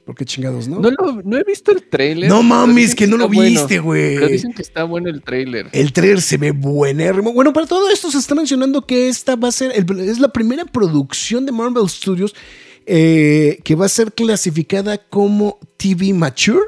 ¿Por 0.05 0.15
qué 0.15 0.25
chingados, 0.25 0.67
no? 0.67 0.79
No, 0.81 0.89
lo- 0.91 1.21
no 1.23 1.37
he 1.37 1.43
visto 1.45 1.71
el 1.71 1.83
trailer. 1.89 2.29
No 2.29 2.43
mames, 2.43 2.93
que 2.93 3.07
no 3.07 3.15
lo 3.17 3.29
viste, 3.29 3.79
güey. 3.79 4.15
Pero 4.15 4.27
dicen 4.27 4.53
que 4.53 4.61
está 4.61 4.83
bueno 4.83 5.09
el 5.09 5.21
trailer. 5.21 5.67
El 5.71 5.93
trailer 5.93 6.21
se 6.21 6.35
ve 6.37 6.51
buenérrimo. 6.51 7.31
Bueno, 7.31 7.53
para 7.53 7.67
todo 7.67 7.89
esto 7.89 8.11
se 8.11 8.17
está 8.17 8.35
mencionando 8.35 8.85
que 8.85 9.07
esta 9.07 9.37
va 9.37 9.47
a 9.47 9.51
ser, 9.53 9.71
el- 9.75 9.99
es 10.01 10.19
la 10.19 10.27
primera 10.33 10.65
producción 10.65 11.45
de 11.45 11.51
Marvel 11.53 11.87
Studios 11.89 12.35
eh, 12.85 13.59
que 13.63 13.75
va 13.75 13.85
a 13.85 13.89
ser 13.89 14.11
clasificada 14.13 14.97
como 14.97 15.57
TV 15.77 16.13
Mature, 16.13 16.59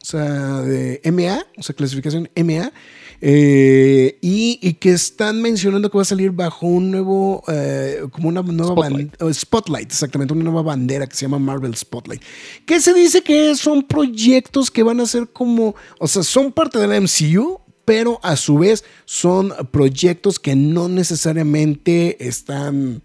o 0.00 0.04
sea, 0.04 0.60
de 0.62 1.00
MA, 1.12 1.44
o 1.56 1.62
sea, 1.64 1.74
clasificación 1.74 2.28
MA. 2.36 2.72
Eh, 3.20 4.16
y, 4.20 4.60
y 4.62 4.74
que 4.74 4.90
están 4.90 5.42
mencionando 5.42 5.90
que 5.90 5.98
va 5.98 6.02
a 6.02 6.06
salir 6.06 6.30
bajo 6.30 6.66
un 6.66 6.90
nuevo, 6.90 7.42
eh, 7.48 8.02
como 8.12 8.28
una 8.28 8.42
nueva 8.42 8.74
Spotlight. 8.74 9.22
oh, 9.22 9.32
Spotlight, 9.32 9.90
exactamente, 9.90 10.32
una 10.34 10.44
nueva 10.44 10.62
bandera 10.62 11.06
que 11.06 11.16
se 11.16 11.22
llama 11.22 11.38
Marvel 11.38 11.74
Spotlight. 11.74 12.22
Que 12.64 12.80
se 12.80 12.94
dice 12.94 13.22
que 13.22 13.56
son 13.56 13.82
proyectos 13.82 14.70
que 14.70 14.82
van 14.82 15.00
a 15.00 15.06
ser 15.06 15.28
como, 15.28 15.74
o 15.98 16.06
sea, 16.06 16.22
son 16.22 16.52
parte 16.52 16.78
de 16.78 16.86
la 16.86 17.00
MCU, 17.00 17.60
pero 17.84 18.20
a 18.22 18.36
su 18.36 18.58
vez 18.58 18.84
son 19.04 19.52
proyectos 19.72 20.38
que 20.38 20.54
no 20.54 20.88
necesariamente 20.88 22.28
están 22.28 23.02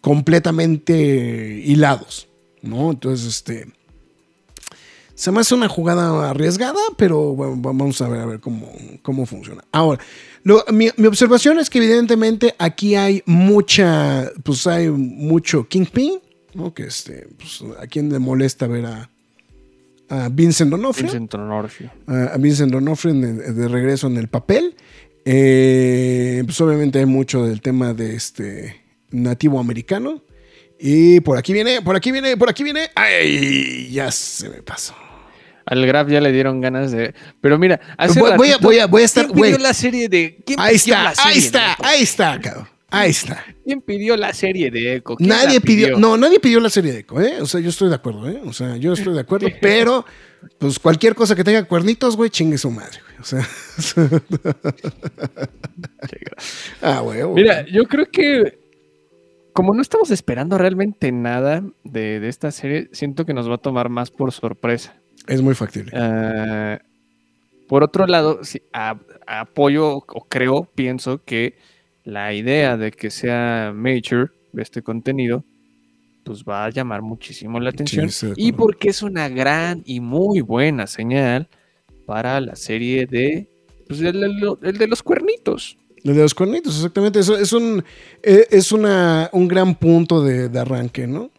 completamente 0.00 1.62
hilados, 1.64 2.26
¿no? 2.62 2.90
Entonces, 2.90 3.26
este, 3.26 3.77
se 5.18 5.32
me 5.32 5.40
hace 5.40 5.52
una 5.56 5.68
jugada 5.68 6.30
arriesgada, 6.30 6.78
pero 6.96 7.34
bueno, 7.34 7.56
vamos 7.58 8.00
a 8.00 8.08
ver, 8.08 8.20
a 8.20 8.26
ver 8.26 8.38
cómo, 8.40 8.70
cómo 9.02 9.26
funciona. 9.26 9.64
Ahora, 9.72 10.00
lo- 10.44 10.64
mi, 10.72 10.90
mi 10.96 11.06
observación 11.08 11.58
es 11.58 11.68
que 11.70 11.78
evidentemente 11.78 12.54
aquí 12.58 12.94
hay 12.94 13.22
mucha, 13.26 14.30
pues 14.44 14.64
hay 14.68 14.88
mucho 14.90 15.66
Kingpin, 15.66 16.20
¿no? 16.54 16.72
Que 16.72 16.84
este, 16.84 17.26
pues 17.36 17.64
a 17.80 17.86
quien 17.88 18.12
le 18.12 18.20
molesta 18.20 18.68
ver 18.68 18.86
a, 18.86 19.10
a 20.08 20.28
Vincent 20.28 20.70
D'Onofrio 20.70 21.06
Vincent 21.08 21.32
D'Onofrio. 21.32 21.90
a 22.06 22.36
Vincent 22.38 22.70
D'Onofrio 22.72 23.14
de 23.14 23.68
regreso 23.68 24.06
en 24.06 24.18
el 24.18 24.28
papel. 24.28 24.76
Eh, 25.24 26.42
pues 26.46 26.60
obviamente 26.60 27.00
hay 27.00 27.06
mucho 27.06 27.44
del 27.44 27.60
tema 27.60 27.92
de 27.92 28.14
este 28.14 28.80
nativo 29.10 29.58
americano. 29.58 30.22
Y 30.80 31.18
por 31.20 31.36
aquí 31.36 31.52
viene, 31.52 31.82
por 31.82 31.96
aquí 31.96 32.12
viene, 32.12 32.36
por 32.36 32.48
aquí 32.48 32.62
viene. 32.62 32.88
¡Ay! 32.94 33.90
Ya 33.90 34.10
se 34.12 34.48
me 34.48 34.62
pasó. 34.62 34.94
Al 35.70 35.86
Graf 35.86 36.08
ya 36.08 36.20
le 36.20 36.32
dieron 36.32 36.60
ganas 36.60 36.92
de. 36.92 37.14
Pero 37.40 37.58
mira, 37.58 37.80
hace 37.96 38.20
Voy- 38.20 38.32
voy 38.36 38.50
a- 38.52 38.58
voy 38.58 38.78
a- 38.78 38.86
voy 38.86 39.02
a 39.02 39.04
estar- 39.04 39.26
¿Quién 39.26 39.40
pidió 39.42 39.58
la 39.58 39.74
serie 39.74 40.08
de. 40.08 40.38
¿quién 40.46 40.58
Ahí 40.58 40.78
pidió 40.78 40.94
está, 40.94 41.04
la 41.04 41.14
serie 41.14 41.30
ahí 41.30 41.40
de 41.40 41.46
está, 41.46 41.72
Echo? 41.72 41.82
ahí 41.84 42.02
está, 42.02 42.40
cabrón. 42.40 42.68
Ahí 42.90 43.10
está. 43.10 43.44
¿Quién 43.66 43.82
pidió 43.82 44.16
la 44.16 44.32
serie 44.32 44.70
de 44.70 44.96
Echo? 44.96 45.14
¿Quién 45.16 45.28
Nadie 45.28 45.60
pidió, 45.60 45.98
no, 45.98 46.16
nadie 46.16 46.40
pidió 46.40 46.58
la 46.58 46.70
serie 46.70 46.90
de 46.92 47.00
Echo, 47.00 47.20
¿eh? 47.20 47.34
O 47.42 47.46
sea, 47.46 47.60
yo 47.60 47.68
estoy 47.68 47.90
de 47.90 47.96
acuerdo, 47.96 48.26
¿eh? 48.30 48.40
O 48.46 48.52
sea, 48.54 48.78
yo 48.78 48.94
estoy 48.94 49.12
de 49.12 49.20
acuerdo, 49.20 49.46
pero 49.60 50.06
pues 50.56 50.78
cualquier 50.78 51.14
cosa 51.14 51.36
que 51.36 51.44
tenga 51.44 51.64
cuernitos, 51.64 52.16
güey, 52.16 52.30
chingue 52.30 52.56
su 52.56 52.70
madre, 52.70 52.98
güey. 53.06 53.20
O 53.20 53.24
sea. 53.24 53.46
ah, 56.82 57.00
güey. 57.00 57.22
Mira, 57.34 57.64
yo 57.66 57.84
creo 57.84 58.06
que 58.10 58.58
como 59.52 59.74
no 59.74 59.82
estamos 59.82 60.10
esperando 60.12 60.56
realmente 60.56 61.10
nada 61.10 61.64
de, 61.84 62.20
de 62.20 62.28
esta 62.28 62.50
serie, 62.52 62.88
siento 62.92 63.26
que 63.26 63.34
nos 63.34 63.50
va 63.50 63.56
a 63.56 63.58
tomar 63.58 63.88
más 63.88 64.10
por 64.10 64.32
sorpresa. 64.32 64.94
Es 65.28 65.42
muy 65.42 65.54
factible. 65.54 65.92
Ah, 65.94 66.80
por 67.68 67.82
otro 67.84 68.06
lado, 68.06 68.40
sí, 68.44 68.62
a- 68.72 68.98
apoyo 69.26 69.96
o 69.96 70.26
creo, 70.28 70.64
pienso 70.74 71.22
que 71.24 71.56
la 72.04 72.32
idea 72.32 72.76
de 72.76 72.90
que 72.90 73.10
sea 73.10 73.72
major 73.74 74.32
este 74.56 74.82
contenido, 74.82 75.44
pues 76.24 76.42
va 76.44 76.64
a 76.64 76.70
llamar 76.70 77.02
muchísimo 77.02 77.60
la 77.60 77.70
atención. 77.70 78.06
y 78.36 78.52
porque 78.52 78.88
es 78.88 79.02
una 79.02 79.28
gran 79.28 79.82
y 79.84 80.00
muy 80.00 80.40
buena 80.40 80.86
señal 80.86 81.48
para 82.06 82.40
la 82.40 82.56
serie 82.56 83.06
de, 83.06 83.48
pues, 83.86 84.00
el, 84.00 84.22
el- 84.24 84.56
el 84.62 84.78
de 84.78 84.86
los 84.88 85.02
cuernitos. 85.02 85.76
El 86.04 86.14
de 86.14 86.22
los 86.22 86.34
cuernitos, 86.34 86.76
exactamente. 86.76 87.18
Eso 87.18 87.36
es 87.36 87.52
un, 87.52 87.84
eh, 88.22 88.46
es 88.50 88.72
una, 88.72 89.28
un 89.32 89.46
gran 89.48 89.74
punto 89.74 90.22
de, 90.22 90.48
de 90.48 90.58
arranque, 90.58 91.06
¿no? 91.06 91.30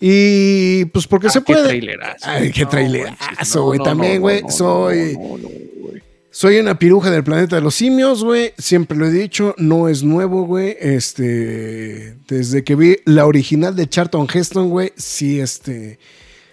Y 0.00 0.86
pues 0.86 1.06
porque 1.06 1.26
Ah, 1.26 1.30
se 1.30 1.40
qué 1.40 1.52
puede. 1.52 1.68
trailerazo. 1.68 2.24
Ay, 2.28 2.50
qué 2.52 2.62
No, 2.62 2.68
trailerazo, 2.70 3.16
manches, 3.20 3.54
no, 3.54 3.62
güey. 3.64 3.78
no, 3.78 3.84
También, 3.84 4.20
güey, 4.20 4.42
soy. 4.48 5.12
no, 5.14 5.20
no, 5.20 5.38
no, 5.38 5.48
güey. 5.82 6.02
Soy 6.30 6.58
una 6.58 6.78
piruja 6.78 7.10
del 7.10 7.22
planeta 7.24 7.56
de 7.56 7.62
los 7.62 7.74
simios, 7.74 8.24
güey. 8.24 8.52
Siempre 8.56 8.96
lo 8.96 9.06
he 9.06 9.10
dicho, 9.10 9.54
no 9.58 9.88
es 9.88 10.02
nuevo, 10.02 10.44
güey. 10.46 10.76
Este, 10.80 12.14
desde 12.28 12.64
que 12.64 12.76
vi 12.76 12.96
la 13.04 13.26
original 13.26 13.76
de 13.76 13.88
Charlton 13.88 14.26
Heston, 14.32 14.70
güey, 14.70 14.92
sí, 14.96 15.38
este, 15.40 15.98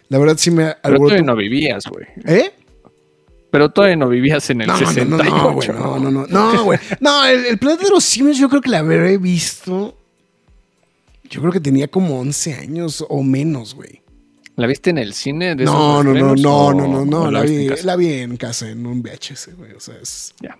la 0.09 0.17
verdad 0.17 0.35
sí 0.37 0.51
me 0.51 0.75
Pero 0.83 0.97
todavía 0.97 1.21
no 1.23 1.35
vivías, 1.35 1.85
güey. 1.85 2.05
¿Eh? 2.25 2.51
Pero 3.49 3.69
todavía 3.69 3.95
no 3.95 4.09
vivías 4.09 4.49
en 4.49 4.61
el 4.61 4.67
No, 4.67 4.73
no, 4.73 4.79
no, 4.81 4.87
68. 4.89 5.29
no, 5.29 5.53
güey, 5.53 5.67
no, 5.69 5.99
no, 5.99 6.11
no, 6.11 6.27
no, 6.27 6.63
güey. 6.65 6.79
No, 6.99 7.25
el, 7.25 7.45
el 7.45 7.57
planeta 7.57 7.85
de 7.85 7.91
los 7.91 8.03
simios 8.03 8.37
yo 8.37 8.49
creo 8.49 8.61
que 8.61 8.69
la 8.69 8.79
habré 8.79 9.17
visto. 9.17 9.97
Yo 11.29 11.41
creo 11.41 11.51
que 11.51 11.59
tenía 11.59 11.87
como 11.87 12.19
11 12.19 12.53
años 12.55 13.05
o 13.07 13.23
menos, 13.23 13.75
güey. 13.75 14.01
¿La 14.55 14.65
viste 14.65 14.89
en 14.89 14.97
el 14.97 15.13
cine? 15.13 15.55
De 15.55 15.65
No, 15.65 16.03
no, 16.03 16.13
no, 16.13 16.35
no, 16.35 16.73
no, 16.73 16.87
no, 16.87 17.05
no, 17.05 17.31
la 17.31 17.41
vi, 17.43 17.69
la 17.83 17.93
en 17.93 18.37
casa, 18.37 18.69
en 18.69 18.85
un 18.87 19.03
VHS, 19.03 19.55
güey. 19.55 19.73
O 19.73 19.79
sea, 19.79 19.95
es. 20.01 20.33
Ya. 20.41 20.57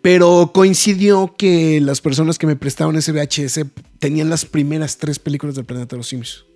Pero 0.00 0.52
coincidió 0.54 1.34
que 1.36 1.80
las 1.80 2.00
personas 2.00 2.38
que 2.38 2.46
me 2.46 2.54
prestaron 2.54 2.96
ese 2.96 3.10
VHS 3.12 3.66
tenían 3.98 4.30
las 4.30 4.44
primeras 4.44 4.98
tres 4.98 5.18
películas 5.18 5.56
del 5.56 5.64
planeta 5.64 5.96
de 5.96 5.98
los 5.98 6.08
simios. 6.08 6.46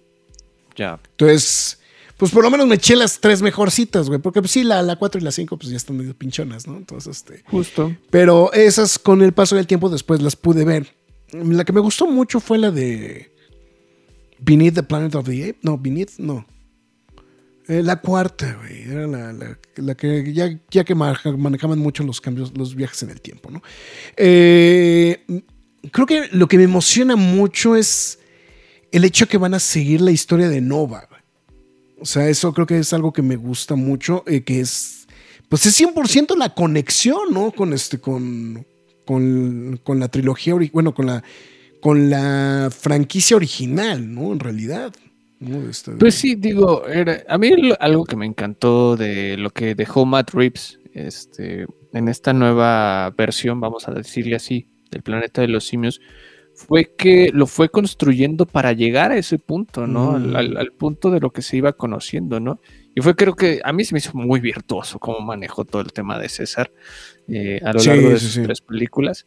Ya. 0.76 1.00
Entonces, 1.10 1.78
pues 2.16 2.30
por 2.30 2.44
lo 2.44 2.50
menos 2.50 2.66
me 2.66 2.76
eché 2.76 2.94
las 2.94 3.20
tres 3.20 3.42
mejorcitas, 3.42 4.08
güey. 4.08 4.20
Porque 4.20 4.40
pues, 4.40 4.52
sí, 4.52 4.64
la, 4.64 4.82
la 4.82 4.96
4 4.96 5.20
y 5.20 5.24
la 5.24 5.32
5 5.32 5.56
pues 5.56 5.70
ya 5.70 5.76
están 5.76 5.96
medio 5.96 6.14
pinchonas, 6.14 6.66
¿no? 6.66 6.76
Entonces, 6.76 7.16
este. 7.16 7.42
Justo. 7.46 7.96
Pero 8.10 8.52
esas 8.52 8.98
con 8.98 9.22
el 9.22 9.32
paso 9.32 9.56
del 9.56 9.66
tiempo 9.66 9.88
después 9.88 10.22
las 10.22 10.36
pude 10.36 10.64
ver. 10.64 10.97
La 11.32 11.64
que 11.64 11.72
me 11.72 11.80
gustó 11.80 12.06
mucho 12.06 12.40
fue 12.40 12.58
la 12.58 12.70
de 12.70 13.30
Beneath 14.40 14.74
the 14.74 14.82
Planet 14.82 15.14
of 15.14 15.26
the 15.28 15.42
Apes. 15.50 15.58
No, 15.62 15.76
Beneath, 15.78 16.18
no. 16.18 16.46
Eh, 17.68 17.82
la 17.82 18.00
cuarta, 18.00 18.56
güey. 18.62 18.82
Era 18.90 19.06
la, 19.06 19.32
la- 19.76 19.94
que 19.94 20.32
ya, 20.32 20.58
ya 20.70 20.84
que 20.84 20.94
maneja- 20.94 21.36
manejaban 21.36 21.78
mucho 21.78 22.02
los 22.02 22.20
cambios, 22.20 22.56
los 22.56 22.74
viajes 22.74 23.02
en 23.02 23.10
el 23.10 23.20
tiempo, 23.20 23.50
¿no? 23.50 23.62
Eh, 24.16 25.22
creo 25.92 26.06
que 26.06 26.28
lo 26.32 26.48
que 26.48 26.56
me 26.56 26.64
emociona 26.64 27.14
mucho 27.14 27.76
es 27.76 28.18
el 28.90 29.04
hecho 29.04 29.28
que 29.28 29.36
van 29.36 29.52
a 29.52 29.60
seguir 29.60 30.00
la 30.00 30.12
historia 30.12 30.48
de 30.48 30.62
Nova. 30.62 31.08
O 32.00 32.06
sea, 32.06 32.28
eso 32.30 32.54
creo 32.54 32.66
que 32.66 32.78
es 32.78 32.92
algo 32.94 33.12
que 33.12 33.20
me 33.22 33.36
gusta 33.36 33.74
mucho, 33.74 34.24
eh, 34.26 34.42
que 34.44 34.60
es, 34.60 35.06
pues 35.50 35.66
es 35.66 35.74
100% 35.78 36.36
la 36.36 36.54
conexión, 36.54 37.32
¿no? 37.34 37.50
Con 37.52 37.74
este, 37.74 37.98
con, 37.98 38.66
con, 39.08 39.80
con 39.82 39.98
la 39.98 40.08
trilogía, 40.08 40.54
bueno, 40.70 40.92
con 40.92 41.06
la, 41.06 41.24
con 41.80 42.10
la 42.10 42.68
franquicia 42.70 43.36
original, 43.36 44.14
¿no? 44.14 44.32
En 44.34 44.38
realidad. 44.38 44.92
¿no? 45.40 45.66
Este, 45.66 45.92
Pues 45.92 46.14
sí, 46.14 46.34
digo, 46.34 46.86
era, 46.86 47.22
a 47.26 47.38
mí 47.38 47.50
algo 47.80 48.04
que 48.04 48.16
me 48.16 48.26
encantó 48.26 48.96
de 48.96 49.38
lo 49.38 49.48
que 49.48 49.74
dejó 49.74 50.04
Matt 50.04 50.32
Reeves 50.34 50.78
este, 50.92 51.64
en 51.94 52.08
esta 52.08 52.34
nueva 52.34 53.10
versión, 53.16 53.60
vamos 53.60 53.88
a 53.88 53.92
decirle 53.92 54.36
así, 54.36 54.66
del 54.90 55.02
planeta 55.02 55.40
de 55.40 55.48
los 55.48 55.64
simios, 55.64 56.00
fue 56.54 56.92
que 56.98 57.30
lo 57.32 57.46
fue 57.46 57.70
construyendo 57.70 58.44
para 58.44 58.72
llegar 58.74 59.10
a 59.12 59.16
ese 59.16 59.38
punto, 59.38 59.86
¿no? 59.86 60.16
Al, 60.16 60.32
Mm. 60.32 60.36
al- 60.36 60.56
al 60.58 60.72
punto 60.72 61.10
de 61.10 61.20
lo 61.20 61.30
que 61.30 61.40
se 61.40 61.56
iba 61.56 61.72
conociendo, 61.72 62.40
¿no? 62.40 62.60
Y 62.98 63.00
fue 63.00 63.14
creo 63.14 63.36
que 63.36 63.60
a 63.62 63.72
mí 63.72 63.84
se 63.84 63.94
me 63.94 64.00
hizo 64.00 64.10
muy 64.14 64.40
virtuoso 64.40 64.98
cómo 64.98 65.20
manejó 65.20 65.64
todo 65.64 65.82
el 65.82 65.92
tema 65.92 66.18
de 66.18 66.28
César 66.28 66.72
eh, 67.28 67.60
a 67.64 67.72
lo 67.72 67.78
Sí, 67.78 67.90
largo 67.90 68.08
de 68.10 68.18
sus 68.18 68.32
sí. 68.32 68.42
tres 68.42 68.60
películas. 68.60 69.24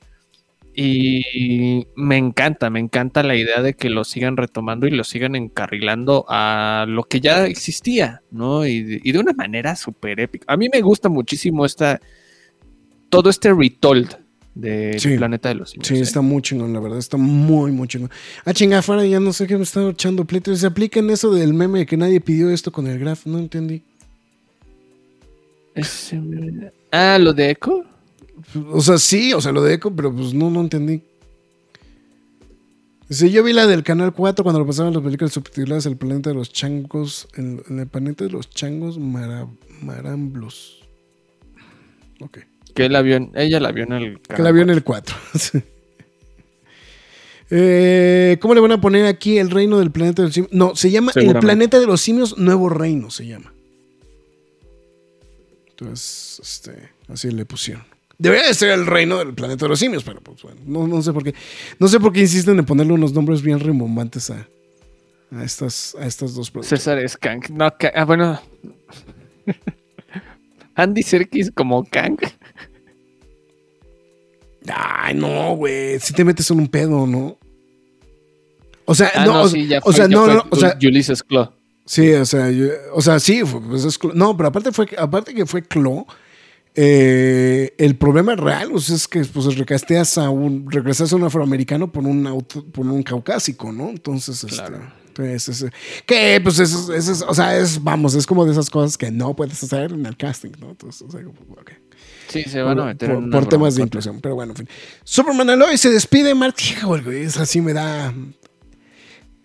Y 0.76 1.88
me 1.96 2.18
encanta, 2.18 2.70
me 2.70 2.82
encanta 2.82 3.24
la 3.24 3.34
idea 3.34 3.62
de 3.62 3.74
que 3.76 3.90
lo 3.90 4.04
sigan 4.04 4.36
retomando 4.36 4.88
y 4.88 4.92
lo 4.92 5.06
sigan 5.06 5.38
encarrilando 5.38 6.26
a 6.28 6.84
lo 6.86 7.06
que 7.06 7.22
ya 7.22 7.46
existía, 7.46 8.24
¿no? 8.30 8.68
Y 8.68 9.00
y 9.06 9.12
de 9.14 9.20
una 9.20 9.32
manera 9.32 9.78
súper 9.78 10.20
épica. 10.20 10.52
A 10.52 10.58
mí 10.58 10.68
me 10.68 10.82
gusta 10.82 11.08
muchísimo 11.08 11.66
esta, 11.66 12.02
todo 13.10 13.30
este 13.30 13.54
retold 13.54 14.18
de 14.56 15.00
Sí. 15.00 15.16
Planeta 15.18 15.50
de 15.50 15.56
los 15.56 15.70
Simios. 15.72 15.88
Sí, 15.88 15.96
¿eh? 15.96 16.02
está 16.02 16.22
muy 16.22 16.42
chingón, 16.42 16.74
la 16.74 16.80
verdad, 16.80 17.00
está 17.00 17.18
muy, 17.18 17.72
muy 17.72 17.88
chingón. 17.88 18.10
Ah, 18.46 18.54
chinga, 18.54 18.80
afuera 18.80 19.06
ya 19.06 19.20
no 19.20 19.32
sé 19.34 19.48
qué 19.48 19.56
me 19.58 19.64
estaba 19.64 19.90
echando 19.92 20.26
pleito. 20.26 20.56
Se 20.56 20.68
aplica 20.68 21.00
en 21.00 21.10
eso 21.10 21.32
del 21.34 21.54
meme 21.54 21.80
de 21.80 21.86
que 21.86 21.98
nadie 21.98 22.20
pidió 22.20 22.50
esto 22.50 22.72
con 22.72 22.88
el 22.88 23.00
graph, 23.00 23.26
no 23.26 23.38
entendí. 23.40 23.82
Ah, 26.92 27.18
lo 27.20 27.34
de 27.34 27.52
Echo. 27.52 27.84
O 28.72 28.82
sea, 28.82 28.98
sí, 28.98 29.34
o 29.34 29.40
sea, 29.42 29.52
lo 29.52 29.62
de 29.64 29.76
Echo, 29.76 29.96
pero 29.96 30.14
pues 30.14 30.34
no, 30.34 30.50
no 30.50 30.62
entendí. 30.62 31.02
Sí, 33.10 33.30
yo 33.30 33.44
vi 33.44 33.52
la 33.54 33.68
del 33.68 33.84
Canal 33.84 34.14
4 34.14 34.44
cuando 34.44 34.60
lo 34.60 34.66
pasaban 34.66 34.94
las 34.94 35.04
películas 35.04 35.34
subtituladas 35.34 35.86
El 35.86 35.98
planeta 35.98 36.30
de 36.30 36.36
los 36.36 36.52
changos, 36.54 37.28
el, 37.36 37.62
el 37.70 37.88
planeta 37.88 38.24
de 38.24 38.30
los 38.32 38.50
changos 38.50 38.98
mara- 38.98 39.48
maramblos. 39.82 40.82
Ok. 42.22 42.40
Que 42.74 42.90
la 42.90 43.02
vio 43.02 43.16
en- 43.18 43.32
ella 43.36 43.60
la 43.60 43.72
vio 43.72 43.84
en 43.84 43.94
el 43.94 44.20
Que 44.22 44.42
la 44.42 44.52
vio 44.52 44.62
en 44.64 44.70
el 44.70 44.84
4. 44.84 45.16
Sí. 45.40 45.62
Eh, 47.54 48.38
¿Cómo 48.40 48.54
le 48.56 48.62
van 48.62 48.72
a 48.72 48.80
poner 48.80 49.06
aquí 49.08 49.38
el 49.38 49.50
reino 49.50 49.78
del 49.80 49.92
planeta 49.92 50.22
de 50.22 50.28
los 50.30 50.34
simios? 50.34 50.54
No, 50.54 50.74
se 50.76 50.90
llama 50.90 51.12
el 51.16 51.38
planeta 51.40 51.80
de 51.82 51.86
los 51.86 52.00
simios 52.00 52.38
Nuevo 52.38 52.70
Reino, 52.70 53.12
se 53.12 53.28
llama. 53.28 53.54
Entonces, 55.70 56.40
este, 56.42 56.90
así 57.10 57.30
le 57.32 57.46
pusieron. 57.46 57.84
Debería 58.18 58.48
de 58.48 58.54
ser 58.54 58.70
el 58.70 58.86
reino 58.86 59.18
del 59.18 59.34
planeta 59.34 59.66
de 59.66 59.70
los 59.70 59.80
simios, 59.80 60.04
pero 60.04 60.22
pues 60.22 60.42
bueno, 60.44 60.62
no, 60.66 60.88
no 60.88 61.02
sé 61.02 61.12
por 61.12 61.24
qué. 61.24 61.34
No 61.80 61.88
sé 61.90 62.00
por 62.00 62.14
qué 62.14 62.22
insisten 62.22 62.58
en 62.60 62.66
ponerle 62.66 62.94
unos 62.94 63.12
nombres 63.14 63.42
bien 63.42 63.60
rimbombantes 63.60 64.30
a, 64.30 64.48
a 65.32 65.44
estas, 65.44 65.96
a 66.00 66.06
estas 66.06 66.34
dos 66.36 66.52
producciones. 66.52 66.84
César 66.84 67.00
es 67.00 67.18
Kang. 67.18 67.44
No, 67.50 67.70
Ka- 67.78 67.92
ah, 67.96 68.06
bueno. 68.06 68.40
Andy 70.76 71.02
Serkis 71.04 71.52
como 71.52 71.84
Kang. 71.84 72.18
Ay, 74.68 75.16
no, 75.16 75.56
güey. 75.56 76.00
Si 76.00 76.14
te 76.14 76.24
metes 76.24 76.50
en 76.52 76.60
un 76.60 76.68
pedo, 76.68 77.08
¿no? 77.08 77.38
O 78.86 78.94
sea, 78.96 79.12
Ah, 79.16 79.26
no, 79.26 79.34
no, 79.34 79.42
o, 79.44 79.48
sí, 79.50 79.68
ya 79.68 79.80
o 79.80 79.82
fue, 79.84 79.94
sea, 79.94 80.06
ya 80.08 80.16
no, 80.16 80.26
fue 80.26 80.34
no, 80.36 80.44
o 80.50 80.56
sea, 80.56 80.78
Ulysses 80.82 81.24
Claw. 81.24 81.52
Sí, 81.86 82.12
o 82.14 82.26
sea, 82.26 82.50
yo- 82.52 82.68
o 82.94 83.02
sea, 83.02 83.20
sí, 83.20 83.44
fue- 83.46 83.62
pues 83.62 83.86
es 83.86 84.00
no, 84.14 84.36
pero 84.38 84.50
aparte 84.50 84.72
fue, 84.72 84.88
aparte 84.98 85.34
que 85.34 85.46
fue 85.46 85.62
Clo, 85.64 86.06
eh, 86.76 87.74
el 87.78 87.96
problema 87.96 88.36
real 88.36 88.70
pues, 88.72 88.90
es 88.90 89.08
que 89.08 89.26
pues 89.26 89.56
recasteas 89.58 90.18
a 90.18 90.30
un, 90.30 90.70
regresas 90.72 91.12
a 91.12 91.16
un 91.18 91.24
afroamericano 91.24 91.92
por 91.92 92.06
un 92.06 92.26
auto, 92.28 92.64
por 92.66 92.86
un 92.86 93.04
caucásico, 93.04 93.72
¿no? 93.72 93.90
Entonces, 93.90 94.44
este, 94.44 94.56
Claro. 94.56 94.80
Entonces, 95.20 95.66
que 96.06 96.40
pues 96.44 96.60
eso, 96.60 96.94
eso 96.94 97.12
es, 97.12 97.22
o 97.28 97.34
sea, 97.34 97.58
es, 97.58 97.82
vamos, 97.84 98.14
es 98.16 98.26
como 98.26 98.46
de 98.46 98.52
esas 98.52 98.70
cosas 98.70 98.98
que 98.98 99.12
no 99.12 99.36
puedes 99.36 99.62
hacer 99.64 99.92
en 99.92 100.06
el 100.06 100.18
casting, 100.18 100.52
¿no? 100.60 100.72
Entonces, 100.72 101.02
o 101.08 101.12
sea, 101.12 101.22
ok. 101.28 101.72
Sí, 102.30 102.44
se 102.44 102.62
van 102.62 102.80
a 102.80 102.86
meter 102.86 103.10
por- 103.10 103.18
en 103.18 103.24
una 103.26 103.40
por 103.40 103.50
temas 103.50 103.76
de 103.76 103.84
inclusión, 103.84 104.22
pero 104.22 104.36
bueno, 104.36 104.54
en 104.54 104.58
fin. 104.58 104.70
Superman 105.04 105.50
Aloy 105.50 105.78
se 105.78 105.90
despide, 105.90 106.34
Marty, 106.34 106.64
híjole, 106.72 107.04
güey, 107.04 107.24
esa 107.24 107.46
sí 107.46 107.60
me 107.62 107.74
da... 107.74 108.14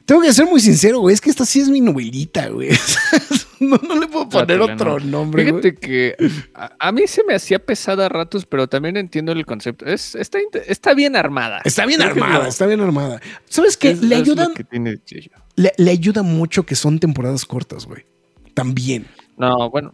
Tengo 0.06 0.22
que 0.22 0.32
ser 0.32 0.46
muy 0.46 0.60
sincero, 0.60 1.00
güey, 1.00 1.14
es 1.14 1.20
que 1.20 1.30
esta 1.30 1.44
sí 1.44 1.60
es 1.60 1.68
mi 1.68 1.80
novelita, 1.80 2.48
güey. 2.48 2.70
no, 3.60 3.76
no 3.76 3.98
le 3.98 4.06
puedo 4.06 4.28
poner 4.28 4.60
otro 4.60 5.00
¿no? 5.00 5.06
nombre, 5.06 5.42
güey. 5.50 5.62
Fíjate 5.62 5.80
que 5.80 6.14
a, 6.54 6.70
a 6.78 6.92
mí 6.92 7.02
se 7.08 7.24
me 7.24 7.34
hacía 7.34 7.58
pesada 7.58 8.06
a 8.06 8.08
ratos, 8.08 8.46
pero 8.46 8.68
también 8.68 8.96
entiendo 8.96 9.32
el 9.32 9.44
concepto. 9.44 9.84
Es, 9.84 10.14
está, 10.14 10.38
está 10.66 10.94
bien 10.94 11.16
armada. 11.16 11.60
Está 11.64 11.86
bien 11.86 12.02
armada, 12.02 12.46
está 12.46 12.66
bien 12.66 12.80
armada. 12.80 13.20
¿Sabes 13.48 13.76
qué? 13.76 13.90
es- 13.90 14.02
le, 14.02 14.14
ayudan, 14.14 14.54
que 14.54 14.62
tiene 14.62 14.96
chillo. 15.04 15.32
le, 15.56 15.72
le 15.76 15.90
ayuda 15.90 16.22
mucho 16.22 16.64
que 16.64 16.76
son 16.76 17.00
temporadas 17.00 17.44
cortas, 17.44 17.84
güey. 17.84 18.06
También. 18.54 19.06
No, 19.36 19.68
bueno, 19.70 19.92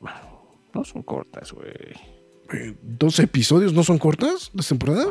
no 0.74 0.84
son 0.84 1.02
cortas, 1.02 1.52
güey. 1.52 1.70
Eh, 2.52 2.74
¿Dos 2.82 3.18
episodios 3.18 3.72
no 3.72 3.82
son 3.82 3.96
cortas 3.98 4.50
las 4.52 4.68
temporadas? 4.68 5.06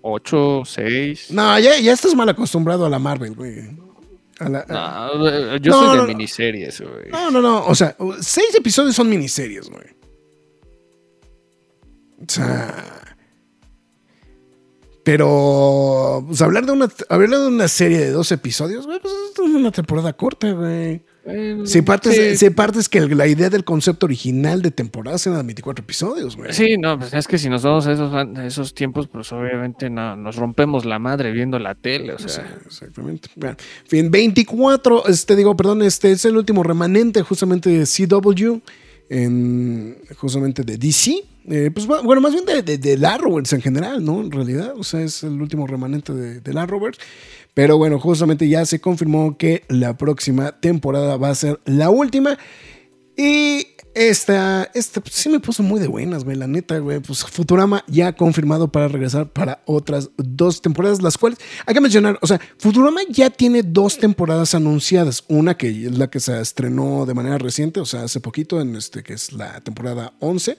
Ocho, 0.00 0.62
seis. 0.64 1.26
No, 1.30 1.58
ya, 1.58 1.78
ya 1.78 1.92
estás 1.92 2.14
mal 2.14 2.28
acostumbrado 2.30 2.86
a 2.86 2.88
la 2.90 2.98
Marvel, 2.98 3.34
güey. 3.34 3.91
A 4.44 4.48
la- 4.48 4.66
a- 4.68 5.10
No, 5.16 5.28
eh, 5.28 5.58
yo 5.60 5.72
No, 5.72 5.80
soy 5.80 5.90
de 5.90 6.02
no. 6.02 6.08
miniseries, 6.08 6.80
güey. 6.80 7.10
No, 7.10 7.30
no, 7.30 7.40
no. 7.40 7.66
O 7.66 7.74
sea, 7.74 7.96
seis 8.20 8.54
episodios 8.54 8.94
son 8.96 9.08
miniseries, 9.08 9.68
güey. 9.70 9.84
O 12.20 12.24
sea. 12.28 12.84
Pero. 15.04 16.24
Pues 16.26 16.40
hablar 16.42 16.64
de 16.66 16.72
una. 16.72 16.88
Hablar 17.08 17.30
de 17.40 17.46
una 17.48 17.68
serie 17.68 17.98
de 17.98 18.10
dos 18.10 18.30
episodios, 18.32 18.86
güey, 18.86 19.00
pues 19.00 19.12
es 19.32 19.38
una 19.38 19.72
temporada 19.72 20.12
corta, 20.12 20.52
güey. 20.52 21.02
Eh, 21.24 21.62
Si 21.64 21.82
partes, 21.82 22.16
sí. 22.16 22.36
si 22.36 22.50
partes 22.50 22.88
que 22.88 23.00
la 23.00 23.28
idea 23.28 23.48
del 23.48 23.62
concepto 23.64 24.06
original 24.06 24.60
de 24.60 24.70
temporada 24.72 25.16
eran 25.24 25.46
24 25.46 25.82
episodios, 25.84 26.36
güey. 26.36 26.52
Sí, 26.52 26.76
no, 26.78 26.98
pues 26.98 27.14
es 27.14 27.28
que 27.28 27.38
si 27.38 27.48
nos 27.48 27.62
vamos 27.62 27.86
a 27.86 27.92
esos, 27.92 28.12
a 28.12 28.46
esos 28.46 28.74
tiempos, 28.74 29.06
pues 29.06 29.30
obviamente 29.32 29.88
no, 29.88 30.16
nos 30.16 30.34
rompemos 30.36 30.84
la 30.84 30.98
madre 30.98 31.30
viendo 31.30 31.58
la 31.60 31.74
tele, 31.76 32.14
o 32.14 32.18
Sí, 32.18 32.28
sea. 32.28 32.58
exactamente. 32.66 33.28
Bueno, 33.36 33.56
en 33.84 33.88
fin, 33.88 34.10
24, 34.10 35.06
este 35.06 35.36
digo, 35.36 35.56
perdón, 35.56 35.82
este 35.82 36.10
es 36.10 36.24
el 36.24 36.36
último 36.36 36.62
remanente 36.64 37.22
justamente 37.22 37.70
de 37.70 37.86
CW, 37.86 38.60
en, 39.08 39.98
justamente 40.16 40.62
de 40.62 40.76
DC. 40.78 41.22
Eh, 41.48 41.70
pues 41.74 41.88
bu- 41.88 42.02
bueno, 42.04 42.20
más 42.20 42.32
bien 42.32 42.44
de, 42.44 42.62
de, 42.62 42.78
de 42.78 42.96
la 42.96 43.18
Roberts 43.18 43.52
en 43.52 43.60
general, 43.60 44.04
¿no? 44.04 44.20
En 44.20 44.30
realidad, 44.30 44.74
o 44.76 44.84
sea, 44.84 45.00
es 45.02 45.24
el 45.24 45.40
último 45.42 45.66
remanente 45.66 46.12
de, 46.14 46.40
de 46.40 46.52
la 46.54 46.66
Roberts. 46.66 46.98
Pero 47.54 47.76
bueno, 47.76 47.98
justamente 47.98 48.48
ya 48.48 48.64
se 48.64 48.80
confirmó 48.80 49.36
que 49.36 49.64
la 49.68 49.96
próxima 49.96 50.52
temporada 50.60 51.16
va 51.16 51.30
a 51.30 51.34
ser 51.34 51.60
la 51.64 51.90
última. 51.90 52.38
Y 53.16 53.66
esta, 53.94 54.70
esta 54.72 55.02
pues, 55.02 55.14
sí 55.14 55.28
me 55.28 55.38
puso 55.38 55.62
muy 55.62 55.78
de 55.78 55.86
buenas, 55.86 56.24
güey, 56.24 56.36
la 56.36 56.46
neta, 56.46 56.78
güey. 56.78 57.00
Pues 57.00 57.24
Futurama 57.24 57.84
ya 57.86 58.08
ha 58.08 58.16
confirmado 58.16 58.72
para 58.72 58.88
regresar 58.88 59.30
para 59.30 59.62
otras 59.66 60.10
dos 60.16 60.62
temporadas, 60.62 61.02
las 61.02 61.18
cuales 61.18 61.38
hay 61.66 61.74
que 61.74 61.80
mencionar, 61.80 62.18
o 62.22 62.26
sea, 62.26 62.40
Futurama 62.58 63.02
ya 63.10 63.28
tiene 63.28 63.62
dos 63.62 63.98
temporadas 63.98 64.54
anunciadas. 64.54 65.24
Una 65.28 65.58
que 65.58 65.68
es 65.68 65.98
la 65.98 66.08
que 66.08 66.20
se 66.20 66.40
estrenó 66.40 67.04
de 67.04 67.12
manera 67.12 67.36
reciente, 67.36 67.80
o 67.80 67.84
sea, 67.84 68.04
hace 68.04 68.20
poquito, 68.20 68.62
en 68.62 68.76
este 68.76 69.02
que 69.02 69.12
es 69.12 69.32
la 69.32 69.60
temporada 69.60 70.14
11. 70.20 70.56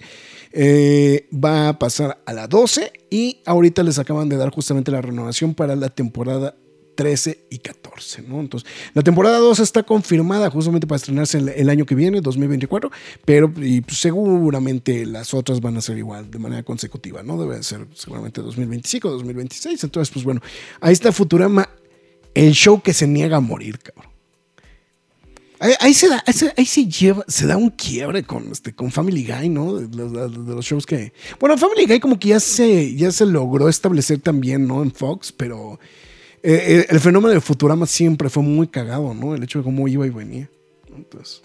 Eh, 0.52 1.28
va 1.34 1.70
a 1.70 1.80
pasar 1.80 2.22
a 2.28 2.34
la 2.34 2.48
12 2.48 2.94
y 3.10 3.42
ahorita 3.48 3.82
les 3.82 3.98
acaban 3.98 4.30
de 4.30 4.38
dar 4.38 4.52
justamente 4.52 4.92
la 4.92 5.02
renovación 5.02 5.56
para 5.56 5.76
la 5.76 5.90
temporada 5.90 6.56
13 6.96 7.46
y 7.50 7.60
14, 7.60 8.24
¿no? 8.24 8.40
Entonces, 8.40 8.70
la 8.94 9.02
temporada 9.02 9.40
2 9.40 9.60
está 9.60 9.84
confirmada 9.84 10.50
justamente 10.50 10.88
para 10.88 10.98
estrenarse 10.98 11.38
el, 11.38 11.50
el 11.50 11.70
año 11.70 11.86
que 11.86 11.96
viene, 11.96 12.22
2024, 12.22 12.92
pero 13.26 13.52
y, 13.58 13.82
pues, 13.82 13.98
seguramente 14.00 15.06
las 15.06 15.34
otras 15.34 15.62
van 15.62 15.78
a 15.78 15.82
ser 15.82 15.98
igual, 15.98 16.30
de 16.30 16.40
manera 16.40 16.64
consecutiva, 16.64 17.24
¿no? 17.24 17.38
Debe 17.38 17.62
ser 17.64 17.88
seguramente 17.94 18.42
2025, 18.42 19.10
2026. 19.10 19.84
Entonces, 19.84 20.12
pues 20.12 20.26
bueno, 20.26 20.42
ahí 20.82 20.94
está 20.94 21.12
Futurama, 21.12 21.70
el 22.34 22.54
show 22.54 22.82
que 22.82 22.94
se 22.94 23.08
niega 23.08 23.38
a 23.38 23.42
morir, 23.42 23.80
cabrón. 23.80 24.12
Ahí, 25.60 25.74
ahí 25.80 25.94
se 25.94 26.10
da, 26.10 26.22
ahí 26.28 26.34
se, 26.34 26.54
ahí 26.58 26.66
se 26.66 26.86
lleva, 26.88 27.24
se 27.28 27.48
da 27.48 27.56
un 27.56 27.70
quiebre 27.70 28.24
con, 28.24 28.52
este, 28.52 28.74
con 28.74 28.92
Family 28.92 29.26
Guy, 29.26 29.48
¿no? 29.48 29.76
De 29.76 29.96
los, 29.96 30.12
de 30.12 30.56
los 30.56 30.66
shows 30.66 30.86
que. 30.86 31.14
Bueno, 31.40 31.58
Family 31.58 31.86
Guy 31.86 32.02
como 32.02 32.20
que 32.20 32.30
ya 32.30 32.40
se, 32.42 32.94
ya 32.96 33.12
se 33.14 33.26
logró 33.26 33.70
establecer 33.70 34.20
también, 34.20 34.68
¿no? 34.68 34.84
En 34.84 34.92
Fox, 34.92 35.32
pero 35.32 35.80
eh, 36.44 36.86
el 36.90 37.00
fenómeno 37.00 37.34
de 37.34 37.42
Futurama 37.42 37.86
siempre 37.86 38.30
fue 38.30 38.44
muy 38.44 38.68
cagado, 38.68 39.14
¿no? 39.14 39.34
El 39.34 39.44
hecho 39.44 39.60
de 39.60 39.64
cómo 39.64 39.88
iba 39.88 40.06
y 40.06 40.10
venía. 40.10 40.50
Entonces, 40.96 41.42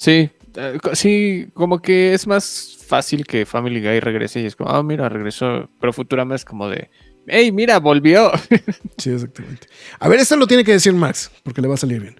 Sí, 0.00 0.30
eh, 0.56 0.78
sí, 0.94 1.48
como 1.52 1.82
que 1.82 2.14
es 2.14 2.26
más 2.26 2.78
fácil 2.86 3.26
que 3.26 3.44
Family 3.44 3.82
Guy 3.82 4.00
regrese 4.00 4.40
y 4.40 4.46
es 4.46 4.56
como, 4.56 4.70
ah, 4.70 4.82
mira, 4.82 5.10
regresó. 5.10 5.68
Pero 5.78 5.92
Futurama 5.92 6.34
es 6.34 6.46
como 6.46 6.70
de, 6.70 6.88
hey, 7.26 7.52
mira, 7.52 7.78
volvió. 7.78 8.32
sí, 8.96 9.10
exactamente. 9.10 9.66
A 9.98 10.08
ver, 10.08 10.20
esto 10.20 10.36
lo 10.36 10.46
tiene 10.46 10.64
que 10.64 10.72
decir 10.72 10.94
Max, 10.94 11.30
porque 11.42 11.60
le 11.60 11.68
va 11.68 11.74
a 11.74 11.76
salir 11.76 12.00
bien. 12.00 12.18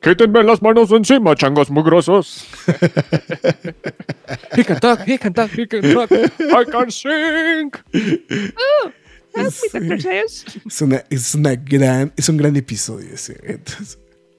Quítenme 0.00 0.44
las 0.44 0.62
manos 0.62 0.92
encima, 0.92 1.34
changos 1.34 1.68
mugrosos. 1.68 2.46
he 4.56 4.62
can 4.62 4.78
talk, 4.78 5.00
he 5.04 5.18
can 5.18 5.32
talk, 5.32 5.50
he 5.50 5.66
can 5.66 5.82
talk. 5.82 6.12
I 6.12 6.64
can 6.70 6.92
sing. 6.92 7.72
Es, 9.36 10.80
una, 10.82 11.04
es, 11.10 11.34
una 11.34 11.54
gran, 11.56 12.12
es 12.16 12.28
un 12.28 12.36
gran 12.36 12.56
episodio 12.56 13.08
ese. 13.14 13.38
Entonces, 13.42 13.98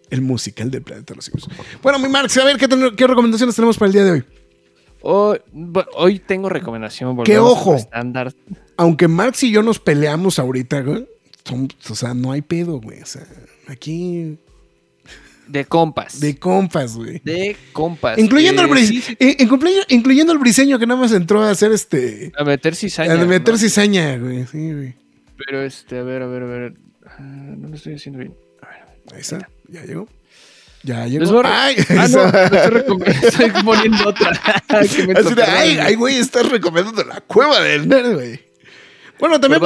el 0.09 0.21
musical 0.21 0.71
del 0.71 0.81
planeta 0.83 1.13
de 1.13 1.15
los 1.17 1.25
simios. 1.25 1.47
Bueno, 1.81 1.99
mi 1.99 2.07
Marx, 2.09 2.37
a 2.37 2.45
ver 2.45 2.57
¿qué, 2.57 2.67
ten- 2.67 2.95
qué 2.95 3.07
recomendaciones 3.07 3.55
tenemos 3.55 3.77
para 3.77 3.87
el 3.87 3.93
día 3.93 4.03
de 4.03 4.11
hoy. 4.11 4.23
Hoy, 5.01 5.37
bu- 5.53 5.87
hoy 5.95 6.19
tengo 6.19 6.49
recomendación. 6.49 7.11
¡Qué 7.23 7.37
volvemos 7.37 7.51
ojo! 7.51 7.75
Estándar. 7.75 8.33
Aunque 8.77 9.07
Marx 9.07 9.43
y 9.43 9.51
yo 9.51 9.61
nos 9.63 9.79
peleamos 9.79 10.39
ahorita, 10.39 10.81
güey. 10.81 11.07
son- 11.45 11.69
o 11.89 11.95
sea, 11.95 12.13
no 12.13 12.31
hay 12.31 12.41
pedo, 12.41 12.79
güey. 12.81 13.01
O 13.01 13.05
sea, 13.05 13.25
aquí 13.67 14.37
De 15.47 15.65
compas. 15.65 16.19
de 16.19 16.37
compas, 16.37 16.95
güey. 16.95 17.21
De 17.23 17.55
compas. 17.73 18.17
Incluyendo, 18.17 18.63
Eh, 18.63 18.69
el 18.71 18.77
sí, 18.87 19.01
sí, 19.01 19.15
in- 19.19 19.35
incluyendo, 19.39 19.85
incluyendo 19.89 20.33
el 20.33 20.39
briseño 20.39 20.77
que 20.79 20.85
nada 20.87 20.99
más 20.99 21.11
entró 21.13 21.41
a 21.43 21.51
hacer 21.51 21.71
este. 21.71 22.31
a 22.37 22.43
meter 22.43 22.75
cizaña. 22.75 23.13
a 23.13 23.25
meter 23.25 23.53
¿no? 23.53 23.57
cizaña, 23.59 24.17
güey. 24.17 24.45
Sí, 24.47 24.71
güey. 24.73 24.95
Pero 25.45 25.61
este, 25.63 25.99
a 25.99 26.03
ver, 26.03 26.21
a 26.23 26.27
ver, 26.27 26.43
a 26.43 26.45
ver. 26.45 26.73
Ah, 27.05 27.17
No 27.21 27.69
lo 27.69 27.75
estoy 27.75 27.93
haciendo 27.95 28.19
bien. 28.19 28.33
A 28.61 28.67
ver, 28.67 28.81
a 28.81 28.85
ver. 28.85 28.95
Ahí 29.13 29.21
está. 29.21 29.49
Ya 29.69 29.83
llegó. 29.85 30.07
Ya 30.83 31.05
llegó. 31.07 31.41
Ay, 31.45 31.75
Ah, 31.89 32.07
no, 32.09 32.25
estoy, 33.05 33.51
poniendo 33.63 34.09
otra. 34.09 34.31
Que 34.67 35.07
me 35.07 35.13
Así 35.13 35.33
de, 35.33 35.43
ay, 35.43 35.75
güey. 35.75 35.79
ay, 35.87 35.95
güey, 35.95 36.15
estás 36.17 36.49
recomendando 36.49 37.03
la 37.03 37.21
cueva 37.21 37.61
del 37.61 37.87
nerd, 37.87 38.13
güey. 38.15 38.39
Bueno, 39.19 39.39
también. 39.39 39.61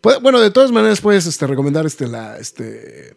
Puede- 0.00 0.18
bueno, 0.18 0.40
de 0.40 0.50
todas 0.50 0.70
maneras 0.70 1.00
puedes 1.00 1.26
este, 1.26 1.46
recomendar 1.46 1.86
este, 1.86 2.06
la, 2.06 2.36
este. 2.38 3.14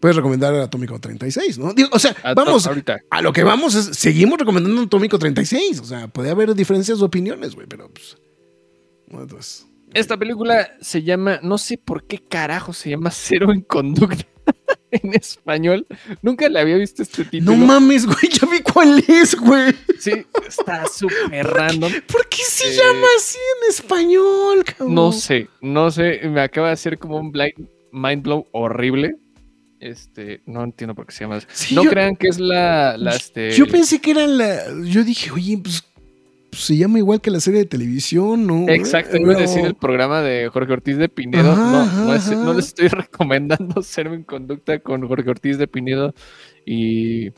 Puedes 0.00 0.16
recomendar 0.16 0.54
el 0.54 0.60
Atómico 0.60 0.98
36, 1.00 1.58
¿no? 1.58 1.72
Digo, 1.72 1.88
o 1.92 1.98
sea, 1.98 2.14
A- 2.22 2.34
vamos. 2.34 2.66
ahorita. 2.66 2.98
A 3.10 3.22
lo 3.22 3.32
que 3.32 3.42
vamos 3.44 3.74
es. 3.74 3.96
Seguimos 3.96 4.38
recomendando 4.38 4.82
Atómico 4.82 5.18
36. 5.18 5.80
O 5.80 5.84
sea, 5.84 6.08
puede 6.08 6.30
haber 6.30 6.54
diferencias 6.54 6.98
de 6.98 7.04
opiniones, 7.04 7.54
güey, 7.54 7.66
pero 7.66 7.88
pues. 7.90 8.16
bueno. 9.08 9.26
Esta 9.94 10.16
película 10.16 10.68
se 10.80 11.02
llama, 11.02 11.40
no 11.42 11.56
sé 11.58 11.78
por 11.78 12.06
qué 12.06 12.18
carajo 12.18 12.72
se 12.72 12.90
llama 12.90 13.10
Cero 13.10 13.50
en 13.52 13.62
Conducta 13.62 14.26
en 14.90 15.14
español. 15.14 15.86
Nunca 16.20 16.48
le 16.50 16.60
había 16.60 16.76
visto 16.76 17.02
este 17.02 17.24
título. 17.24 17.56
No 17.56 17.66
mames, 17.66 18.04
güey, 18.04 18.28
ya 18.30 18.46
vi 18.50 18.60
cuál 18.60 19.02
es, 19.08 19.34
güey. 19.34 19.72
Sí, 19.98 20.26
está 20.46 20.86
súper 20.92 21.46
random. 21.46 21.90
¿Por 22.12 22.28
qué 22.28 22.42
se 22.46 22.68
Eh, 22.68 22.76
llama 22.76 23.06
así 23.16 23.38
en 23.62 23.70
español, 23.70 24.64
cabrón? 24.64 24.94
No 24.94 25.12
sé, 25.12 25.48
no 25.62 25.90
sé, 25.90 26.20
me 26.28 26.42
acaba 26.42 26.66
de 26.66 26.72
hacer 26.74 26.98
como 26.98 27.16
un 27.18 27.32
blind 27.32 27.66
mind 27.92 28.22
blow 28.22 28.46
horrible. 28.52 29.16
Este, 29.86 30.40
no 30.46 30.64
entiendo 30.64 30.94
por 30.94 31.06
qué 31.06 31.12
se 31.14 31.24
llama. 31.24 31.38
Sí, 31.52 31.74
no 31.74 31.84
yo- 31.84 31.90
crean 31.90 32.16
que 32.16 32.28
es 32.28 32.38
la, 32.38 32.96
la 32.96 33.14
este. 33.14 33.50
Yo 33.52 33.66
pensé 33.66 34.00
que 34.00 34.10
era 34.12 34.26
la. 34.26 34.62
Yo 34.84 35.04
dije, 35.04 35.30
oye, 35.30 35.58
pues, 35.62 35.84
pues, 36.50 36.62
se 36.62 36.76
llama 36.76 36.98
igual 36.98 37.20
que 37.20 37.30
la 37.30 37.40
serie 37.40 37.60
de 37.60 37.66
televisión, 37.66 38.46
¿no? 38.46 38.68
Exacto, 38.68 39.16
iba 39.16 39.34
a 39.34 39.38
decir 39.38 39.64
el 39.64 39.74
programa 39.74 40.22
de 40.22 40.48
Jorge 40.48 40.72
Ortiz 40.72 40.96
de 40.96 41.08
Pinedo. 41.08 41.52
Ajá, 41.52 41.90
no, 41.94 42.04
no, 42.06 42.14
es- 42.14 42.30
no 42.30 42.52
les 42.54 42.66
estoy 42.66 42.88
recomendando 42.88 43.80
ser 43.82 44.06
en 44.08 44.22
conducta 44.24 44.78
con 44.80 45.06
Jorge 45.06 45.30
Ortiz 45.30 45.58
de 45.58 45.68
Pinedo 45.68 46.14
y 46.64 47.30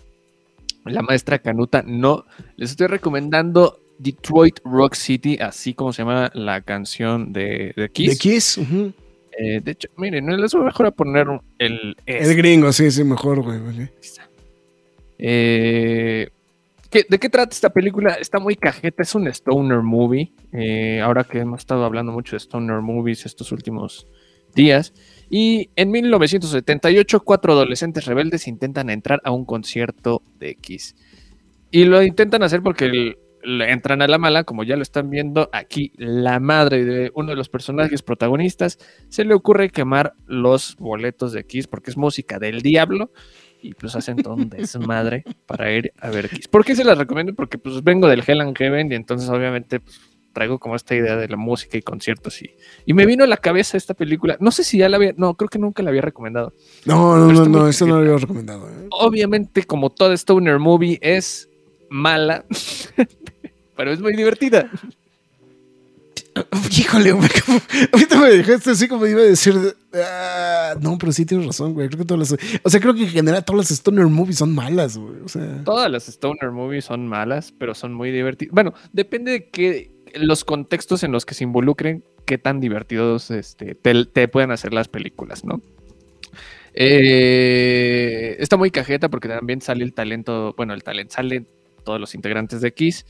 la 0.84 1.02
maestra 1.02 1.38
Canuta. 1.38 1.82
No, 1.86 2.24
les 2.56 2.70
estoy 2.70 2.86
recomendando 2.86 3.80
Detroit 3.98 4.60
Rock 4.64 4.94
City, 4.94 5.36
así 5.40 5.74
como 5.74 5.92
se 5.92 6.02
llama 6.02 6.30
la 6.32 6.60
canción 6.62 7.32
de, 7.32 7.72
de 7.76 7.90
Kiss. 7.90 8.10
De 8.10 8.16
Kiss. 8.16 8.60
Eh, 9.40 9.60
de 9.62 9.70
hecho, 9.72 9.88
miren, 9.96 10.26
les 10.40 10.52
voy 10.52 10.64
mejor 10.64 10.86
a 10.86 10.90
poner 10.90 11.26
el, 11.58 11.94
El 12.06 12.36
gringo, 12.36 12.72
sí, 12.72 12.90
sí, 12.90 13.04
mejor, 13.04 13.42
güey. 13.42 13.58
ok. 13.58 13.90
Eh, 15.18 16.28
¿qué- 16.90 17.06
¿De 17.08 17.18
qué 17.18 17.28
trata 17.28 17.54
esta 17.54 17.70
película? 17.70 18.14
Está 18.14 18.38
muy 18.38 18.56
cajeta, 18.56 19.02
es 19.02 19.14
un 19.14 19.26
stoner 19.28 19.82
movie. 19.82 20.32
eh, 20.52 21.00
ahora 21.02 21.24
que 21.24 21.38
hemos 21.40 21.60
estado 21.60 21.84
hablando 21.84 22.10
mucho 22.10 22.32
de 22.34 22.38
stoner 22.40 22.80
movies 22.80 23.26
estos 23.26 23.52
últimos 23.52 24.06
días. 24.54 24.92
Y 25.30 25.68
en 25.76 25.90
1978, 25.90 27.20
cuatro 27.20 27.52
adolescentes 27.52 28.06
rebeldes 28.06 28.48
intentan 28.48 28.88
entrar 28.88 29.20
a 29.24 29.30
un 29.30 29.44
concierto 29.44 30.22
de 30.40 30.50
X. 30.50 30.96
Y 31.70 31.84
lo 31.84 32.02
intentan 32.02 32.42
hacer 32.42 32.62
porque 32.62 32.86
el- 32.86 33.18
entran 33.48 34.02
a 34.02 34.08
la 34.08 34.18
mala, 34.18 34.44
como 34.44 34.64
ya 34.64 34.76
lo 34.76 34.82
están 34.82 35.10
viendo 35.10 35.48
aquí, 35.52 35.92
la 35.96 36.40
madre 36.40 36.84
de 36.84 37.10
uno 37.14 37.30
de 37.30 37.36
los 37.36 37.48
personajes 37.48 38.02
protagonistas 38.02 38.78
se 39.08 39.24
le 39.24 39.34
ocurre 39.34 39.70
quemar 39.70 40.14
los 40.26 40.76
boletos 40.76 41.32
de 41.32 41.44
Kiss 41.44 41.66
porque 41.66 41.90
es 41.90 41.96
música 41.96 42.38
del 42.38 42.60
diablo 42.62 43.10
y 43.62 43.74
pues 43.74 43.96
hacen 43.96 44.16
todo 44.16 44.34
un 44.34 44.48
desmadre 44.50 45.24
para 45.46 45.72
ir 45.72 45.92
a 46.00 46.10
ver 46.10 46.28
Kiss. 46.28 46.48
¿Por 46.48 46.64
qué 46.64 46.76
se 46.76 46.84
las 46.84 46.98
recomiendo? 46.98 47.34
Porque 47.34 47.58
pues 47.58 47.82
vengo 47.82 48.06
del 48.08 48.22
Hell 48.26 48.40
and 48.40 48.56
Heaven 48.56 48.92
y 48.92 48.94
entonces 48.94 49.28
obviamente 49.30 49.80
pues, 49.80 50.00
traigo 50.32 50.58
como 50.58 50.76
esta 50.76 50.94
idea 50.94 51.16
de 51.16 51.28
la 51.28 51.36
música 51.36 51.78
y 51.78 51.82
conciertos 51.82 52.42
y, 52.42 52.50
y 52.86 52.92
me 52.92 53.06
vino 53.06 53.24
a 53.24 53.26
la 53.26 53.38
cabeza 53.38 53.76
esta 53.76 53.94
película. 53.94 54.36
No 54.40 54.50
sé 54.50 54.62
si 54.62 54.78
ya 54.78 54.88
la 54.88 54.96
había, 54.96 55.14
no, 55.16 55.34
creo 55.34 55.48
que 55.48 55.58
nunca 55.58 55.82
la 55.82 55.90
había 55.90 56.02
recomendado. 56.02 56.52
No, 56.84 57.16
no, 57.16 57.32
no, 57.32 57.46
no, 57.46 57.68
eso 57.68 57.86
no 57.86 57.94
lo 57.94 58.00
cajeta. 58.00 58.12
había 58.12 58.20
recomendado. 58.20 58.68
¿eh? 58.68 58.86
Obviamente 58.90 59.64
como 59.64 59.90
toda 59.90 60.14
stoner 60.14 60.58
movie 60.58 60.98
es 61.00 61.48
mala, 61.90 62.44
pero 63.78 63.92
es 63.92 64.00
muy 64.00 64.14
divertida. 64.14 64.68
Híjole, 66.78 67.12
güey. 67.12 67.28
como- 67.44 67.60
Ahorita 67.92 68.20
me 68.20 68.30
dejaste 68.30 68.70
así 68.70 68.86
como 68.88 69.06
iba 69.06 69.20
a 69.20 69.24
decir. 69.24 69.54
ah, 69.94 70.74
no, 70.80 70.96
pero 70.98 71.12
sí 71.12 71.24
tienes 71.24 71.46
razón, 71.46 71.74
güey. 71.74 71.88
Creo 71.88 72.00
que 72.00 72.04
todas 72.04 72.30
las. 72.30 72.40
O 72.62 72.70
sea, 72.70 72.80
creo 72.80 72.94
que 72.94 73.02
en 73.04 73.08
general 73.08 73.44
todas 73.44 73.70
las 73.70 73.78
Stoner 73.78 74.06
movies 74.06 74.38
son 74.38 74.54
malas, 74.54 74.98
güey. 74.98 75.20
O 75.24 75.28
sea. 75.28 75.62
Todas 75.64 75.90
las 75.90 76.06
stoner 76.08 76.50
movies 76.50 76.84
son 76.84 77.06
malas, 77.08 77.52
pero 77.58 77.74
son 77.74 77.92
muy 77.94 78.10
divertidas. 78.10 78.54
Bueno, 78.54 78.74
depende 78.92 79.32
de 79.32 79.48
qué 79.48 79.90
los 80.14 80.44
contextos 80.44 81.02
en 81.02 81.12
los 81.12 81.24
que 81.26 81.34
se 81.34 81.44
involucren, 81.44 82.02
qué 82.24 82.38
tan 82.38 82.60
divertidos 82.60 83.30
este, 83.30 83.74
te, 83.74 84.04
te 84.06 84.28
pueden 84.28 84.50
hacer 84.52 84.72
las 84.74 84.88
películas, 84.88 85.44
¿no? 85.44 85.60
Eh, 86.74 88.36
está 88.38 88.56
muy 88.56 88.70
cajeta 88.70 89.08
porque 89.08 89.28
también 89.28 89.60
sale 89.60 89.84
el 89.84 89.92
talento, 89.92 90.54
bueno, 90.56 90.74
el 90.74 90.82
talento 90.82 91.14
salen 91.14 91.46
todos 91.84 92.00
los 92.00 92.14
integrantes 92.14 92.60
de 92.60 92.72
Kiss. 92.72 93.04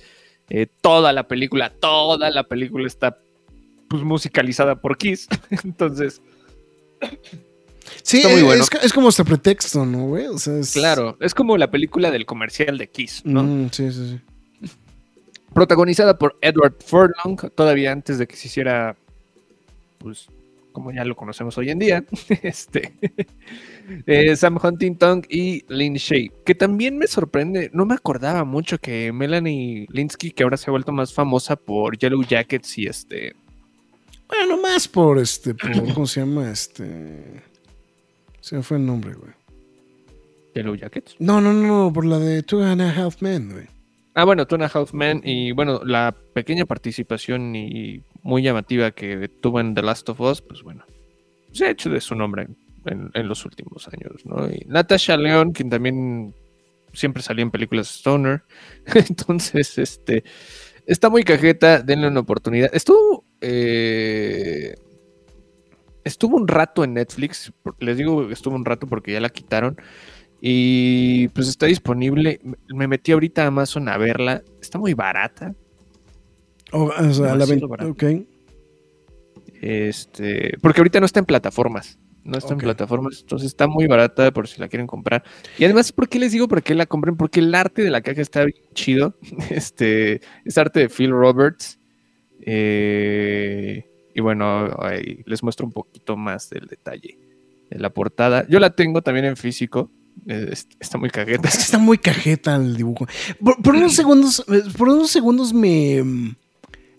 Eh, 0.51 0.67
toda 0.81 1.13
la 1.13 1.29
película, 1.29 1.71
toda 1.71 2.31
la 2.31 2.45
película 2.45 2.87
está 2.87 3.19
pues, 3.89 4.03
musicalizada 4.03 4.77
por 4.77 4.97
Kiss. 4.97 5.29
Entonces, 5.65 6.21
Sí, 8.03 8.19
está 8.19 8.29
muy 8.29 8.39
es, 8.39 8.45
bueno. 8.45 8.63
es, 8.63 8.71
es 8.85 8.93
como 8.93 9.09
este 9.09 9.25
pretexto, 9.25 9.85
¿no, 9.85 10.07
güey? 10.07 10.27
O 10.27 10.39
sea, 10.39 10.59
es. 10.59 10.73
claro, 10.73 11.17
es 11.21 11.35
como 11.35 11.57
la 11.57 11.71
película 11.71 12.11
del 12.11 12.27
comercial 12.27 12.79
de 12.79 12.89
Kiss, 12.89 13.23
¿no? 13.25 13.43
Mm, 13.43 13.71
sí, 13.71 13.91
sí, 13.93 14.21
sí. 14.63 14.71
protagonizada 15.55 16.19
por 16.19 16.37
Edward 16.41 16.75
Furlong, 16.85 17.51
todavía 17.55 17.93
antes 17.93 18.19
de 18.19 18.27
que 18.27 18.37
se 18.37 18.49
hiciera, 18.49 18.97
pues, 19.99 20.29
como 20.73 20.93
ya 20.93 21.05
lo 21.05 21.17
conocemos 21.17 21.57
hoy 21.59 21.71
en 21.71 21.79
día, 21.79 22.05
este, 22.43 22.95
eh, 24.07 24.37
Sam 24.37 24.59
Huntington 24.63 25.23
y 25.29 25.65
Lynn 25.69 25.95
Shay, 25.95 26.31
que 26.45 26.55
también 26.55 26.99
me 26.99 27.07
sorprende, 27.07 27.71
no 27.73 27.87
me 27.87 27.95
acordaba 27.95 28.45
mucho 28.45 28.79
que 28.79 29.13
Melanie 29.13 29.87
Linsky, 29.91 30.31
que 30.31 30.43
ahora 30.43 30.57
se 30.57 30.71
ha 30.71 30.73
vuelto 30.73 30.93
más 30.93 31.13
famosa 31.13 31.57
por 31.57 31.99
Yellow 31.99 32.23
Jackets 32.23 32.79
y 32.79 32.87
este... 32.87 33.35
Bueno, 34.29 34.61
más 34.61 34.87
por 34.87 35.19
este, 35.19 35.55
por, 35.55 35.71
¿cómo 35.95 36.07
se 36.07 36.21
llama? 36.21 36.51
Este... 36.51 37.43
Se 38.41 38.57
me 38.57 38.63
fue 38.63 38.77
el 38.77 38.87
nombre, 38.87 39.15
güey. 39.15 39.33
Yellow 40.55 40.75
Jackets. 40.75 41.17
No, 41.19 41.41
no, 41.41 41.53
no, 41.53 41.93
por 41.93 42.05
la 42.05 42.19
de 42.19 42.43
Two 42.43 42.63
and 42.63 42.81
a 42.81 42.91
Half 42.91 43.21
Men, 43.21 43.53
güey. 43.53 43.67
Ah, 44.15 44.25
bueno, 44.25 44.47
Two 44.47 44.57
and 44.57 44.65
a 44.65 44.71
Half 44.73 44.93
Men 44.95 45.21
y 45.25 45.53
bueno, 45.53 45.81
la 45.85 46.15
pequeña 46.35 46.65
participación 46.65 47.55
y 47.55 48.03
muy 48.23 48.43
llamativa 48.43 48.91
que 48.91 49.29
tuvo 49.29 49.61
en 49.61 49.75
The 49.75 49.83
Last 49.83 50.09
of 50.09 50.21
Us, 50.21 50.43
pues 50.43 50.63
bueno, 50.63 50.85
se 51.53 51.67
ha 51.67 51.71
hecho 51.71 51.91
de 51.91 52.01
su 52.01 52.15
nombre 52.15 52.49
en, 52.87 53.29
los 53.29 53.45
últimos 53.45 53.89
años, 53.89 54.25
¿no? 54.25 54.49
Y 54.49 54.65
Natasha 54.67 55.17
León, 55.17 55.53
quien 55.53 55.71
también 55.71 56.35
siempre 56.93 57.23
salía 57.23 57.43
en 57.43 57.51
películas 57.51 57.89
Stoner, 57.89 58.43
entonces, 58.95 59.79
este, 59.79 60.25
está 60.87 61.11
muy 61.11 61.23
cajeta, 61.23 61.83
denle 61.83 62.09
una 62.09 62.21
oportunidad. 62.21 62.71
Estuvo, 62.73 63.25
eh, 63.41 64.75
estuvo 66.05 66.37
un 66.37 66.49
rato 66.49 66.85
en 66.85 66.95
Netflix, 66.95 67.53
les 67.79 67.97
digo 67.97 68.31
estuvo 68.31 68.55
un 68.55 68.65
rato 68.65 68.87
porque 68.87 69.13
ya 69.13 69.21
la 69.21 69.29
quitaron. 69.29 69.77
Y 70.41 71.29
pues 71.29 71.49
está 71.49 71.67
disponible. 71.67 72.41
Me 72.69 72.87
metí 72.87 73.13
ahorita 73.13 73.43
a 73.43 73.49
Amazon 73.49 73.89
a 73.89 73.99
verla. 73.99 74.43
Está 74.61 74.79
muy 74.79 74.95
barata. 74.95 75.55
O, 76.73 76.85
o 76.85 76.91
sea, 77.13 77.35
la 77.35 77.47
Demasiado 77.47 77.61
ven- 77.61 77.69
barato. 77.69 77.91
ok. 77.91 78.05
Este, 79.61 80.57
porque 80.63 80.81
ahorita 80.81 81.01
no 81.01 81.07
está 81.07 81.21
en 81.21 81.27
plataformas. 81.27 81.99
No 82.25 82.37
está 82.37 82.53
en 82.53 82.59
plataformas. 82.59 83.21
Entonces 83.23 83.47
está 83.47 83.67
muy 83.67 83.87
barata 83.87 84.31
por 84.33 84.47
si 84.49 84.61
la 84.61 84.69
quieren 84.69 84.87
comprar. 84.87 85.25
Y 85.59 85.65
además, 85.65 85.93
¿por 85.93 86.09
qué 86.09 86.19
les 86.19 86.33
digo 86.33 86.47
por 86.47 86.63
qué 86.63 86.75
la 86.75 86.85
compren? 86.87 87.17
Porque 87.17 87.41
el 87.41 87.55
arte 87.55 87.83
de 87.83 87.91
la 87.91 88.03
caja 88.03 88.21
está 88.21 88.45
bien 88.45 88.59
chido. 88.75 89.15
Este, 89.51 90.21
es 90.45 90.59
arte 90.59 90.81
de 90.81 90.89
Phil 90.91 91.11
Roberts. 91.11 91.79
Eh, 92.41 93.85
y 94.15 94.21
bueno, 94.21 94.69
ahí 94.81 95.23
les 95.27 95.43
muestro 95.43 95.65
un 95.67 95.73
poquito 95.73 96.17
más 96.17 96.51
del 96.51 96.67
detalle 96.67 97.19
de 97.71 97.79
la 97.79 97.91
portada. 97.91 98.47
Yo 98.49 98.59
la 98.61 98.71
tengo 98.75 99.01
también 99.03 99.25
en 99.27 99.37
físico. 99.37 99.91
Eh, 100.27 100.49
es- 100.53 100.69
está 100.81 100.99
muy 100.99 101.09
cajeta. 101.11 101.49
Es 101.49 101.57
que 101.57 101.63
está 101.63 101.79
muy 101.79 101.97
cajeta 101.99 102.57
el 102.57 102.77
dibujo. 102.77 103.07
Por, 103.43 103.63
por 103.63 103.75
unos 103.75 103.93
segundos, 103.95 104.45
eh, 104.49 104.63
por 104.77 104.89
unos 104.89 105.11
segundos 105.11 105.55
me, 105.55 106.03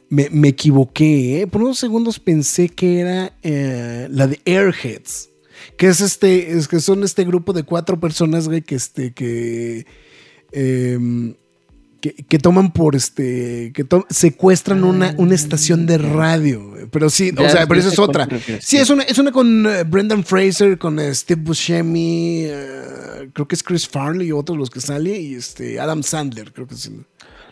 me, 0.10 0.30
me 0.32 0.50
equivoqué. 0.50 1.42
¿eh? 1.42 1.48
Por 1.48 1.62
unos 1.64 1.78
segundos 1.80 2.20
pensé 2.20 2.70
que 2.70 3.00
era 3.00 3.34
eh, 3.44 4.08
la 4.12 4.28
de 4.28 4.40
Airheads. 4.46 5.30
Que 5.78 5.88
es 5.88 6.02
este, 6.02 6.52
es 6.58 6.68
que 6.68 6.80
son 6.80 7.04
este 7.04 7.24
grupo 7.26 7.54
de 7.54 7.64
cuatro 7.64 8.00
personas, 8.00 8.48
güey, 8.48 8.62
que 8.62 8.76
este, 8.76 9.12
que, 9.14 9.86
em, 10.52 11.36
que, 12.02 12.14
que 12.14 12.40
toman 12.40 12.72
por 12.72 12.96
este, 12.96 13.72
que 13.74 13.84
to- 13.84 14.06
secuestran 14.10 14.84
una, 14.86 15.14
una 15.18 15.36
estación 15.36 15.86
de 15.86 15.98
radio. 15.98 16.70
güey. 16.70 16.86
Pero 16.90 17.10
sí, 17.10 17.32
o 17.38 17.50
sea, 17.50 17.68
pero 17.68 17.80
esa 17.82 17.90
es 17.90 18.00
otra. 18.00 18.28
Sí, 18.62 18.78
es 18.78 18.90
una, 18.90 19.04
es 19.04 19.18
una 19.18 19.32
con 19.34 19.66
eh, 19.68 19.84
Brendan 19.84 20.24
Fraser, 20.24 20.78
con 20.78 20.98
eh, 21.00 21.14
Steve 21.14 21.42
Buscemi, 21.44 22.48
creo 23.34 23.48
que 23.48 23.56
es 23.56 23.64
Chris 23.64 23.88
Farley 23.88 24.28
y 24.28 24.32
otros 24.32 24.58
los 24.58 24.70
que 24.70 24.80
sale, 24.80 25.20
y 25.20 25.36
este 25.36 25.80
Adam 25.80 26.04
Sandler, 26.04 26.54
creo 26.54 26.68
que 26.68 26.76
sí. 26.76 26.92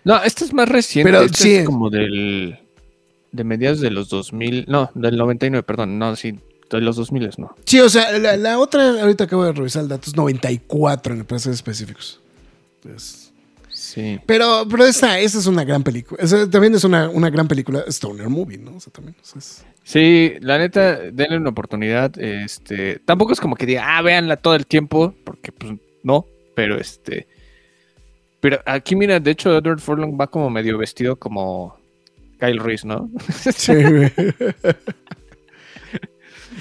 No, 0.08 0.24
esta 0.24 0.46
es 0.46 0.54
más 0.54 0.68
reciente. 0.70 1.12
Pero 1.12 1.28
sí 1.30 1.56
es 1.56 1.66
como 1.66 1.90
del. 1.90 2.58
De 3.32 3.44
mediados 3.44 3.82
de 3.82 3.92
los 3.92 4.10
2000. 4.10 4.66
No, 4.68 4.90
del 4.96 5.18
99, 5.18 5.64
perdón. 5.64 6.00
No, 6.00 6.16
sí, 6.16 6.40
de 6.70 6.82
los 6.82 6.96
2000 6.96 7.30
no. 7.38 7.56
Sí, 7.66 7.80
o 7.82 7.90
sea, 7.90 8.18
la, 8.18 8.38
la 8.38 8.58
otra, 8.58 9.02
ahorita 9.02 9.26
acabo 9.26 9.44
de 9.44 9.52
revisar 9.52 9.84
el 9.84 9.90
dato, 9.90 10.10
es 10.10 10.16
94 10.16 11.14
en 11.14 11.26
precios 11.26 11.54
específicos. 11.56 12.20
Entonces, 12.84 13.26
Sí. 13.70 14.20
pero, 14.26 14.66
pero 14.70 14.86
esta, 14.86 15.20
esta 15.20 15.38
es 15.38 15.46
una 15.46 15.64
gran 15.64 15.84
película. 15.84 16.22
Esa 16.24 16.50
también 16.50 16.74
es 16.74 16.84
una, 16.84 17.10
una 17.10 17.30
gran 17.30 17.48
película, 17.48 17.84
Stoner 17.88 18.28
Movie, 18.28 18.58
¿no? 18.58 18.76
O 18.78 18.80
sea, 18.80 18.92
también. 18.92 19.16
o 19.22 19.26
sea, 19.26 19.40
es- 19.40 19.66
Sí, 19.84 20.34
la 20.42 20.58
neta, 20.58 20.98
denle 20.98 21.38
una 21.38 21.52
oportunidad. 21.52 22.18
Este, 22.20 23.00
tampoco 23.06 23.32
es 23.34 23.40
como 23.40 23.56
que 23.56 23.66
diga, 23.66 23.98
ah, 23.98 24.02
véanla 24.02 24.36
todo 24.36 24.56
el 24.56 24.66
tiempo, 24.68 25.14
porque 25.24 25.52
pues 25.54 25.74
no, 26.04 26.26
pero 26.56 26.78
este. 26.80 27.28
Pero 28.50 28.62
aquí, 28.66 28.96
mira, 28.96 29.20
de 29.20 29.32
hecho, 29.32 29.58
Edward 29.58 29.80
Furlong 29.82 30.18
va 30.20 30.28
como 30.28 30.50
medio 30.50 30.78
vestido 30.78 31.18
como 31.18 31.76
Kyle 32.40 32.60
Reese, 32.60 32.88
¿no? 32.88 33.10
sí, 33.56 33.74
güey. 33.74 34.12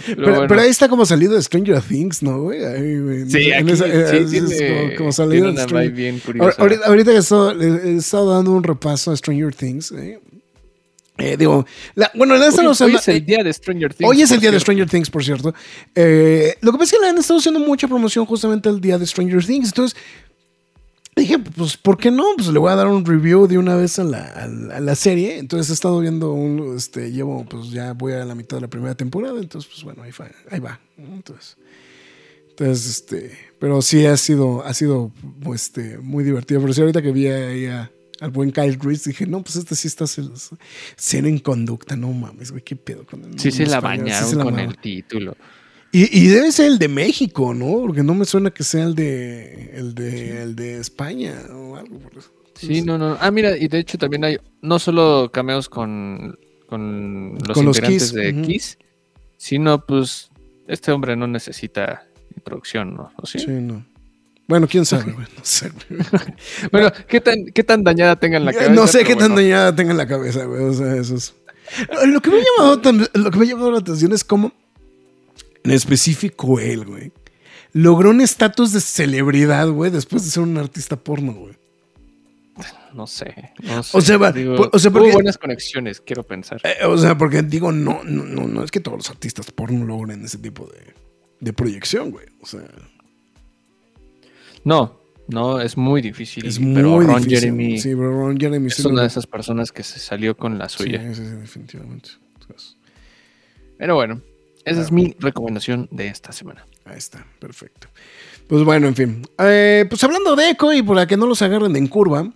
Pero, 0.05 0.17
Pero, 0.17 0.33
bueno. 0.35 0.49
pero 0.49 0.61
ahí 0.61 0.69
está 0.69 0.89
como 0.89 1.07
salido 1.07 1.35
de 1.35 1.43
Stranger 1.43 1.81
Things, 1.81 2.23
¿no, 2.23 2.43
güey? 2.43 2.63
Ahí, 2.65 2.99
güey. 3.01 3.31
Sí, 3.31 3.51
aquí 3.51 3.73
esa- 3.73 3.87
eh, 3.87 4.27
sí 4.29 4.37
es 4.37 4.47
tiene, 4.59 4.95
como, 4.97 5.11
salido 5.11 5.51
de 5.53 5.65
una 5.65 5.81
bien 5.83 6.19
curiosa. 6.21 6.61
Ahorita, 6.61 6.87
ahorita 6.87 7.11
que 7.13 7.17
he 7.17 7.21
estado, 7.21 7.55
le- 7.55 7.91
he 7.93 7.97
estado 7.97 8.33
dando 8.35 8.53
un 8.53 8.63
repaso 8.63 9.11
a 9.11 9.17
Stranger 9.17 9.55
Things, 9.55 9.93
eh, 9.93 10.21
eh, 11.17 11.37
digo, 11.39 11.65
la- 11.95 12.11
bueno, 12.15 12.37
la 12.37 12.45
han 12.45 12.51
estado 12.51 12.71
Hoy, 12.73 12.77
hoy 12.91 12.95
es 12.97 13.09
el 13.09 13.17
eh, 13.17 13.21
día 13.23 13.43
de 13.43 13.53
Stranger 13.53 13.95
Things. 13.95 14.11
hoy 14.11 14.21
es 14.23 14.31
el 14.31 14.41
día 14.41 14.51
de. 14.51 14.61
Stranger 14.61 14.89
Things, 14.89 15.09
por 15.11 15.25
cierto. 15.25 15.55
Eh, 15.95 16.57
lo 16.61 16.73
que 16.73 16.79
pasa 16.79 16.95
es 16.95 16.99
que 17.01 17.05
le 17.05 17.11
han 17.11 17.19
estado 17.19 17.39
haciendo 17.41 17.61
mucha 17.61 17.89
promoción 17.89 18.27
justamente 18.27 18.69
el 18.69 18.81
día 18.81 18.99
de 18.99 19.07
Stranger 19.07 19.45
Things. 19.47 19.69
Entonces, 19.69 19.99
dije, 21.16 21.38
pues, 21.38 21.76
¿por 21.76 21.97
qué 21.97 22.10
no? 22.10 22.24
Pues 22.36 22.48
le 22.48 22.59
voy 22.59 22.70
a 22.70 22.76
dar 22.76 22.86
un 22.88 23.05
review 23.05 23.47
de 23.47 23.59
una 23.59 23.74
vez 23.76 23.98
a 23.98 24.05
la, 24.05 24.22
a 24.24 24.47
la- 24.47 24.76
a 24.76 24.80
la 24.80 24.94
serie. 24.94 25.38
Entonces 25.38 25.70
he 25.70 25.72
estado 25.74 25.98
viendo 26.01 26.32
un, 26.32 26.76
este, 26.76 27.10
llevo, 27.12 27.44
pues 27.47 27.70
ya 27.70 27.93
voy 27.93 28.12
a 28.12 28.24
la 28.24 28.34
mitad 28.34 28.59
de 28.59 28.62
la 28.62 28.68
primera 28.68 28.94
temporada. 28.94 29.38
Entonces, 29.40 29.70
pues 29.70 29.82
bueno, 29.84 30.02
ahí, 30.02 30.12
fa- 30.12 30.30
ahí 30.51 30.60
va. 30.60 30.78
Entonces, 30.98 31.56
entonces, 32.51 32.86
este, 32.86 33.32
pero 33.59 33.82
sí 33.82 34.05
ha 34.06 34.16
sido, 34.16 34.64
ha 34.64 34.72
sido, 34.74 35.10
este, 35.55 35.98
muy 35.98 36.22
divertido. 36.24 36.60
Pero 36.60 36.72
sí, 36.72 36.80
ahorita 36.80 37.02
que 37.02 37.12
vi 37.12 37.26
ahí 37.28 37.66
a- 37.66 37.90
al 38.20 38.30
buen 38.30 38.51
Kyle 38.51 38.78
Reese, 38.80 39.10
dije, 39.10 39.26
no, 39.26 39.43
pues 39.43 39.56
este 39.56 39.74
sí 39.76 39.88
está 39.88 40.06
cero 40.06 41.28
en 41.28 41.38
conducta, 41.38 41.97
no 41.97 42.12
mames, 42.12 42.51
güey, 42.51 42.62
qué 42.62 42.74
pedo 42.76 43.05
con 43.05 43.22
el 43.24 43.38
Sí 43.38 43.51
se 43.51 43.66
la 43.66 43.76
español, 43.76 44.06
sí 44.06 44.12
bañaron 44.12 44.30
se 44.30 44.36
la 44.36 44.44
con 44.44 44.52
bañaron. 44.55 44.74
el 44.74 44.80
título. 44.80 45.36
Y, 45.97 46.10
y 46.12 46.28
debe 46.28 46.52
ser 46.52 46.66
el 46.66 46.78
de 46.78 46.89
México, 46.89 47.55
¿no? 47.55 47.81
Porque 47.81 48.02
no 48.02 48.14
me 48.14 48.27
suena 48.27 48.51
que 48.51 48.64
sea 48.64 48.85
el 48.85 48.94
de, 48.94 49.70
el 49.73 49.94
de, 49.94 50.43
el 50.43 50.55
de 50.55 50.77
España 50.77 51.32
o 51.51 51.74
algo 51.74 51.98
por 51.98 52.18
eso. 52.18 52.28
Sí, 52.52 52.82
no, 52.82 52.98
no. 52.98 53.16
Ah, 53.18 53.31
mira, 53.31 53.56
y 53.56 53.66
de 53.66 53.78
hecho 53.78 53.97
también 53.97 54.23
hay 54.23 54.36
no 54.60 54.78
solo 54.78 55.31
cameos 55.32 55.70
con, 55.70 56.39
con 56.68 57.39
los 57.47 57.55
Con 57.56 57.64
los 57.64 57.78
integrantes 57.78 58.02
Kiss, 58.02 58.12
de 58.12 58.31
ujú. 58.31 58.43
Kiss, 58.43 58.78
sino 59.39 59.86
pues 59.86 60.28
este 60.68 60.93
hombre 60.93 61.16
no 61.16 61.27
necesita 61.27 62.06
introducción, 62.36 62.94
¿no? 62.94 63.10
¿O 63.16 63.24
sí? 63.24 63.39
Sí, 63.39 63.52
no. 63.52 63.82
Bueno, 64.48 64.68
quién 64.68 64.85
sabe, 64.85 65.12
güey, 65.12 65.27
no 65.35 65.44
sé. 65.44 65.73
Bueno, 66.73 66.93
¿qué 67.09 67.23
tan, 67.23 67.47
¿qué 67.47 67.64
tan 67.64 67.82
dañada 67.82 68.16
tengan 68.16 68.44
la 68.44 68.52
cabeza? 68.52 68.70
no 68.70 68.86
sé 68.86 68.98
qué 69.02 69.16
tan 69.16 69.32
bueno. 69.32 69.36
dañada 69.36 69.74
tenga 69.74 69.93
en 69.93 69.97
la 69.97 70.06
cabeza, 70.06 70.44
güey. 70.44 70.62
O 70.62 70.74
sea, 70.74 70.94
eso 70.94 71.14
es. 71.14 71.35
Lo 72.06 72.20
que 72.20 72.28
me 72.28 72.36
ha 72.36 72.44
llamado, 72.59 73.09
lo 73.14 73.31
que 73.31 73.39
me 73.39 73.47
ha 73.47 73.48
llamado 73.48 73.70
la 73.70 73.78
atención 73.78 74.12
es 74.12 74.24
cómo, 74.24 74.52
en 75.66 75.70
específico 75.72 76.59
él, 76.60 76.84
güey, 76.84 77.12
logró 77.72 78.10
un 78.10 78.20
estatus 78.20 78.72
de 78.72 78.80
celebridad, 78.80 79.68
güey, 79.68 79.90
después 79.90 80.24
de 80.24 80.30
ser 80.30 80.43
un 80.43 80.56
artista 80.59 80.97
porno, 80.97 81.32
güey. 81.32 81.55
No 82.94 83.06
sé, 83.06 83.52
no 83.62 83.82
sé. 83.82 83.97
O 83.98 84.01
sea, 84.01 84.16
va- 84.16 84.32
Digo, 84.32 84.56
po- 84.56 84.70
o 84.72 84.78
sea, 84.78 84.90
hubo 84.90 85.12
buenas 85.12 85.36
conexiones, 85.36 86.01
quiero 86.01 86.22
pensar. 86.22 86.59
Eh, 86.64 86.86
o 86.86 86.97
sea, 86.97 87.18
porque 87.18 87.43
digo, 87.43 87.70
no, 87.70 88.02
no, 88.05 88.24
no, 88.24 88.47
no 88.47 88.64
es 88.64 88.70
que 88.70 88.80
todos 88.80 88.97
los 88.97 89.10
artistas 89.10 89.51
porno 89.51 89.84
logren 89.84 90.24
ese 90.24 90.38
tipo 90.38 90.66
de, 90.66 90.94
de 91.40 91.52
proyección, 91.52 92.10
güey. 92.10 92.24
O 92.40 92.47
sea, 92.47 92.62
No, 94.64 94.98
no, 95.28 95.60
es 95.60 95.76
muy 95.76 96.01
difícil. 96.01 96.47
es 96.47 96.59
pero 96.59 96.90
muy 96.90 97.05
Ron 97.05 97.16
difícil. 97.18 97.38
Jeremy 97.40 97.78
Sí, 97.78 97.88
pero 97.90 98.10
Ron 98.12 98.38
Jeremy 98.40 98.70
sí 98.70 98.76
es 98.80 98.84
lo- 98.84 98.90
una 98.93 99.02
de 99.02 99.09
esas 99.09 99.26
personas 99.26 99.70
que 99.72 99.82
se 99.82 99.98
salió 99.98 100.36
con 100.36 100.59
la 100.59 100.68
Sí, 100.68 100.78
suya. 100.84 101.02
sí, 101.14 101.14
sí, 101.14 101.22
definitivamente. 101.36 102.10
Entonces, 102.40 102.76
Pero 103.78 103.94
bueno, 103.97 104.22
esa 104.66 104.82
es 104.82 104.93
mi 104.93 105.16
recomendación 105.18 105.88
de 105.90 106.09
esta 106.09 106.32
semana. 106.32 106.66
ahí 106.84 106.98
está, 106.98 107.26
perfecto. 107.38 107.88
Pues 108.48 108.62
bueno, 108.64 108.86
en 108.88 108.94
fin. 108.94 109.22
Eh, 109.38 109.86
pues 109.88 110.05
hablando 110.05 110.36
de 110.36 110.51
eco 110.51 110.72
y 110.72 110.82
para 110.82 111.06
que 111.06 111.16
no 111.16 111.26
los 111.26 111.40
agarren 111.43 111.74
en 111.76 111.86
curva, 111.88 112.30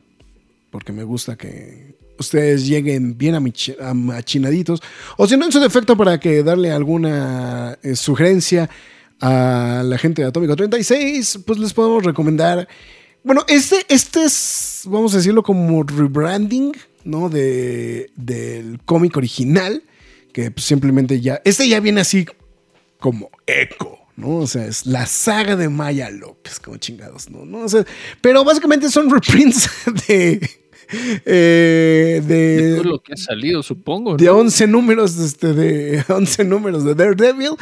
porque 0.70 0.92
me 0.92 1.04
gusta 1.04 1.36
que 1.36 1.94
ustedes 2.18 2.66
lleguen 2.66 3.16
bien 3.16 3.34
amichi- 3.34 3.76
am- 3.80 4.10
achinaditos, 4.10 4.82
o 5.16 5.26
si 5.26 5.36
no, 5.36 5.46
en 5.46 5.52
su 5.52 5.60
defecto, 5.60 5.96
para 5.96 6.18
que 6.18 6.42
darle 6.42 6.70
alguna 6.72 7.78
eh, 7.82 7.94
sugerencia 7.96 8.68
a 9.20 9.82
la 9.84 9.98
gente 9.98 10.22
de 10.22 10.28
Atómico 10.28 10.56
36, 10.56 11.40
pues 11.46 11.58
les 11.58 11.72
podemos 11.74 12.02
recomendar. 12.04 12.66
Bueno, 13.22 13.44
este, 13.48 13.76
este 13.88 14.24
es, 14.24 14.82
vamos 14.86 15.12
a 15.14 15.18
decirlo 15.18 15.42
como 15.42 15.82
rebranding, 15.82 16.72
¿no? 17.04 17.28
De, 17.28 18.10
del 18.16 18.80
cómic 18.84 19.16
original, 19.16 19.82
que 20.32 20.52
simplemente 20.56 21.20
ya, 21.20 21.40
este 21.44 21.68
ya 21.68 21.80
viene 21.80 22.00
así 22.00 22.26
como 22.98 23.30
eco, 23.46 23.98
¿no? 24.16 24.36
O 24.36 24.46
sea, 24.46 24.66
es 24.66 24.86
la 24.86 25.06
saga 25.06 25.56
de 25.56 25.68
Maya 25.68 26.10
López, 26.10 26.60
como 26.60 26.76
chingados, 26.76 27.30
¿no? 27.30 27.44
¿No? 27.44 27.60
O 27.60 27.68
sea, 27.68 27.84
pero 28.20 28.44
básicamente 28.44 28.88
son 28.90 29.10
reprints 29.10 29.68
de, 30.08 30.40
Eh, 31.24 32.22
de, 32.26 32.76
Todo 32.76 32.90
lo 32.90 33.02
que 33.02 33.12
ha 33.14 33.16
salido, 33.16 33.62
supongo. 33.62 34.16
de 34.16 34.26
¿no? 34.26 34.38
11 34.38 34.66
números 34.66 35.18
este, 35.18 35.52
de 35.52 36.04
11 36.08 36.44
números 36.44 36.84
de 36.84 36.94
Daredevil, 36.94 37.52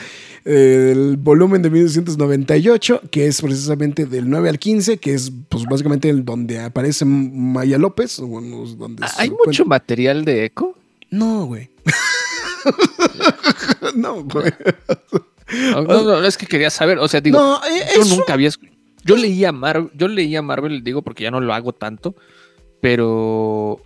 eh, 0.44 0.92
el 0.92 1.16
volumen 1.16 1.62
de 1.62 1.70
1998, 1.70 3.02
que 3.10 3.26
es 3.26 3.40
precisamente 3.40 4.06
del 4.06 4.28
9 4.30 4.48
al 4.48 4.58
15, 4.58 4.98
que 4.98 5.14
es 5.14 5.32
pues 5.48 5.64
básicamente 5.64 6.08
el 6.08 6.24
donde 6.24 6.60
aparece 6.60 7.04
Maya 7.04 7.78
López. 7.78 8.18
bueno, 8.20 8.64
donde 8.66 9.06
¿Hay 9.18 9.30
mucho 9.30 9.64
material 9.64 10.24
de 10.24 10.44
Echo? 10.46 10.74
No, 11.10 11.46
güey. 11.46 11.70
no, 13.94 14.22
güey. 14.24 14.52
No, 15.72 15.82
no, 16.02 16.24
es 16.24 16.36
que 16.36 16.46
quería 16.46 16.70
saber. 16.70 16.98
O 16.98 17.08
sea, 17.08 17.20
digo, 17.20 17.38
No, 17.38 17.56
eh, 17.64 17.84
yo 17.96 18.04
nunca 18.04 18.34
había. 18.34 18.50
Yo 19.04 19.16
leía 19.16 19.52
Marvel, 19.52 19.90
yo 19.94 20.08
leía 20.08 20.42
Marvel, 20.42 20.82
digo, 20.84 21.02
porque 21.02 21.24
ya 21.24 21.30
no 21.30 21.40
lo 21.40 21.54
hago 21.54 21.72
tanto, 21.72 22.14
pero 22.80 23.80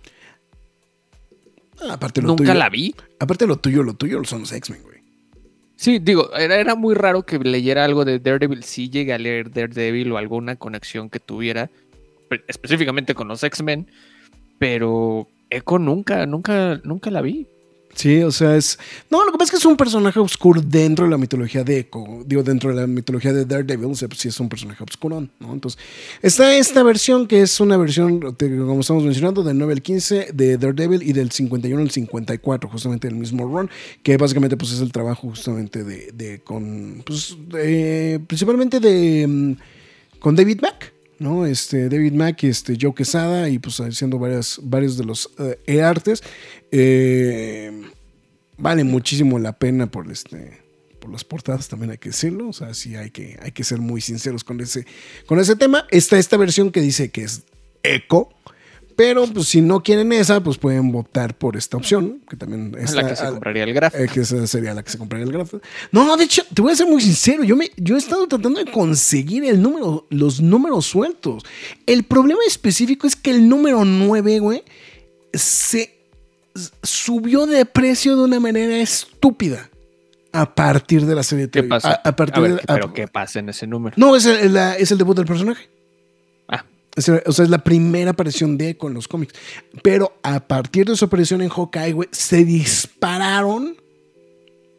aparte 1.89 2.21
lo 2.21 2.29
nunca 2.29 2.43
tuyo, 2.43 2.53
la 2.53 2.69
vi. 2.69 2.93
Aparte 3.19 3.47
lo 3.47 3.57
tuyo, 3.57 3.83
lo 3.83 3.93
tuyo 3.93 4.21
son 4.25 4.41
los 4.41 4.51
X-Men, 4.51 4.81
güey. 4.83 4.97
Sí, 5.75 5.99
digo, 5.99 6.33
era, 6.35 6.55
era 6.57 6.75
muy 6.75 6.93
raro 6.93 7.23
que 7.23 7.39
leyera 7.39 7.85
algo 7.85 8.05
de 8.05 8.19
Daredevil. 8.19 8.63
Sí 8.63 8.89
llegué 8.89 9.13
a 9.13 9.17
leer 9.17 9.51
Daredevil 9.51 10.11
o 10.11 10.17
alguna 10.17 10.55
conexión 10.55 11.09
que 11.09 11.19
tuviera, 11.19 11.69
pe- 12.29 12.43
específicamente 12.47 13.15
con 13.15 13.27
los 13.27 13.43
X-Men, 13.43 13.87
pero 14.59 15.27
Echo 15.49 15.79
nunca, 15.79 16.25
nunca, 16.25 16.79
nunca 16.83 17.11
la 17.11 17.21
vi. 17.21 17.47
Sí, 17.95 18.21
o 18.23 18.31
sea, 18.31 18.55
es. 18.57 18.79
No, 19.11 19.23
lo 19.23 19.31
que 19.31 19.37
pasa 19.37 19.45
es 19.45 19.51
que 19.51 19.57
es 19.57 19.65
un 19.65 19.77
personaje 19.77 20.19
oscuro 20.19 20.61
dentro 20.61 21.05
de 21.05 21.11
la 21.11 21.17
mitología 21.17 21.63
de 21.63 21.79
Echo. 21.79 22.03
Digo, 22.25 22.41
dentro 22.41 22.71
de 22.73 22.81
la 22.81 22.87
mitología 22.87 23.31
de 23.31 23.45
Daredevil, 23.45 23.91
o 23.91 23.95
sea, 23.95 24.07
pues 24.07 24.19
sí 24.19 24.29
es 24.29 24.39
un 24.39 24.49
personaje 24.49 24.83
oscuro, 24.83 25.27
¿no? 25.39 25.53
Entonces, 25.53 25.79
está 26.21 26.55
esta 26.57 26.81
versión 26.81 27.27
que 27.27 27.41
es 27.41 27.59
una 27.59 27.77
versión, 27.77 28.19
como 28.19 28.79
estamos 28.81 29.03
mencionando, 29.03 29.43
del 29.43 29.57
9 29.59 29.73
al 29.73 29.81
15 29.83 30.29
de 30.33 30.57
Daredevil 30.57 31.03
y 31.03 31.13
del 31.13 31.29
51 31.31 31.81
al 31.81 31.91
54, 31.91 32.69
justamente 32.69 33.07
el 33.07 33.15
mismo 33.15 33.45
run, 33.45 33.69
que 34.01 34.17
básicamente 34.17 34.57
pues 34.57 34.71
es 34.71 34.81
el 34.81 34.91
trabajo 34.91 35.29
justamente 35.29 35.83
de, 35.83 36.11
de 36.13 36.39
con, 36.41 37.03
pues, 37.05 37.37
de- 37.49 38.19
principalmente 38.27 38.79
de, 38.79 39.27
mm, 39.27 39.53
con 40.19 40.35
David 40.35 40.61
Mack. 40.61 40.92
¿No? 41.23 41.45
Este, 41.45 41.89
David 41.89 42.13
Mack, 42.13 42.43
este, 42.43 42.77
Joe 42.79 42.93
Quesada 42.93 43.49
y 43.49 43.57
pues 43.57 43.79
haciendo 43.79 44.19
varias, 44.19 44.59
varios 44.61 44.97
de 44.97 45.05
los 45.05 45.31
eh, 45.39 45.59
e-artes. 45.65 46.21
Eh, 46.71 47.71
vale 48.57 48.83
muchísimo 48.83 49.39
la 49.39 49.53
pena 49.53 49.87
por 49.87 50.11
este 50.11 50.61
por 50.99 51.11
las 51.11 51.25
portadas 51.25 51.67
también 51.67 51.91
hay 51.91 51.97
que 51.97 52.09
decirlo, 52.09 52.47
o 52.47 52.53
sea, 52.53 52.73
sí 52.73 52.95
hay 52.95 53.11
que, 53.11 53.37
hay 53.41 53.51
que 53.51 53.65
ser 53.65 53.79
muy 53.79 53.99
sinceros 53.99 54.45
con 54.45 54.61
ese, 54.61 54.85
con 55.25 55.37
ese 55.37 55.57
tema. 55.57 55.85
Está 55.91 56.17
esta 56.17 56.37
versión 56.37 56.71
que 56.71 56.79
dice 56.79 57.09
que 57.09 57.23
es 57.23 57.43
eco, 57.83 58.33
pero 58.95 59.25
pues 59.27 59.47
si 59.47 59.61
no 59.61 59.81
quieren 59.83 60.11
esa, 60.13 60.41
pues 60.43 60.57
pueden 60.57 60.93
optar 60.95 61.37
por 61.37 61.57
esta 61.57 61.77
opción, 61.77 62.21
que 62.29 62.35
también 62.35 62.75
Es 62.79 62.93
la 62.93 63.07
que 63.07 63.15
se 63.15 63.25
compraría 63.25 63.63
el 63.63 63.73
grafo. 63.73 63.97
eh, 63.97 64.07
que 64.13 64.21
esa 64.21 64.45
sería 64.47 64.73
la 64.73 64.83
que 64.83 64.91
se 64.91 64.97
compraría 64.97 65.25
el 65.25 65.31
grafo. 65.33 65.59
No, 65.91 66.15
de 66.17 66.23
hecho, 66.25 66.43
te 66.53 66.61
voy 66.61 66.71
a 66.71 66.75
ser 66.75 66.87
muy 66.87 67.01
sincero. 67.01 67.43
Yo, 67.43 67.55
me, 67.55 67.69
yo 67.77 67.95
he 67.95 67.99
estado 67.99 68.27
tratando 68.27 68.63
de 68.63 68.71
conseguir 68.71 69.43
el 69.45 69.61
número, 69.61 70.05
los 70.09 70.41
números 70.41 70.85
sueltos. 70.85 71.43
El 71.85 72.03
problema 72.03 72.39
específico 72.47 73.07
es 73.07 73.15
que 73.15 73.31
el 73.31 73.47
número 73.49 73.83
9, 73.85 74.39
güey, 74.39 74.63
se 75.33 75.97
subió 76.83 77.45
de 77.45 77.65
precio 77.65 78.15
de 78.15 78.23
una 78.23 78.39
manera 78.39 78.77
estúpida 78.77 79.69
a 80.31 80.53
partir 80.55 81.05
de 81.05 81.15
la 81.15 81.23
serie 81.23 81.45
de 81.45 81.51
¿Qué 81.51 81.63
pasa? 81.63 82.01
A, 82.03 82.09
a 82.09 82.15
partir 82.15 82.37
A 82.37 82.41
ver, 82.41 82.51
de- 82.53 82.57
¿qué- 82.57 82.65
a- 82.71 82.75
pero 82.75 82.93
¿qué 82.93 83.07
pasa 83.07 83.39
en 83.39 83.49
ese 83.49 83.67
número? 83.67 83.95
No, 83.97 84.15
es 84.15 84.25
el, 84.25 84.53
la- 84.53 84.75
es 84.75 84.91
el 84.91 84.97
debut 84.97 85.15
del 85.15 85.25
personaje. 85.25 85.69
O 86.95 87.01
sea, 87.01 87.43
es 87.43 87.49
la 87.49 87.63
primera 87.63 88.11
aparición 88.11 88.57
de 88.57 88.69
Echo 88.69 88.87
en 88.87 88.93
los 88.93 89.07
cómics. 89.07 89.33
Pero 89.81 90.17
a 90.21 90.39
partir 90.47 90.85
de 90.85 90.95
su 90.95 91.05
aparición 91.05 91.41
en 91.41 91.49
Hawkeye, 91.49 91.95
se 92.11 92.45
dispararon 92.45 93.77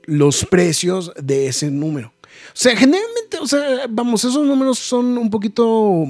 los 0.05 0.45
precios 0.45 1.13
de 1.21 1.49
ese 1.49 1.71
número. 1.71 2.13
O 2.19 2.53
sea, 2.57 2.77
generalmente, 2.77 3.39
o 3.41 3.47
sea, 3.47 3.87
vamos, 3.89 4.25
esos 4.25 4.47
números 4.47 4.79
son 4.79 5.19
un 5.19 5.31
poquito 5.31 6.05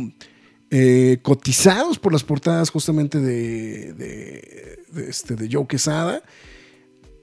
eh, 0.71 1.19
cotizados 1.23 1.99
por 1.99 2.13
las 2.13 2.25
portadas 2.25 2.71
justamente 2.71 3.21
de, 3.21 3.93
de, 3.95 4.79
de 4.89 5.09
este, 5.11 5.37
de 5.37 5.49
Joe 5.51 5.67
Quesada. 5.67 6.23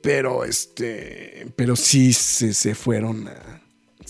Pero 0.02 0.44
este. 0.44 1.46
Pero 1.56 1.76
sí 1.76 2.14
se, 2.14 2.54
se 2.56 2.74
fueron 2.74 3.28
a- 3.28 3.61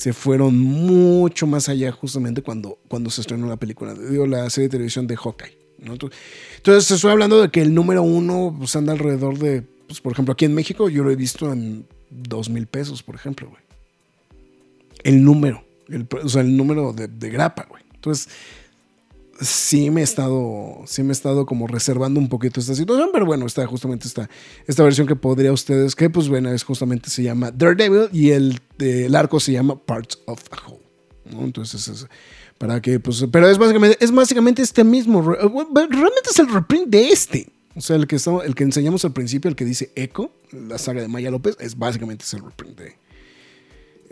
Se 0.01 0.13
fueron 0.13 0.57
mucho 0.57 1.45
más 1.45 1.69
allá 1.69 1.91
justamente 1.91 2.41
cuando, 2.41 2.79
cuando 2.87 3.11
se 3.11 3.21
estrenó 3.21 3.45
la 3.45 3.57
película. 3.57 3.93
Digo, 3.93 4.25
la 4.25 4.49
serie 4.49 4.67
de 4.67 4.71
televisión 4.71 5.05
de 5.05 5.15
Hawkeye. 5.15 5.55
Entonces, 5.77 6.89
estoy 6.89 7.11
hablando 7.11 7.39
de 7.39 7.51
que 7.51 7.61
el 7.61 7.71
número 7.71 8.01
uno 8.01 8.55
pues, 8.57 8.75
anda 8.75 8.93
alrededor 8.93 9.37
de. 9.37 9.61
Pues, 9.85 10.01
por 10.01 10.13
ejemplo, 10.13 10.31
aquí 10.31 10.45
en 10.45 10.55
México 10.55 10.89
yo 10.89 11.03
lo 11.03 11.11
he 11.11 11.15
visto 11.15 11.53
en 11.53 11.85
dos 12.09 12.49
mil 12.49 12.65
pesos, 12.65 13.03
por 13.03 13.13
ejemplo, 13.13 13.49
güey. 13.49 13.61
El 15.03 15.23
número. 15.23 15.63
El, 15.87 16.07
o 16.23 16.29
sea, 16.29 16.41
el 16.41 16.57
número 16.57 16.93
de 16.93 17.29
grapa, 17.29 17.67
güey. 17.69 17.83
Entonces, 17.93 18.27
sí 19.41 19.89
me 19.89 20.01
he 20.01 20.03
estado, 20.03 20.81
sí 20.85 21.03
me 21.03 21.09
he 21.09 21.11
estado 21.11 21.45
como 21.45 21.67
reservando 21.67 22.19
un 22.19 22.29
poquito 22.29 22.59
esta 22.59 22.75
situación, 22.75 23.09
pero 23.11 23.25
bueno, 23.25 23.45
está 23.45 23.65
justamente 23.65 24.07
esta, 24.07 24.29
esta 24.67 24.83
versión 24.83 25.07
que 25.07 25.15
podría 25.15 25.51
ustedes, 25.51 25.95
que 25.95 26.09
pues 26.09 26.29
bueno, 26.29 26.51
es 26.51 26.63
justamente 26.63 27.09
se 27.09 27.23
llama 27.23 27.51
Daredevil 27.51 28.09
y 28.13 28.31
el, 28.31 28.61
eh, 28.79 29.05
el 29.07 29.15
arco 29.15 29.39
se 29.39 29.51
llama 29.51 29.77
Parts 29.83 30.19
of 30.25 30.41
a 30.51 30.67
Whole. 30.67 30.81
¿no? 31.25 31.43
Entonces 31.43 31.87
es 31.87 32.07
para 32.57 32.79
que 32.79 32.99
pues, 32.99 33.25
pero 33.31 33.49
es 33.49 33.57
básicamente, 33.57 33.97
es 33.99 34.11
básicamente 34.11 34.61
este 34.61 34.83
mismo, 34.83 35.21
bueno, 35.23 35.69
realmente 35.73 36.29
es 36.29 36.39
el 36.39 36.53
reprint 36.53 36.87
de 36.87 37.09
este. 37.09 37.49
O 37.75 37.81
sea, 37.81 37.95
el 37.95 38.05
que, 38.05 38.17
estamos, 38.17 38.45
el 38.45 38.53
que 38.53 38.63
enseñamos 38.63 39.03
al 39.05 39.13
principio, 39.13 39.49
el 39.49 39.55
que 39.55 39.65
dice 39.65 39.91
Echo, 39.95 40.31
la 40.51 40.77
saga 40.77 41.01
de 41.01 41.07
Maya 41.07 41.31
López, 41.31 41.55
es 41.59 41.77
básicamente 41.77 42.25
es 42.25 42.33
el 42.33 42.43
reprint 42.43 42.77
de, 42.77 42.97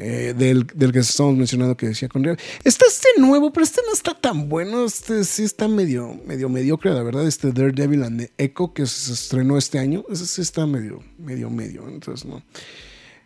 eh, 0.02 0.34
del, 0.34 0.66
del 0.66 0.94
que 0.94 1.00
estamos 1.00 1.36
mencionando 1.36 1.76
que 1.76 1.88
decía 1.88 2.08
con 2.08 2.26
Está 2.26 2.86
este 2.88 3.10
nuevo, 3.18 3.52
pero 3.52 3.66
este 3.66 3.82
no 3.86 3.92
está 3.92 4.14
tan 4.14 4.48
bueno. 4.48 4.86
Este 4.86 5.26
sí 5.26 5.44
está 5.44 5.68
medio, 5.68 6.18
medio 6.26 6.48
mediocre, 6.48 6.94
la 6.94 7.04
verdad. 7.04 7.28
Este 7.28 7.52
Daredevil 7.52 8.04
and 8.04 8.22
the 8.22 8.32
Echo 8.38 8.74
que 8.74 8.86
se 8.86 9.12
estrenó 9.12 9.58
este 9.58 9.78
año. 9.78 10.06
Ese 10.10 10.26
sí 10.26 10.42
está 10.42 10.66
medio, 10.66 11.04
medio, 11.18 11.50
medio. 11.50 11.86
Entonces, 11.90 12.26
no. 12.26 12.42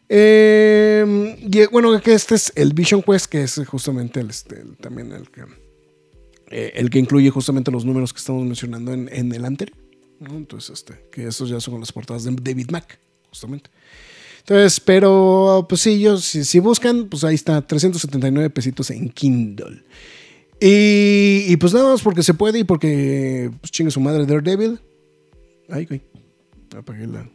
Eh, 0.10 1.38
y 1.42 1.66
bueno, 1.68 2.02
que 2.02 2.16
este 2.16 2.34
es 2.34 2.52
el 2.56 2.74
Vision 2.74 3.04
Quest, 3.04 3.28
que 3.28 3.44
es 3.44 3.62
justamente 3.68 4.20
el, 4.20 4.32
este, 4.32 4.64
también 4.82 5.12
el 5.12 5.30
que, 5.30 5.44
eh, 6.50 6.72
el 6.74 6.90
que 6.90 6.98
incluye 6.98 7.30
justamente 7.30 7.70
los 7.70 7.86
números 7.86 8.14
que 8.14 8.18
estamos 8.18 8.44
mencionando 8.46 8.94
en, 8.94 9.10
en 9.14 9.32
el 9.32 9.46
anterior. 9.46 9.78
Entonces, 10.22 10.72
este, 10.72 11.06
que 11.12 11.28
esos 11.28 11.50
ya 11.50 11.60
son 11.60 11.80
las 11.80 11.92
portadas 11.92 12.24
de 12.24 12.32
David 12.32 12.72
Mack, 12.72 12.98
justamente. 13.30 13.70
Entonces, 14.46 14.82
pero 14.82 15.66
pues 15.70 15.80
sí, 15.80 16.02
yo, 16.02 16.18
si, 16.18 16.60
buscan, 16.60 17.08
pues 17.08 17.24
ahí 17.24 17.36
está, 17.36 17.66
379 17.66 18.50
pesitos 18.50 18.92
en 18.92 19.08
Kindle. 19.08 19.84
Y, 20.60 21.56
pues 21.58 21.74
nada 21.74 21.92
más 21.92 22.02
porque 22.02 22.24
se 22.24 22.34
puede 22.34 22.60
y 22.60 22.64
porque 22.66 23.50
pues, 23.62 23.72
chingue 23.72 23.92
su 23.92 24.02
madre 24.02 24.26
Daredevil. 24.26 24.82
Ay, 25.70 25.86
güey. 25.86 26.02
Apagué 26.76 27.08
la. 27.08 27.30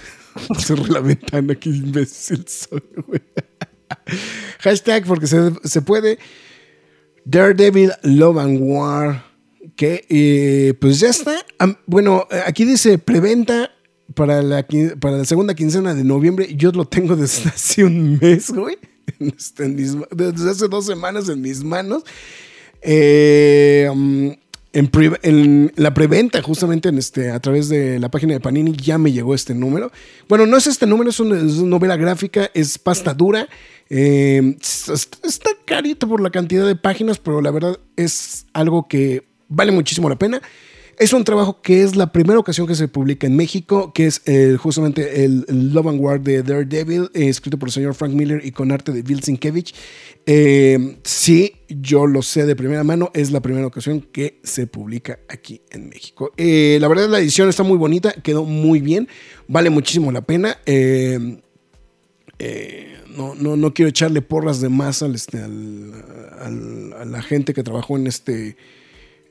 Cerré 0.58 0.88
la 0.88 1.00
ventana, 1.00 1.54
qué 1.54 1.68
imbécil 1.68 2.46
soy, 2.48 2.82
güey. 3.06 3.20
Hashtag 4.60 5.04
porque 5.04 5.26
se, 5.26 5.52
se 5.64 5.82
puede. 5.82 6.18
Daredevil 7.26 7.92
Love 8.02 8.38
and 8.38 8.58
War. 8.62 9.24
Que 9.76 10.06
eh, 10.08 10.74
pues 10.80 11.00
ya 11.00 11.10
está. 11.10 11.44
Bueno, 11.86 12.26
aquí 12.46 12.64
dice 12.64 12.96
preventa 12.96 13.73
para 14.14 14.42
la, 14.42 14.66
para 15.00 15.18
la 15.18 15.24
segunda 15.24 15.54
quincena 15.54 15.94
de 15.94 16.04
noviembre. 16.04 16.54
Yo 16.56 16.70
lo 16.72 16.84
tengo 16.84 17.16
desde 17.16 17.48
hace 17.54 17.84
un 17.84 18.18
mes, 18.20 18.50
güey. 18.50 18.76
Este, 19.18 19.68
mis 19.68 19.96
desde 20.10 20.50
hace 20.50 20.68
dos 20.68 20.86
semanas 20.86 21.28
en 21.28 21.40
mis 21.40 21.62
manos. 21.64 22.04
Eh, 22.82 23.88
um, 23.90 24.34
en, 24.72 24.88
pre- 24.88 25.18
en 25.22 25.72
la 25.76 25.94
preventa, 25.94 26.42
justamente 26.42 26.88
en 26.88 26.98
este, 26.98 27.30
a 27.30 27.38
través 27.40 27.68
de 27.68 27.98
la 28.00 28.10
página 28.10 28.34
de 28.34 28.40
Panini, 28.40 28.72
ya 28.72 28.98
me 28.98 29.12
llegó 29.12 29.34
este 29.34 29.54
número. 29.54 29.92
Bueno, 30.28 30.46
no 30.46 30.56
es 30.56 30.66
este 30.66 30.84
número, 30.86 31.10
es 31.10 31.20
una, 31.20 31.36
es 31.36 31.58
una 31.58 31.70
novela 31.70 31.96
gráfica, 31.96 32.50
es 32.54 32.76
pasta 32.78 33.14
dura. 33.14 33.48
Eh, 33.88 34.56
es- 34.60 35.08
está 35.22 35.50
carito 35.64 36.08
por 36.08 36.20
la 36.20 36.30
cantidad 36.30 36.66
de 36.66 36.74
páginas, 36.76 37.18
pero 37.18 37.40
la 37.40 37.50
verdad 37.52 37.78
es 37.96 38.46
algo 38.52 38.88
que 38.88 39.24
vale 39.48 39.70
muchísimo 39.72 40.08
la 40.08 40.16
pena. 40.18 40.42
Es 40.98 41.12
un 41.12 41.24
trabajo 41.24 41.60
que 41.60 41.82
es 41.82 41.96
la 41.96 42.12
primera 42.12 42.38
ocasión 42.38 42.66
que 42.66 42.74
se 42.74 42.88
publica 42.88 43.26
en 43.26 43.36
México, 43.36 43.92
que 43.92 44.06
es 44.06 44.22
eh, 44.26 44.56
justamente 44.58 45.24
el, 45.24 45.44
Love 45.48 45.88
and 45.88 46.00
War 46.00 46.20
de 46.20 46.42
Daredevil, 46.42 47.10
eh, 47.14 47.28
escrito 47.28 47.58
por 47.58 47.68
el 47.68 47.72
señor 47.72 47.94
Frank 47.94 48.12
Miller 48.12 48.40
y 48.44 48.52
con 48.52 48.70
arte 48.72 48.92
de 48.92 49.02
Bill 49.02 49.22
Sienkiewicz. 49.22 49.72
Eh, 50.26 50.98
sí, 51.02 51.52
yo 51.68 52.06
lo 52.06 52.22
sé 52.22 52.46
de 52.46 52.56
primera 52.56 52.84
mano, 52.84 53.10
es 53.14 53.30
la 53.30 53.40
primera 53.40 53.66
ocasión 53.66 54.00
que 54.00 54.40
se 54.42 54.66
publica 54.66 55.18
aquí 55.28 55.62
en 55.70 55.88
México. 55.88 56.32
La 56.36 56.88
verdad, 56.88 57.08
la 57.08 57.18
edición 57.18 57.48
está 57.48 57.62
muy 57.62 57.76
bonita, 57.78 58.12
quedó 58.12 58.44
muy 58.44 58.80
bien, 58.80 59.08
vale 59.48 59.70
muchísimo 59.70 60.12
la 60.12 60.22
pena. 60.22 60.58
No, 63.16 63.34
no, 63.36 63.56
no 63.56 63.72
quiero 63.74 63.88
echarle 63.90 64.22
porras 64.22 64.60
de 64.60 64.68
más 64.68 65.02
al, 65.02 65.14
este, 65.14 65.38
al- 65.38 66.92
a 66.98 67.04
la 67.04 67.22
gente 67.22 67.54
que 67.54 67.62
trabajó 67.62 67.96
en 67.96 68.08
este, 68.08 68.56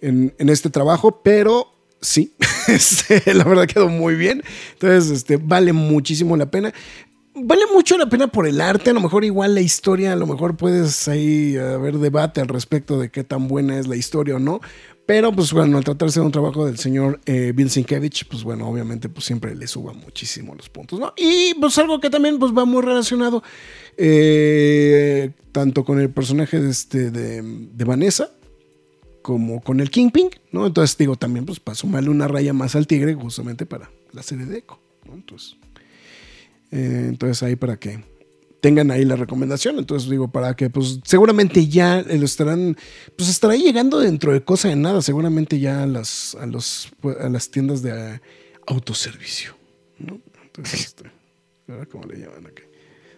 en, 0.04 0.50
este 0.50 0.70
trabajo, 0.70 1.22
pero 1.24 1.68
sí, 2.02 2.34
este, 2.68 3.34
la 3.34 3.44
verdad 3.44 3.68
quedó 3.68 3.90
muy 3.90 4.16
bien. 4.16 4.44
Entonces, 4.74 5.12
este, 5.12 5.38
vale 5.38 5.74
muchísimo 5.74 6.38
la 6.38 6.52
pena. 6.52 6.74
Vale 7.36 7.64
mucho 7.74 7.98
la 7.98 8.08
pena 8.08 8.28
por 8.28 8.46
el 8.46 8.62
arte, 8.62 8.92
a 8.92 8.94
lo 8.94 9.02
mejor 9.02 9.26
igual 9.26 9.56
la 9.56 9.62
historia, 9.62 10.14
a 10.14 10.16
lo 10.16 10.28
mejor 10.28 10.56
puedes 10.56 11.08
ahí 11.08 11.58
haber 11.58 11.98
debate 11.98 12.42
al 12.42 12.48
respecto 12.48 13.00
de 13.00 13.10
qué 13.10 13.24
tan 13.24 13.48
buena 13.48 13.80
es 13.80 13.88
la 13.88 13.96
historia 13.96 14.36
o 14.36 14.40
no, 14.40 14.62
pero 15.08 15.32
pues 15.32 15.52
bueno, 15.52 15.80
al 15.80 15.84
tratarse 15.84 16.20
de 16.20 16.28
un 16.28 16.32
trabajo 16.32 16.68
del 16.68 16.78
señor 16.78 17.20
eh, 17.26 17.52
Vincent 17.56 17.90
pues 18.30 18.44
bueno, 18.44 18.70
obviamente 18.70 19.10
pues 19.10 19.26
siempre 19.26 19.56
le 19.56 19.66
suba 19.66 19.94
muchísimo 19.94 20.54
los 20.54 20.70
puntos, 20.70 21.00
¿no? 21.00 21.12
Y 21.18 21.56
pues 21.56 21.76
algo 21.80 22.00
que 22.00 22.12
también 22.12 22.38
pues 22.38 22.52
va 22.56 22.66
muy 22.66 22.84
relacionado 22.84 23.42
eh, 23.98 25.32
tanto 25.52 25.84
con 25.84 26.00
el 26.00 26.12
personaje 26.12 26.60
de, 26.60 26.70
este, 26.70 27.10
de 27.10 27.84
Vanessa, 27.84 28.30
como 29.24 29.62
con 29.62 29.80
el 29.80 29.90
Kingpin, 29.90 30.30
¿no? 30.52 30.68
Entonces 30.68 30.96
digo 30.96 31.16
también, 31.16 31.46
pues 31.46 31.60
para 31.60 31.74
sumarle 31.74 32.12
una 32.12 32.28
raya 32.28 32.54
más 32.54 32.76
al 32.76 32.86
tigre, 32.86 33.16
justamente 33.16 33.66
para 33.66 33.90
la 34.12 34.22
serie 34.22 34.46
de 34.46 34.60
Echo, 34.60 34.80
¿no? 35.08 35.16
Entonces, 35.16 35.58
eh, 36.70 37.08
entonces 37.10 37.42
ahí 37.42 37.56
para 37.56 37.80
que 37.80 38.04
tengan 38.64 38.92
ahí 38.92 39.04
la 39.04 39.18
recomendación. 39.18 39.78
Entonces 39.78 40.10
digo, 40.10 40.32
para 40.32 40.56
que 40.56 40.70
pues 40.70 41.00
seguramente 41.04 41.68
ya 41.68 42.02
lo 42.02 42.26
estarán, 42.26 42.78
pues 43.18 43.30
estará 43.30 43.56
llegando 43.56 44.00
dentro 44.00 44.32
de 44.32 44.44
cosa 44.44 44.70
de 44.70 44.76
nada, 44.76 45.02
seguramente 45.02 45.60
ya 45.60 45.84
a 45.84 45.88
las, 45.88 46.36
a 46.36 46.46
los, 46.46 46.92
a 47.20 47.28
las 47.28 47.50
tiendas 47.50 47.82
de 47.82 48.22
autoservicio, 48.68 49.56
¿no? 50.00 50.22
Entonces, 50.46 50.82
este, 50.86 51.12
¿cómo 51.90 52.06
le 52.06 52.20
llaman 52.20 52.46
aquí? 52.46 52.64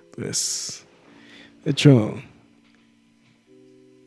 Entonces, 0.06 0.86
de 1.64 1.72
hecho, 1.72 2.16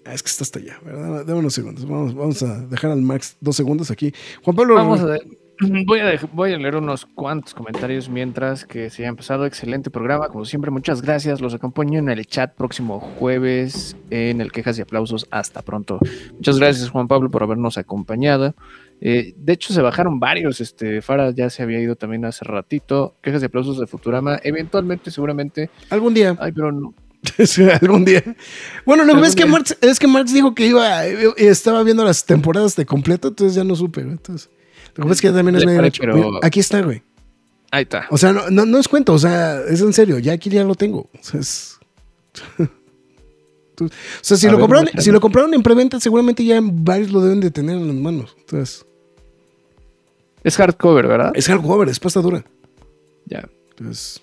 Ah, 0.08 0.14
es 0.14 0.22
que 0.22 0.30
está 0.30 0.42
hasta 0.42 0.58
allá, 0.58 0.78
¿verdad? 0.82 1.26
Dame 1.26 1.40
unos 1.40 1.52
segundos. 1.52 1.86
Vamos, 1.86 2.14
vamos 2.14 2.42
a 2.42 2.60
dejar 2.60 2.92
al 2.92 3.02
Max 3.02 3.36
dos 3.40 3.56
segundos 3.56 3.90
aquí. 3.90 4.14
Juan 4.42 4.56
Pablo. 4.56 4.74
Vamos 4.74 5.00
a 5.00 5.18
voy, 5.86 6.00
a 6.00 6.18
voy 6.32 6.52
a 6.54 6.56
leer 6.56 6.76
unos 6.76 7.04
cuantos 7.04 7.52
comentarios 7.52 8.08
mientras 8.08 8.64
que 8.64 8.88
se 8.88 9.04
ha 9.04 9.08
empezado. 9.08 9.44
Excelente 9.44 9.90
programa. 9.90 10.28
Como 10.28 10.46
siempre, 10.46 10.70
muchas 10.70 11.02
gracias. 11.02 11.42
Los 11.42 11.52
acompaño 11.52 11.98
en 11.98 12.08
el 12.08 12.24
chat 12.26 12.54
próximo 12.54 13.00
jueves 13.00 13.96
en 14.08 14.40
el 14.40 14.50
Quejas 14.50 14.78
y 14.78 14.82
Aplausos. 14.82 15.26
Hasta 15.30 15.60
pronto. 15.60 15.98
Muchas 16.32 16.58
gracias, 16.58 16.88
Juan 16.88 17.06
Pablo, 17.06 17.30
por 17.30 17.42
habernos 17.42 17.76
acompañado. 17.76 18.54
Eh, 19.02 19.34
de 19.36 19.52
hecho, 19.52 19.74
se 19.74 19.82
bajaron 19.82 20.18
varios. 20.18 20.62
Este, 20.62 21.02
Fara 21.02 21.32
ya 21.32 21.50
se 21.50 21.62
había 21.62 21.80
ido 21.80 21.96
también 21.96 22.24
hace 22.24 22.46
ratito. 22.46 23.16
Quejas 23.20 23.42
y 23.42 23.44
aplausos 23.44 23.78
de 23.78 23.86
Futurama. 23.86 24.38
Eventualmente, 24.42 25.10
seguramente. 25.10 25.68
Algún 25.90 26.14
día. 26.14 26.34
Ay, 26.40 26.52
pero 26.52 26.72
no, 26.72 26.94
algún 27.80 28.04
día. 28.04 28.22
Bueno, 28.84 29.04
lo 29.04 29.20
que 29.20 29.26
es 29.26 29.34
que, 29.34 29.46
Marx, 29.46 29.76
es 29.80 29.98
que 29.98 30.06
Marx 30.06 30.32
dijo 30.32 30.54
que 30.54 30.66
iba, 30.66 31.04
estaba 31.06 31.82
viendo 31.82 32.04
las 32.04 32.24
temporadas 32.24 32.76
de 32.76 32.86
completo, 32.86 33.28
entonces 33.28 33.54
ya 33.54 33.64
no 33.64 33.74
supe. 33.74 34.00
Entonces, 34.02 34.50
lo 34.94 35.06
que 35.06 35.12
es 35.12 35.20
que 35.20 35.30
también 35.30 35.56
es 35.56 35.66
medio 35.66 35.90
pero... 36.00 36.40
Aquí 36.42 36.60
está, 36.60 36.80
güey. 36.82 37.02
Ahí 37.70 37.82
está. 37.82 38.06
O 38.10 38.16
sea, 38.16 38.32
no, 38.32 38.48
no, 38.48 38.78
es 38.78 38.88
cuento, 38.88 39.12
o 39.12 39.18
sea, 39.18 39.60
es 39.60 39.80
en 39.80 39.92
serio, 39.92 40.18
ya 40.18 40.32
aquí 40.32 40.48
ya 40.48 40.64
lo 40.64 40.74
tengo. 40.74 41.10
O 41.12 41.22
sea, 41.22 41.40
o 43.80 43.88
sea 44.22 44.36
si, 44.36 44.48
lo 44.48 44.58
compraron, 44.58 44.88
si 44.98 45.10
lo 45.10 45.20
compraron 45.20 45.52
en 45.54 45.62
preventa, 45.62 46.00
seguramente 46.00 46.44
ya 46.44 46.60
varios 46.62 47.10
lo 47.10 47.20
deben 47.20 47.40
de 47.40 47.50
tener 47.50 47.76
en 47.76 47.88
las 47.88 47.96
manos. 47.96 48.36
Entonces. 48.38 48.86
Es 50.44 50.56
hardcover, 50.56 51.06
¿verdad? 51.08 51.32
Es 51.34 51.46
hardcover, 51.48 51.88
es 51.88 51.98
pasta 51.98 52.20
dura. 52.20 52.44
Ya. 53.26 53.46
Entonces, 53.78 54.20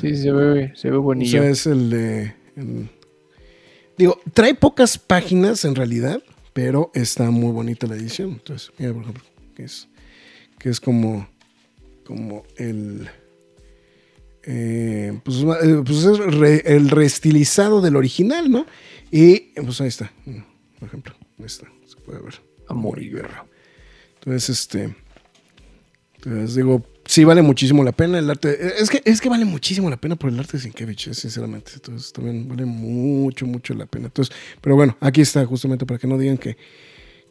Sí, 0.00 0.16
se 0.16 0.32
ve, 0.32 0.72
se 0.74 0.90
ve 0.90 0.96
bonito. 0.96 1.28
O 1.28 1.40
sea, 1.40 1.48
es 1.48 1.66
el 1.66 1.90
de. 1.90 2.34
digo, 3.96 4.20
trae 4.32 4.54
pocas 4.54 4.98
páginas 4.98 5.64
en 5.64 5.74
realidad, 5.74 6.22
pero 6.52 6.90
está 6.94 7.30
muy 7.30 7.52
bonita 7.52 7.86
la 7.86 7.94
edición. 7.94 8.30
Entonces, 8.30 8.72
mira, 8.78 8.92
por 8.92 9.02
ejemplo, 9.02 9.24
que 9.54 9.64
es, 9.64 9.88
que 10.58 10.68
es 10.68 10.80
como, 10.80 11.28
como 12.04 12.44
el. 12.56 13.08
Eh, 14.42 15.18
pues, 15.24 15.38
eh, 15.62 15.82
pues, 15.84 16.04
es 16.04 16.64
el 16.64 16.90
reestilizado 16.90 17.80
del 17.80 17.96
original, 17.96 18.50
¿no? 18.50 18.66
Y 19.10 19.38
pues 19.60 19.80
ahí 19.80 19.88
está, 19.88 20.12
por 20.78 20.88
ejemplo, 20.88 21.14
ahí 21.38 21.44
está, 21.44 21.70
se 21.86 21.96
puede 21.96 22.20
ver. 22.20 22.34
Amor 22.68 23.02
y 23.02 23.10
guerra. 23.10 23.46
Entonces, 24.16 24.48
este. 24.50 24.94
Entonces 26.16 26.56
digo, 26.56 26.84
sí 27.08 27.24
vale 27.24 27.40
muchísimo 27.40 27.82
la 27.82 27.92
pena 27.92 28.18
el 28.18 28.30
arte. 28.30 28.80
Es 28.80 28.90
que, 28.90 29.00
es 29.04 29.20
que 29.20 29.28
vale 29.30 29.46
muchísimo 29.46 29.88
la 29.88 29.96
pena 29.96 30.14
por 30.14 30.30
el 30.30 30.38
arte 30.38 30.58
de 30.58 30.62
Sienkiewicz, 30.62 31.08
eh, 31.08 31.14
sinceramente. 31.14 31.72
Entonces 31.74 32.12
también 32.12 32.46
vale 32.46 32.66
mucho, 32.66 33.46
mucho 33.46 33.74
la 33.74 33.86
pena. 33.86 34.06
Entonces, 34.06 34.34
pero 34.60 34.76
bueno, 34.76 34.96
aquí 35.00 35.22
está 35.22 35.44
justamente 35.46 35.86
para 35.86 35.98
que 35.98 36.06
no 36.06 36.18
digan 36.18 36.36
que, 36.36 36.58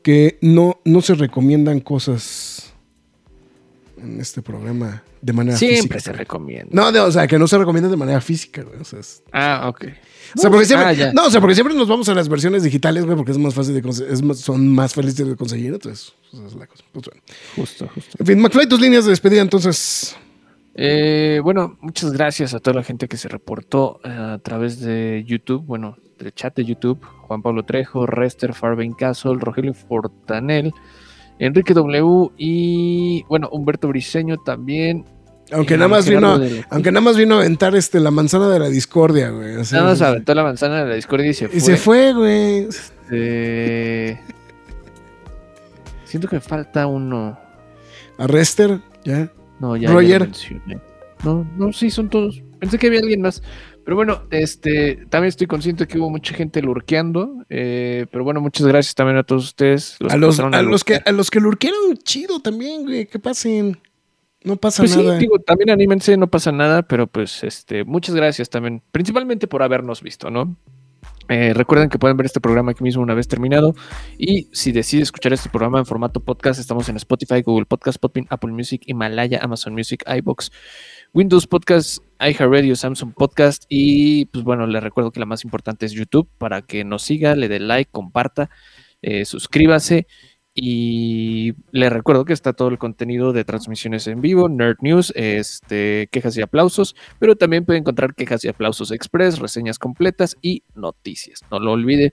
que 0.01 0.39
no, 0.41 0.79
no 0.83 1.01
se 1.01 1.13
recomiendan 1.13 1.79
cosas 1.79 2.56
en 4.01 4.19
este 4.21 4.41
programa 4.41 5.03
de 5.21 5.33
manera 5.33 5.57
física. 5.57 5.77
Siempre 5.77 5.99
se 5.99 6.13
recomienda. 6.13 6.69
No, 6.71 7.05
o 7.05 7.11
sea, 7.11 7.27
que 7.27 7.39
no 7.39 7.47
se 7.47 7.57
recomienda 7.57 7.89
de 7.89 7.97
manera 7.97 8.21
física, 8.21 8.63
güey. 8.63 8.79
O 8.79 8.83
sea, 8.83 8.99
Ah, 9.31 9.69
ok. 9.69 9.85
O 10.35 10.39
sea, 10.39 10.49
porque 10.49 10.65
siempre, 10.65 11.03
ah, 11.05 11.11
no, 11.13 11.25
o 11.25 11.31
sea, 11.31 11.39
porque 11.39 11.55
siempre 11.55 11.75
nos 11.75 11.87
vamos 11.87 12.07
a 12.09 12.13
las 12.13 12.27
versiones 12.27 12.63
digitales, 12.63 13.05
güey, 13.05 13.15
porque 13.15 13.31
es 13.31 13.37
más 13.37 13.53
fácil 13.53 13.81
de 13.81 13.89
es 13.89 14.39
son 14.39 14.67
más 14.67 14.93
fáciles 14.93 15.15
de 15.15 15.35
conseguir, 15.35 15.73
entonces, 15.73 16.13
esa 16.33 16.45
es 16.45 16.55
la 16.55 16.67
cosa. 16.67 16.83
Pues, 16.91 17.05
bueno. 17.05 17.21
Justo, 17.55 17.89
justo. 17.93 18.17
En 18.19 18.25
fin, 18.25 18.39
McFly, 18.39 18.67
tus 18.67 18.81
líneas 18.81 19.05
de 19.05 19.11
despedida, 19.11 19.41
entonces. 19.41 20.15
Eh, 20.79 21.39
bueno, 21.43 21.77
muchas 21.81 22.11
gracias 22.11 22.53
a 22.53 22.59
toda 22.59 22.75
la 22.75 22.83
gente 22.83 23.07
que 23.07 23.17
se 23.17 23.27
reportó 23.27 23.99
eh, 24.03 24.09
a 24.09 24.37
través 24.37 24.79
de 24.79 25.23
YouTube, 25.25 25.63
bueno, 25.65 25.97
del 26.19 26.33
chat 26.33 26.55
de 26.55 26.65
YouTube, 26.65 27.03
Juan 27.27 27.41
Pablo 27.41 27.63
Trejo, 27.63 28.05
Rester, 28.05 28.53
Farben 28.53 28.93
Castle, 28.93 29.37
Rogelio 29.39 29.73
Fortanel, 29.73 30.71
Enrique 31.39 31.73
W 31.73 32.31
y 32.37 33.23
bueno, 33.29 33.49
Humberto 33.51 33.87
Briseño 33.87 34.37
también, 34.37 35.05
aunque 35.51 35.75
nada 35.77 35.87
más 35.87 36.07
vino, 36.09 36.39
aunque 36.69 36.91
nada 36.91 37.01
más 37.01 37.15
vino 37.15 37.35
a 37.35 37.39
aventar 37.39 37.75
este, 37.75 37.99
la 37.99 38.11
manzana 38.11 38.49
de 38.49 38.59
la 38.59 38.69
discordia, 38.69 39.29
güey. 39.29 39.55
nada 39.55 39.83
más 39.83 40.01
aventó 40.01 40.33
la 40.33 40.43
manzana 40.43 40.83
de 40.83 40.89
la 40.89 40.95
discordia 40.95 41.29
y 41.29 41.33
se 41.33 41.47
fue. 41.47 41.57
Y 41.57 41.61
se 41.61 41.77
fue, 41.77 42.13
güey. 42.13 42.67
Este, 42.67 44.19
siento 46.03 46.27
que 46.27 46.41
falta 46.41 46.85
uno. 46.87 47.39
¿A 48.17 48.27
Rester? 48.27 48.79
¿Ya? 49.05 49.31
No, 49.59 49.77
ya. 49.77 49.91
Roger. 49.91 50.29
no, 51.23 51.47
no, 51.55 51.71
sí, 51.71 51.89
son 51.89 52.09
todos. 52.09 52.43
Pensé 52.59 52.77
que 52.77 52.87
había 52.87 52.99
alguien 52.99 53.21
más. 53.21 53.41
Pero 53.87 53.95
bueno, 53.95 54.23
este, 54.31 55.05
también 55.09 55.29
estoy 55.29 55.47
consciente 55.47 55.85
de 55.85 55.87
que 55.87 55.97
hubo 55.97 56.09
mucha 56.09 56.35
gente 56.35 56.61
lurqueando. 56.61 57.45
Eh, 57.47 58.05
pero 58.11 58.25
bueno, 58.25 58.41
muchas 58.41 58.67
gracias 58.67 58.93
también 58.93 59.15
a 59.15 59.23
todos 59.23 59.45
ustedes. 59.45 59.95
a, 60.09 60.17
los, 60.17 60.41
a, 60.41 60.61
los 60.61 60.83
que, 60.83 60.95
a 61.05 61.11
los 61.13 61.31
que 61.31 61.39
lurquearon, 61.39 61.95
chido 62.03 62.41
también, 62.41 62.83
güey. 62.83 63.05
Que 63.05 63.17
pasen. 63.17 63.79
No 64.43 64.57
pasa 64.57 64.83
pues 64.83 64.97
nada. 64.97 65.13
Sí, 65.13 65.19
digo, 65.21 65.39
también 65.39 65.69
anímense, 65.69 66.17
no 66.17 66.27
pasa 66.27 66.51
nada, 66.51 66.81
pero 66.81 67.07
pues 67.07 67.45
este, 67.45 67.85
muchas 67.85 68.13
gracias 68.13 68.49
también, 68.49 68.81
principalmente 68.91 69.47
por 69.47 69.63
habernos 69.63 70.03
visto, 70.03 70.29
¿no? 70.29 70.57
Eh, 71.29 71.53
recuerden 71.53 71.89
que 71.89 71.99
pueden 71.99 72.15
ver 72.15 72.25
este 72.25 72.39
programa 72.39 72.71
aquí 72.71 72.83
mismo 72.83 73.03
una 73.03 73.13
vez 73.13 73.29
terminado. 73.29 73.73
Y 74.17 74.49
si 74.51 74.73
decide 74.73 75.03
escuchar 75.03 75.31
este 75.33 75.49
programa 75.49 75.79
en 75.79 75.85
formato 75.85 76.19
podcast, 76.19 76.59
estamos 76.59 76.87
en 76.89 76.97
Spotify, 76.97 77.41
Google 77.41 77.65
Podcast, 77.65 77.99
Podbean, 77.99 78.27
Apple 78.29 78.51
Music, 78.51 78.81
Himalaya, 78.85 79.39
Amazon 79.41 79.73
Music, 79.73 80.03
iBox, 80.07 80.51
Windows 81.17 81.47
Podcast, 81.47 82.03
iHeartRadio, 82.19 82.75
Samsung 82.75 83.11
Podcast. 83.11 83.65
Y 83.69 84.25
pues 84.25 84.43
bueno, 84.43 84.67
les 84.67 84.83
recuerdo 84.83 85.09
que 85.09 85.19
la 85.19 85.25
más 85.25 85.43
importante 85.43 85.87
es 85.87 85.93
YouTube 85.93 86.29
para 86.37 86.61
que 86.61 86.83
nos 86.83 87.01
siga, 87.01 87.35
le 87.35 87.47
dé 87.47 87.59
like, 87.59 87.89
comparta, 87.91 88.51
eh, 89.01 89.25
suscríbase 89.25 90.05
y 90.53 91.53
le 91.71 91.89
recuerdo 91.89 92.23
que 92.23 92.33
está 92.33 92.53
todo 92.53 92.67
el 92.67 92.77
contenido 92.77 93.33
de 93.33 93.45
transmisiones 93.45 94.05
en 94.05 94.21
vivo, 94.21 94.47
Nerd 94.47 94.77
News, 94.81 95.11
este, 95.15 96.07
quejas 96.11 96.37
y 96.37 96.43
aplausos, 96.43 96.95
pero 97.17 97.35
también 97.35 97.65
puede 97.65 97.79
encontrar 97.79 98.13
quejas 98.13 98.45
y 98.45 98.49
aplausos 98.49 98.91
express, 98.91 99.39
reseñas 99.39 99.79
completas 99.79 100.37
y 100.43 100.61
noticias. 100.75 101.41
No 101.49 101.57
lo 101.57 101.71
olvide 101.71 102.11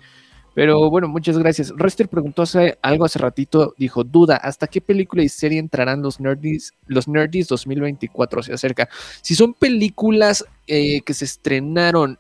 Pero 0.55 0.91
bueno, 0.91 1.09
muchas 1.09 1.39
gracias. 1.39 1.73
Rester 1.77 2.09
preguntó 2.09 2.45
algo 2.83 3.05
hace 3.05 3.19
ratito, 3.19 3.75
dijo, 3.79 4.05
duda, 4.05 4.37
¿hasta 4.37 4.67
qué 4.67 4.81
película 4.81 5.23
y 5.23 5.29
serie 5.29 5.59
entrarán 5.59 6.03
los 6.03 6.21
Nerdies, 6.21 6.75
los 6.87 7.09
Nerdies 7.09 7.49
2024? 7.49 8.43
Se 8.43 8.53
acerca. 8.53 8.89
Si 9.23 9.35
son 9.35 9.55
películas 9.55 10.45
eh, 10.67 11.01
que 11.01 11.15
se 11.15 11.25
estrenaron 11.25 12.19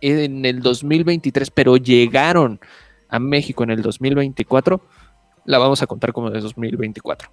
en 0.00 0.44
el 0.46 0.60
2023, 0.60 1.50
pero 1.50 1.76
llegaron 1.76 2.60
a 3.08 3.18
México 3.18 3.64
en 3.64 3.70
el 3.70 3.82
2024, 3.82 4.80
la 5.44 5.58
vamos 5.58 5.82
a 5.82 5.86
contar 5.86 6.12
como 6.12 6.30
de 6.30 6.40
2024. 6.40 7.28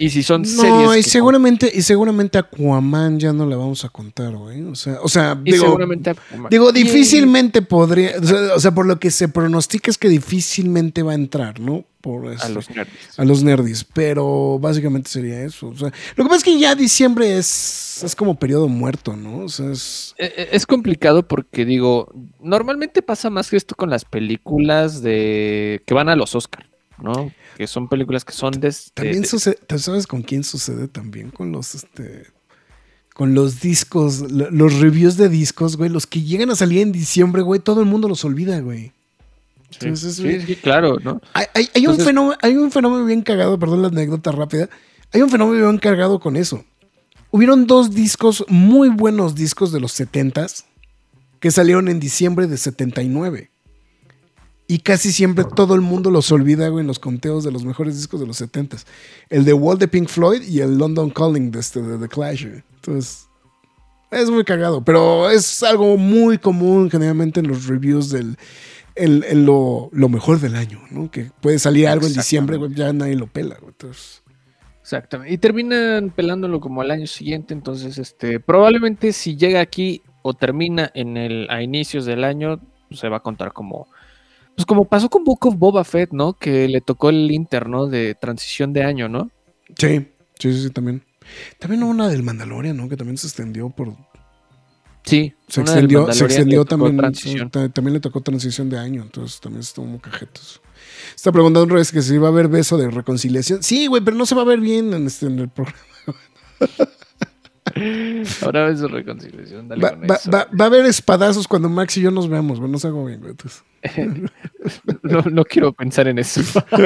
Y 0.00 0.10
si 0.10 0.22
son 0.22 0.42
No, 0.42 0.48
series. 0.48 1.06
y 1.06 1.10
seguramente, 1.10 1.68
y 1.74 1.82
seguramente 1.82 2.38
Aquaman 2.38 3.18
ya 3.18 3.32
no 3.32 3.44
la 3.46 3.56
vamos 3.56 3.84
a 3.84 3.88
contar, 3.88 4.32
güey. 4.36 4.62
O 4.62 4.76
sea, 4.76 4.98
o 5.02 5.08
sea, 5.08 5.36
y 5.44 5.50
digo, 5.50 5.64
seguramente. 5.64 6.14
digo, 6.50 6.70
difícilmente 6.70 7.62
podría, 7.62 8.12
o 8.20 8.24
sea, 8.24 8.54
o 8.54 8.60
sea, 8.60 8.70
por 8.72 8.86
lo 8.86 9.00
que 9.00 9.10
se 9.10 9.28
pronostica 9.28 9.90
es 9.90 9.98
que 9.98 10.08
difícilmente 10.08 11.02
va 11.02 11.12
a 11.12 11.14
entrar, 11.16 11.58
¿no? 11.58 11.84
Por 12.00 12.28
A 12.28 12.34
este, 12.34 12.50
los 12.52 12.70
nerds. 12.70 13.18
a 13.18 13.24
los 13.24 13.42
nerdis, 13.42 13.82
pero 13.92 14.60
básicamente 14.60 15.10
sería 15.10 15.42
eso. 15.42 15.66
O 15.66 15.76
sea, 15.76 15.88
lo 16.14 16.22
que 16.24 16.28
pasa 16.28 16.36
es 16.36 16.44
que 16.44 16.58
ya 16.60 16.76
diciembre 16.76 17.36
es, 17.36 18.00
es 18.04 18.14
como 18.14 18.38
periodo 18.38 18.68
muerto, 18.68 19.16
¿no? 19.16 19.38
O 19.38 19.48
sea, 19.48 19.72
es... 19.72 20.14
Eh, 20.16 20.32
eh, 20.36 20.48
Es 20.52 20.64
complicado 20.64 21.26
porque 21.26 21.64
digo, 21.64 22.14
normalmente 22.40 23.02
pasa 23.02 23.30
más 23.30 23.50
que 23.50 23.56
esto 23.56 23.74
con 23.74 23.90
las 23.90 24.04
películas 24.04 25.02
de 25.02 25.82
que 25.86 25.92
van 25.94 26.08
a 26.08 26.14
los 26.14 26.36
Oscar, 26.36 26.68
¿no? 27.02 27.32
Que 27.56 27.66
son 27.66 27.88
películas 27.88 28.24
que 28.24 28.32
son 28.32 28.52
de, 28.52 28.74
También 28.94 29.22
de- 29.22 29.28
sucede, 29.28 29.58
¿tú 29.66 29.78
¿sabes 29.78 30.06
con 30.06 30.22
quién 30.22 30.44
sucede 30.44 30.88
también? 30.88 31.30
Con 31.30 31.52
los, 31.52 31.74
este, 31.74 32.26
con 33.14 33.34
los 33.34 33.60
discos, 33.60 34.20
lo- 34.30 34.50
los 34.50 34.78
reviews 34.80 35.16
de 35.16 35.28
discos, 35.28 35.76
güey, 35.76 35.90
los 35.90 36.06
que 36.06 36.22
llegan 36.22 36.50
a 36.50 36.56
salir 36.56 36.80
en 36.82 36.92
diciembre, 36.92 37.42
güey, 37.42 37.60
todo 37.60 37.80
el 37.80 37.86
mundo 37.86 38.08
los 38.08 38.24
olvida, 38.24 38.60
güey. 38.60 38.92
Sí, 39.70 39.78
Entonces, 39.82 40.14
sí, 40.16 40.22
güey, 40.22 40.40
sí, 40.46 40.56
claro, 40.56 40.96
¿no? 41.02 41.20
Hay, 41.34 41.46
hay- 41.54 41.68
hay 41.74 41.86
un 41.86 41.98
fenómeno, 41.98 42.38
hay 42.40 42.56
un 42.56 42.70
fenómeno 42.70 43.04
bien 43.04 43.22
cagado, 43.22 43.58
perdón 43.58 43.82
la 43.82 43.88
anécdota 43.88 44.32
rápida. 44.32 44.68
Hay 45.12 45.20
un 45.22 45.30
fenómeno 45.30 45.66
bien 45.68 45.78
cargado 45.78 46.20
con 46.20 46.36
eso. 46.36 46.64
Hubieron 47.30 47.66
dos 47.66 47.94
discos, 47.94 48.44
muy 48.48 48.88
buenos 48.88 49.34
discos 49.34 49.70
de 49.72 49.80
los 49.80 49.92
70s, 49.98 50.64
que 51.40 51.50
salieron 51.50 51.88
en 51.88 52.00
diciembre 52.00 52.46
de 52.46 52.56
79. 52.56 53.50
Y 54.68 54.80
casi 54.80 55.12
siempre 55.12 55.44
todo 55.44 55.74
el 55.74 55.80
mundo 55.80 56.10
los 56.10 56.30
olvida, 56.30 56.68
güey, 56.68 56.82
en 56.82 56.86
los 56.86 56.98
conteos 56.98 57.42
de 57.42 57.50
los 57.50 57.64
mejores 57.64 57.96
discos 57.96 58.20
de 58.20 58.26
los 58.26 58.40
70s. 58.40 58.84
El 59.30 59.44
de 59.44 59.54
Wall 59.54 59.78
de 59.78 59.88
Pink 59.88 60.08
Floyd 60.08 60.42
y 60.42 60.60
el 60.60 60.76
London 60.76 61.10
Calling 61.10 61.50
de, 61.50 61.60
este, 61.60 61.80
de 61.80 61.96
The 61.98 62.08
Clash. 62.08 62.44
Entonces, 62.74 63.26
es 64.10 64.30
muy 64.30 64.44
cagado, 64.44 64.84
pero 64.84 65.30
es 65.30 65.62
algo 65.62 65.96
muy 65.96 66.38
común 66.38 66.90
generalmente 66.90 67.40
en 67.40 67.48
los 67.48 67.66
reviews 67.66 68.10
del 68.10 68.36
el, 68.94 69.24
el 69.28 69.46
lo, 69.46 69.88
lo 69.92 70.08
mejor 70.08 70.40
del 70.40 70.56
año, 70.56 70.80
¿no? 70.90 71.10
Que 71.10 71.30
puede 71.40 71.58
salir 71.58 71.88
algo 71.88 72.06
en 72.06 72.14
diciembre, 72.14 72.56
güey, 72.56 72.74
ya 72.74 72.92
nadie 72.92 73.14
lo 73.14 73.26
pela, 73.26 73.56
güey. 73.58 73.70
Entonces, 73.70 74.22
Exactamente. 74.88 75.34
Y 75.34 75.36
terminan 75.36 76.08
pelándolo 76.08 76.60
como 76.60 76.80
al 76.80 76.90
año 76.90 77.06
siguiente. 77.06 77.52
Entonces, 77.52 77.98
este, 77.98 78.40
probablemente 78.40 79.12
si 79.12 79.36
llega 79.36 79.60
aquí 79.60 80.00
o 80.22 80.32
termina 80.32 80.90
en 80.94 81.18
el 81.18 81.46
a 81.50 81.60
inicios 81.62 82.06
del 82.06 82.24
año, 82.24 82.58
se 82.90 83.10
va 83.10 83.18
a 83.18 83.20
contar 83.20 83.52
como. 83.52 83.88
Pues 84.58 84.66
como 84.66 84.86
pasó 84.86 85.08
con 85.08 85.22
Book 85.22 85.46
of 85.46 85.54
Boba 85.56 85.84
Fett, 85.84 86.10
¿no? 86.10 86.32
Que 86.32 86.66
le 86.66 86.80
tocó 86.80 87.10
el 87.10 87.30
Inter, 87.30 87.68
¿no? 87.68 87.86
De 87.86 88.16
transición 88.16 88.72
de 88.72 88.82
año, 88.82 89.08
¿no? 89.08 89.30
sí, 89.76 90.08
sí, 90.36 90.52
sí, 90.52 90.62
sí, 90.64 90.70
también. 90.70 91.04
También 91.60 91.84
una 91.84 92.08
del 92.08 92.24
Mandalorian, 92.24 92.76
¿no? 92.76 92.88
Que 92.88 92.96
también 92.96 93.16
se 93.18 93.28
extendió 93.28 93.70
por. 93.70 93.94
Sí. 95.04 95.32
Se 95.46 95.60
extendió, 95.60 96.12
se 96.12 96.24
extendió 96.24 96.64
también. 96.64 96.96
También 97.72 97.92
le 97.92 98.00
tocó 98.00 98.20
transición 98.20 98.68
de 98.68 98.78
año, 98.80 99.02
entonces 99.02 99.38
también 99.38 99.60
estuvo 99.60 99.86
muy 99.86 100.00
cajetos. 100.00 100.60
Está 101.14 101.30
preguntando 101.30 101.62
otra 101.62 101.76
vez 101.76 101.92
que 101.92 102.02
si 102.02 102.18
va 102.18 102.26
a 102.26 102.30
haber 102.32 102.48
beso 102.48 102.76
de 102.76 102.90
reconciliación. 102.90 103.62
Sí, 103.62 103.86
güey, 103.86 104.02
pero 104.02 104.16
no 104.16 104.26
se 104.26 104.34
va 104.34 104.42
a 104.42 104.44
ver 104.44 104.58
bien 104.58 104.92
en, 104.92 105.06
este, 105.06 105.26
en 105.26 105.38
el 105.38 105.50
programa. 105.50 105.78
Ahora 108.42 108.66
ves 108.66 108.80
su 108.80 108.88
reconciliación. 108.88 109.68
Dale 109.68 109.82
Va, 109.82 109.90
con 109.90 110.02
va- 110.10 110.14
eso. 110.16 110.30
va- 110.30 110.48
va 110.58 110.64
a 110.64 110.68
haber 110.68 110.86
espadazos 110.86 111.46
cuando 111.48 111.68
Max 111.68 111.96
y 111.96 112.02
yo 112.02 112.10
nos 112.10 112.28
veamos, 112.28 112.58
güey. 112.60 112.70
No 112.70 112.78
se 112.78 112.88
hago 112.88 113.04
bien, 113.04 113.20
güey. 113.20 113.34
no 115.32 115.44
quiero 115.44 115.72
pensar 115.72 116.08
en 116.08 116.18
eso. 116.18 116.40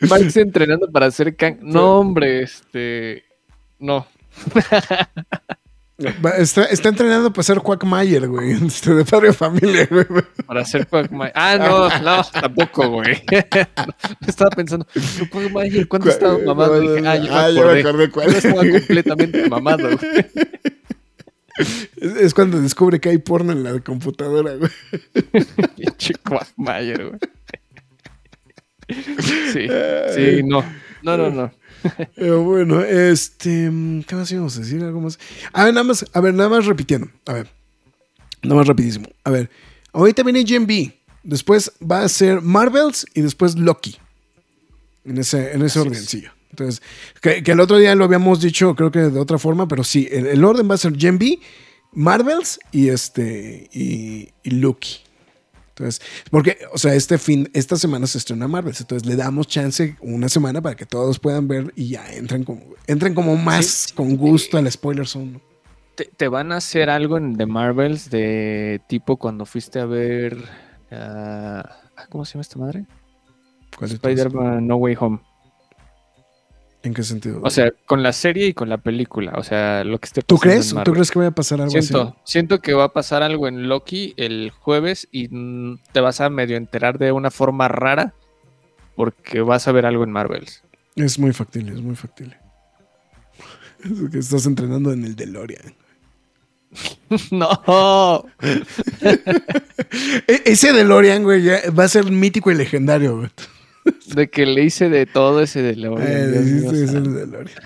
Max 0.00 0.36
entrenando 0.36 0.90
para 0.90 1.06
hacer 1.06 1.36
can... 1.36 1.58
No, 1.62 1.98
hombre, 2.00 2.42
este. 2.42 3.24
No. 3.78 4.06
Está, 6.38 6.64
está 6.64 6.88
entrenando 6.88 7.32
para 7.32 7.42
ser 7.42 7.58
Quackmayer, 7.58 8.28
güey. 8.28 8.52
este, 8.66 8.94
de 8.94 9.04
padre 9.04 9.28
de 9.28 9.32
familia, 9.32 9.88
güey. 9.90 10.06
Para 10.46 10.62
hacer 10.62 10.86
Quagmire. 10.86 11.32
Ah, 11.34 11.56
no, 11.58 11.88
no, 12.00 12.24
tampoco, 12.24 12.88
güey. 12.88 13.22
Estaba 14.26 14.50
pensando, 14.50 14.86
¿no 15.18 15.30
Quagmire 15.30 15.86
cuándo 15.86 16.10
estaba 16.10 16.38
mamado? 16.38 16.80
Dije, 16.80 16.98
ah, 17.06 17.18
me 17.18 17.28
Ah, 17.30 17.48
me 17.52 17.80
acordé. 17.80 18.10
cuál. 18.10 18.30
Yo 18.30 18.38
estaba 18.38 18.62
completamente 18.62 19.48
mamado, 19.48 19.88
güey. 19.96 20.26
Es, 21.96 22.16
es 22.16 22.34
cuando 22.34 22.60
descubre 22.60 22.98
que 22.98 23.10
hay 23.10 23.18
porno 23.18 23.52
en 23.52 23.62
la 23.62 23.78
computadora, 23.80 24.54
güey. 24.54 24.70
Pinche 25.76 26.14
Quagmire, 26.14 27.04
güey. 27.04 27.18
Sí, 29.52 29.68
sí, 30.14 30.42
no. 30.44 30.64
No, 31.02 31.16
no, 31.16 31.30
no. 31.30 31.50
Bueno, 32.16 32.80
este. 32.82 33.70
¿Qué 34.06 34.14
más 34.14 34.30
íbamos 34.30 34.56
a 34.56 34.60
decir? 34.60 34.82
¿Algo 34.82 35.00
más? 35.00 35.18
A 35.52 35.64
ver, 35.64 35.74
nada 35.74 35.84
más, 35.84 36.04
a 36.12 36.20
ver, 36.20 36.34
nada 36.34 36.48
más 36.48 36.66
repitiendo. 36.66 37.08
A 37.26 37.34
ver. 37.34 37.50
Nada 38.42 38.56
más 38.56 38.66
rapidísimo. 38.66 39.08
A 39.24 39.30
ver. 39.30 39.50
Ahorita 39.92 40.22
viene 40.22 40.44
Gen 40.46 40.66
B. 40.66 40.98
Después 41.22 41.72
va 41.80 42.02
a 42.02 42.08
ser 42.08 42.40
Marvels 42.40 43.06
y 43.14 43.20
después 43.20 43.56
Loki. 43.56 43.96
En 45.04 45.18
ese, 45.18 45.52
en 45.52 45.62
ese 45.62 45.80
ordencillo. 45.80 46.30
Entonces, 46.50 46.82
que, 47.20 47.42
que 47.42 47.52
el 47.52 47.60
otro 47.60 47.78
día 47.78 47.94
lo 47.94 48.04
habíamos 48.04 48.40
dicho, 48.40 48.74
creo 48.74 48.90
que 48.90 48.98
de 49.00 49.18
otra 49.18 49.38
forma, 49.38 49.66
pero 49.66 49.84
sí, 49.84 50.08
el, 50.10 50.26
el 50.26 50.44
orden 50.44 50.70
va 50.70 50.74
a 50.74 50.78
ser 50.78 50.96
Gen 50.98 51.18
B, 51.18 51.38
Marvels 51.92 52.60
y 52.72 52.88
este. 52.88 53.68
y, 53.72 54.28
y 54.42 54.50
Loki. 54.50 54.98
Entonces, 55.74 56.02
porque, 56.30 56.58
o 56.72 56.78
sea, 56.78 56.94
este 56.94 57.16
fin, 57.16 57.48
esta 57.54 57.76
semana 57.76 58.06
se 58.06 58.18
estrena 58.18 58.46
Marvels, 58.46 58.80
entonces 58.82 59.08
le 59.08 59.16
damos 59.16 59.46
chance 59.48 59.96
una 60.02 60.28
semana 60.28 60.60
para 60.60 60.76
que 60.76 60.84
todos 60.84 61.18
puedan 61.18 61.48
ver 61.48 61.72
y 61.76 61.88
ya 61.88 62.12
entren 62.12 62.44
como, 62.44 62.62
entren 62.86 63.14
como 63.14 63.36
más 63.36 63.64
Sí, 63.66 63.88
sí. 63.88 63.94
con 63.94 64.16
gusto 64.16 64.58
al 64.58 64.70
spoiler 64.70 65.06
zone. 65.06 65.40
¿Te, 65.94 66.04
te 66.14 66.28
van 66.28 66.52
a 66.52 66.56
hacer 66.56 66.90
algo 66.90 67.16
en 67.16 67.36
The 67.36 67.46
Marvels 67.46 68.10
de 68.10 68.80
tipo 68.86 69.16
cuando 69.16 69.46
fuiste 69.46 69.78
a 69.80 69.86
ver. 69.86 70.36
ah, 70.90 71.64
¿Cómo 72.10 72.24
se 72.26 72.34
llama 72.34 72.42
esta 72.42 72.58
madre? 72.58 72.84
Spider-Man 73.80 74.66
No 74.66 74.76
Way 74.76 74.96
Home. 75.00 75.20
¿En 76.84 76.94
qué 76.94 77.02
sentido? 77.04 77.40
O 77.44 77.50
sea, 77.50 77.70
con 77.86 78.02
la 78.02 78.12
serie 78.12 78.48
y 78.48 78.54
con 78.54 78.68
la 78.68 78.76
película. 78.78 79.34
O 79.36 79.44
sea, 79.44 79.84
lo 79.84 79.98
que 80.00 80.06
esté 80.06 80.22
¿tú 80.22 80.34
pasando 80.34 80.50
en 80.52 80.58
crees? 80.58 80.68
¿Tú 80.70 80.74
Marvel. 80.76 80.94
crees 80.94 81.10
que 81.12 81.18
vaya 81.20 81.28
a 81.28 81.34
pasar 81.34 81.60
algo 81.60 81.70
Siento, 81.70 82.02
así? 82.02 82.14
siento 82.24 82.60
que 82.60 82.72
va 82.74 82.84
a 82.84 82.92
pasar 82.92 83.22
algo 83.22 83.46
en 83.46 83.68
Loki 83.68 84.14
el 84.16 84.50
jueves 84.50 85.06
y 85.12 85.28
te 85.92 86.00
vas 86.00 86.20
a 86.20 86.28
medio 86.28 86.56
enterar 86.56 86.98
de 86.98 87.12
una 87.12 87.30
forma 87.30 87.68
rara 87.68 88.14
porque 88.96 89.40
vas 89.42 89.68
a 89.68 89.72
ver 89.72 89.86
algo 89.86 90.02
en 90.04 90.10
Marvels. 90.10 90.62
Es 90.96 91.18
muy 91.20 91.32
factible, 91.32 91.72
es 91.72 91.80
muy 91.80 91.94
factible. 91.96 92.36
Es 93.84 94.10
que 94.10 94.18
estás 94.18 94.46
entrenando 94.46 94.92
en 94.92 95.04
el 95.04 95.14
DeLorean. 95.16 95.74
no. 97.30 98.24
E- 100.26 100.42
ese 100.46 100.72
DeLorean, 100.72 101.22
güey, 101.22 101.42
ya 101.42 101.60
va 101.78 101.84
a 101.84 101.88
ser 101.88 102.10
mítico 102.10 102.50
y 102.50 102.54
legendario, 102.54 103.16
güey. 103.18 103.30
De 104.14 104.30
que 104.30 104.46
le 104.46 104.64
hice 104.64 104.88
de 104.88 105.06
todo 105.06 105.40
ese 105.40 105.62
de 105.62 105.70
Eh, 105.72 106.42
Dios 106.42 106.72
es 106.74 106.92
el 106.92 107.14
DeLorean. 107.14 107.62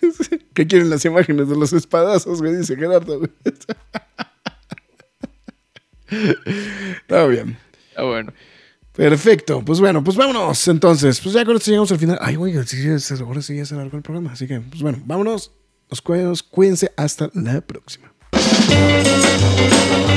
¿Qué 0.54 0.66
quieren 0.66 0.90
las 0.90 1.04
imágenes 1.04 1.48
de 1.48 1.56
los 1.56 1.72
espadazos, 1.72 2.40
güey? 2.40 2.56
Dice 2.56 2.76
Gerardo, 2.76 3.18
güey. 3.18 3.30
Está 7.02 7.26
bien. 7.26 7.56
Ah, 7.96 8.04
bueno. 8.04 8.32
Perfecto. 8.92 9.62
Pues 9.64 9.80
bueno, 9.80 10.04
pues 10.04 10.16
vámonos 10.16 10.68
entonces. 10.68 11.20
Pues 11.20 11.34
ya 11.34 11.44
con 11.44 11.56
esto 11.56 11.70
llegamos 11.70 11.90
al 11.90 11.98
final. 11.98 12.18
Ay, 12.20 12.36
güey, 12.36 12.54
ahora 12.54 12.66
sí 12.66 13.56
ya 13.56 13.64
se 13.64 13.74
alargó 13.74 13.96
el 13.96 14.02
programa. 14.02 14.32
Así 14.32 14.46
que, 14.46 14.60
pues 14.60 14.82
bueno, 14.82 15.02
vámonos. 15.04 15.52
Los 15.90 16.00
cuidos, 16.00 16.42
cuídense. 16.42 16.92
Hasta 16.96 17.30
la 17.34 17.60
próxima. 17.60 18.12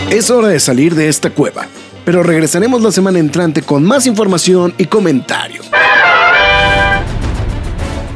Es 0.10 0.30
hora 0.30 0.50
de 0.50 0.60
salir 0.60 0.96
de 0.96 1.08
esta 1.08 1.30
cueva. 1.30 1.68
Pero 2.08 2.24
regresaremos 2.24 2.82
la 2.82 2.92
semana 2.94 3.20
entrante 3.20 3.62
con 3.62 3.84
más 3.84 4.08
información 4.08 4.74
y 4.78 4.86
comentarios. 4.86 5.70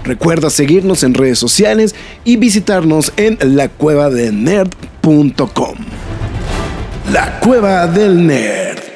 Recuerda 0.05 0.49
seguirnos 0.49 1.03
en 1.03 1.13
redes 1.13 1.39
sociales 1.39 1.93
y 2.23 2.37
visitarnos 2.37 3.11
en 3.17 3.37
lacuevadelnerd.com. 3.41 5.75
La 7.11 7.41
Cueva 7.41 7.85
del 7.87 8.25
Nerd. 8.25 8.90